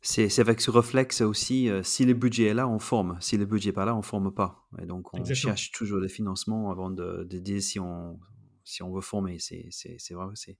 c'est 0.00 0.38
avec 0.38 0.60
ce 0.60 0.70
réflexe 0.70 1.20
aussi. 1.20 1.68
Euh, 1.68 1.82
si 1.82 2.04
le 2.04 2.14
budget 2.14 2.44
est 2.44 2.54
là, 2.54 2.68
on 2.68 2.78
forme. 2.78 3.16
Si 3.20 3.36
le 3.36 3.46
budget 3.46 3.70
n'est 3.70 3.74
pas 3.74 3.84
là, 3.84 3.96
on 3.96 4.02
forme 4.02 4.32
pas. 4.32 4.66
Et 4.80 4.86
donc 4.86 5.12
on 5.12 5.24
cherche 5.24 5.72
toujours 5.72 6.00
des 6.00 6.08
financements 6.08 6.70
avant 6.70 6.90
de, 6.90 7.24
de, 7.24 7.38
dire 7.38 7.62
si 7.62 7.80
on 7.80 8.18
si 8.64 8.82
on 8.82 8.92
veut 8.92 9.00
former. 9.00 9.38
C'est 9.38 9.64
vrai, 10.12 10.26
c'est 10.34 10.56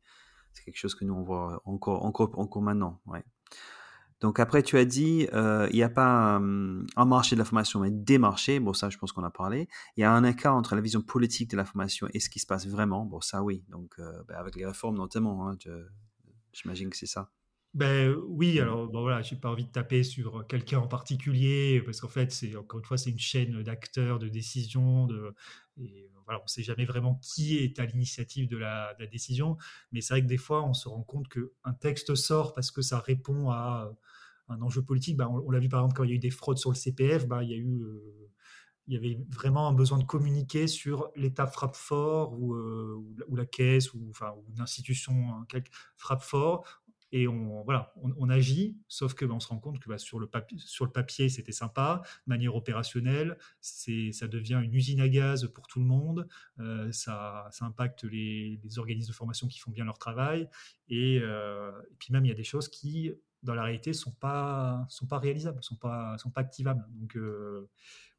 quelque 0.64 0.78
chose 0.78 0.94
que 0.94 1.04
nous 1.04 1.14
on 1.14 1.22
voit 1.22 1.62
encore 1.64 2.04
encore 2.04 2.38
encore 2.38 2.62
maintenant. 2.62 3.00
Ouais. 3.06 3.24
Donc 4.20 4.40
après, 4.40 4.64
tu 4.64 4.76
as 4.78 4.84
dit, 4.84 5.28
euh, 5.32 5.68
il 5.70 5.76
n'y 5.76 5.82
a 5.84 5.88
pas 5.88 6.36
un, 6.36 7.04
marché 7.04 7.36
de 7.36 7.38
la 7.38 7.44
formation, 7.44 7.80
mais 7.80 7.90
des 7.92 8.18
marchés. 8.18 8.58
Bon, 8.58 8.72
ça, 8.72 8.90
je 8.90 8.98
pense 8.98 9.12
qu'on 9.12 9.22
a 9.22 9.30
parlé. 9.30 9.68
Il 9.96 10.00
y 10.00 10.04
a 10.04 10.12
un 10.12 10.24
écart 10.24 10.56
entre 10.56 10.74
la 10.74 10.80
vision 10.80 11.02
politique 11.02 11.50
de 11.50 11.56
la 11.56 11.64
formation 11.64 12.08
et 12.12 12.18
ce 12.18 12.28
qui 12.28 12.40
se 12.40 12.46
passe 12.46 12.66
vraiment. 12.66 13.04
Bon, 13.04 13.20
ça, 13.20 13.44
oui. 13.44 13.64
Donc, 13.68 13.94
euh, 14.00 14.24
ben, 14.26 14.34
avec 14.34 14.56
les 14.56 14.66
réformes, 14.66 14.96
notamment, 14.96 15.48
hein, 15.48 15.56
j'imagine 16.52 16.90
que 16.90 16.96
c'est 16.96 17.06
ça. 17.06 17.30
Ben 17.74 18.14
oui, 18.26 18.58
alors 18.60 18.88
bon, 18.88 19.02
voilà, 19.02 19.22
j'ai 19.22 19.36
pas 19.36 19.50
envie 19.50 19.66
de 19.66 19.70
taper 19.70 20.02
sur 20.02 20.46
quelqu'un 20.46 20.78
en 20.78 20.88
particulier 20.88 21.82
parce 21.84 22.00
qu'en 22.00 22.08
fait, 22.08 22.32
c'est 22.32 22.56
encore 22.56 22.80
une 22.80 22.86
fois, 22.86 22.96
c'est 22.96 23.10
une 23.10 23.18
chaîne 23.18 23.62
d'acteurs, 23.62 24.18
de 24.18 24.28
décisions, 24.28 25.06
de 25.06 25.34
et 25.80 26.10
voilà, 26.24 26.40
on 26.40 26.44
ne 26.44 26.48
sait 26.48 26.62
jamais 26.62 26.84
vraiment 26.84 27.16
qui 27.22 27.58
est 27.58 27.78
à 27.78 27.86
l'initiative 27.86 28.48
de 28.48 28.56
la, 28.56 28.94
de 28.94 29.04
la, 29.04 29.06
décision. 29.06 29.56
Mais 29.92 30.00
c'est 30.00 30.14
vrai 30.14 30.22
que 30.22 30.26
des 30.26 30.38
fois, 30.38 30.64
on 30.64 30.74
se 30.74 30.88
rend 30.88 31.02
compte 31.02 31.28
qu'un 31.28 31.72
texte 31.80 32.14
sort 32.14 32.54
parce 32.54 32.70
que 32.70 32.82
ça 32.82 32.98
répond 32.98 33.50
à 33.50 33.92
un 34.48 34.62
enjeu 34.62 34.82
politique. 34.82 35.16
Bah, 35.16 35.28
on, 35.28 35.50
l'a 35.50 35.58
vu 35.60 35.68
par 35.68 35.80
exemple 35.80 35.96
quand 35.96 36.04
il 36.04 36.10
y 36.10 36.12
a 36.12 36.16
eu 36.16 36.18
des 36.18 36.30
fraudes 36.30 36.58
sur 36.58 36.70
le 36.70 36.76
CPF, 36.76 37.26
bah, 37.28 37.44
il 37.44 37.50
y 37.50 37.54
a 37.54 37.56
eu 37.56 37.82
euh, 37.82 38.30
il 38.88 38.94
y 38.94 38.96
avait 38.96 39.18
vraiment 39.30 39.68
un 39.68 39.74
besoin 39.74 39.98
de 39.98 40.04
communiquer 40.04 40.66
sur 40.66 41.10
l'État 41.14 41.46
frappe 41.46 41.76
fort 41.76 42.32
ou, 42.40 42.54
euh, 42.54 42.96
ou, 43.28 43.36
la 43.36 43.44
caisse 43.44 43.92
ou, 43.92 44.06
enfin, 44.10 44.32
ou 44.36 44.44
une 44.50 44.62
institution 44.62 45.12
hein, 45.34 45.46
frappe 45.96 46.22
fort 46.22 46.64
et 47.12 47.28
on, 47.28 47.62
voilà, 47.64 47.92
on, 47.96 48.28
agit, 48.28 48.76
sauf 48.88 49.14
que 49.14 49.24
bah, 49.24 49.34
on 49.34 49.40
se 49.40 49.48
rend 49.48 49.58
compte 49.58 49.78
que 49.80 49.88
bah, 49.88 49.98
sur, 49.98 50.18
le 50.18 50.26
papier, 50.26 51.28
c'était 51.28 51.52
sympa, 51.52 52.02
de 52.26 52.30
manière 52.30 52.54
opérationnelle, 52.54 53.38
ça 53.60 54.28
devient 54.28 54.60
une 54.62 54.74
usine 54.74 55.00
à 55.00 55.08
gaz 55.08 55.46
pour 55.54 55.66
tout 55.66 55.80
le 55.80 55.86
monde, 55.86 56.28
euh, 56.60 56.90
ça, 56.92 57.48
impacte 57.60 58.04
les, 58.04 58.60
organismes 58.76 59.10
de 59.10 59.14
formation 59.14 59.48
qui 59.48 59.58
font 59.58 59.70
bien 59.70 59.84
leur 59.84 59.98
travail, 59.98 60.48
et, 60.88 61.16
et 61.16 61.96
puis 61.98 62.12
même 62.12 62.24
il 62.24 62.28
y 62.28 62.32
a 62.32 62.36
des 62.36 62.44
choses 62.44 62.68
qui 62.68 63.12
dans 63.42 63.54
la 63.54 63.62
réalité, 63.62 63.92
pas 64.20 64.86
sont 64.88 65.06
pas 65.06 65.18
réalisables, 65.18 65.60
pas 65.80 66.16
sont 66.18 66.30
pas 66.30 66.40
activables. 66.40 66.84
Donc 66.90 67.16
euh, 67.16 67.68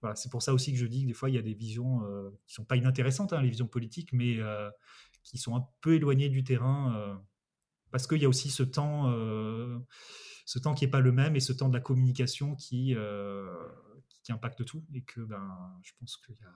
voilà, 0.01 0.15
c'est 0.15 0.29
pour 0.29 0.41
ça 0.41 0.53
aussi 0.53 0.71
que 0.71 0.79
je 0.79 0.85
dis 0.85 1.03
que 1.03 1.07
des 1.07 1.13
fois 1.13 1.29
il 1.29 1.35
y 1.35 1.37
a 1.37 1.41
des 1.41 1.53
visions 1.53 2.03
euh, 2.03 2.29
qui 2.45 2.53
sont 2.53 2.63
pas 2.63 2.75
inintéressantes, 2.77 3.33
hein, 3.33 3.41
les 3.41 3.49
visions 3.49 3.67
politiques, 3.67 4.13
mais 4.13 4.37
euh, 4.39 4.69
qui 5.23 5.37
sont 5.37 5.55
un 5.55 5.67
peu 5.81 5.95
éloignées 5.95 6.29
du 6.29 6.43
terrain 6.43 7.21
parce 7.91 8.07
qu'il 8.07 8.21
y 8.21 8.25
a 8.25 8.29
aussi 8.29 8.49
ce 8.49 8.63
temps 8.63 9.11
ce 10.45 10.59
temps 10.59 10.73
qui 10.73 10.85
est 10.85 10.89
pas 10.89 10.99
le 10.99 11.11
même 11.11 11.35
et 11.35 11.39
ce 11.39 11.53
temps 11.53 11.69
de 11.69 11.73
la 11.73 11.81
communication 11.81 12.55
qui 12.55 12.95
qui, 14.23 14.31
impacte 14.31 14.63
tout 14.63 14.83
et 14.93 15.01
que 15.01 15.21
ben 15.21 15.79
je 15.81 15.91
pense 15.99 16.17
qu'il 16.17 16.35
y 16.35 16.43
a 16.43 16.53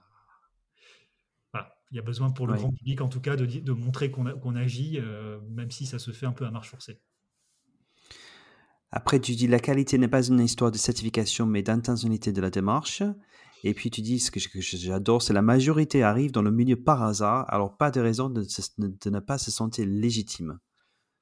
voilà, 1.52 1.76
il 1.90 1.96
y 1.96 2.00
a 2.00 2.02
besoin 2.02 2.30
pour 2.30 2.48
le 2.48 2.54
grand 2.54 2.72
public, 2.72 3.00
en 3.00 3.08
tout 3.08 3.20
cas, 3.20 3.36
de, 3.36 3.46
de 3.46 3.72
montrer 3.72 4.10
qu'on 4.10 4.56
agit, 4.56 4.98
même 5.50 5.70
si 5.70 5.86
ça 5.86 6.00
se 6.00 6.10
fait 6.10 6.26
un 6.26 6.32
peu 6.32 6.44
à 6.44 6.50
marche 6.50 6.68
forcée. 6.68 7.00
Après, 8.96 9.18
tu 9.18 9.34
dis 9.34 9.48
la 9.48 9.58
qualité 9.58 9.98
n'est 9.98 10.06
pas 10.06 10.24
une 10.24 10.38
histoire 10.38 10.70
de 10.70 10.78
certification, 10.78 11.46
mais 11.46 11.64
d'intentionnalité 11.64 12.32
de 12.32 12.40
la 12.40 12.50
démarche. 12.50 13.02
Et 13.64 13.74
puis 13.74 13.90
tu 13.90 14.02
dis 14.02 14.20
ce 14.20 14.30
que 14.30 14.38
j'adore, 14.60 15.20
c'est 15.20 15.32
la 15.32 15.42
majorité 15.42 16.04
arrive 16.04 16.30
dans 16.30 16.42
le 16.42 16.52
milieu 16.52 16.76
par 16.76 17.02
hasard, 17.02 17.44
alors 17.48 17.76
pas 17.76 17.90
de 17.90 17.98
raison 18.00 18.28
de, 18.28 18.46
ne 18.78 19.18
pas 19.18 19.38
se 19.38 19.50
sentir 19.50 19.84
légitime. 19.86 20.60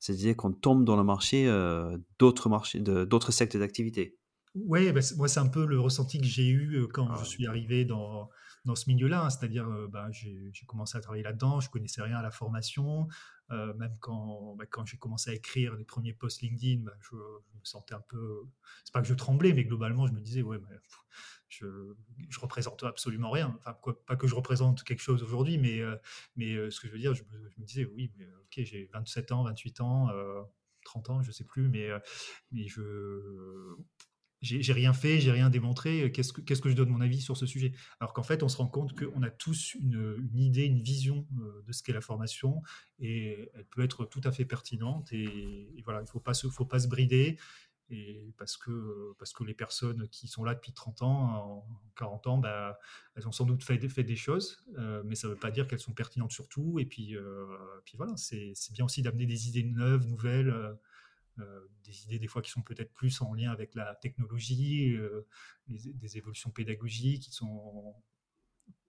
C'est-à-dire 0.02 0.36
qu'on 0.36 0.50
tombe 0.50 0.84
dans 0.84 0.96
le 0.96 1.04
marché 1.04 1.46
euh, 1.46 1.96
d'autres 2.18 2.48
marchés, 2.48 2.80
d'autres 2.80 3.30
secteurs 3.30 3.60
d'activité. 3.60 4.18
Oui, 4.56 4.90
bah, 4.90 4.98
moi 5.16 5.28
c'est 5.28 5.38
un 5.38 5.46
peu 5.46 5.64
le 5.64 5.78
ressenti 5.78 6.18
que 6.18 6.26
j'ai 6.26 6.48
eu 6.48 6.74
euh, 6.74 6.88
quand 6.92 7.06
ah 7.08 7.16
je 7.20 7.24
suis 7.24 7.46
arrivé 7.46 7.84
dans, 7.84 8.28
dans 8.64 8.74
ce 8.74 8.88
milieu-là. 8.88 9.24
Hein. 9.24 9.30
C'est-à-dire, 9.30 9.68
euh, 9.68 9.88
bah, 9.88 10.08
j'ai 10.10 10.52
commencé 10.66 10.96
à 10.96 11.00
travailler 11.00 11.24
là-dedans, 11.24 11.60
je 11.60 11.70
connaissais 11.70 12.02
rien 12.02 12.18
à 12.18 12.22
la 12.22 12.30
formation. 12.30 13.08
Euh, 13.50 13.74
même 13.74 13.94
quand, 14.00 14.54
bah, 14.56 14.64
quand 14.66 14.86
j'ai 14.86 14.96
commencé 14.96 15.30
à 15.30 15.34
écrire 15.34 15.74
les 15.74 15.84
premiers 15.84 16.14
posts 16.14 16.40
LinkedIn, 16.40 16.90
je, 17.00 17.16
me 17.16 17.64
sentais 17.64 17.94
un 17.94 18.04
peu. 18.08 18.44
C'est 18.84 18.92
pas 18.92 19.02
que 19.02 19.08
je 19.08 19.14
tremblais, 19.14 19.52
mais 19.52 19.64
globalement, 19.64 20.06
je 20.06 20.12
me 20.12 20.20
disais, 20.20 20.42
ouais, 20.42 20.58
je, 21.48 21.66
représente 22.40 22.82
absolument 22.82 23.30
rien. 23.30 23.54
Enfin, 23.58 23.76
pas 24.06 24.16
que 24.16 24.26
je 24.26 24.34
représente 24.34 24.84
quelque 24.84 25.02
chose 25.02 25.22
aujourd'hui, 25.22 25.58
mais, 25.58 25.80
euh, 25.80 25.96
mais 26.36 26.70
ce 26.70 26.80
que 26.80 26.88
je 26.88 26.92
veux 26.92 26.98
dire, 26.98 27.14
je 27.14 27.24
me, 27.24 27.64
disais, 27.66 27.84
oui, 27.84 28.10
mais 28.16 28.26
ok, 28.26 28.64
j'ai 28.64 28.88
27 28.92 29.32
ans, 29.32 29.42
28 29.44 29.80
ans. 29.80 30.08
30 30.84 31.10
ans, 31.10 31.22
je 31.22 31.30
sais 31.30 31.44
plus, 31.44 31.68
mais, 31.68 31.90
mais 32.50 32.66
je, 32.66 33.76
j'ai 34.42 34.72
rien 34.72 34.92
fait, 34.92 35.20
j'ai 35.20 35.30
rien 35.30 35.50
démontré, 35.50 36.10
qu'est-ce 36.12 36.32
que, 36.32 36.40
qu'est-ce 36.40 36.60
que 36.60 36.68
je 36.68 36.74
donne 36.74 36.88
mon 36.88 37.00
avis 37.00 37.20
sur 37.20 37.36
ce 37.36 37.46
sujet? 37.46 37.72
Alors 38.00 38.12
qu'en 38.12 38.24
fait, 38.24 38.42
on 38.42 38.48
se 38.48 38.56
rend 38.56 38.66
compte 38.66 38.98
qu'on 38.98 39.22
a 39.22 39.30
tous 39.30 39.74
une, 39.74 40.28
idée, 40.34 40.64
une 40.64 40.82
vision 40.82 41.26
euh, 41.40 41.62
de 41.66 41.72
ce 41.72 41.82
qu'est 41.82 41.92
la 41.92 42.00
formation, 42.00 42.62
et 42.98 43.50
elle 43.54 43.64
peut 43.66 43.82
être 43.82 44.04
tout 44.04 44.20
à 44.24 44.32
fait 44.32 44.44
pertinente, 44.44 45.12
et, 45.12 45.68
voilà, 45.84 46.00
il 46.00 46.04
ne 46.04 46.08
faut 46.08 46.20
pas 46.20 46.34
se, 46.34 46.88
brider, 46.88 47.38
parce, 48.38 48.56
que, 48.56 49.44
les 49.46 49.54
personnes 49.54 50.08
qui 50.08 50.28
sont 50.28 50.44
là 50.44 50.54
depuis 50.54 50.72
30 50.72 51.02
ans, 51.02 51.66
40 51.96 52.26
ans, 52.26 52.38
bah, 52.38 52.78
elles 53.14 53.28
ont 53.28 53.32
sans 53.32 53.44
doute 53.44 53.62
fait, 53.62 53.78
des 53.78 54.16
choses, 54.16 54.64
euh, 54.78 55.02
mais 55.04 55.14
ça 55.14 55.28
ne 55.28 55.32
veut 55.32 55.38
pas 55.38 55.50
dire 55.50 55.66
qu'elles 55.66 55.80
sont 55.80 55.92
pertinentes 55.92 56.32
sur 56.32 56.48
tout, 56.48 56.78
et 56.78 56.86
puis, 56.86 57.16
euh, 57.16 57.46
voilà, 57.96 58.16
c'est 58.16 58.54
bien 58.72 58.84
aussi 58.84 59.02
d'amener 59.02 59.26
des 59.26 59.48
idées 59.48 59.64
neuves, 59.64 60.06
nouvelles, 60.06 60.50
euh, 60.50 60.72
des 61.84 62.04
idées 62.04 62.18
des 62.18 62.26
fois 62.26 62.42
qui 62.42 62.50
sont 62.50 62.62
peut-être 62.62 62.92
plus 62.92 63.20
en 63.20 63.34
lien 63.34 63.50
avec 63.50 63.74
la 63.74 63.94
technologie, 63.96 64.94
euh, 64.94 65.26
des 65.68 66.16
évolutions 66.16 66.50
pédagogiques 66.50 67.22
qui 67.22 67.32
sont 67.32 67.94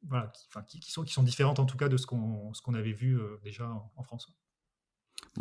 voilà, 0.08 0.32
qui, 0.68 0.80
qui, 0.80 0.92
sont, 0.92 1.04
qui 1.04 1.14
sont 1.14 1.24
différentes 1.24 1.60
en 1.60 1.66
tout 1.66 1.78
cas 1.78 1.88
de 1.88 1.98
ce 1.98 2.06
qu'on 2.06 2.52
qu'on 2.64 2.74
avait 2.74 2.92
vu 2.92 3.20
euh, 3.20 3.40
déjà 3.44 3.70
en, 3.96 4.04
France. 4.04 4.28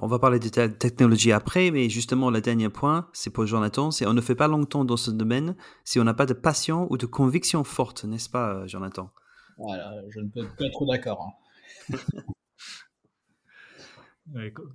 On 0.01 0.07
va 0.07 0.19
parler 0.19 0.39
de 0.39 0.49
technologie 0.49 1.33
après, 1.33 1.71
mais 1.71 1.91
justement, 1.91 2.31
le 2.31 2.41
dernier 2.41 2.69
point, 2.69 3.11
c'est 3.13 3.31
pour 3.31 3.47
Jonathan, 3.47 3.91
c'est 3.91 4.07
on 4.07 4.15
ne 4.15 4.21
fait 4.21 4.37
pas 4.37 4.49
longtemps 4.49 4.85
dans 4.85 4.97
ce 4.97 5.11
domaine 5.11 5.57
si 5.85 5.99
on 5.99 6.05
n'a 6.05 6.15
pas 6.15 6.27
de 6.27 6.33
passion 6.33 6.87
ou 6.91 6.97
de 6.97 7.07
conviction 7.07 7.65
forte, 7.65 8.05
n'est-ce 8.05 8.31
pas, 8.31 8.67
Jonathan? 8.67 9.11
Voilà, 9.59 9.93
je 10.09 10.21
ne 10.21 10.29
peux 10.29 10.47
pas 10.47 10.65
être 10.65 10.73
trop 10.73 10.87
d'accord. 10.87 11.37
Hein. 11.91 11.97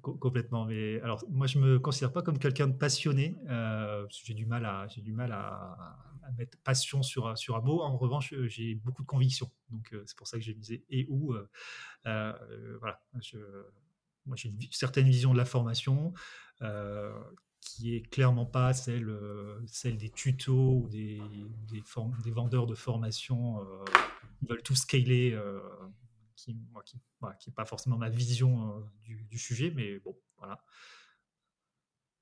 complètement. 0.01 0.65
Mais 0.65 0.99
alors, 1.01 1.23
moi, 1.29 1.47
je 1.47 1.57
me 1.57 1.79
considère 1.79 2.11
pas 2.11 2.21
comme 2.21 2.39
quelqu'un 2.39 2.67
de 2.67 2.73
passionné. 2.73 3.37
Euh, 3.49 4.05
j'ai 4.09 4.33
du 4.33 4.45
mal 4.45 4.65
à, 4.65 4.87
j'ai 4.87 5.01
du 5.01 5.13
mal 5.13 5.31
à, 5.31 5.97
mettre 6.37 6.57
passion 6.63 7.03
sur 7.03 7.27
un 7.27 7.61
mot. 7.61 7.81
En 7.81 7.97
revanche, 7.97 8.33
j'ai 8.47 8.75
beaucoup 8.75 9.01
de 9.01 9.07
conviction. 9.07 9.49
Donc, 9.69 9.93
euh, 9.93 10.03
c'est 10.05 10.17
pour 10.17 10.27
ça 10.27 10.37
que 10.37 10.43
j'ai 10.43 10.53
misé 10.53 10.85
et. 10.89 11.07
Euh, 12.05 12.77
voilà. 12.79 13.01
moi, 14.25 14.35
j'ai 14.35 14.49
une 14.49 14.59
certaine 14.71 15.07
vision 15.07 15.31
de 15.31 15.37
la 15.37 15.45
formation 15.45 16.13
qui 17.59 17.95
est 17.95 18.01
clairement 18.01 18.45
pas 18.45 18.73
celle, 18.73 19.07
des 19.97 20.09
tutos 20.09 20.81
ou 20.83 20.87
des, 20.89 21.21
des, 21.67 21.81
des 22.23 22.31
vendeurs 22.31 22.67
de 22.67 22.75
formation 22.75 23.65
qui 24.39 24.45
veulent 24.45 24.63
tout 24.63 24.75
scaler 24.75 25.37
qui 26.37 26.53
n'est 26.53 27.31
qui, 27.39 27.51
pas 27.51 27.65
forcément 27.65 27.97
ma 27.97 28.09
vision 28.09 28.77
euh, 28.77 28.81
du, 29.03 29.37
sujet, 29.37 29.73
mais 29.75 29.99
bon, 29.99 30.15
voilà. 30.37 30.63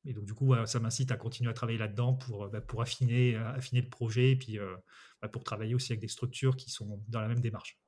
Et 0.05 0.13
donc, 0.13 0.25
du 0.25 0.33
coup, 0.33 0.53
ça 0.65 0.79
m'incite 0.79 1.11
à 1.11 1.17
continuer 1.17 1.49
à 1.49 1.53
travailler 1.53 1.79
là-dedans 1.79 2.13
pour, 2.13 2.47
bah, 2.47 2.61
pour 2.61 2.81
affiner, 2.81 3.35
euh, 3.35 3.53
affiner 3.53 3.81
le 3.81 3.89
projet 3.89 4.31
et 4.31 4.35
puis 4.35 4.59
euh, 4.59 4.75
bah, 5.21 5.27
pour 5.27 5.43
travailler 5.43 5.75
aussi 5.75 5.91
avec 5.91 5.99
des 5.99 6.07
structures 6.07 6.55
qui 6.55 6.69
sont 6.69 7.03
dans 7.07 7.21
la 7.21 7.27
même 7.27 7.39
démarche. 7.39 7.79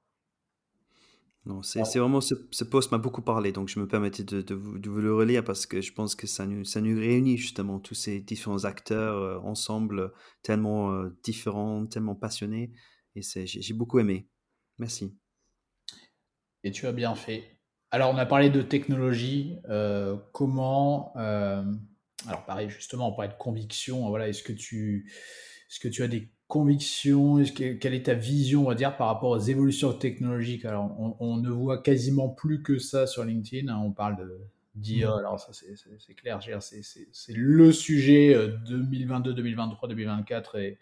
Non, 1.45 1.61
c'est 1.61 1.81
vraiment 1.97 2.19
ce, 2.19 2.35
ce 2.51 2.65
poste 2.65 2.91
m'a 2.91 2.97
beaucoup 2.97 3.21
parlé, 3.21 3.53
donc 3.53 3.69
je 3.69 3.79
me 3.79 3.87
permettais 3.87 4.25
de, 4.25 4.41
de, 4.41 4.53
vous, 4.53 4.79
de, 4.79 4.89
vous, 4.89 4.99
le 4.99 5.15
relire 5.15 5.45
parce 5.45 5.65
que 5.65 5.79
je 5.79 5.93
pense 5.93 6.13
que 6.13 6.27
ça 6.27 6.45
nous, 6.45 6.65
ça 6.65 6.81
nous 6.81 6.99
réunit 6.99 7.37
justement 7.37 7.79
tous 7.79 7.95
ces 7.95 8.19
différents 8.19 8.65
acteurs 8.65 9.45
ensemble, 9.45 10.11
tellement 10.41 11.05
différents, 11.23 11.85
tellement 11.85 12.15
passionnés, 12.15 12.73
et 13.15 13.21
j'ai 13.21 13.73
beaucoup 13.73 13.99
aimé. 13.99 14.27
Merci. 14.77 15.15
Et 16.67 16.71
tu 16.71 16.85
as 16.85 16.91
bien 16.91 17.15
fait. 17.15 17.45
Alors, 17.91 18.13
on 18.13 18.17
a 18.17 18.25
parlé 18.25 18.49
de 18.49 18.61
technologie. 18.61 19.55
Euh, 19.69 20.17
comment. 20.33 21.13
Euh, 21.15 21.63
alors, 22.27 22.43
pareil, 22.45 22.69
justement, 22.69 23.07
on 23.07 23.13
parlait 23.13 23.31
de 23.31 23.37
conviction. 23.37 24.09
Voilà, 24.09 24.27
est-ce 24.27 24.43
que 24.43 24.51
tu, 24.51 25.09
est-ce 25.69 25.79
que 25.79 25.87
tu 25.87 26.03
as 26.03 26.09
des 26.09 26.29
convictions 26.49 27.37
que, 27.37 27.75
Quelle 27.75 27.93
est 27.93 28.07
ta 28.07 28.15
vision, 28.15 28.65
on 28.65 28.67
va 28.67 28.75
dire, 28.75 28.97
par 28.97 29.07
rapport 29.07 29.29
aux 29.29 29.39
évolutions 29.39 29.93
technologiques? 29.93 30.65
Alors, 30.65 30.93
on, 31.21 31.37
ne 31.37 31.49
voit 31.49 31.81
quasiment 31.81 32.27
plus 32.27 32.61
que 32.61 32.79
ça 32.79 33.07
sur 33.07 33.23
LinkedIn. 33.23 33.71
Hein. 33.71 33.81
on 33.81 33.93
parle 33.93 34.17
de 34.17 34.41
d'IA. 34.75 35.09
Mmh. 35.09 35.19
Alors, 35.19 35.39
ça, 35.39 35.53
c'est, 35.53 36.13
clair. 36.15 36.41
C'est, 36.59 36.83
c'est, 36.83 37.33
le 37.33 37.71
sujet 37.71 38.35
2022, 38.67 39.33
2023, 39.33 39.87
2024 39.87 40.57
et, 40.57 40.77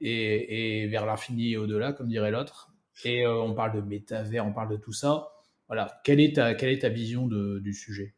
et, 0.00 0.82
et 0.82 0.86
vers 0.86 1.04
l'infini 1.04 1.54
et 1.54 1.56
au-delà, 1.56 1.92
comme 1.92 2.06
dirait 2.06 2.30
l'autre 2.30 2.70
et 3.04 3.26
euh, 3.26 3.34
on 3.34 3.54
parle 3.54 3.74
de 3.74 3.80
métavers, 3.80 4.46
on 4.46 4.52
parle 4.52 4.70
de 4.70 4.76
tout 4.76 4.92
ça. 4.92 5.28
Voilà, 5.68 6.00
quelle 6.04 6.20
est 6.20 6.36
ta, 6.36 6.54
quelle 6.54 6.70
est 6.70 6.80
ta 6.80 6.88
vision 6.88 7.26
de, 7.26 7.58
du 7.58 7.74
sujet? 7.74 8.14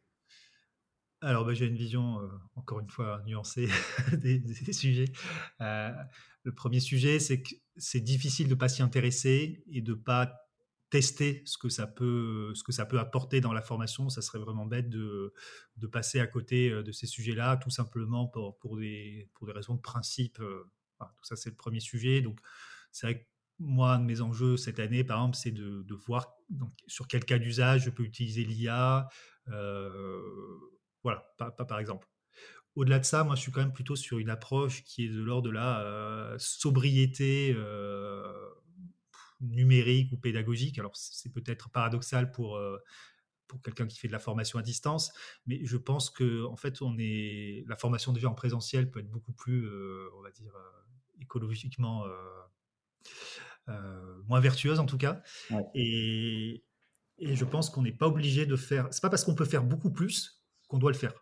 Alors, 1.21 1.45
bah, 1.45 1.53
j'ai 1.53 1.65
une 1.65 1.75
vision, 1.75 2.21
euh, 2.21 2.27
encore 2.55 2.79
une 2.79 2.89
fois, 2.89 3.21
nuancée 3.25 3.67
des, 4.13 4.41
sujets. 4.71 5.11
Euh, 5.59 5.91
le 6.43 6.53
premier 6.53 6.79
sujet, 6.79 7.19
c'est 7.19 7.41
que 7.41 7.55
c'est 7.75 7.99
difficile 7.99 8.47
de 8.47 8.53
ne 8.53 8.59
pas 8.59 8.69
s'y 8.69 8.81
intéresser 8.81 9.63
et 9.69 9.81
de 9.81 9.91
ne 9.91 9.97
pas 9.97 10.33
tester 10.89 11.43
ce 11.45 11.57
que, 11.57 11.69
ça 11.69 11.85
peut, 11.85 12.53
ce 12.55 12.63
que 12.63 12.71
ça 12.71 12.85
peut 12.85 12.99
apporter 12.99 13.41
dans 13.41 13.53
la 13.53 13.61
formation. 13.61 14.09
Ça 14.09 14.21
serait 14.21 14.39
vraiment 14.39 14.65
bête 14.65 14.89
de, 14.89 15.33
de 15.77 15.87
passer 15.87 16.19
à 16.19 16.27
côté 16.27 16.69
de 16.69 16.91
ces 16.91 17.05
sujets-là, 17.05 17.57
tout 17.57 17.69
simplement 17.69 18.27
pour, 18.27 18.57
pour, 18.57 18.77
des, 18.77 19.29
pour 19.33 19.45
des 19.45 19.53
raisons 19.53 19.75
de 19.75 19.81
principe. 19.81 20.37
tout 20.37 21.23
ça, 21.23 21.35
c'est 21.35 21.49
le 21.49 21.55
premier 21.55 21.79
sujet. 21.79 22.21
Donc, 22.21 22.39
c'est 22.91 23.07
vrai 23.07 23.19
que 23.19 23.25
moi, 23.59 23.93
un 23.93 23.99
de 23.99 24.05
mes 24.05 24.21
enjeux 24.21 24.57
cette 24.57 24.79
année, 24.79 25.03
par 25.03 25.17
exemple, 25.17 25.35
c'est 25.35 25.51
de, 25.51 25.93
voir 25.93 26.33
donc, 26.49 26.71
sur 26.87 27.07
quel 27.07 27.25
cas 27.25 27.37
d'usage 27.37 27.83
je 27.83 27.89
peux 27.89 28.03
utiliser 28.03 28.43
l'IA. 28.43 29.09
Euh, 29.49 30.21
voilà, 31.03 31.33
pas, 31.37 31.51
par 31.51 31.79
exemple. 31.79 32.07
Au-delà 32.75 32.99
de 32.99 33.05
ça, 33.05 33.23
moi, 33.23 33.35
je 33.35 33.41
suis 33.41 33.51
quand 33.51 33.61
même 33.61 33.73
plutôt 33.73 33.95
sur 33.95 34.19
une 34.19 34.29
approche 34.29 34.83
qui 34.83 35.05
est 35.05 35.09
de 35.09 35.21
l'ordre 35.21 35.47
de 35.47 35.53
la 35.53 35.81
euh, 35.81 36.35
sobriété 36.39 37.53
euh, 37.57 38.31
numérique 39.41 40.11
ou 40.13 40.17
pédagogique. 40.17 40.79
Alors, 40.79 40.95
c'est 40.95 41.33
peut-être 41.33 41.69
paradoxal 41.69 42.31
pour, 42.31 42.61
pour 43.47 43.61
quelqu'un 43.61 43.87
qui 43.87 43.99
fait 43.99 44.07
de 44.07 44.13
la 44.13 44.19
formation 44.19 44.59
à 44.59 44.61
distance, 44.61 45.11
mais 45.45 45.65
je 45.65 45.77
pense 45.77 46.09
que, 46.09 46.45
en 46.45 46.55
fait, 46.55 46.81
on 46.81 46.97
est 46.97 47.65
la 47.67 47.75
formation 47.75 48.13
déjà 48.13 48.29
en 48.29 48.35
présentiel 48.35 48.89
peut 48.89 48.99
être 48.99 49.09
beaucoup 49.09 49.33
plus, 49.33 49.67
on 50.17 50.21
va 50.21 50.31
dire, 50.31 50.53
écologiquement 51.19 52.05
moins 54.27 54.39
vertueuse 54.39 54.79
en 54.79 54.85
tout 54.85 54.97
cas. 54.97 55.21
Et, 55.73 56.63
et, 57.17 57.35
je 57.35 57.45
pense 57.45 57.69
qu'on 57.69 57.81
n'est 57.81 57.91
pas 57.91 58.07
obligé 58.07 58.45
de 58.45 58.55
faire. 58.55 58.87
C'est 58.91 59.01
pas 59.01 59.09
parce 59.09 59.23
qu'on 59.23 59.35
peut 59.35 59.45
faire 59.45 59.63
beaucoup 59.63 59.91
plus 59.91 60.41
qu'on 60.67 60.77
doit 60.77 60.91
le 60.91 60.97
faire. 60.97 61.13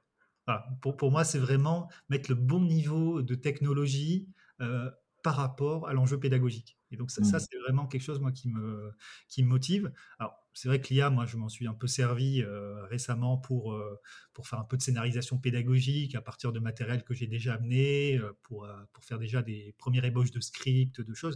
Pour, 0.82 0.96
pour, 0.96 1.12
moi, 1.12 1.24
c'est 1.24 1.40
vraiment 1.40 1.90
mettre 2.10 2.30
le 2.30 2.36
bon 2.36 2.62
niveau 2.62 3.22
de 3.22 3.36
technologie 3.36 4.30
euh, 4.62 4.90
par 5.24 5.36
rapport 5.36 5.90
à 5.90 5.94
l'enjeu 5.94 6.20
pédagogique. 6.20 6.78
Et 6.90 6.96
donc 6.96 7.12
ça, 7.12 7.22
ça 7.26 7.38
mmh. 7.38 7.40
c'est 7.42 7.58
vraiment 7.60 7.86
quelque 7.86 8.04
chose 8.04 8.22
moi 8.22 8.32
qui 8.32 8.48
me 8.48 8.94
qui 9.28 9.44
me 9.44 9.50
motive. 9.50 9.92
Alors 10.20 10.38
c'est 10.54 10.70
vrai 10.70 10.80
que 10.80 10.94
l'IA, 10.94 11.10
moi 11.10 11.26
je 11.26 11.36
m'en 11.36 11.50
suis 11.50 11.68
un 11.68 11.74
peu 11.74 11.88
servi 11.88 12.42
euh, 12.42 12.86
récemment 12.86 13.38
pour 13.38 13.78
pour 14.32 14.48
faire 14.48 14.60
un 14.60 14.64
peu 14.64 14.78
de 14.78 14.82
scénarisation 14.82 15.38
pédagogique 15.38 16.16
à 16.16 16.22
partir 16.22 16.54
de 16.54 16.60
matériel 16.60 17.04
que 17.04 17.14
j'ai 17.14 17.28
déjà 17.28 17.56
amené, 17.56 18.22
pour 18.44 18.66
pour 18.94 19.04
faire 19.04 19.20
déjà 19.20 19.42
des 19.42 19.76
premières 19.78 20.06
ébauches 20.06 20.32
de 20.32 20.40
scripts, 20.40 21.02
de 21.02 21.14
choses 21.14 21.36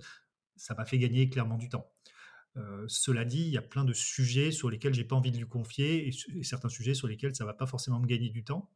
ça 0.61 0.75
m'a 0.75 0.85
fait 0.85 0.99
gagner 0.99 1.27
clairement 1.27 1.57
du 1.57 1.69
temps. 1.69 1.91
Euh, 2.57 2.85
cela 2.87 3.25
dit, 3.25 3.41
il 3.41 3.49
y 3.49 3.57
a 3.57 3.61
plein 3.63 3.83
de 3.83 3.93
sujets 3.93 4.51
sur 4.51 4.69
lesquels 4.69 4.93
j'ai 4.93 5.03
pas 5.03 5.15
envie 5.15 5.31
de 5.31 5.37
lui 5.37 5.47
confier 5.47 6.07
et, 6.07 6.43
certains 6.43 6.69
sujets 6.69 6.93
sur 6.93 7.07
lesquels 7.07 7.35
ça 7.35 7.45
va 7.45 7.53
pas 7.53 7.65
forcément 7.65 7.99
me 7.99 8.05
gagner 8.05 8.29
du 8.29 8.43
temps. 8.43 8.69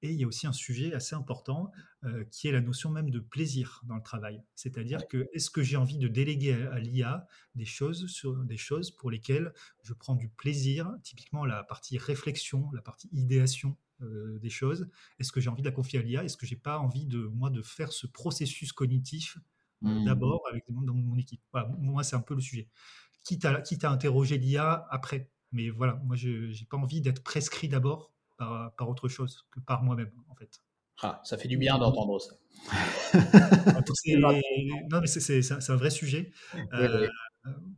Et 0.00 0.10
il 0.10 0.14
y 0.14 0.24
a 0.24 0.28
aussi 0.28 0.46
un 0.46 0.52
sujet 0.52 0.94
assez 0.94 1.16
important 1.16 1.72
euh, 2.04 2.24
qui 2.30 2.46
est 2.46 2.52
la 2.52 2.60
notion 2.60 2.88
même 2.88 3.10
de 3.10 3.18
plaisir 3.18 3.82
dans 3.84 3.96
le 3.96 4.02
travail. 4.02 4.40
C'est-à-dire 4.54 5.06
que 5.08 5.28
est-ce 5.34 5.50
que 5.50 5.62
j'ai 5.62 5.76
envie 5.76 5.98
de 5.98 6.08
déléguer 6.08 6.54
à, 6.54 6.78
l'IA 6.78 7.26
des 7.56 7.64
choses 7.64 8.06
sur 8.06 8.36
des 8.44 8.56
choses 8.56 8.92
pour 8.92 9.10
lesquelles 9.10 9.52
je 9.82 9.92
prends 9.92 10.14
du 10.14 10.28
plaisir, 10.28 10.94
typiquement 11.02 11.44
la 11.44 11.64
partie 11.64 11.98
réflexion, 11.98 12.70
la 12.72 12.80
partie 12.80 13.08
idéation 13.12 13.76
euh, 14.00 14.38
des 14.38 14.50
choses? 14.50 14.88
Est-ce 15.18 15.32
que 15.32 15.40
j'ai 15.40 15.50
envie 15.50 15.62
de 15.62 15.68
la 15.68 15.74
confier 15.74 15.98
à 15.98 16.02
l'IA 16.02 16.24
Est-ce 16.24 16.36
que 16.36 16.46
j'ai 16.46 16.56
pas 16.56 16.78
envie 16.78 17.04
de 17.04 17.18
moi 17.18 17.50
de 17.50 17.60
faire 17.60 17.92
ce 17.92 18.06
processus 18.06 18.72
cognitif 18.72 19.36
mmh. 19.82 20.04
d'abord 20.04 20.42
avec 20.50 20.66
des 20.66 20.72
membres 20.72 20.86
dans 20.86 20.94
mon 20.94 21.16
équipe. 21.16 21.40
moi, 21.78 22.02
c'est 22.02 22.16
un 22.16 22.20
peu 22.20 22.34
le 22.34 22.40
sujet. 22.40 22.68
Quitte 23.24 23.44
à, 23.44 23.60
quitte 23.60 23.84
à 23.84 23.90
interroger 23.90 24.38
l'IA 24.38 24.86
après. 24.90 25.30
Mais 25.52 25.70
voilà, 25.70 25.94
moi, 26.04 26.16
je 26.16 26.48
n'ai 26.48 26.66
pas 26.68 26.76
envie 26.76 27.00
d'être 27.00 27.22
prescrit 27.22 27.68
d'abord 27.68 28.12
par, 28.36 28.74
par, 28.76 28.88
autre 28.88 29.08
chose 29.08 29.46
que 29.50 29.60
par 29.60 29.82
moi-même, 29.82 30.12
en 30.28 30.34
fait. 30.34 30.60
Ah, 31.00 31.20
ça 31.24 31.38
fait 31.38 31.48
du 31.48 31.56
bien 31.56 31.78
d'entendre 31.78 32.18
ça. 32.20 32.34
non, 34.90 35.00
mais 35.00 35.06
c'est 35.06 35.70
un 35.70 35.76
vrai 35.76 35.90
sujet. 35.90 36.32
Euh, 36.72 37.08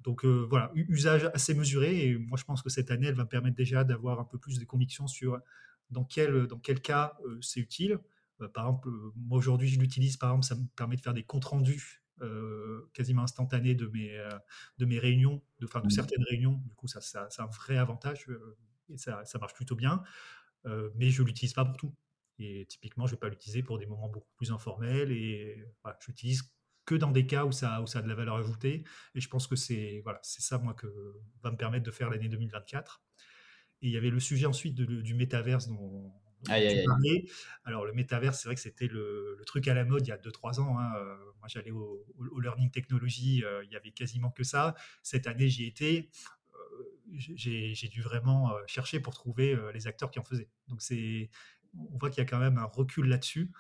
donc 0.02 0.24
euh, 0.24 0.46
voilà, 0.48 0.70
usage 0.74 1.30
assez 1.34 1.54
mesuré. 1.54 2.06
Et 2.06 2.18
moi, 2.18 2.38
je 2.38 2.44
pense 2.44 2.62
que 2.62 2.70
cette 2.70 2.90
année, 2.90 3.08
elle 3.08 3.14
va 3.14 3.24
me 3.24 3.28
permettre 3.28 3.56
déjà 3.56 3.84
d'avoir 3.84 4.20
un 4.20 4.24
peu 4.24 4.38
plus 4.38 4.58
de 4.58 4.64
conviction 4.64 5.06
sur 5.06 5.38
dans 5.90 6.04
quel, 6.04 6.46
dans 6.46 6.58
quel 6.58 6.80
cas 6.80 7.16
c'est 7.40 7.60
utile. 7.60 7.98
Euh, 8.40 8.48
par 8.48 8.66
exemple, 8.66 8.88
euh, 8.88 9.12
moi 9.16 9.38
aujourd'hui, 9.38 9.68
je 9.68 9.78
l'utilise, 9.78 10.16
par 10.16 10.30
exemple, 10.30 10.46
ça 10.46 10.54
me 10.54 10.66
permet 10.76 10.96
de 10.96 11.00
faire 11.00 11.14
des 11.14 11.24
comptes 11.24 11.44
rendus 11.44 12.02
euh, 12.22 12.90
quasiment 12.92 13.22
instantanés 13.22 13.74
de 13.74 13.86
mes, 13.86 14.28
de 14.78 14.84
mes 14.84 14.98
réunions, 14.98 15.42
de, 15.58 15.66
enfin, 15.66 15.80
de 15.80 15.86
mmh. 15.86 15.90
certaines 15.90 16.24
réunions. 16.24 16.62
Du 16.66 16.74
coup, 16.74 16.86
ça, 16.86 17.00
ça 17.00 17.28
c'est 17.30 17.42
un 17.42 17.46
vrai 17.46 17.78
avantage 17.78 18.26
et 18.88 18.98
ça, 18.98 19.24
ça, 19.24 19.38
marche 19.38 19.54
plutôt 19.54 19.76
bien. 19.76 20.02
mais 20.96 21.10
je 21.10 21.22
ne 21.22 21.26
l'utilise 21.26 21.54
pas 21.54 21.64
pour 21.64 21.76
tout. 21.76 21.94
Et 22.38 22.66
typiquement, 22.68 23.06
je 23.06 23.12
ne 23.12 23.16
vais 23.16 23.20
pas 23.20 23.28
l'utiliser 23.28 23.62
pour 23.62 23.78
des 23.78 23.86
moments 23.86 24.08
beaucoup 24.08 24.32
plus 24.36 24.50
informels. 24.50 25.12
Et 25.12 25.64
voilà, 25.82 25.98
je 26.00 26.08
l'utilise 26.08 26.42
que 26.84 26.94
dans 26.94 27.10
des 27.10 27.26
cas 27.26 27.44
où 27.44 27.52
ça, 27.52 27.80
où 27.82 27.86
ça 27.86 28.00
a 28.00 28.02
de 28.02 28.08
la 28.08 28.14
valeur 28.14 28.36
ajoutée. 28.36 28.84
Et 29.14 29.20
je 29.20 29.28
pense 29.28 29.46
que 29.46 29.56
c'est 29.56 30.00
voilà, 30.02 30.20
ça, 30.22 30.58
moi, 30.58 30.74
que 30.74 30.86
va 31.42 31.50
me 31.50 31.56
permettre 31.56 31.84
de 31.84 31.90
faire 31.90 32.10
l'année 32.10 32.28
2024. 32.28 33.02
Et 33.82 33.88
il 33.88 33.92
y 33.92 33.96
avait 33.96 34.10
le 34.10 34.20
sujet 34.20 34.46
ensuite 34.46 34.74
du 34.74 35.14
métaverse 35.14 35.68
dont, 35.68 36.12
alors, 37.64 37.84
le 37.84 37.92
métavers, 37.92 38.34
c'est 38.34 38.48
vrai 38.48 38.54
que 38.54 38.60
c'était 38.60 38.86
le, 38.86 39.40
truc 39.46 39.68
à 39.68 39.74
la 39.74 39.84
mode 39.84 40.06
il 40.06 40.10
y 40.10 40.12
a 40.12 40.16
2-3 40.16 40.60
ans. 40.60 40.78
Hein. 40.78 40.92
Euh, 40.96 41.16
moi, 41.38 41.48
j'allais 41.48 41.70
au, 41.70 42.06
Learning 42.40 42.70
Technology, 42.70 43.44
euh, 43.44 43.64
il 43.64 43.70
y 43.70 43.76
avait 43.76 43.90
quasiment 43.90 44.30
que 44.30 44.44
ça. 44.44 44.74
Cette 45.02 45.26
année, 45.26 45.48
j'y 45.48 45.66
étais. 45.66 46.08
Euh, 46.54 47.18
j'ai 47.34 47.88
dû 47.88 48.02
vraiment 48.02 48.52
chercher 48.66 49.00
pour 49.00 49.14
trouver 49.14 49.58
les 49.74 49.86
acteurs 49.86 50.10
qui 50.10 50.18
en 50.18 50.24
faisaient. 50.24 50.48
Donc, 50.68 50.80
on 51.74 51.98
voit 51.98 52.10
qu'il 52.10 52.18
y 52.18 52.26
a 52.26 52.28
quand 52.28 52.38
même 52.38 52.58
un 52.58 52.64
recul 52.64 53.06
là-dessus. 53.06 53.50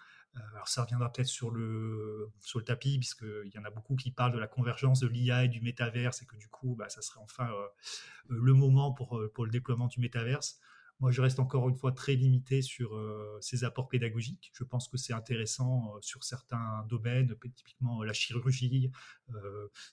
alors, 0.54 0.68
ça 0.68 0.84
reviendra 0.84 1.12
peut-être 1.12 1.28
sur 1.28 1.50
le, 1.50 2.30
sur 2.40 2.60
le 2.60 2.64
tapis, 2.64 2.98
puisqu'il 2.98 3.50
y 3.52 3.58
en 3.58 3.64
a 3.64 3.70
beaucoup 3.70 3.96
qui 3.96 4.12
parlent 4.12 4.32
de 4.32 4.38
la 4.38 4.46
convergence 4.46 5.00
de 5.00 5.08
l'IA 5.08 5.44
et 5.44 5.48
du 5.48 5.60
métaverse, 5.60 6.22
et 6.22 6.26
que 6.26 6.36
du 6.36 6.48
coup, 6.48 6.76
bah, 6.76 6.88
ça 6.88 7.02
serait 7.02 7.20
enfin 7.20 7.50
le 8.28 8.54
moment 8.54 8.92
pour, 8.92 9.20
pour 9.34 9.44
le 9.44 9.50
déploiement 9.50 9.88
du 9.88 9.98
métaverse 9.98 10.60
moi, 11.00 11.10
je 11.10 11.22
reste 11.22 11.40
encore 11.40 11.68
une 11.68 11.76
fois 11.76 11.92
très 11.92 12.14
limité 12.14 12.60
sur 12.60 12.90
ces 13.40 13.64
apports 13.64 13.88
pédagogiques. 13.88 14.50
Je 14.54 14.64
pense 14.64 14.86
que 14.86 14.98
c'est 14.98 15.14
intéressant 15.14 15.96
sur 16.02 16.24
certains 16.24 16.84
domaines, 16.88 17.34
typiquement 17.54 18.02
la 18.02 18.12
chirurgie, 18.12 18.90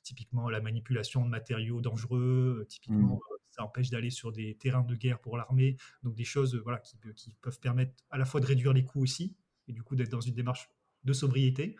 typiquement 0.03 0.49
la 0.49 0.59
manipulation 0.59 1.23
de 1.23 1.29
matériaux 1.29 1.79
dangereux, 1.79 2.65
typiquement 2.67 3.15
mmh. 3.15 3.37
ça 3.51 3.63
empêche 3.63 3.89
d'aller 3.89 4.09
sur 4.09 4.33
des 4.33 4.55
terrains 4.55 4.83
de 4.83 4.95
guerre 4.95 5.19
pour 5.19 5.37
l'armée, 5.37 5.77
donc 6.03 6.13
des 6.13 6.25
choses 6.25 6.55
voilà, 6.55 6.79
qui, 6.79 6.97
qui, 7.15 7.33
peuvent 7.41 7.59
permettre 7.59 7.93
à 8.09 8.17
la 8.17 8.25
fois 8.25 8.41
de 8.41 8.45
réduire 8.45 8.73
les 8.73 8.83
coûts 8.83 9.01
aussi, 9.01 9.37
et 9.69 9.73
du 9.73 9.83
coup 9.83 9.95
d'être 9.95 10.11
dans 10.11 10.21
une 10.21 10.35
démarche 10.35 10.69
de 11.05 11.13
sobriété. 11.13 11.77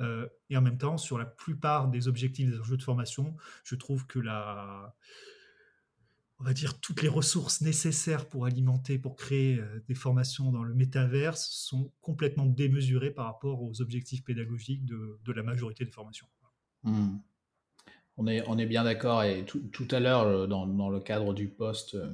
et 0.00 0.56
en 0.56 0.62
même 0.62 0.78
temps, 0.78 0.96
sur 0.96 1.18
la 1.18 1.26
plupart 1.26 1.88
des 1.88 2.08
objectifs 2.08 2.48
des 2.48 2.58
enjeux 2.58 2.78
de 2.78 2.82
formation, 2.82 3.36
je 3.62 3.74
trouve 3.74 4.06
que 4.06 4.18
la, 4.18 4.96
on 6.40 6.44
va 6.44 6.52
dire, 6.52 6.80
toutes 6.80 7.02
les 7.02 7.08
ressources 7.08 7.60
nécessaires 7.60 8.26
pour 8.26 8.46
alimenter, 8.46 8.98
pour 8.98 9.16
créer 9.16 9.58
euh, 9.58 9.82
des 9.86 9.94
formations 9.94 10.50
dans 10.50 10.64
le 10.64 10.74
métaverse 10.74 11.48
sont 11.50 11.92
complètement 12.00 12.46
démesurées 12.46 13.12
par 13.12 13.26
rapport 13.26 13.62
aux 13.62 13.80
objectifs 13.80 14.24
pédagogiques 14.24 14.84
de, 14.84 15.32
la 15.32 15.42
majorité 15.42 15.84
des 15.84 15.90
formations. 15.90 16.26
Hmm. 16.82 17.18
On, 18.16 18.26
est, 18.28 18.66
bien 18.66 18.84
d'accord. 18.84 19.24
Et 19.24 19.44
tout, 19.44 19.88
à 19.90 20.00
l'heure, 20.00 20.22
euh, 20.22 20.46
dans, 20.46 20.88
le 20.88 21.00
cadre 21.00 21.34
du 21.34 21.48
poste 21.48 21.94
euh, 21.94 22.12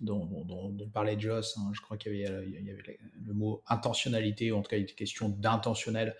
dont, 0.00 0.76
parlait 0.92 1.18
Joss, 1.18 1.56
hein, 1.58 1.70
je 1.74 1.80
crois 1.80 1.96
qu'il 1.96 2.16
y, 2.16 2.26
avait, 2.26 2.98
le 3.26 3.34
mot 3.34 3.62
intentionnalité, 3.66 4.52
ou 4.52 4.56
en 4.56 4.62
tout 4.62 4.70
cas, 4.70 4.78
il 4.78 4.82
était 4.82 4.94
question 4.94 5.28
d'intentionnel. 5.28 6.16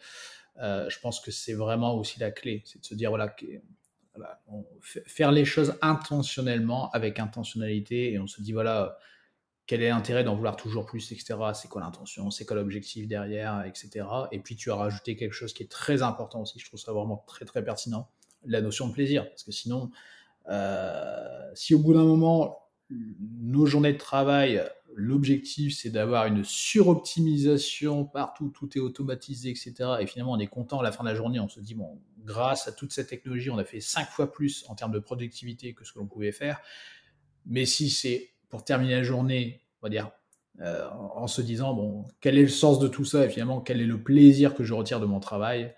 je 0.59 1.01
pense 1.01 1.21
que 1.21 1.31
c'est 1.31 1.55
vraiment 1.55 1.97
aussi 1.97 2.21
la 2.21 2.31
clé. 2.31 2.63
C'est 2.67 2.81
de 2.81 2.85
se 2.85 2.95
dire, 2.95 3.09
voilà, 3.11 3.35
faire 4.83 5.33
les 5.33 5.45
choses 5.45 5.75
intentionnellement, 5.83 6.91
avec 6.91 7.19
intentionnalité, 7.19 8.13
et 8.13 8.19
on 8.19 8.27
se 8.27 8.41
dit, 8.43 8.53
voilà, 8.53 8.99
quel 9.71 9.83
est 9.83 9.91
l'intérêt 9.91 10.25
d'en 10.25 10.35
vouloir 10.35 10.57
toujours 10.57 10.85
plus, 10.85 11.13
etc. 11.13 11.37
C'est 11.55 11.69
quoi 11.69 11.81
l'intention, 11.81 12.33
c'est 12.33 12.45
quoi 12.45 12.57
l'objectif 12.57 13.07
derrière, 13.07 13.65
etc. 13.65 14.05
Et 14.33 14.41
puis 14.41 14.57
tu 14.57 14.73
as 14.73 14.75
rajouté 14.75 15.15
quelque 15.15 15.33
chose 15.33 15.53
qui 15.53 15.63
est 15.63 15.71
très 15.71 16.03
important 16.03 16.41
aussi, 16.41 16.59
je 16.59 16.67
trouve 16.67 16.81
ça 16.81 16.93
vraiment 16.93 17.23
très 17.29 17.45
très 17.45 17.63
pertinent, 17.63 18.09
la 18.45 18.63
notion 18.63 18.89
de 18.89 18.93
plaisir. 18.93 19.29
Parce 19.29 19.45
que 19.45 19.53
sinon, 19.53 19.93
euh, 20.49 21.53
si 21.55 21.77
au 21.77 21.79
bout 21.79 21.95
d'un 21.95 22.03
moment, 22.03 22.67
nos 22.91 23.65
journées 23.65 23.93
de 23.93 23.99
travail, 23.99 24.61
l'objectif 24.97 25.79
c'est 25.79 25.91
d'avoir 25.91 26.27
une 26.27 26.43
suroptimisation 26.43 28.05
partout, 28.05 28.49
tout 28.49 28.77
est 28.77 28.81
automatisé, 28.81 29.51
etc. 29.51 29.73
Et 30.01 30.07
finalement, 30.07 30.33
on 30.33 30.41
est 30.41 30.49
content 30.49 30.81
à 30.81 30.83
la 30.83 30.91
fin 30.91 31.05
de 31.05 31.09
la 31.11 31.15
journée, 31.15 31.39
on 31.39 31.49
se 31.49 31.61
dit, 31.61 31.77
bon, 31.77 32.01
grâce 32.25 32.69
à 32.69 32.73
toute 32.73 32.93
cette 32.93 33.09
technologie, 33.09 33.51
on 33.51 33.59
a 33.59 33.65
fait 33.65 33.81
cinq 33.81 34.09
fois 34.09 34.33
plus 34.33 34.65
en 34.69 34.75
termes 34.75 34.93
de 34.93 34.99
productivité 34.99 35.75
que 35.75 35.85
ce 35.85 35.93
que 35.93 35.99
l'on 35.99 36.07
pouvait 36.07 36.33
faire. 36.33 36.61
Mais 37.47 37.65
si 37.67 37.91
c'est 37.91 38.31
pour 38.49 38.65
terminer 38.65 38.97
la 38.97 39.03
journée, 39.03 39.63
on 39.81 39.87
va 39.87 39.91
dire, 39.91 40.11
euh, 40.61 40.89
en 40.91 41.27
se 41.27 41.41
disant, 41.41 41.73
bon, 41.75 42.07
quel 42.21 42.37
est 42.37 42.43
le 42.43 42.49
sens 42.49 42.79
de 42.79 42.89
tout 42.89 43.05
ça 43.05 43.25
et 43.25 43.31
finalement, 43.31 43.61
quel 43.61 43.81
est 43.81 43.87
le 43.87 44.03
plaisir 44.03 44.55
que 44.55 44.65
je 44.65 44.75
retire 44.75 45.01
de 45.01 45.07
mon 45.07 45.21
travail 45.21 45.75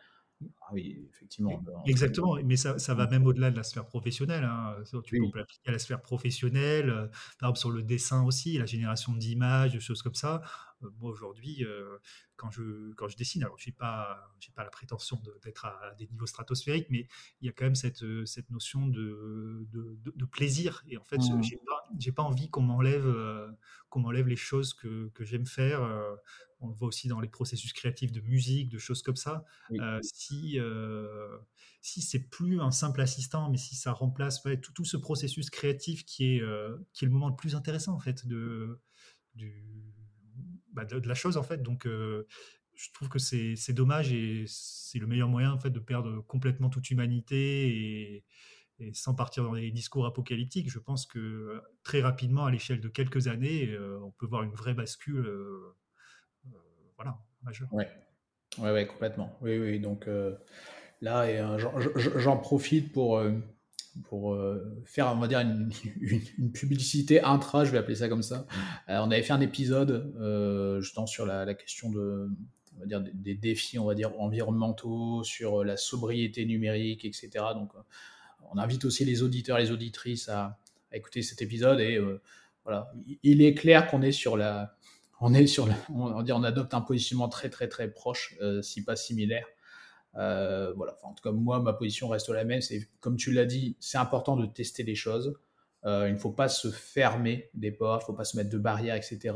oui, 0.73 1.07
effectivement. 1.11 1.63
Exactement, 1.87 2.37
mais 2.45 2.57
ça, 2.57 2.79
ça 2.79 2.95
va 2.95 3.07
même 3.07 3.27
au-delà 3.27 3.51
de 3.51 3.57
la 3.57 3.63
sphère 3.63 3.87
professionnelle. 3.87 4.45
Hein. 4.45 4.77
Tu 5.05 5.19
peux 5.19 5.39
l'appliquer 5.39 5.69
à 5.69 5.73
la 5.73 5.79
sphère 5.79 6.01
professionnelle, 6.01 6.91
euh, 6.91 7.07
par 7.39 7.51
exemple 7.51 7.59
sur 7.59 7.71
le 7.71 7.83
dessin 7.83 8.25
aussi, 8.25 8.59
la 8.59 8.67
génération 8.67 9.15
d'images, 9.15 9.73
des 9.73 9.81
choses 9.81 10.03
comme 10.03 10.15
ça. 10.15 10.43
Euh, 10.83 10.89
moi, 10.99 11.11
aujourd'hui, 11.11 11.65
euh, 11.65 11.99
quand, 12.37 12.51
je, 12.51 12.93
quand 12.95 13.09
je 13.09 13.17
dessine, 13.17 13.43
alors 13.45 13.59
je 13.59 13.69
n'ai 13.69 13.73
pas, 13.73 14.33
pas 14.55 14.65
la 14.65 14.71
prétention 14.71 15.21
d'être 15.45 15.65
à, 15.67 15.95
des 15.99 16.07
niveaux 16.09 16.27
stratosphériques, 16.27 16.89
mais 16.91 17.07
il 17.41 17.47
y 17.47 17.49
a 17.49 17.53
quand 17.53 17.65
même 17.65 17.75
cette, 17.75 18.05
cette 18.27 18.51
notion 18.51 18.87
de, 18.87 19.67
de, 19.71 20.25
plaisir. 20.25 20.83
Et 20.89 20.97
en 20.97 21.05
fait, 21.05 21.19
mmh. 21.19 21.43
je 21.43 22.07
n'ai 22.07 22.13
pas, 22.13 22.23
envie 22.23 22.49
qu'on 22.49 22.63
m'enlève 22.63 23.07
qu'on 23.91 24.01
m'enlève 24.01 24.27
les 24.27 24.37
choses 24.37 24.73
que, 24.73 25.09
que 25.09 25.25
j'aime 25.25 25.45
faire 25.45 25.83
on 26.63 26.69
le 26.69 26.75
voit 26.75 26.89
aussi 26.89 27.09
dans 27.09 27.21
les 27.21 27.29
processus 27.29 27.73
créatifs 27.73 28.13
de 28.13 28.21
musique, 28.21 28.69
de 28.69 28.79
choses 28.79 29.03
comme 29.03 29.17
ça. 29.17 29.45
Si 30.01 30.59
euh, 30.63 31.39
si 31.81 32.01
c'est 32.01 32.29
plus 32.31 32.61
un 32.61 32.71
simple 32.71 33.01
assistant, 33.01 33.51
mais 33.51 33.59
si 33.59 33.75
ça 33.75 33.93
remplace 33.93 34.43
tout, 34.75 34.85
ce 34.85 34.97
processus 34.97 35.51
créatif 35.51 36.05
qui 36.05 36.37
est, 36.37 36.43
euh, 36.43 36.77
qui 36.93 37.05
est 37.05 37.09
le 37.09 37.13
moment 37.13 37.29
le 37.29 37.37
plus 37.37 37.55
intéressant 37.55 37.95
en 37.95 37.99
fait 37.99 38.27
de, 38.27 38.81
bah, 40.73 40.85
de, 40.85 41.07
la 41.07 41.15
chose 41.15 41.37
en 41.37 41.43
fait. 41.43 41.63
Donc 41.63 41.87
je 41.87 42.93
trouve 42.95 43.09
que 43.09 43.19
c'est 43.19 43.73
dommage 43.73 44.13
et 44.13 44.45
c'est 44.47 44.99
le 44.99 45.07
meilleur 45.07 45.29
moyen 45.29 45.53
en 45.53 45.59
fait 45.59 45.71
de 45.71 45.81
perdre 45.81 46.21
complètement 46.23 46.71
toute 46.71 46.91
humanité 46.91 48.17
et, 48.17 48.25
sans 48.95 49.15
partir 49.15 49.45
dans 49.45 49.55
des 49.55 49.71
discours 49.71 50.07
apocalyptiques, 50.07 50.69
je 50.69 50.81
pense 50.81 51.07
que 51.07 51.63
très 51.85 52.01
rapidement, 52.01 52.47
à 52.47 52.51
l'échelle 52.51 52.81
de 52.81 52.89
quelques 52.89 53.29
années, 53.29 53.79
on 54.03 54.11
peut 54.11 54.27
voir 54.27 54.43
une 54.43 54.55
vraie 54.55 54.75
bascule 54.75 55.25
voilà, 56.97 57.19
Ouais. 57.73 57.89
Ouais, 58.59 58.87
complètement. 58.87 59.37
Oui, 59.41 59.59
oui. 59.59 59.81
Donc 59.81 60.09
euh, 60.09 60.35
là, 61.01 61.23
euh, 61.23 61.59
j'en 62.19 62.37
profite 62.37 62.93
pour, 62.93 63.19
euh, 63.19 63.33
pour 64.09 64.37
faire, 64.85 65.09
on 65.09 65.19
va 65.19 65.29
dire, 65.29 65.41
une, 65.41 65.71
une, 66.39 66.53
publicité 66.53 67.23
intra, 67.23 67.65
je 67.65 67.71
vais 67.71 67.79
appeler 67.79 67.97
ça 67.97 68.09
comme 68.09 68.23
ça. 68.23 68.47
on 68.89 69.11
avait 69.11 69.23
fait 69.23 69.33
un 69.33 69.41
épisode 69.41 70.13
justement 70.81 71.07
sur 71.07 71.27
la, 71.27 71.55
question 71.55 71.91
de, 71.91 72.29
on 72.77 72.81
va 72.81 72.87
dire, 72.87 73.03
des, 73.15 73.35
défis, 73.35 73.79
on 73.79 73.85
va 73.85 73.95
dire, 73.95 74.19
environnementaux, 74.21 75.23
sur 75.25 75.65
la 75.65 75.77
sobriété 75.77 76.45
numérique, 76.47 77.05
etc. 77.05 77.31
Donc, 77.55 77.73
on 78.51 78.59
invite 78.59 78.85
aussi 78.85 79.05
les 79.05 79.23
auditeurs, 79.23 79.59
les 79.59 79.71
auditrices 79.71 80.29
à, 80.29 80.59
à 80.91 80.97
écouter 80.97 81.23
cet 81.23 81.43
épisode 81.43 81.81
et 81.81 81.99
voilà, 82.65 82.93
il 83.25 83.43
est 83.43 83.55
clair 83.55 83.89
qu'on 83.89 84.03
est 84.03 84.13
sur 84.13 84.37
la, 84.37 84.77
on 85.23 85.33
est 85.35 85.47
sur, 85.47 85.69
on, 85.95 86.29
on 86.29 86.43
adopte 86.43 86.75
un 86.75 86.81
positionnement 86.81 87.29
très 87.29 87.49
très 87.49 87.69
très 87.69 87.89
proche, 87.89 88.35
euh, 88.43 88.61
si 88.61 88.85
pas 88.85 88.97
similaire. 88.97 89.47
Euh, 90.17 90.73
voilà. 90.77 90.99
en 91.05 91.15
tout 91.15 91.23
cas, 91.23 91.33
moi, 91.33 91.61
ma 91.61 91.73
position 91.73 92.09
reste 92.09 92.29
la 92.29 92.45
même. 92.45 92.61
C'est 92.61 92.89
comme 93.01 93.17
tu 93.17 93.33
l'as 93.33 93.47
dit, 93.47 93.77
c'est 93.79 93.99
important 93.99 94.37
de 94.37 94.47
tester 94.47 94.83
les 94.83 94.97
choses. 94.97 95.39
Euh, 95.85 96.09
il 96.09 96.15
ne 96.15 96.19
faut 96.19 96.33
pas 96.33 96.49
se 96.49 96.71
fermer 96.71 97.51
des 97.55 97.71
portes, 97.71 98.03
il 98.03 98.05
ne 98.05 98.07
faut 98.07 98.17
pas 98.17 98.25
se 98.25 98.37
mettre 98.37 98.51
de 98.51 98.59
barrières, 98.59 98.97
etc. 98.97 99.35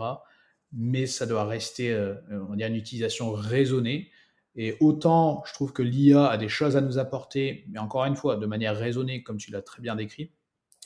Mais 0.73 1.07
ça 1.07 1.25
doit 1.25 1.45
rester, 1.45 1.97
on 2.31 2.57
dire, 2.57 2.67
une 2.67 2.75
utilisation 2.75 3.33
raisonnée. 3.33 4.11
Et 4.57 4.77
autant, 4.81 5.45
je 5.47 5.53
trouve 5.53 5.73
que 5.73 5.83
l'IA 5.83 6.27
a 6.27 6.37
des 6.37 6.49
choses 6.49 6.77
à 6.77 6.81
nous 6.81 6.99
apporter, 6.99 7.65
mais 7.69 7.79
encore 7.79 8.05
une 8.05 8.17
fois, 8.17 8.37
de 8.37 8.47
manière 8.47 8.77
raisonnée, 8.77 9.23
comme 9.23 9.37
tu 9.37 9.53
l'as 9.53 9.63
très 9.63 9.81
bien 9.81 9.95
décrit. 9.95 10.33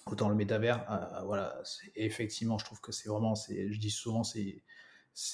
Autant 0.07 0.29
le 0.29 0.35
métavers, 0.35 0.85
voilà, 1.25 1.61
effectivement, 1.95 2.59
je 2.59 2.65
trouve 2.65 2.81
que 2.81 2.93
c'est 2.93 3.09
vraiment, 3.09 3.35
je 3.35 3.79
dis 3.79 3.91
souvent, 3.91 4.23
c'est 4.23 4.63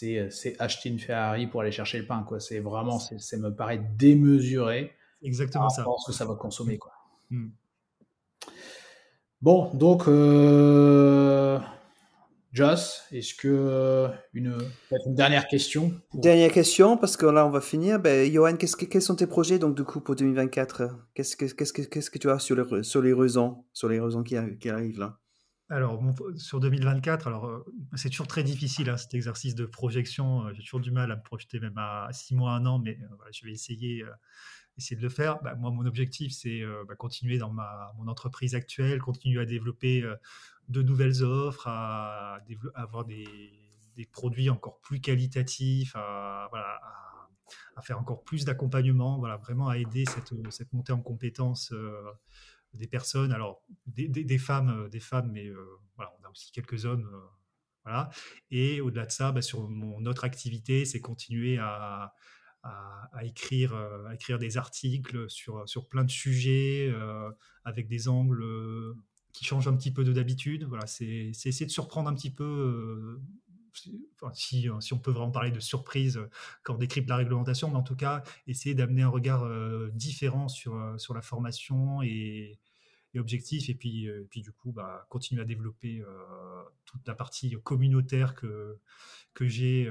euh, 0.03 0.31
c'est 0.31 0.61
acheter 0.61 0.89
une 0.89 0.99
Ferrari 0.99 1.47
pour 1.47 1.61
aller 1.61 1.73
chercher 1.73 1.99
le 1.99 2.07
pain. 2.07 2.23
Quoi. 2.23 2.41
C'est 2.41 2.61
vraiment, 2.61 2.99
ça 2.99 3.37
me 3.37 3.51
paraît 3.55 3.81
démesuré. 3.97 4.93
Exactement 5.23 5.69
ça. 5.69 5.85
ce 5.99 6.11
que 6.11 6.17
ça 6.17 6.25
va 6.25 6.35
consommer. 6.35 6.79
Quoi. 6.79 6.93
Hmm. 7.31 7.49
Bon, 9.43 9.71
donc, 9.75 10.09
euh, 10.09 11.59
Joss, 12.53 13.05
est-ce 13.13 13.35
que 13.35 13.49
euh, 13.49 14.09
une, 14.33 14.57
une, 15.07 15.15
dernière 15.15 15.47
question 15.47 15.93
Dernière 16.15 16.51
question, 16.51 16.97
parce 16.97 17.17
que 17.17 17.27
là, 17.27 17.47
on 17.47 17.51
va 17.51 17.61
finir. 17.61 18.01
Ben, 18.01 18.33
Johan, 18.33 18.57
qu'est-ce 18.57 18.77
que, 18.77 18.87
quels 18.87 19.03
sont 19.03 19.17
tes 19.17 19.27
projets 19.27 19.59
donc, 19.59 19.77
du 19.77 19.85
coup, 19.85 20.01
pour 20.01 20.17
2024 20.17 20.89
qu'est-ce 21.15 21.37
que, 21.37 21.45
qu'est-ce, 21.45 21.73
que, 21.73 21.83
qu'est-ce 21.83 22.11
que 22.11 22.19
tu 22.19 22.31
as 22.31 22.39
sur 22.39 22.57
les, 22.57 22.83
sur 22.83 23.03
les 23.03 23.13
raisons, 23.13 23.65
sur 23.73 23.89
les 23.89 24.01
raisons 24.01 24.23
qui, 24.23 24.37
qui 24.59 24.71
arrivent 24.71 25.01
là? 25.01 25.19
Alors, 25.69 26.01
sur 26.37 26.61
2024, 26.61 27.27
alors 27.27 27.47
euh, 27.47 27.65
c'est 27.97 28.09
toujours 28.09 28.29
très 28.29 28.45
difficile 28.45 28.89
hein, 28.89 28.97
cet 28.97 29.15
exercice 29.15 29.57
de 29.57 29.67
projection. 29.67 30.47
Euh, 30.47 30.53
j'ai 30.55 30.63
toujours 30.63 30.81
du 30.81 30.93
mal 30.93 31.11
à 31.11 31.17
me 31.17 31.23
projeter, 31.23 31.59
même 31.59 31.77
à 31.77 32.09
six 32.13 32.37
mois, 32.37 32.53
un 32.53 32.65
an, 32.67 32.79
mais 32.79 32.99
euh, 33.03 33.17
je 33.33 33.45
vais 33.45 33.51
essayer, 33.51 34.05
de 34.05 35.03
le 35.03 35.09
faire. 35.09 35.43
Bah, 35.43 35.57
moi, 35.57 35.73
mon 35.73 35.85
objectif, 35.85 36.33
c'est 36.33 36.63
bah, 36.87 36.95
continuer 36.95 37.39
dans 37.39 37.51
ma, 37.51 37.93
mon 37.99 38.07
entreprise 38.07 38.55
actuelle, 38.55 39.01
continuer 39.01 39.41
à 39.41 39.45
développer 39.45 40.05
de 40.69 40.83
nouvelles 40.83 41.25
offres, 41.25 41.67
à, 41.67 42.41
avoir 42.75 43.05
des, 43.05 43.27
produits 44.13 44.51
encore 44.51 44.81
plus 44.83 45.01
qualitatifs, 45.01 45.97
à, 45.97 46.49
à, 47.75 47.83
faire 47.83 47.99
encore 47.99 48.23
plus 48.23 48.45
d'accompagnement, 48.45 49.19
voilà, 49.19 49.37
vraiment 49.37 49.69
à 49.69 49.79
aider 49.79 50.05
cette, 50.07 50.33
cette 50.51 50.73
montée 50.73 50.93
en 50.93 51.01
compétences 51.01 51.73
des 52.77 52.87
personnes, 52.87 53.33
alors 53.33 53.63
des, 53.87 54.39
femmes, 54.39 54.71
euh, 54.71 54.89
des 54.89 55.01
femmes, 55.01 55.31
mais 55.33 55.47
euh, 55.47 55.65
voilà, 55.97 56.13
on 56.21 56.27
a 56.27 56.31
aussi 56.31 56.53
quelques 56.53 56.85
hommes. 56.85 57.09
Euh, 57.13 57.27
voilà. 57.85 58.11
Et 58.51 58.81
au-delà 58.81 59.07
de 59.07 59.13
ça, 59.13 59.33
bah, 59.33 59.43
sur 59.43 59.69
mon 59.69 60.05
activité, 60.07 60.85
c'est 60.85 61.01
continuer 61.01 61.59
à, 61.59 62.13
écrire, 63.23 63.73
écrire 64.13 64.41
des 64.41 64.57
articles 64.57 65.31
sur, 65.31 65.69
sur 65.69 65.89
plein 65.89 66.03
de 66.03 66.11
sujets 66.11 66.93
avec 67.65 67.87
des 67.87 68.09
angles 68.09 68.45
qui 69.33 69.45
changent 69.45 69.69
un 69.69 69.77
petit 69.77 69.93
peu 69.93 70.03
de 70.03 70.13
d'habitude. 70.13 70.65
Voilà, 70.65 70.85
c'est 70.89 71.07
essayer 71.07 71.65
de 71.65 71.71
surprendre 71.71 72.09
un 72.11 72.15
petit 72.15 72.33
peu. 72.33 73.21
si, 73.73 74.69
si, 74.81 74.93
on 74.93 74.99
peut 74.99 75.13
vraiment 75.13 75.31
parler 75.31 75.53
de 75.53 75.61
surprise 75.61 76.19
quand 76.65 76.75
on 76.75 76.79
décrypte 76.79 77.09
la 77.09 77.19
réglementation, 77.19 77.71
mais 77.71 77.77
en 77.77 77.85
tout 77.85 77.95
cas, 77.95 78.25
essayer 78.49 78.75
d'amener 78.75 79.03
un 79.03 79.11
regard 79.11 79.49
différent 79.93 80.49
sur, 80.49 80.95
sur 80.99 81.15
la 81.15 81.23
formation 81.23 82.03
et, 82.03 82.59
objectif. 83.19 83.69
Et 83.69 83.75
puis, 83.75 84.09
du 84.35 84.53
coup, 84.53 84.73
bah, 84.73 85.07
continuer 85.11 85.43
à 85.43 85.45
développer 85.45 86.03
toute 86.85 87.07
la 87.07 87.15
partie 87.15 87.57
communautaire 87.63 88.35
que, 88.35 88.79
que 89.35 89.47
j'ai 89.47 89.91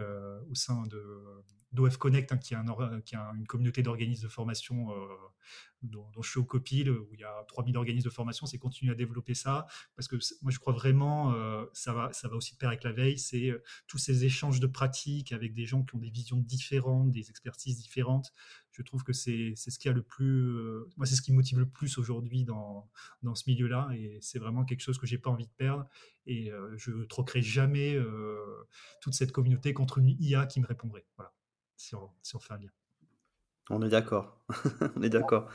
au 0.49 0.55
sein 0.55 0.85
de 0.87 1.43
d'OF 1.71 1.97
Connect, 1.97 2.31
hein, 2.31 2.37
qui, 2.37 2.53
est 2.53 2.57
un, 2.57 3.01
qui 3.01 3.17
a 3.17 3.33
une 3.35 3.45
communauté 3.45 3.83
d'organismes 3.83 4.23
de 4.23 4.31
formation 4.31 4.87
dont, 5.89 6.05
je 6.21 6.29
suis 6.29 6.39
au 6.39 6.43
COPIL, 6.43 6.89
où 6.89 7.13
il 7.13 7.19
y 7.19 7.23
a 7.23 7.43
3000 7.47 7.77
organismes 7.77 8.09
de 8.09 8.13
formation, 8.13 8.45
c'est 8.45 8.57
continuer 8.57 8.91
à 8.91 8.95
développer 8.95 9.33
ça, 9.33 9.67
parce 9.95 10.07
que 10.07 10.15
moi 10.41 10.51
je 10.51 10.59
crois 10.59 10.73
vraiment, 10.73 11.33
euh, 11.33 11.65
ça, 11.73 11.93
va, 11.93 12.11
ça 12.13 12.27
va 12.27 12.35
aussi 12.35 12.53
de 12.53 12.57
pair 12.57 12.69
avec 12.69 12.83
la 12.83 12.91
veille, 12.91 13.17
c'est 13.17 13.49
euh, 13.49 13.63
tous 13.87 13.97
ces 13.97 14.25
échanges 14.25 14.59
de 14.59 14.67
pratiques 14.67 15.31
avec 15.31 15.53
des 15.53 15.65
gens 15.65 15.83
qui 15.83 15.95
ont 15.95 15.99
des 15.99 16.09
visions 16.09 16.37
différentes, 16.37 17.11
des 17.11 17.29
expertises 17.29 17.77
différentes. 17.77 18.33
Je 18.75 18.81
trouve 18.81 19.03
que 19.03 19.13
c'est 19.13 19.53
ce 19.55 19.79
qui 19.79 19.87
a 19.87 19.93
le 19.93 20.01
plus, 20.01 20.57
euh, 20.57 20.89
moi 20.97 21.05
c'est 21.05 21.15
ce 21.15 21.21
qui 21.21 21.31
me 21.31 21.37
motive 21.37 21.59
le 21.59 21.65
plus 21.65 21.97
aujourd'hui 21.97 22.43
dans, 22.43 22.89
dans 23.23 23.33
ce 23.33 23.49
milieu-là, 23.49 23.89
et 23.95 24.17
c'est 24.21 24.37
vraiment 24.39 24.65
quelque 24.65 24.81
chose 24.81 24.97
que 24.97 25.07
j'ai 25.07 25.17
pas 25.17 25.29
envie 25.29 25.45
de 25.45 25.53
perdre, 25.55 25.87
et 26.25 26.51
je 26.75 26.91
ne 26.91 27.05
troquerai 27.05 27.41
jamais 27.41 27.97
toute 29.01 29.13
cette 29.13 29.31
communauté 29.31 29.73
contre 29.73 29.99
une 29.99 30.09
IA 30.19 30.45
qui 30.45 30.59
me 30.59 30.65
répondrait. 30.65 31.05
Voilà, 31.15 31.33
si 31.77 31.95
on, 31.95 32.09
si 32.21 32.35
on 32.35 32.39
fait 32.39 32.53
un 32.53 32.57
lien. 32.57 32.71
On 33.69 33.81
est 33.81 33.89
d'accord. 33.89 34.41
on 34.95 35.01
est 35.01 35.09
d'accord. 35.09 35.49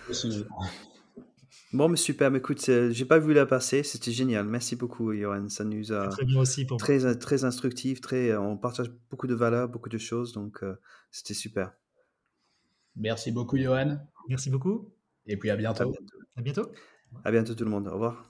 Bon, 1.72 1.88
mais 1.88 1.97
super. 1.97 2.30
Mais 2.30 2.38
écoute, 2.38 2.70
j'ai 2.90 3.05
pas 3.05 3.18
vu 3.18 3.32
la 3.32 3.47
passer. 3.47 3.82
C'était 3.82 4.12
génial. 4.12 4.47
Merci 4.47 4.76
beaucoup, 4.76 5.12
Johan. 5.12 5.48
Ça 5.48 5.64
nous 5.64 5.92
a 5.92 6.09
très, 6.09 6.24
bien 6.24 6.40
aussi 6.40 6.64
pour 6.64 6.78
très, 6.78 7.14
très 7.16 7.44
instructif. 7.44 8.01
Très, 8.01 8.36
on 8.36 8.56
partage 8.56 8.90
beaucoup 9.10 9.26
de 9.26 9.34
valeurs, 9.34 9.68
beaucoup 9.68 9.88
de 9.88 9.98
choses. 9.98 10.32
Donc, 10.32 10.62
euh, 10.62 10.74
c'était 11.10 11.34
super. 11.34 11.72
Merci 12.96 13.32
beaucoup, 13.32 13.56
Johan. 13.56 13.98
Merci 14.28 14.50
beaucoup. 14.50 14.92
Et 15.26 15.36
puis 15.36 15.50
à 15.50 15.56
bientôt. 15.56 15.92
À 16.36 16.42
bientôt. 16.42 16.72
À 17.24 17.30
bientôt 17.30 17.54
tout 17.54 17.64
le 17.64 17.70
monde. 17.70 17.88
Au 17.88 17.92
revoir. 17.92 18.30